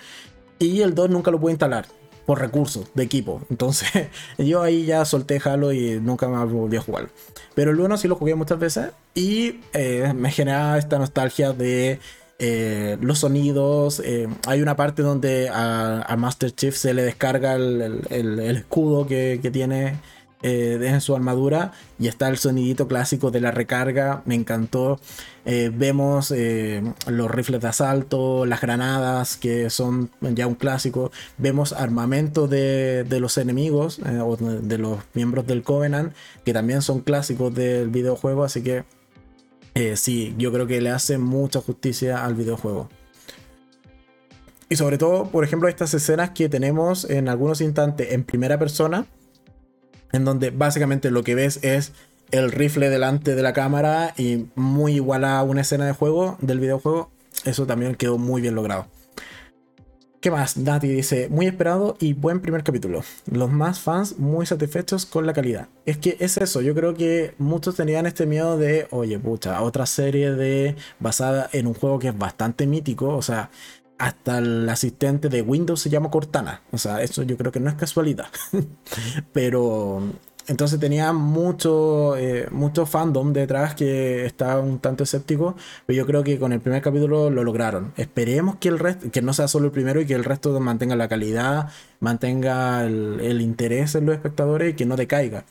Y 0.57 0.81
el 0.81 0.95
2 0.95 1.09
nunca 1.09 1.29
lo 1.29 1.41
pude 1.41 1.51
instalar 1.51 1.87
por 2.25 2.39
recursos 2.39 2.87
de 2.93 3.03
equipo. 3.03 3.41
Entonces 3.49 3.89
yo 4.37 4.61
ahí 4.61 4.85
ya 4.85 5.05
solté 5.05 5.39
Halo 5.43 5.73
y 5.73 5.99
nunca 5.99 6.27
más 6.27 6.51
volví 6.51 6.77
a 6.77 6.81
jugar. 6.81 7.09
Pero 7.53 7.71
el 7.71 7.79
1 7.79 7.97
sí 7.97 8.07
lo 8.07 8.15
jugué 8.15 8.35
muchas 8.35 8.59
veces 8.59 8.91
y 9.13 9.61
eh, 9.73 10.13
me 10.15 10.31
generaba 10.31 10.77
esta 10.77 10.99
nostalgia 10.99 11.53
de 11.53 11.99
eh, 12.39 12.97
los 13.01 13.19
sonidos. 13.19 14.01
Eh, 14.03 14.27
hay 14.45 14.61
una 14.61 14.75
parte 14.75 15.01
donde 15.01 15.49
a, 15.51 16.15
Master 16.17 16.51
Chief 16.51 16.75
se 16.75 16.93
le 16.93 17.03
descarga 17.03 17.55
el, 17.55 18.39
escudo 18.39 19.07
que, 19.07 19.39
que 19.41 19.51
tiene 19.51 19.95
eh, 20.47 20.77
en 20.79 21.01
su 21.01 21.15
armadura 21.15 21.71
y 21.97 22.07
está 22.07 22.27
el 22.27 22.37
sonidito 22.37 22.87
clásico 22.87 23.31
de 23.31 23.41
la 23.41 23.49
recarga, 23.49 24.21
me 24.25 24.35
encantó. 24.35 24.99
Eh, 25.43 25.71
vemos 25.73 26.29
eh, 26.29 26.83
los 27.07 27.31
rifles 27.31 27.61
de 27.61 27.67
asalto, 27.67 28.45
las 28.45 28.61
granadas 28.61 29.37
que 29.37 29.71
son 29.71 30.11
ya 30.21 30.45
un 30.45 30.53
clásico, 30.53 31.11
vemos 31.39 31.73
armamento 31.73 32.47
de, 32.47 33.07
los 33.19 33.39
enemigos 33.39 33.99
o 33.99 34.37
de 34.37 34.77
los 34.77 34.99
miembros 35.15 35.47
del 35.47 35.63
Covenant 35.63 36.13
que 36.43 36.53
también 36.53 36.83
son 36.83 36.99
clásicos 36.99 37.51
del 37.55 37.89
videojuego, 37.89 38.43
así 38.43 38.61
que 38.61 38.83
sí, 39.95 40.35
yo 40.37 40.51
creo 40.53 40.67
que 40.67 40.79
le 40.79 40.91
hace 40.91 41.17
mucha 41.17 41.59
justicia 41.59 42.23
al 42.23 42.35
videojuego. 42.35 42.87
Y 44.69 44.75
sobre 44.75 44.99
todo, 44.99 45.25
por 45.31 45.43
ejemplo, 45.43 45.69
estas 45.69 45.95
escenas 45.95 46.31
que 46.31 46.49
tenemos 46.49 47.09
en 47.09 47.29
algunos 47.29 47.61
instantes 47.61 48.11
en 48.11 48.23
primera 48.23 48.59
persona, 48.59 49.07
en 50.15 50.25
donde 50.25 50.49
básicamente 50.49 51.11
lo 51.11 51.23
que 51.23 51.35
ves 51.35 51.59
es 51.61 51.91
el 52.31 52.51
rifle 52.51 52.89
delante 52.89 53.35
de 53.35 53.41
la 53.41 53.53
cámara 53.53 54.13
y 54.17 54.47
muy 54.55 54.95
igual 54.95 55.25
a 55.25 55.43
una 55.43 55.61
escena 55.61 55.85
de 55.85 55.93
juego 55.93 56.37
del 56.41 56.59
videojuego. 56.59 57.11
Eso 57.43 57.65
también 57.65 57.95
quedó 57.95 58.17
muy 58.17 58.41
bien 58.41 58.55
logrado. 58.55 58.87
¿Qué 60.25 60.31
más? 60.31 60.57
Nati 60.57 60.87
dice, 60.87 61.29
muy 61.29 61.45
esperado 61.45 61.97
y 61.99 62.13
buen 62.13 62.39
primer 62.39 62.63
capítulo. 62.63 63.03
Los 63.31 63.51
más 63.51 63.79
fans 63.79 64.17
muy 64.17 64.47
satisfechos 64.47 65.05
con 65.05 65.27
la 65.27 65.33
calidad. 65.33 65.67
Es 65.85 65.99
que 65.99 66.17
es 66.19 66.37
eso, 66.37 66.61
yo 66.61 66.73
creo 66.73 66.95
que 66.95 67.35
muchos 67.37 67.75
tenían 67.75 68.07
este 68.07 68.25
miedo 68.25 68.57
de, 68.57 68.87
oye, 68.89 69.19
pucha, 69.19 69.61
otra 69.61 69.85
serie 69.85 70.31
de 70.31 70.75
basada 70.99 71.47
en 71.53 71.67
un 71.67 71.75
juego 71.75 71.99
que 71.99 72.07
es 72.07 72.17
bastante 72.17 72.65
mítico, 72.65 73.09
o 73.09 73.21
sea, 73.21 73.51
hasta 73.97 74.39
el 74.39 74.67
asistente 74.69 75.29
de 75.29 75.41
Windows 75.41 75.81
se 75.81 75.89
llama 75.89 76.11
Cortana. 76.11 76.61
O 76.71 76.77
sea, 76.77 77.01
eso 77.01 77.23
yo 77.23 77.37
creo 77.37 77.51
que 77.51 77.59
no 77.59 77.69
es 77.69 77.75
casualidad. 77.75 78.27
Pero 79.33 80.01
entonces 80.47 80.79
tenía 80.79 81.11
mucho, 81.11 82.15
eh, 82.17 82.47
mucho 82.51 82.85
fandom 82.85 83.33
detrás 83.33 83.73
que 83.73 84.25
estaba 84.25 84.61
un 84.61 84.79
tanto 84.79 85.03
escéptico, 85.03 85.55
pero 85.85 85.97
yo 85.97 86.05
creo 86.05 86.23
que 86.23 86.37
con 86.37 86.53
el 86.53 86.61
primer 86.61 86.81
capítulo 86.81 87.29
lo 87.31 87.43
lograron. 87.43 87.93
Esperemos 87.97 88.57
que 88.57 88.69
el 88.69 88.77
resto, 88.79 89.09
que 89.11 89.21
no 89.21 89.33
sea 89.33 89.47
solo 89.47 89.65
el 89.67 89.71
primero 89.71 90.01
y 90.01 90.05
que 90.05 90.13
el 90.13 90.23
resto 90.23 90.59
mantenga 90.59 90.95
la 90.95 91.07
calidad, 91.07 91.69
mantenga 91.99 92.85
el, 92.85 93.19
el 93.21 93.41
interés 93.41 93.95
en 93.95 94.05
los 94.05 94.15
espectadores 94.15 94.73
y 94.73 94.75
que 94.75 94.85
no 94.85 94.95
decaiga. 94.95 95.45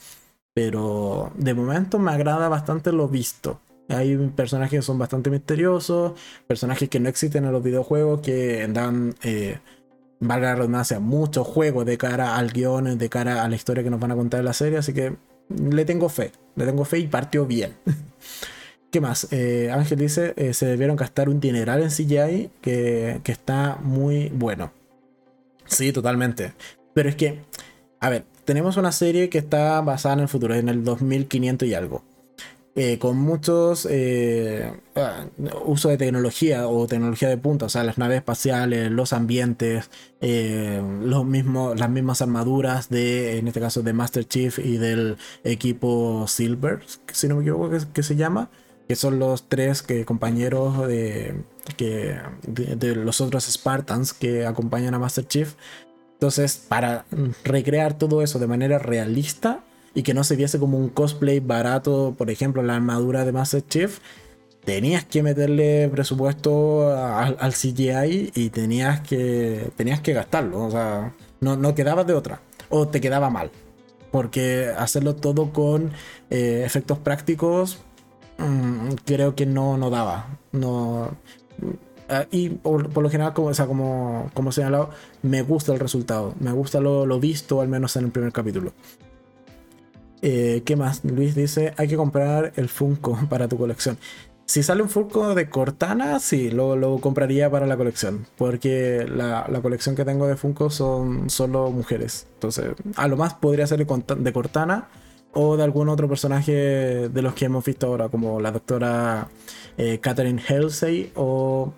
Pero 0.54 1.32
de 1.36 1.54
momento 1.54 1.98
me 1.98 2.12
agrada 2.12 2.48
bastante 2.48 2.92
lo 2.92 3.08
visto. 3.08 3.60
Hay 3.88 4.16
personajes 4.34 4.78
que 4.78 4.82
son 4.82 4.98
bastante 4.98 5.30
misteriosos, 5.30 6.12
personajes 6.46 6.88
que 6.88 7.00
no 7.00 7.08
existen 7.08 7.44
en 7.44 7.52
los 7.52 7.62
videojuegos, 7.62 8.20
que 8.20 8.66
dan 8.68 9.14
eh, 9.22 9.58
valga 10.20 10.48
la 10.48 10.54
redundancia, 10.56 11.00
mucho 11.00 11.44
juego 11.44 11.84
de 11.84 11.98
cara 11.98 12.36
al 12.36 12.52
guion, 12.52 12.98
de 12.98 13.08
cara 13.08 13.44
a 13.44 13.48
la 13.48 13.56
historia 13.56 13.82
que 13.82 13.90
nos 13.90 14.00
van 14.00 14.12
a 14.12 14.14
contar 14.14 14.40
en 14.40 14.46
la 14.46 14.52
serie, 14.52 14.78
así 14.78 14.92
que 14.92 15.16
le 15.48 15.84
tengo 15.84 16.08
fe, 16.08 16.32
le 16.56 16.64
tengo 16.64 16.84
fe 16.84 16.98
y 16.98 17.06
partió 17.06 17.46
bien. 17.46 17.74
¿Qué 18.90 19.00
más? 19.00 19.28
Eh, 19.32 19.70
Ángel 19.72 19.98
dice, 19.98 20.34
eh, 20.36 20.54
se 20.54 20.66
debieron 20.66 20.96
gastar 20.96 21.28
un 21.28 21.40
dineral 21.40 21.82
en 21.82 21.90
CGI 21.90 22.50
que, 22.60 23.20
que 23.24 23.32
está 23.32 23.78
muy 23.82 24.28
bueno. 24.28 24.72
Sí, 25.66 25.92
totalmente. 25.92 26.52
Pero 26.94 27.08
es 27.08 27.16
que, 27.16 27.40
a 27.98 28.08
ver, 28.08 28.24
tenemos 28.44 28.76
una 28.76 28.92
serie 28.92 29.28
que 29.30 29.38
está 29.38 29.80
basada 29.80 30.14
en 30.14 30.20
el 30.20 30.28
futuro, 30.28 30.54
en 30.54 30.68
el 30.68 30.84
2500 30.84 31.68
y 31.68 31.74
algo. 31.74 32.04
Eh, 32.76 32.98
con 32.98 33.16
muchos 33.16 33.86
eh, 33.88 34.72
ah, 34.96 35.26
uso 35.64 35.90
de 35.90 35.96
tecnología 35.96 36.66
o 36.66 36.88
tecnología 36.88 37.28
de 37.28 37.36
punta, 37.36 37.66
o 37.66 37.68
sea, 37.68 37.84
las 37.84 37.98
naves 37.98 38.16
espaciales, 38.16 38.90
los 38.90 39.12
ambientes, 39.12 39.90
eh, 40.20 40.82
los 41.02 41.24
mismos, 41.24 41.78
las 41.78 41.88
mismas 41.88 42.20
armaduras 42.20 42.88
de, 42.88 43.38
en 43.38 43.46
este 43.46 43.60
caso, 43.60 43.82
de 43.82 43.92
Master 43.92 44.26
Chief 44.26 44.58
y 44.58 44.78
del 44.78 45.18
equipo 45.44 46.26
Silver, 46.26 46.80
si 47.12 47.28
no 47.28 47.36
me 47.36 47.42
equivoco, 47.42 47.70
que, 47.92 48.02
se 48.02 48.16
llama, 48.16 48.50
que 48.88 48.96
son 48.96 49.20
los 49.20 49.48
tres 49.48 49.82
que, 49.82 50.04
compañeros 50.04 50.88
de, 50.88 51.44
que, 51.76 52.18
de 52.42 52.96
los 52.96 53.20
otros 53.20 53.44
Spartans 53.44 54.12
que 54.12 54.46
acompañan 54.46 54.94
a 54.94 54.98
Master 54.98 55.28
Chief. 55.28 55.54
Entonces, 56.14 56.56
para 56.56 57.04
recrear 57.44 57.96
todo 57.96 58.20
eso 58.20 58.40
de 58.40 58.48
manera 58.48 58.80
realista, 58.80 59.62
y 59.94 60.02
que 60.02 60.14
no 60.14 60.24
se 60.24 60.36
viese 60.36 60.58
como 60.58 60.78
un 60.78 60.88
cosplay 60.88 61.40
barato, 61.40 62.14
por 62.18 62.30
ejemplo, 62.30 62.62
la 62.62 62.76
armadura 62.76 63.24
de 63.24 63.32
Master 63.32 63.64
Chief, 63.66 64.00
tenías 64.64 65.04
que 65.04 65.22
meterle 65.22 65.88
presupuesto 65.88 66.90
al, 66.90 67.52
CGI 67.52 68.32
y 68.34 68.50
tenías 68.50 69.00
que, 69.00 69.70
tenías 69.76 70.00
que 70.00 70.12
gastarlo, 70.12 70.64
o 70.64 70.70
sea, 70.70 71.14
no, 71.40 71.56
no 71.56 71.74
quedabas 71.74 72.06
de 72.06 72.14
otra, 72.14 72.40
o 72.70 72.88
te 72.88 73.00
quedaba 73.00 73.30
mal, 73.30 73.50
porque 74.10 74.70
hacerlo 74.76 75.14
todo 75.14 75.52
con 75.52 75.92
eh, 76.30 76.62
efectos 76.64 76.98
prácticos 76.98 77.78
mm, 78.38 78.94
creo 79.04 79.34
que 79.34 79.46
no, 79.46 79.76
no 79.76 79.90
daba, 79.90 80.38
no... 80.52 81.16
Ah, 82.06 82.26
y 82.30 82.50
por, 82.50 83.02
lo 83.02 83.08
general, 83.08 83.32
como, 83.32 83.48
o 83.48 83.54
sea, 83.54 83.66
como, 83.66 84.30
como 84.34 84.52
señalado, 84.52 84.90
me 85.22 85.40
gusta 85.40 85.72
el 85.72 85.80
resultado. 85.80 86.34
Me 86.38 86.52
gusta 86.52 86.78
lo, 86.78 87.06
lo 87.06 87.18
visto, 87.18 87.62
al 87.62 87.68
menos 87.68 87.96
en 87.96 88.04
el 88.04 88.10
primer 88.10 88.30
capítulo. 88.30 88.74
Eh, 90.26 90.62
¿Qué 90.64 90.74
más? 90.74 91.04
Luis 91.04 91.34
dice, 91.34 91.74
hay 91.76 91.86
que 91.86 91.96
comprar 91.96 92.54
el 92.56 92.70
Funko 92.70 93.18
para 93.28 93.46
tu 93.46 93.58
colección. 93.58 93.98
Si 94.46 94.62
sale 94.62 94.82
un 94.82 94.88
Funko 94.88 95.34
de 95.34 95.50
Cortana, 95.50 96.18
sí, 96.18 96.50
lo, 96.50 96.98
compraría 96.98 97.50
para 97.50 97.66
la 97.66 97.76
colección. 97.76 98.26
Porque 98.38 99.06
la, 99.06 99.46
colección 99.60 99.94
que 99.94 100.06
tengo 100.06 100.26
de 100.26 100.36
Funko 100.36 100.70
son 100.70 101.28
solo 101.28 101.70
mujeres. 101.70 102.26
Entonces, 102.34 102.70
a 102.96 103.06
lo 103.06 103.18
más 103.18 103.34
podría 103.34 103.66
ser 103.66 103.86
de 103.86 104.32
Cortana 104.32 104.88
o 105.34 105.58
de 105.58 105.64
algún 105.64 105.90
otro 105.90 106.08
personaje 106.08 106.52
de 107.10 107.22
los 107.22 107.34
que 107.34 107.44
hemos 107.44 107.62
visto 107.62 107.86
ahora, 107.88 108.08
como 108.08 108.40
la 108.40 108.50
doctora 108.50 109.28
eh, 109.76 109.98
Catherine 110.00 110.40
Halsey 110.48 111.12
o 111.16 111.74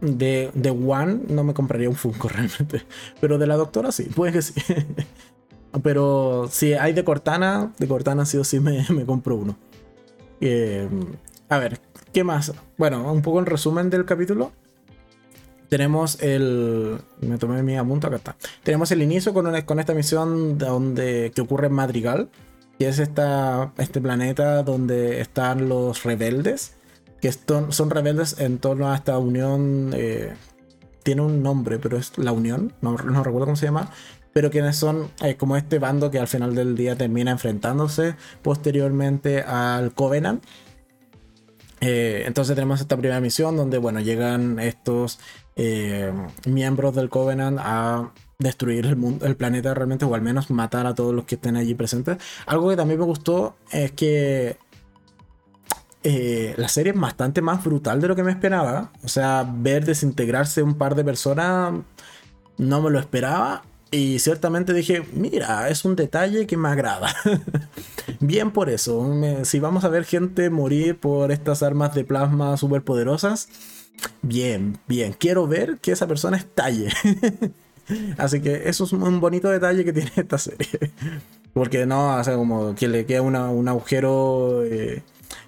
de, 0.00 0.50
de 0.54 0.70
One. 0.70 1.20
No 1.28 1.44
me 1.44 1.52
compraría 1.52 1.90
un 1.90 1.96
Funko 1.96 2.28
realmente. 2.30 2.82
Pero 3.20 3.36
de 3.36 3.46
la 3.46 3.56
doctora 3.56 3.92
sí, 3.92 4.04
puede 4.04 4.32
que 4.32 4.40
sí. 4.40 4.54
Pero 5.82 6.48
si 6.50 6.72
hay 6.74 6.92
de 6.92 7.04
Cortana, 7.04 7.72
de 7.78 7.86
Cortana 7.86 8.24
sí 8.24 8.36
o 8.36 8.44
sí 8.44 8.60
me, 8.60 8.84
compro 9.06 9.36
uno. 9.36 9.56
Eh, 10.40 10.88
a 11.48 11.58
ver, 11.58 11.80
¿qué 12.12 12.24
más? 12.24 12.52
Bueno, 12.76 13.12
un 13.12 13.22
poco 13.22 13.38
en 13.38 13.46
resumen 13.46 13.90
del 13.90 14.04
capítulo. 14.04 14.52
Tenemos 15.68 16.20
el. 16.22 16.98
Me 17.20 17.36
tomé 17.36 17.62
mi 17.62 17.76
apunto, 17.76 18.06
acá 18.06 18.16
está. 18.16 18.36
Tenemos 18.62 18.90
el 18.90 19.02
inicio 19.02 19.34
con, 19.34 19.60
con 19.62 19.80
esta 19.80 19.92
misión 19.94 20.56
donde, 20.56 21.30
que 21.34 21.42
ocurre 21.42 21.66
en 21.66 21.74
Madrigal, 21.74 22.30
que 22.78 22.88
es 22.88 22.98
esta, 22.98 23.72
este 23.76 24.00
planeta 24.00 24.62
donde 24.62 25.20
están 25.20 25.68
los 25.68 26.04
rebeldes, 26.04 26.76
que 27.20 27.30
son 27.32 27.90
rebeldes 27.90 28.40
en 28.40 28.58
torno 28.58 28.90
a 28.90 28.96
esta 28.96 29.18
unión. 29.18 29.90
Eh, 29.94 30.32
tiene 31.08 31.22
un 31.22 31.42
nombre, 31.42 31.78
pero 31.78 31.96
es 31.96 32.18
la 32.18 32.32
Unión, 32.32 32.74
no, 32.82 32.92
no 32.92 33.24
recuerdo 33.24 33.46
cómo 33.46 33.56
se 33.56 33.64
llama, 33.64 33.90
pero 34.38 34.52
quienes 34.52 34.76
son 34.76 35.10
eh, 35.20 35.34
como 35.34 35.56
este 35.56 35.80
bando 35.80 36.12
que 36.12 36.20
al 36.20 36.28
final 36.28 36.54
del 36.54 36.76
día 36.76 36.94
termina 36.94 37.32
enfrentándose 37.32 38.14
posteriormente 38.40 39.42
al 39.42 39.92
Covenant. 39.94 40.44
Eh, 41.80 42.22
entonces 42.24 42.54
tenemos 42.54 42.80
esta 42.80 42.96
primera 42.96 43.20
misión 43.20 43.56
donde, 43.56 43.78
bueno, 43.78 43.98
llegan 43.98 44.60
estos 44.60 45.18
eh, 45.56 46.12
miembros 46.46 46.94
del 46.94 47.08
Covenant 47.08 47.58
a 47.60 48.12
destruir 48.38 48.86
el, 48.86 48.94
mundo, 48.94 49.26
el 49.26 49.34
planeta 49.34 49.74
realmente, 49.74 50.04
o 50.04 50.14
al 50.14 50.22
menos 50.22 50.50
matar 50.50 50.86
a 50.86 50.94
todos 50.94 51.12
los 51.12 51.24
que 51.24 51.34
estén 51.34 51.56
allí 51.56 51.74
presentes. 51.74 52.18
Algo 52.46 52.70
que 52.70 52.76
también 52.76 53.00
me 53.00 53.06
gustó 53.06 53.56
es 53.72 53.90
que 53.90 54.56
la 56.04 56.68
serie 56.68 56.92
es 56.92 57.00
bastante 57.00 57.42
más 57.42 57.64
brutal 57.64 58.00
de 58.00 58.06
lo 58.06 58.14
que 58.14 58.22
me 58.22 58.30
esperaba. 58.30 58.92
O 59.02 59.08
sea, 59.08 59.44
ver 59.52 59.84
desintegrarse 59.84 60.62
un 60.62 60.76
par 60.76 60.94
de 60.94 61.02
personas 61.02 61.74
no 62.56 62.80
me 62.80 62.90
lo 62.90 63.00
esperaba. 63.00 63.64
Y 63.90 64.18
ciertamente 64.18 64.74
dije, 64.74 65.02
mira, 65.12 65.68
es 65.68 65.84
un 65.84 65.96
detalle 65.96 66.46
que 66.46 66.56
me 66.56 66.68
agrada. 66.68 67.14
bien 68.20 68.50
por 68.50 68.68
eso. 68.68 69.10
si 69.44 69.60
vamos 69.60 69.84
a 69.84 69.88
ver 69.88 70.04
gente 70.04 70.50
morir 70.50 70.98
por 70.98 71.32
estas 71.32 71.62
armas 71.62 71.94
de 71.94 72.04
plasma 72.04 72.56
super 72.58 72.82
poderosas, 72.82 73.48
bien, 74.20 74.78
bien. 74.86 75.14
Quiero 75.14 75.46
ver 75.46 75.78
que 75.78 75.92
esa 75.92 76.06
persona 76.06 76.36
estalle. 76.36 76.88
Así 78.18 78.40
que 78.42 78.68
eso 78.68 78.84
es 78.84 78.92
un 78.92 79.20
bonito 79.20 79.48
detalle 79.48 79.84
que 79.84 79.92
tiene 79.92 80.12
esta 80.16 80.36
serie. 80.36 80.92
Porque 81.54 81.86
no, 81.86 82.16
o 82.16 82.24
sea, 82.24 82.36
como 82.36 82.74
que 82.74 82.88
le 82.88 83.06
queda 83.06 83.22
un 83.22 83.68
agujero 83.68 84.64
eh, 84.64 85.02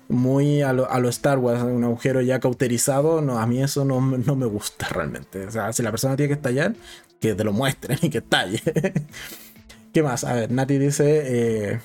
muy 0.08 0.62
a 0.62 0.72
lo, 0.72 1.08
Star 1.10 1.38
Wars, 1.38 1.62
un 1.62 1.84
agujero 1.84 2.22
ya 2.22 2.40
cauterizado. 2.40 3.20
No, 3.20 3.38
a 3.38 3.46
mí 3.46 3.62
eso 3.62 3.84
no, 3.84 4.00
no 4.00 4.34
me 4.34 4.46
gusta 4.46 4.88
realmente. 4.88 5.46
O 5.46 5.50
sea, 5.50 5.72
si 5.74 5.82
la 5.82 5.90
persona 5.90 6.16
tiene 6.16 6.28
que 6.28 6.34
estallar, 6.34 6.74
que 7.20 7.34
te 7.34 7.44
lo 7.44 7.52
muestren 7.52 7.98
y 8.02 8.10
que 8.10 8.20
talle. 8.20 8.60
¿Qué 9.92 10.02
más? 10.02 10.24
A 10.24 10.34
ver, 10.34 10.50
Nati 10.50 10.78
dice. 10.78 11.72
Eh, 11.72 11.80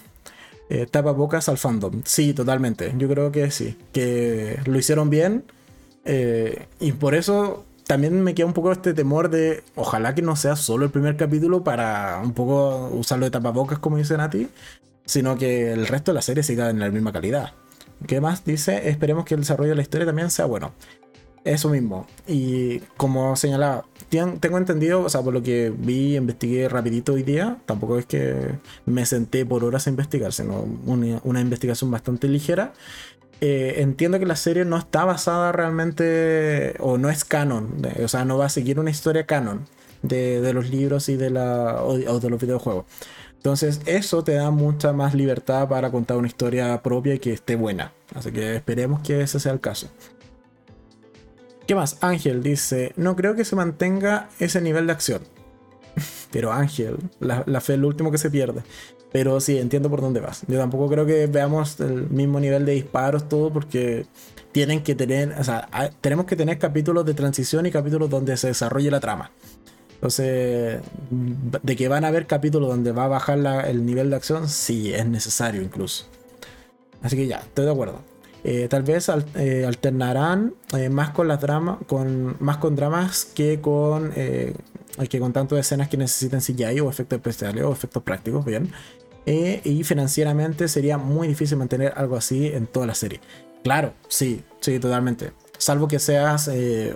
eh, 0.70 0.88
al 0.92 1.58
fandom. 1.58 2.02
Sí, 2.06 2.34
totalmente. 2.34 2.94
Yo 2.98 3.08
creo 3.08 3.32
que 3.32 3.52
sí. 3.52 3.78
Que 3.92 4.60
lo 4.66 4.78
hicieron 4.78 5.10
bien. 5.10 5.44
Eh, 6.06 6.68
y 6.80 6.92
por 6.94 7.16
eso 7.16 7.66
también 7.86 8.24
me 8.24 8.34
queda 8.36 8.46
un 8.48 8.54
poco 8.54 8.72
este 8.72 8.94
temor 8.94 9.30
de. 9.30 9.64
Ojalá 9.76 10.16
que 10.16 10.22
no 10.22 10.36
sea 10.36 10.56
solo 10.56 10.86
el 10.86 10.92
primer 10.92 11.18
capítulo 11.18 11.64
para 11.64 12.22
un 12.24 12.34
poco 12.34 12.90
usarlo 12.94 13.26
de 13.26 13.32
tapabocas, 13.32 13.80
como 13.80 13.98
dice 13.98 14.18
Nati. 14.18 14.48
Sino 15.06 15.38
que 15.38 15.72
el 15.72 15.86
resto 15.86 16.12
de 16.12 16.16
la 16.16 16.22
serie 16.22 16.42
siga 16.42 16.70
en 16.70 16.80
la 16.80 16.90
misma 16.90 17.12
calidad. 17.12 17.54
¿Qué 18.08 18.22
más 18.22 18.44
dice? 18.44 18.90
Esperemos 18.90 19.26
que 19.26 19.36
el 19.36 19.42
desarrollo 19.42 19.70
de 19.70 19.76
la 19.76 19.82
historia 19.82 20.06
también 20.06 20.32
sea 20.32 20.46
bueno. 20.46 20.74
Eso 21.46 21.70
mismo. 21.70 22.08
Y 22.28 22.80
como 22.98 23.36
señalaba, 23.36 23.86
tengo 24.10 24.58
entendido, 24.58 25.02
o 25.02 25.10
sea, 25.10 25.22
por 25.22 25.32
lo 25.32 25.44
que 25.44 25.72
vi, 25.76 26.16
investigué 26.18 26.68
rapidito 26.68 27.14
hoy 27.14 27.22
día, 27.22 27.58
tampoco 27.68 28.00
es 28.00 28.08
que 28.08 28.56
me 28.88 29.06
senté 29.06 29.46
por 29.46 29.64
horas 29.64 29.86
a 29.86 29.92
investigar, 29.92 30.34
sino 30.34 30.66
una, 30.86 31.40
investigación 31.40 31.92
bastante 31.92 32.28
ligera. 32.28 32.74
Eh, 33.42 33.76
entiendo 33.78 34.18
que 34.18 34.26
la 34.26 34.36
serie 34.36 34.66
no 34.66 34.76
está 34.76 35.06
basada 35.06 35.52
realmente, 35.52 36.74
o 36.80 36.98
no 36.98 37.12
es 37.12 37.24
canon, 37.24 37.70
o 38.04 38.08
sea, 38.08 38.26
no 38.26 38.40
va 38.40 38.48
a 38.48 38.50
seguir 38.50 38.80
una 38.80 38.90
historia 38.90 39.28
canon 39.28 39.68
de, 40.02 40.52
los 40.52 40.72
libros 40.72 41.10
y 41.10 41.16
de, 41.16 41.30
la, 41.30 41.84
o 41.84 42.20
de 42.20 42.30
los 42.30 42.42
videojuegos. 42.42 42.86
Entonces 43.36 43.82
eso 43.86 44.24
te 44.24 44.34
da 44.34 44.50
mucha 44.50 44.92
más 44.94 45.14
libertad 45.14 45.70
para 45.70 45.92
contar 45.92 46.18
una 46.18 46.28
historia 46.28 46.82
propia 46.82 47.14
y 47.14 47.20
que 47.20 47.32
esté 47.32 47.56
buena. 47.56 47.92
Así 48.16 48.32
que 48.32 48.56
esperemos 48.56 49.02
que 49.02 49.22
ese 49.22 49.40
sea 49.40 49.52
el 49.52 49.60
caso. 49.60 49.88
¿Qué 51.68 51.74
más? 51.74 51.98
Ángel 52.02 52.44
dice, 52.44 52.94
no 52.96 53.16
creo 53.16 53.36
que 53.36 53.44
se 53.44 53.56
mantenga 53.56 54.30
ese 54.40 54.62
nivel 54.62 54.86
de 54.88 54.94
acción. 54.94 55.22
Pero 56.32 56.52
Ángel, 56.52 56.98
la, 57.20 57.62
fe 57.62 57.74
es 57.74 57.80
lo 57.80 57.88
último 57.88 58.12
que 58.12 58.18
se 58.18 58.30
pierde. 58.30 58.62
Pero 59.12 59.40
sí, 59.40 59.58
entiendo 59.58 59.90
por 59.90 60.02
dónde 60.02 60.20
vas. 60.20 60.44
Yo 60.48 60.60
tampoco 60.60 60.90
creo 60.90 61.06
que 61.06 61.28
veamos 61.28 61.80
el 61.80 62.10
mismo 62.10 62.40
nivel 62.40 62.66
de 62.66 62.74
disparos, 62.74 63.30
todo, 63.30 63.52
porque 63.52 64.06
tienen 64.52 64.84
que 64.84 64.94
tener, 64.94 65.34
o 65.40 65.44
sea, 65.44 65.70
tenemos 66.02 66.26
que 66.26 66.36
tener 66.36 66.60
capítulos 66.60 67.06
de 67.06 67.14
transición 67.14 67.66
y 67.66 67.72
capítulos 67.72 68.10
donde 68.10 68.36
se 68.38 68.48
desarrolle 68.48 68.92
la 68.92 69.00
trama. 69.00 69.32
Entonces, 69.94 70.82
de 71.10 71.76
que 71.76 71.88
van 71.88 72.04
a 72.04 72.10
haber 72.10 72.28
capítulos 72.28 72.70
donde 72.70 72.92
va 72.92 73.06
a 73.06 73.08
bajar 73.08 73.40
el 73.68 73.86
nivel 73.86 74.10
de 74.10 74.18
acción, 74.18 74.50
sí, 74.50 74.94
es 74.94 75.06
necesario 75.06 75.62
incluso. 75.62 76.06
Así 77.02 77.16
que 77.16 77.28
ya, 77.28 77.38
estoy 77.38 77.66
de 77.66 77.72
acuerdo. 77.72 78.02
Eh, 78.48 78.68
tal 78.70 78.84
vez 78.84 79.10
eh, 79.10 79.66
alternarán 79.66 80.54
eh, 80.78 80.88
más 80.90 81.10
con 81.10 81.28
las 81.28 81.42
dramas, 81.42 81.80
con 81.88 82.36
más 82.40 82.58
con 82.58 82.76
dramas 82.76 83.26
que 83.26 83.60
con 83.60 84.12
que 84.12 85.20
con 85.20 85.34
tanto 85.34 85.58
escenas 85.58 85.90
que 85.90 85.98
necesiten 85.98 86.42
CGI 86.42 86.80
o 86.80 86.90
efectos 86.90 87.18
especiales 87.18 87.64
o 87.64 87.72
efectos 87.72 88.04
prácticos, 88.04 88.46
bien. 88.46 88.72
y 89.26 89.84
financieramente 89.84 90.68
sería 90.68 91.00
muy 91.00 91.28
difícil 91.28 91.58
mantener 91.58 91.94
algo 91.98 92.16
así 92.16 92.48
en 92.48 92.68
toda 92.68 92.86
la 92.86 92.94
serie. 92.94 93.20
Claro, 93.64 93.94
sí, 94.08 94.44
sí, 94.62 94.80
totalmente. 94.80 95.32
Salvo 95.58 95.88
que 95.88 95.98
seas 95.98 96.50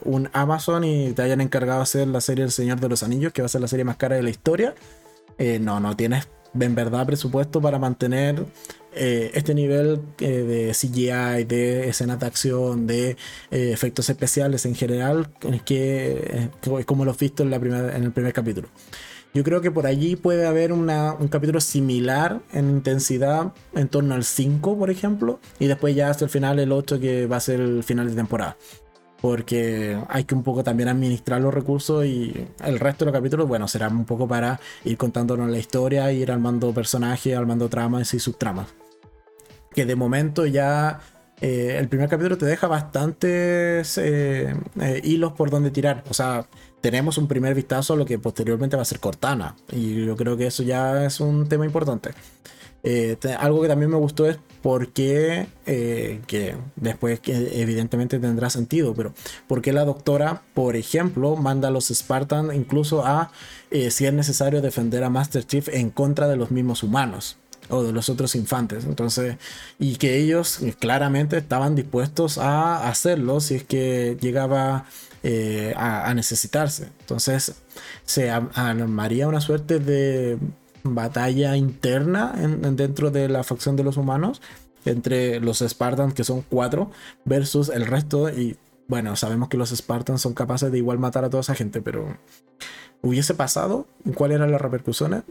un 0.06 0.30
Amazon 0.34 0.84
y 0.84 1.14
te 1.14 1.24
hayan 1.24 1.42
encargado 1.42 1.80
de 1.80 1.84
hacer 1.84 2.08
la 2.08 2.22
serie 2.22 2.44
El 2.44 2.52
Señor 2.52 2.80
de 2.80 2.90
los 2.90 3.02
Anillos, 3.02 3.34
que 3.34 3.42
va 3.42 3.48
a 3.48 3.50
ser 3.50 3.62
la 3.62 3.68
serie 3.68 3.86
más 3.86 3.98
cara 3.98 4.16
de 4.16 4.22
la 4.22 4.30
historia. 4.30 4.76
no, 5.60 5.80
no 5.80 5.96
tienes 5.98 6.28
en 6.58 6.76
verdad 6.76 7.06
presupuesto 7.06 7.60
para 7.60 7.80
mantener 7.80 8.46
eh, 8.94 9.32
este 9.34 9.54
nivel 9.54 10.02
eh, 10.20 10.28
de 10.28 10.72
CGI, 10.74 11.44
de 11.46 11.90
escenas 11.90 12.20
de 12.20 12.26
acción, 12.26 12.88
de 12.88 13.12
eh, 13.52 13.72
efectos 13.72 14.10
especiales 14.10 14.66
en 14.66 14.76
general, 14.76 15.30
que 15.66 16.50
como 16.86 17.06
lo 17.06 17.12
he 17.12 17.18
visto 17.18 17.44
en, 17.44 17.52
la 17.52 17.58
en 17.58 18.04
el 18.04 18.12
primer 18.12 18.34
capítulo. 18.34 18.70
Yo 19.32 19.44
creo 19.44 19.62
que 19.62 19.70
por 19.70 19.86
allí 19.86 20.16
puede 20.16 20.48
haber 20.48 20.74
un 20.74 20.88
capítulo 21.30 21.62
similar 21.62 22.42
en 22.52 22.70
intensidad 22.72 23.54
en 23.76 23.88
torno 23.88 24.16
al 24.16 24.24
5, 24.24 24.78
por 24.78 24.90
ejemplo, 24.90 25.40
y 25.60 25.68
después 25.68 25.96
ya 25.96 26.10
hasta 26.10 26.26
el 26.26 26.32
final 26.32 26.58
el 26.58 26.72
8 26.72 27.00
que 27.00 27.28
va 27.28 27.38
a 27.38 27.40
ser 27.40 27.60
el 27.60 27.84
final 27.84 28.10
de 28.10 28.16
temporada 28.16 28.58
porque 29.22 30.02
hay 30.08 30.24
que 30.24 30.36
un 30.36 30.44
poco 30.44 30.64
también 30.64 30.90
administrar 30.90 31.42
los 31.42 31.54
recursos 31.54 32.06
y 32.06 32.48
el 32.64 32.80
resto 32.80 33.06
de 33.06 33.12
los 33.12 33.20
capítulos, 33.20 33.48
bueno, 33.48 33.68
será 33.68 33.90
un 33.90 34.06
poco 34.06 34.28
para 34.28 34.60
ir 34.86 34.98
contándonos 34.98 35.50
la 35.50 35.58
historia, 35.58 36.12
ir 36.12 36.32
armando 36.32 36.74
personajes, 36.74 37.36
armando 37.36 37.70
tramas 37.70 38.14
y 38.14 38.20
subtramas. 38.20 38.68
Que 39.74 39.86
de 39.86 39.96
momento 39.96 40.46
ya 40.46 41.00
eh, 41.42 41.78
el 41.80 41.88
primer 41.88 42.10
capítulo 42.10 42.38
te 42.38 42.46
deja 42.46 42.68
bastantes 42.68 43.98
eh, 43.98 44.56
eh, 44.82 45.02
hilos 45.04 45.34
por 45.34 45.50
donde 45.50 45.72
tirar. 45.72 46.04
O 46.10 46.14
sea, 46.14 46.46
tenemos 46.82 47.18
un 47.18 47.28
primer 47.28 47.56
vistazo 47.56 47.94
a 47.94 47.98
lo 47.98 48.06
que 48.06 48.20
posteriormente 48.20 48.76
va 48.76 48.82
a 48.82 48.86
ser 48.86 49.00
Cortana. 49.00 49.56
Y 49.72 50.06
yo 50.06 50.16
creo 50.16 50.38
que 50.38 50.48
eso 50.48 50.64
ya 50.64 51.06
es 51.06 51.20
un 51.20 51.48
tema 51.48 51.66
importante. 51.66 52.12
Algo 53.40 53.62
que 53.62 53.68
también 53.68 53.92
me 53.92 53.98
gustó 53.98 54.28
es 54.28 54.38
porque, 54.62 55.48
eh, 55.66 56.22
que 56.28 56.56
después 56.76 57.20
evidentemente 57.26 58.20
tendrá 58.20 58.50
sentido, 58.50 58.94
pero 58.94 59.14
porque 59.48 59.74
la 59.74 59.86
doctora, 59.86 60.42
por 60.54 60.76
ejemplo, 60.76 61.36
manda 61.36 61.70
a 61.70 61.72
los 61.72 61.88
Spartans 61.88 62.54
incluso 62.54 63.06
a, 63.06 63.32
eh, 63.72 63.92
si 63.92 64.06
es 64.06 64.14
necesario, 64.14 64.62
defender 64.62 65.04
a 65.04 65.10
Master 65.10 65.46
Chief 65.46 65.68
en 65.70 65.90
contra 65.90 66.28
de 66.28 66.36
los 66.36 66.52
mismos 66.52 66.84
humanos 66.84 67.38
o 67.70 67.84
de 67.84 67.92
los 67.92 68.10
otros 68.10 68.36
infantes. 68.36 68.84
Entonces, 68.86 69.38
y 69.78 69.96
que 69.96 70.18
ellos 70.18 70.62
eh, 70.62 70.74
claramente 70.78 71.38
estaban 71.38 71.76
dispuestos 71.76 72.38
a 72.38 72.90
hacerlo 72.90 73.40
si 73.40 73.56
es 73.56 73.64
que 73.64 74.18
llegaba 74.20 74.86
a, 75.76 76.14
necesitarse. 76.14 76.88
Entonces, 77.02 77.54
se 78.06 78.30
armaría 78.30 79.28
una 79.28 79.42
suerte 79.42 79.80
de 79.80 80.38
batalla 80.84 81.56
interna 81.58 82.34
dentro 82.36 83.12
de 83.12 83.30
la 83.30 83.44
facción 83.44 83.76
de 83.76 83.84
los 83.84 83.98
humanos 83.98 84.42
entre 84.86 85.40
los 85.40 85.60
Spartans, 85.60 86.14
que 86.14 86.24
son 86.24 86.44
cuatro, 86.50 86.92
versus 87.26 87.70
el 87.70 87.86
resto. 87.86 88.30
Y 88.30 88.58
bueno, 88.88 89.16
sabemos 89.16 89.50
que 89.50 89.58
los 89.58 89.70
Spartans 89.70 90.22
son 90.22 90.34
capaces 90.34 90.72
de 90.72 90.78
igual 90.78 91.00
matar 91.00 91.24
a 91.26 91.30
toda 91.30 91.42
esa 91.42 91.56
gente, 91.56 91.82
pero 91.82 92.18
¿hubiese 93.02 93.34
pasado? 93.34 93.88
¿Cuál 94.16 94.32
era 94.32 94.48
la 94.48 94.58
repercusión? 94.58 95.14
Ah, 95.14 95.24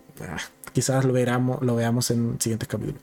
quizás 0.72 1.04
lo, 1.04 1.12
veramos, 1.12 1.62
lo 1.62 1.76
veamos 1.76 2.10
en 2.10 2.40
siguientes 2.40 2.68
capítulos. 2.68 3.00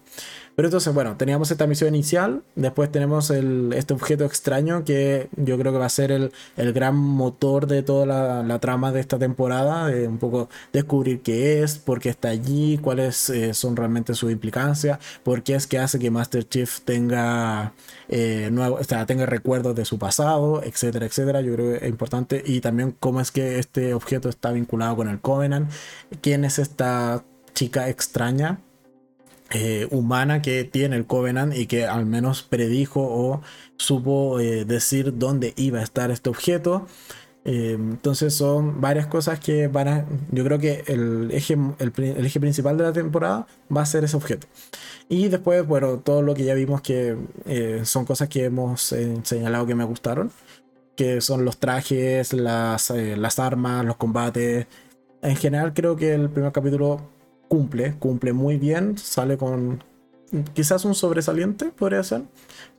Pero 0.56 0.70
entonces, 0.70 0.94
bueno, 0.94 1.18
teníamos 1.18 1.52
esta 1.52 1.68
misión 1.68 1.94
inicial, 1.94 2.44
después 2.56 2.90
tenemos 2.90 3.30
este 3.30 3.94
objeto 3.94 4.24
extraño 4.24 4.86
que 4.86 5.28
yo 5.36 5.58
creo 5.58 5.74
que 5.74 5.80
va 5.80 5.86
a 5.86 5.90
ser 5.90 6.12
el, 6.12 6.32
gran 6.74 6.96
motor 6.96 7.68
de 7.68 7.84
toda 7.84 8.06
la, 8.44 8.60
trama 8.60 8.94
de 8.94 9.02
esta 9.02 9.20
temporada, 9.20 9.88
de 9.88 10.08
un 10.08 10.18
poco 10.18 10.50
descubrir 10.72 11.22
qué 11.22 11.62
es, 11.62 11.78
por 11.78 12.00
qué 12.00 12.08
está 12.10 12.30
allí, 12.30 12.78
cuáles 12.78 13.30
eh, 13.30 13.54
son 13.54 13.76
realmente 13.76 14.14
sus 14.14 14.32
implicancias, 14.32 15.00
por 15.24 15.44
qué 15.44 15.56
es 15.56 15.68
que 15.68 15.78
hace 15.78 16.00
que 16.00 16.10
Master 16.10 16.48
Chief 16.48 16.80
tenga, 16.82 17.74
eh, 18.08 18.50
nuevo, 18.52 18.78
o 18.78 19.06
tenga 19.06 19.26
recuerdos 19.26 19.76
de 19.76 19.84
su 19.84 20.00
pasado, 20.00 20.64
etcétera, 20.64 21.06
etcétera. 21.06 21.42
Yo 21.42 21.54
creo 21.54 21.72
que 21.72 21.86
es 21.86 21.90
importante 21.90 22.42
y 22.46 22.62
también 22.62 22.96
cómo 22.98 23.20
es 23.20 23.32
que 23.32 23.60
este 23.60 23.94
objeto 23.94 24.30
está 24.30 24.52
vinculado 24.54 24.96
con 24.96 25.10
el 25.10 25.20
Covenant, 25.20 25.70
quién 26.22 26.46
es 26.46 26.60
esta 26.60 27.26
chica 27.54 27.90
extraña 27.90 28.60
eh, 29.52 29.88
humana 29.92 30.42
que 30.42 30.64
tiene 30.64 30.96
el 30.96 31.06
Covenant 31.06 31.56
y 31.56 31.68
que 31.68 31.86
al 31.86 32.06
menos 32.08 32.42
predijo 32.42 33.02
o 33.02 33.42
supo 33.78 34.40
eh, 34.40 34.66
decir 34.66 35.18
dónde 35.18 35.54
iba 35.56 35.80
a 35.80 35.84
estar 35.84 36.10
este 36.10 36.30
objeto. 36.30 36.88
Eh, 37.46 37.74
entonces 37.74 38.34
son 38.34 38.82
varias 38.82 39.06
cosas 39.06 39.40
que 39.40 39.68
van 39.68 39.88
a... 39.88 40.06
Yo 40.32 40.44
creo 40.44 40.58
que 40.58 40.84
el 40.88 41.30
eje, 41.32 41.58
el, 41.78 42.26
eje 42.26 42.40
principal 42.40 42.76
de 42.78 42.86
la 42.86 42.94
temporada 42.94 43.46
va 43.76 43.82
a 43.82 43.86
ser 43.86 44.04
ese 44.04 44.18
objeto. 44.18 44.48
Y 45.10 45.28
después, 45.28 45.66
bueno, 45.68 46.00
todo 46.00 46.24
lo 46.24 46.34
que 46.34 46.44
ya 46.44 46.56
vimos 46.56 46.82
que 46.82 47.16
son 47.84 48.06
cosas 48.06 48.28
que 48.30 48.46
hemos 48.46 48.96
señalado 49.24 49.68
que 49.68 49.76
me 49.76 49.84
gustaron. 49.84 50.32
Que 50.96 51.22
son 51.22 51.46
los 51.46 51.58
trajes, 51.58 52.34
las, 52.34 52.90
las 52.90 53.40
armas, 53.40 53.86
los 53.86 53.98
combates. 53.98 54.66
En 55.22 55.36
general 55.36 55.74
creo 55.74 55.96
que 55.96 56.16
el 56.16 56.30
primer 56.30 56.52
capítulo 56.52 57.15
cumple, 57.48 57.96
cumple 58.00 58.34
muy 58.34 58.58
bien, 58.58 58.98
sale 58.98 59.38
con 59.38 59.84
quizás 60.54 60.86
un 60.86 60.96
sobresaliente, 60.96 61.66
podría 61.66 62.04
ser, 62.04 62.24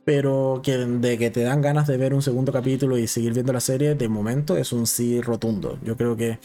pero 0.03 0.61
que 0.63 0.77
de 0.77 1.17
que 1.17 1.29
te 1.29 1.41
dan 1.41 1.61
ganas 1.61 1.87
de 1.87 1.97
ver 1.97 2.13
un 2.13 2.21
segundo 2.21 2.51
capítulo 2.51 2.97
y 2.97 3.07
seguir 3.07 3.33
viendo 3.33 3.53
la 3.53 3.59
serie, 3.59 3.95
de 3.95 4.09
momento 4.09 4.57
es 4.57 4.73
un 4.73 4.87
sí 4.87 5.21
rotundo. 5.21 5.79
Yo 5.83 5.97
creo 5.97 6.15
que 6.15 6.39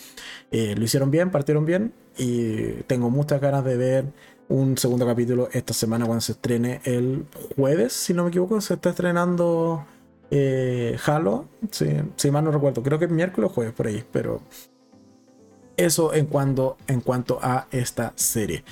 eh, 0.50 0.74
lo 0.76 0.84
hicieron 0.84 1.10
bien, 1.10 1.30
partieron 1.30 1.66
bien 1.66 1.92
y 2.16 2.82
tengo 2.86 3.10
muchas 3.10 3.40
ganas 3.40 3.64
de 3.64 3.76
ver 3.76 4.04
un 4.48 4.76
segundo 4.76 5.06
capítulo 5.06 5.48
esta 5.52 5.72
semana 5.74 6.06
cuando 6.06 6.20
se 6.20 6.32
estrene 6.32 6.80
el 6.84 7.24
jueves, 7.56 7.92
si 7.92 8.14
no 8.14 8.24
me 8.24 8.28
equivoco, 8.28 8.60
se 8.60 8.74
está 8.74 8.90
estrenando 8.90 9.84
eh, 10.30 10.96
Halo, 11.06 11.46
si, 11.70 11.86
si 12.16 12.30
mal 12.30 12.44
no 12.44 12.50
recuerdo, 12.52 12.82
creo 12.82 12.98
que 12.98 13.06
es 13.06 13.10
miércoles 13.10 13.50
o 13.50 13.54
jueves 13.54 13.74
por 13.74 13.86
ahí, 13.86 14.04
pero 14.12 14.40
eso 15.76 16.14
en 16.14 16.26
cuanto, 16.26 16.76
en 16.86 17.00
cuanto 17.00 17.38
a 17.42 17.66
esta 17.70 18.12
serie. 18.16 18.64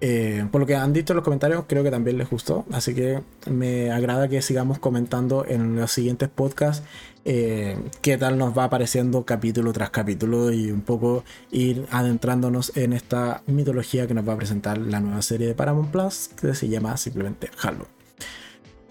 Eh, 0.00 0.46
por 0.50 0.60
lo 0.60 0.66
que 0.66 0.76
han 0.76 0.92
dicho 0.92 1.12
en 1.12 1.16
los 1.16 1.24
comentarios, 1.24 1.64
creo 1.66 1.82
que 1.82 1.90
también 1.90 2.18
les 2.18 2.28
gustó. 2.28 2.64
Así 2.70 2.94
que 2.94 3.22
me 3.48 3.90
agrada 3.90 4.28
que 4.28 4.42
sigamos 4.42 4.78
comentando 4.78 5.44
en 5.46 5.76
los 5.76 5.90
siguientes 5.90 6.28
podcasts 6.28 6.84
eh, 7.28 7.76
qué 8.02 8.18
tal 8.18 8.38
nos 8.38 8.56
va 8.56 8.64
apareciendo 8.64 9.24
capítulo 9.24 9.72
tras 9.72 9.90
capítulo 9.90 10.52
y 10.52 10.70
un 10.70 10.82
poco 10.82 11.24
ir 11.50 11.84
adentrándonos 11.90 12.76
en 12.76 12.92
esta 12.92 13.42
mitología 13.46 14.06
que 14.06 14.14
nos 14.14 14.28
va 14.28 14.34
a 14.34 14.36
presentar 14.36 14.78
la 14.78 15.00
nueva 15.00 15.22
serie 15.22 15.48
de 15.48 15.54
Paramount 15.54 15.90
Plus 15.90 16.28
que 16.40 16.54
se 16.54 16.68
llama 16.68 16.96
simplemente 16.96 17.50
Halo. 17.60 17.95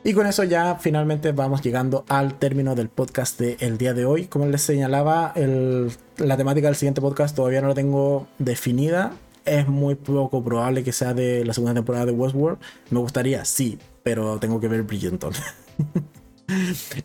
Y 0.08 0.14
con 0.14 0.28
eso 0.28 0.44
ya 0.44 0.76
finalmente 0.76 1.32
vamos 1.32 1.64
llegando 1.64 2.06
al 2.08 2.38
término 2.38 2.76
del 2.76 2.90
podcast 2.90 3.40
del 3.40 3.80
día 3.80 3.96
de 3.96 4.06
hoy. 4.06 4.28
Como 4.28 4.46
les 4.46 4.62
señalaba, 4.62 5.34
la 5.36 6.38
temática 6.38 6.68
del 6.68 6.76
siguiente 6.76 7.02
podcast 7.02 7.36
todavía 7.36 7.60
no 7.60 7.70
la 7.70 7.74
tengo 7.74 8.28
definida. 8.38 9.14
Es 9.46 9.68
muy 9.68 9.96
poco 9.96 10.44
probable 10.44 10.84
que 10.84 10.92
sea 10.92 11.16
de 11.16 11.44
la 11.44 11.56
segunda 11.56 11.74
temporada 11.74 12.06
de 12.06 12.12
Westworld. 12.12 12.60
Me 12.92 13.00
gustaría, 13.00 13.46
sí, 13.46 13.80
pero 14.04 14.38
tengo 14.38 14.60
que 14.60 14.68
ver 14.68 14.84
Bridgerton. 14.84 15.34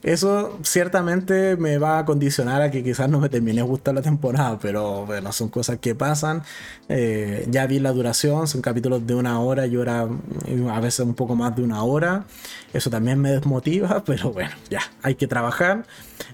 Eso 0.03 0.59
ciertamente 0.63 1.57
me 1.57 1.79
va 1.79 1.99
a 1.99 2.05
condicionar 2.05 2.61
a 2.61 2.71
que 2.71 2.85
quizás 2.85 3.09
no 3.09 3.21
me 3.21 3.29
termine 3.29 3.63
gustar 3.63 3.95
la 3.95 4.03
temporada, 4.03 4.59
pero 4.61 5.07
bueno, 5.07 5.33
son 5.33 5.49
cosas 5.49 5.79
que 5.79 5.95
pasan. 5.95 6.43
Eh, 6.89 7.47
ya 7.51 7.67
vi 7.67 7.79
la 7.79 7.93
duración, 7.93 8.47
son 8.49 8.61
capítulos 8.61 9.07
de 9.07 9.15
una 9.15 9.41
hora 9.41 9.67
y 9.67 9.77
hora, 9.77 10.09
a 10.71 10.81
veces 10.81 11.01
un 11.01 11.15
poco 11.15 11.37
más 11.37 11.57
de 11.57 11.63
una 11.63 11.83
hora. 11.83 12.25
Eso 12.73 12.91
también 12.91 13.19
me 13.19 13.31
desmotiva, 13.31 14.03
pero 14.07 14.33
bueno, 14.33 14.53
ya, 14.69 14.83
hay 15.03 15.15
que 15.15 15.27
trabajar. 15.27 15.87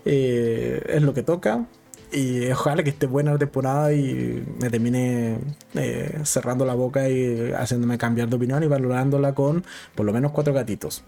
Eh, 0.05 0.83
es 0.89 1.03
lo 1.03 1.15
que 1.15 1.23
toca. 1.23 1.66
Y 2.12 2.49
ojalá 2.51 2.83
que 2.83 2.91
esté 2.91 3.07
buena 3.07 3.33
la 3.33 3.39
temporada 3.39 3.93
y 3.93 4.45
me 4.61 4.70
termine 4.70 5.39
eh, 5.74 6.20
cerrando 6.24 6.65
la 6.65 6.74
boca 6.74 7.09
y 7.09 7.53
haciéndome 7.53 7.99
cambiar 7.99 8.28
de 8.28 8.37
opinión 8.37 8.62
y 8.62 8.69
valorándola 8.69 9.35
con 9.35 9.65
por 9.95 10.07
lo 10.07 10.12
menos 10.12 10.33
cuatro 10.33 10.55
gatitos. 10.55 11.05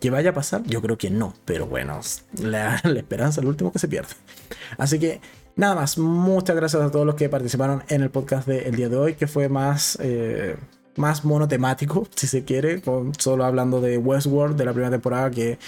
¿Que 0.00 0.10
vaya 0.10 0.30
a 0.30 0.34
pasar? 0.34 0.62
Yo 0.64 0.82
creo 0.82 0.98
que 0.98 1.10
no, 1.10 1.34
pero 1.44 1.66
bueno, 1.66 2.00
la, 2.40 2.76
esperanza 2.96 3.40
es 3.40 3.46
último 3.46 3.72
que 3.72 3.78
se 3.78 3.88
pierde. 3.88 4.14
Así 4.78 4.98
que 4.98 5.20
nada 5.56 5.74
más, 5.74 5.98
muchas 5.98 6.56
gracias 6.56 6.82
a 6.82 6.90
todos 6.90 7.06
los 7.06 7.14
que 7.14 7.28
participaron 7.28 7.82
en 7.88 8.02
el 8.02 8.10
podcast 8.10 8.46
del 8.48 8.74
día 8.74 8.88
de 8.88 8.96
hoy, 8.96 9.14
que 9.14 9.26
fue 9.26 9.48
más... 9.48 9.98
Eh, 10.00 10.56
más 10.96 11.24
monotemático, 11.24 12.06
si 12.16 12.26
se 12.26 12.44
quiere, 12.44 12.82
solo 13.18 13.44
hablando 13.44 13.80
de 13.80 13.98
Westworld 13.98 14.56
de 14.56 14.64
la 14.64 14.72
primera 14.72 14.90
temporada, 14.90 15.30
que 15.30 15.58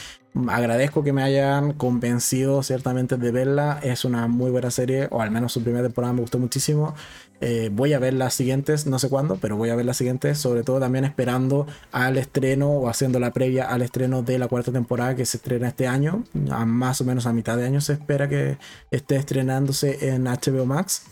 agradezco 0.49 1.05
que 1.05 1.13
me 1.13 1.23
hayan 1.23 1.75
convencido 1.75 2.63
ciertamente 2.63 3.17
de 3.17 3.31
verla. 3.31 3.79
Es 3.83 4.05
una 4.05 4.27
muy 4.27 4.51
buena 4.51 4.71
serie, 4.71 5.09
o 5.11 5.23
al 5.23 5.31
menos 5.31 5.53
su 5.53 5.63
primera 5.63 5.85
temporada 5.85 6.13
me 6.13 6.21
gustó 6.21 6.39
muchísimo. 6.39 6.95
Eh, 7.41 7.71
voy 7.73 7.93
a 7.93 7.99
ver 7.99 8.15
las 8.15 8.35
siguientes, 8.35 8.87
no 8.87 8.99
sé 8.99 9.09
cuándo, 9.09 9.37
pero 9.37 9.57
voy 9.57 9.71
a 9.71 9.77
ver 9.77 9.85
las 9.85 9.97
siguientes, 9.97 10.39
sobre 10.39 10.63
todo 10.63 10.81
también 10.81 11.05
esperando 11.05 11.67
al 11.93 12.17
estreno 12.17 12.71
o 12.71 12.89
haciendo 12.89 13.21
la 13.21 13.33
previa 13.33 13.69
al 13.69 13.83
estreno 13.83 14.23
de 14.23 14.39
la 14.39 14.49
cuarta 14.49 14.73
temporada 14.73 15.15
que 15.15 15.27
se 15.27 15.37
estrena 15.37 15.69
este 15.69 15.87
año. 15.87 16.25
A 16.51 16.65
más 16.65 17.01
o 17.01 17.05
menos 17.05 17.27
a 17.27 17.33
mitad 17.33 17.57
de 17.57 17.67
año 17.67 17.81
se 17.81 17.95
espera 17.95 18.29
que 18.29 18.59
esté 18.91 19.17
estrenándose 19.17 20.09
en 20.09 20.25
HBO 20.25 20.67
Max. 20.67 21.03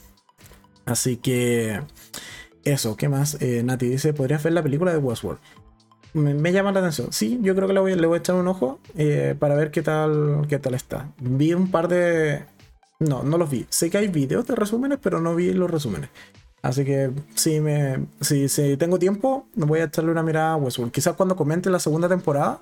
Así 0.85 1.17
que 1.17 1.81
eso, 2.65 2.97
¿qué 2.97 3.09
más? 3.09 3.37
Eh, 3.41 3.63
Nati 3.65 3.89
dice, 3.89 4.13
¿podrías 4.13 4.43
ver 4.43 4.53
la 4.53 4.63
película 4.63 4.93
de 4.93 4.99
Westworld? 4.99 5.41
Me, 6.15 6.53
llama 6.53 6.73
la 6.73 6.81
atención. 6.81 7.09
Sí, 7.11 7.39
yo 7.43 7.55
creo 7.55 7.67
que 7.67 7.75
le 7.75 7.81
voy, 7.81 7.95
le 7.95 8.07
voy 8.07 8.17
a 8.17 8.19
echar 8.19 8.37
un 8.37 8.47
ojo 8.47 8.79
eh, 8.97 9.35
para 9.39 9.55
ver 9.55 9.71
qué 9.71 9.83
tal, 9.83 10.47
qué 10.49 10.59
tal 10.59 10.75
está. 10.75 11.11
Vi 11.19 11.55
un 11.55 11.71
par 11.71 11.89
de... 11.89 12.45
No, 12.99 13.23
no 13.23 13.39
los 13.39 13.51
vi. 13.51 13.67
Sé 13.71 13.91
que 13.91 13.99
hay 13.99 14.09
videos 14.09 14.47
de 14.47 14.55
resúmenes, 14.55 14.99
pero 15.03 15.21
no 15.21 15.35
vi 15.35 15.53
los 15.55 15.71
resúmenes. 15.71 16.11
Así 16.61 16.85
que 16.85 17.11
si, 17.35 17.61
me, 17.61 18.07
si, 18.21 18.77
tengo 18.77 18.99
tiempo, 18.99 19.47
me 19.55 19.65
voy 19.65 19.81
a 19.81 19.85
echarle 19.85 20.13
una 20.13 20.23
mirada 20.23 20.53
a 20.53 20.57
Westworld. 20.57 20.93
Quizás 20.93 21.17
cuando 21.17 21.35
comente 21.35 21.71
la 21.71 21.81
segunda 21.81 22.09
temporada 22.09 22.61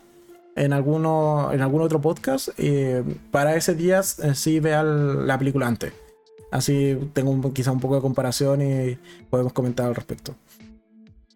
en, 0.56 0.72
alguno, 0.72 1.50
en 1.52 1.60
algún 1.60 1.82
otro 1.82 2.00
podcast, 2.00 2.48
eh, 2.56 3.02
para 3.30 3.56
ese 3.56 3.74
día 3.74 4.02
sí 4.02 4.60
vea 4.60 4.82
la 4.82 5.38
película 5.38 5.66
antes. 5.66 5.92
Así 6.50 6.98
tengo 7.12 7.52
quizá 7.52 7.72
un 7.72 7.80
poco 7.80 7.96
de 7.96 8.00
comparación 8.00 8.62
y 8.62 8.98
podemos 9.28 9.52
comentar 9.52 9.86
al 9.86 9.94
respecto. 9.94 10.34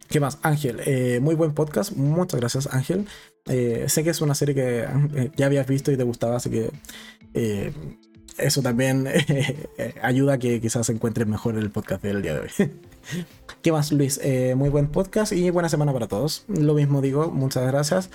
¿Qué 0.08 0.20
más? 0.20 0.38
Ángel, 0.42 0.80
eh, 0.84 1.18
muy 1.20 1.34
buen 1.34 1.54
podcast. 1.54 1.92
Muchas 1.92 2.38
gracias, 2.38 2.68
Ángel. 2.72 3.06
Eh, 3.46 3.86
sé 3.88 4.04
que 4.04 4.10
es 4.10 4.20
una 4.20 4.34
serie 4.34 4.54
que 4.54 4.84
eh, 4.84 5.30
ya 5.36 5.46
habías 5.46 5.66
visto 5.66 5.90
y 5.90 5.96
te 5.96 6.04
gustaba, 6.04 6.36
así 6.36 6.50
que 6.50 6.70
eso 8.38 8.62
también 8.62 9.08
ayuda 10.02 10.34
a 10.34 10.38
que 10.38 10.60
quizás 10.60 10.88
encuentres 10.88 11.26
mejor 11.26 11.56
el 11.58 11.70
podcast 11.70 12.02
del 12.02 12.22
día 12.22 12.34
de 12.34 12.40
hoy. 12.40 12.48
¿Qué 13.62 13.72
más, 13.72 13.90
Luis? 13.92 14.20
muy 14.56 14.68
buen 14.68 14.88
podcast 14.88 15.32
y 15.32 15.50
buena 15.50 15.68
semana 15.68 15.92
para 15.92 16.06
todos. 16.06 16.44
Lo 16.48 16.74
mismo 16.74 17.00
digo, 17.00 17.30
muchas 17.30 17.66
gracias. 17.66 18.10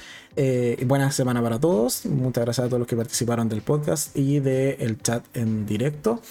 buena 0.85 1.11
semana 1.11 1.41
para 1.41 1.59
todos. 1.59 2.05
Muchas 2.05 2.45
gracias 2.45 2.65
a 2.65 2.69
todos 2.69 2.79
los 2.79 2.87
que 2.87 2.95
participaron 2.95 3.49
del 3.49 3.61
podcast 3.61 4.15
y 4.15 4.39
del 4.39 5.01
chat 5.01 5.25
en 5.35 5.65
directo 5.65 6.21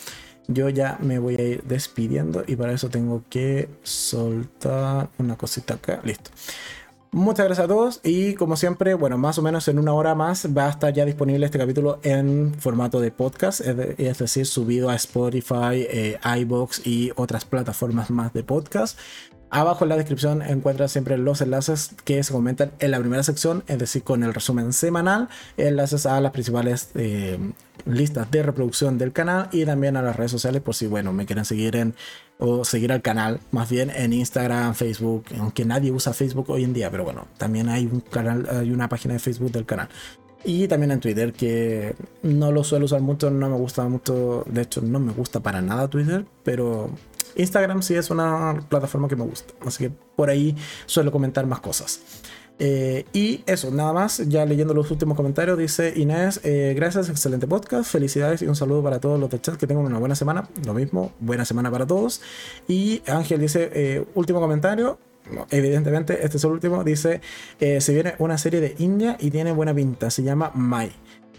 yo 0.48 0.68
ya 0.70 0.98
me 1.00 1.18
voy 1.18 1.36
a 1.36 1.42
ir 1.42 1.62
despidiendo 1.62 2.42
y 2.46 2.56
para 2.56 2.72
eso 2.72 2.88
tengo 2.88 3.22
que 3.30 3.68
soltar 3.82 5.10
una 5.18 5.36
cosita 5.36 5.74
acá. 5.74 6.00
Listo. 6.02 6.30
Muchas 7.10 7.46
gracias 7.46 7.64
a 7.64 7.68
todos 7.68 8.00
y 8.02 8.34
como 8.34 8.56
siempre, 8.56 8.92
bueno, 8.92 9.16
más 9.16 9.38
o 9.38 9.42
menos 9.42 9.66
en 9.68 9.78
una 9.78 9.94
hora 9.94 10.14
más 10.14 10.46
va 10.54 10.66
a 10.66 10.70
estar 10.70 10.92
ya 10.92 11.06
disponible 11.06 11.46
este 11.46 11.58
capítulo 11.58 12.00
en 12.02 12.52
formato 12.52 13.00
de 13.00 13.10
podcast, 13.10 13.62
es, 13.62 14.18
decir, 14.18 14.44
subido 14.44 14.90
a 14.90 14.94
Spotify, 14.94 15.86
eh, 15.88 16.18
iBox 16.40 16.86
y 16.86 17.10
otras 17.16 17.46
plataformas 17.46 18.10
más 18.10 18.34
de 18.34 18.44
podcast. 18.44 18.98
Abajo 19.50 19.84
en 19.84 19.88
la 19.88 19.96
descripción 19.96 20.42
encuentras 20.42 20.92
siempre 20.92 21.16
los 21.16 21.40
enlaces 21.40 21.92
que 22.04 22.22
se 22.22 22.32
comentan 22.32 22.72
en 22.80 22.90
la 22.90 22.98
primera 22.98 23.22
sección, 23.22 23.64
es 23.66 23.78
decir, 23.78 24.02
con 24.02 24.22
el 24.22 24.34
resumen 24.34 24.74
semanal, 24.74 25.28
enlaces 25.56 26.04
a 26.04 26.20
las 26.20 26.32
principales 26.32 26.90
eh, 26.94 27.38
listas 27.86 28.30
de 28.30 28.42
reproducción 28.42 28.98
del 28.98 29.12
canal 29.12 29.48
y 29.50 29.64
también 29.64 29.96
a 29.96 30.02
las 30.02 30.16
redes 30.16 30.32
sociales 30.32 30.60
por 30.60 30.74
si, 30.74 30.86
bueno, 30.86 31.14
me 31.14 31.24
quieren 31.24 31.46
seguir 31.46 31.76
en 31.76 31.94
o 32.38 32.64
seguir 32.64 32.92
al 32.92 33.02
canal, 33.02 33.40
más 33.50 33.68
bien 33.68 33.90
en 33.90 34.12
Instagram, 34.12 34.74
Facebook, 34.74 35.24
aunque 35.38 35.64
nadie 35.64 35.90
usa 35.90 36.12
Facebook 36.12 36.50
hoy 36.50 36.64
en 36.64 36.72
día, 36.72 36.90
pero 36.90 37.04
bueno, 37.04 37.26
también 37.36 37.68
hay 37.68 37.86
un 37.86 38.00
canal, 38.00 38.46
hay 38.50 38.70
una 38.70 38.88
página 38.88 39.14
de 39.14 39.20
Facebook 39.20 39.50
del 39.50 39.66
canal. 39.66 39.88
Y 40.44 40.68
también 40.68 40.92
en 40.92 41.00
Twitter, 41.00 41.32
que 41.32 41.96
no 42.22 42.52
lo 42.52 42.62
suelo 42.62 42.84
usar 42.84 43.00
mucho, 43.00 43.30
no 43.30 43.48
me 43.48 43.56
gusta 43.56 43.88
mucho, 43.88 44.44
de 44.46 44.62
hecho 44.62 44.80
no 44.80 45.00
me 45.00 45.12
gusta 45.12 45.40
para 45.40 45.60
nada 45.60 45.88
Twitter, 45.88 46.26
pero 46.44 46.90
Instagram 47.38 47.82
sí 47.82 47.94
es 47.94 48.10
una 48.10 48.62
plataforma 48.68 49.08
que 49.08 49.16
me 49.16 49.24
gusta, 49.24 49.54
así 49.64 49.84
que 49.84 49.90
por 50.16 50.28
ahí 50.28 50.54
suelo 50.86 51.10
comentar 51.10 51.46
más 51.46 51.60
cosas. 51.60 52.00
Eh, 52.60 53.04
y 53.12 53.42
eso, 53.46 53.70
nada 53.70 53.92
más, 53.92 54.18
ya 54.28 54.44
leyendo 54.44 54.74
los 54.74 54.90
últimos 54.90 55.16
comentarios, 55.16 55.56
dice 55.56 55.92
Inés, 55.94 56.40
eh, 56.42 56.72
gracias, 56.74 57.08
excelente 57.08 57.46
podcast, 57.46 57.90
felicidades 57.90 58.42
y 58.42 58.46
un 58.46 58.56
saludo 58.56 58.82
para 58.82 58.98
todos 58.98 59.18
los 59.20 59.30
de 59.30 59.40
chat, 59.40 59.56
que 59.56 59.66
tengan 59.66 59.86
una 59.86 59.98
buena 59.98 60.16
semana, 60.16 60.48
lo 60.66 60.74
mismo, 60.74 61.12
buena 61.20 61.44
semana 61.44 61.70
para 61.70 61.86
todos. 61.86 62.20
Y 62.66 63.02
Ángel 63.06 63.40
dice, 63.40 63.70
eh, 63.72 64.04
último 64.14 64.40
comentario, 64.40 64.98
evidentemente 65.50 66.24
este 66.24 66.38
es 66.38 66.44
el 66.44 66.50
último, 66.50 66.82
dice, 66.82 67.20
se 67.58 67.94
viene 67.94 68.14
una 68.18 68.38
serie 68.38 68.60
de 68.60 68.74
India 68.78 69.16
y 69.20 69.30
tiene 69.30 69.52
buena 69.52 69.74
pinta, 69.74 70.10
se 70.10 70.22
llama 70.22 70.50
Mai. 70.54 70.90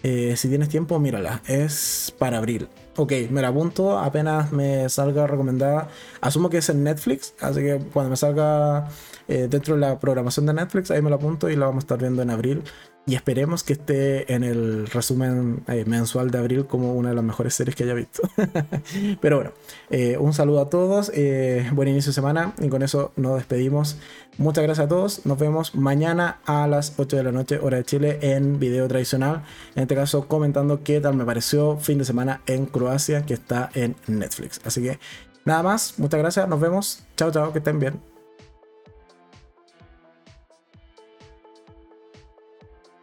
si 0.02 0.48
tienes 0.48 0.70
tiempo, 0.70 1.00
mírala, 1.00 1.42
es 1.48 2.14
para 2.18 2.38
abril. 2.38 2.70
Ok, 3.00 3.14
me 3.30 3.42
la 3.42 3.48
apunto 3.48 3.98
apenas 3.98 4.52
me 4.52 4.90
salga 4.90 5.26
recomendada. 5.26 5.88
Asumo 6.20 6.50
que 6.50 6.58
es 6.58 6.68
en 6.68 6.84
Netflix, 6.84 7.34
así 7.40 7.62
que 7.62 7.80
cuando 7.94 8.10
me 8.10 8.18
salga 8.18 8.90
eh, 9.30 9.48
dentro 9.50 9.76
de 9.76 9.80
la 9.80 9.98
programación 9.98 10.46
de 10.46 10.54
Netflix, 10.54 10.92
ahí 10.92 11.02
me 11.02 11.10
la 11.10 11.16
apunto 11.16 11.50
y 11.50 11.56
la 11.56 11.68
vamos 11.68 11.84
a 11.84 11.86
estar 11.86 11.98
viendo 11.98 12.22
en 12.22 12.30
abril. 12.30 12.62
Y 13.06 13.16
esperemos 13.16 13.64
que 13.64 13.72
esté 13.72 14.34
en 14.34 14.44
el 14.44 14.86
resumen 14.88 15.64
eh, 15.70 15.86
mensual 15.88 16.30
de 16.30 16.40
abril 16.40 16.66
como 16.66 16.94
una 16.94 17.10
de 17.10 17.16
las 17.16 17.24
mejores 17.24 17.54
series 17.54 17.74
que 17.74 17.86
haya 17.86 17.94
visto. 17.94 18.22
Pero 19.22 19.38
bueno, 19.38 19.52
eh, 19.90 20.18
un 20.18 20.34
saludo 20.34 20.60
a 20.60 20.70
todos, 20.70 21.10
buen 21.72 21.88
inicio 21.88 22.10
de 22.10 22.14
semana 22.14 22.54
y 22.60 22.68
con 22.68 22.84
eso 22.84 23.14
nos 23.16 23.38
despedimos. 23.38 23.96
Muchas 24.40 24.64
gracias 24.64 24.86
a 24.86 24.88
todos, 24.88 25.26
nos 25.26 25.38
vemos 25.38 25.76
mañana 25.76 26.40
a 26.46 26.66
las 26.66 26.94
8 26.98 27.18
de 27.18 27.24
la 27.24 27.34
noche, 27.34 27.60
hora 27.62 27.76
de 27.76 27.84
Chile, 27.84 28.20
en 28.22 28.58
video 28.58 28.88
tradicional. 28.88 29.44
En 29.76 29.82
este 29.82 29.96
caso, 29.96 30.30
comentando 30.30 30.82
qué 30.82 31.02
tal 31.02 31.16
me 31.16 31.26
pareció 31.26 31.76
fin 31.76 31.98
de 31.98 32.06
semana 32.06 32.40
en 32.46 32.66
Croacia, 32.66 33.26
que 33.26 33.34
está 33.34 33.70
en 33.74 33.98
Netflix. 34.08 34.62
Así 34.64 34.82
que 34.82 34.98
nada 35.44 35.62
más, 35.62 36.00
muchas 36.00 36.22
gracias, 36.22 36.48
nos 36.48 36.62
vemos. 36.62 37.04
Chao, 37.18 37.32
chao, 37.32 37.52
que 37.52 37.58
estén 37.58 37.80
bien. 37.80 38.09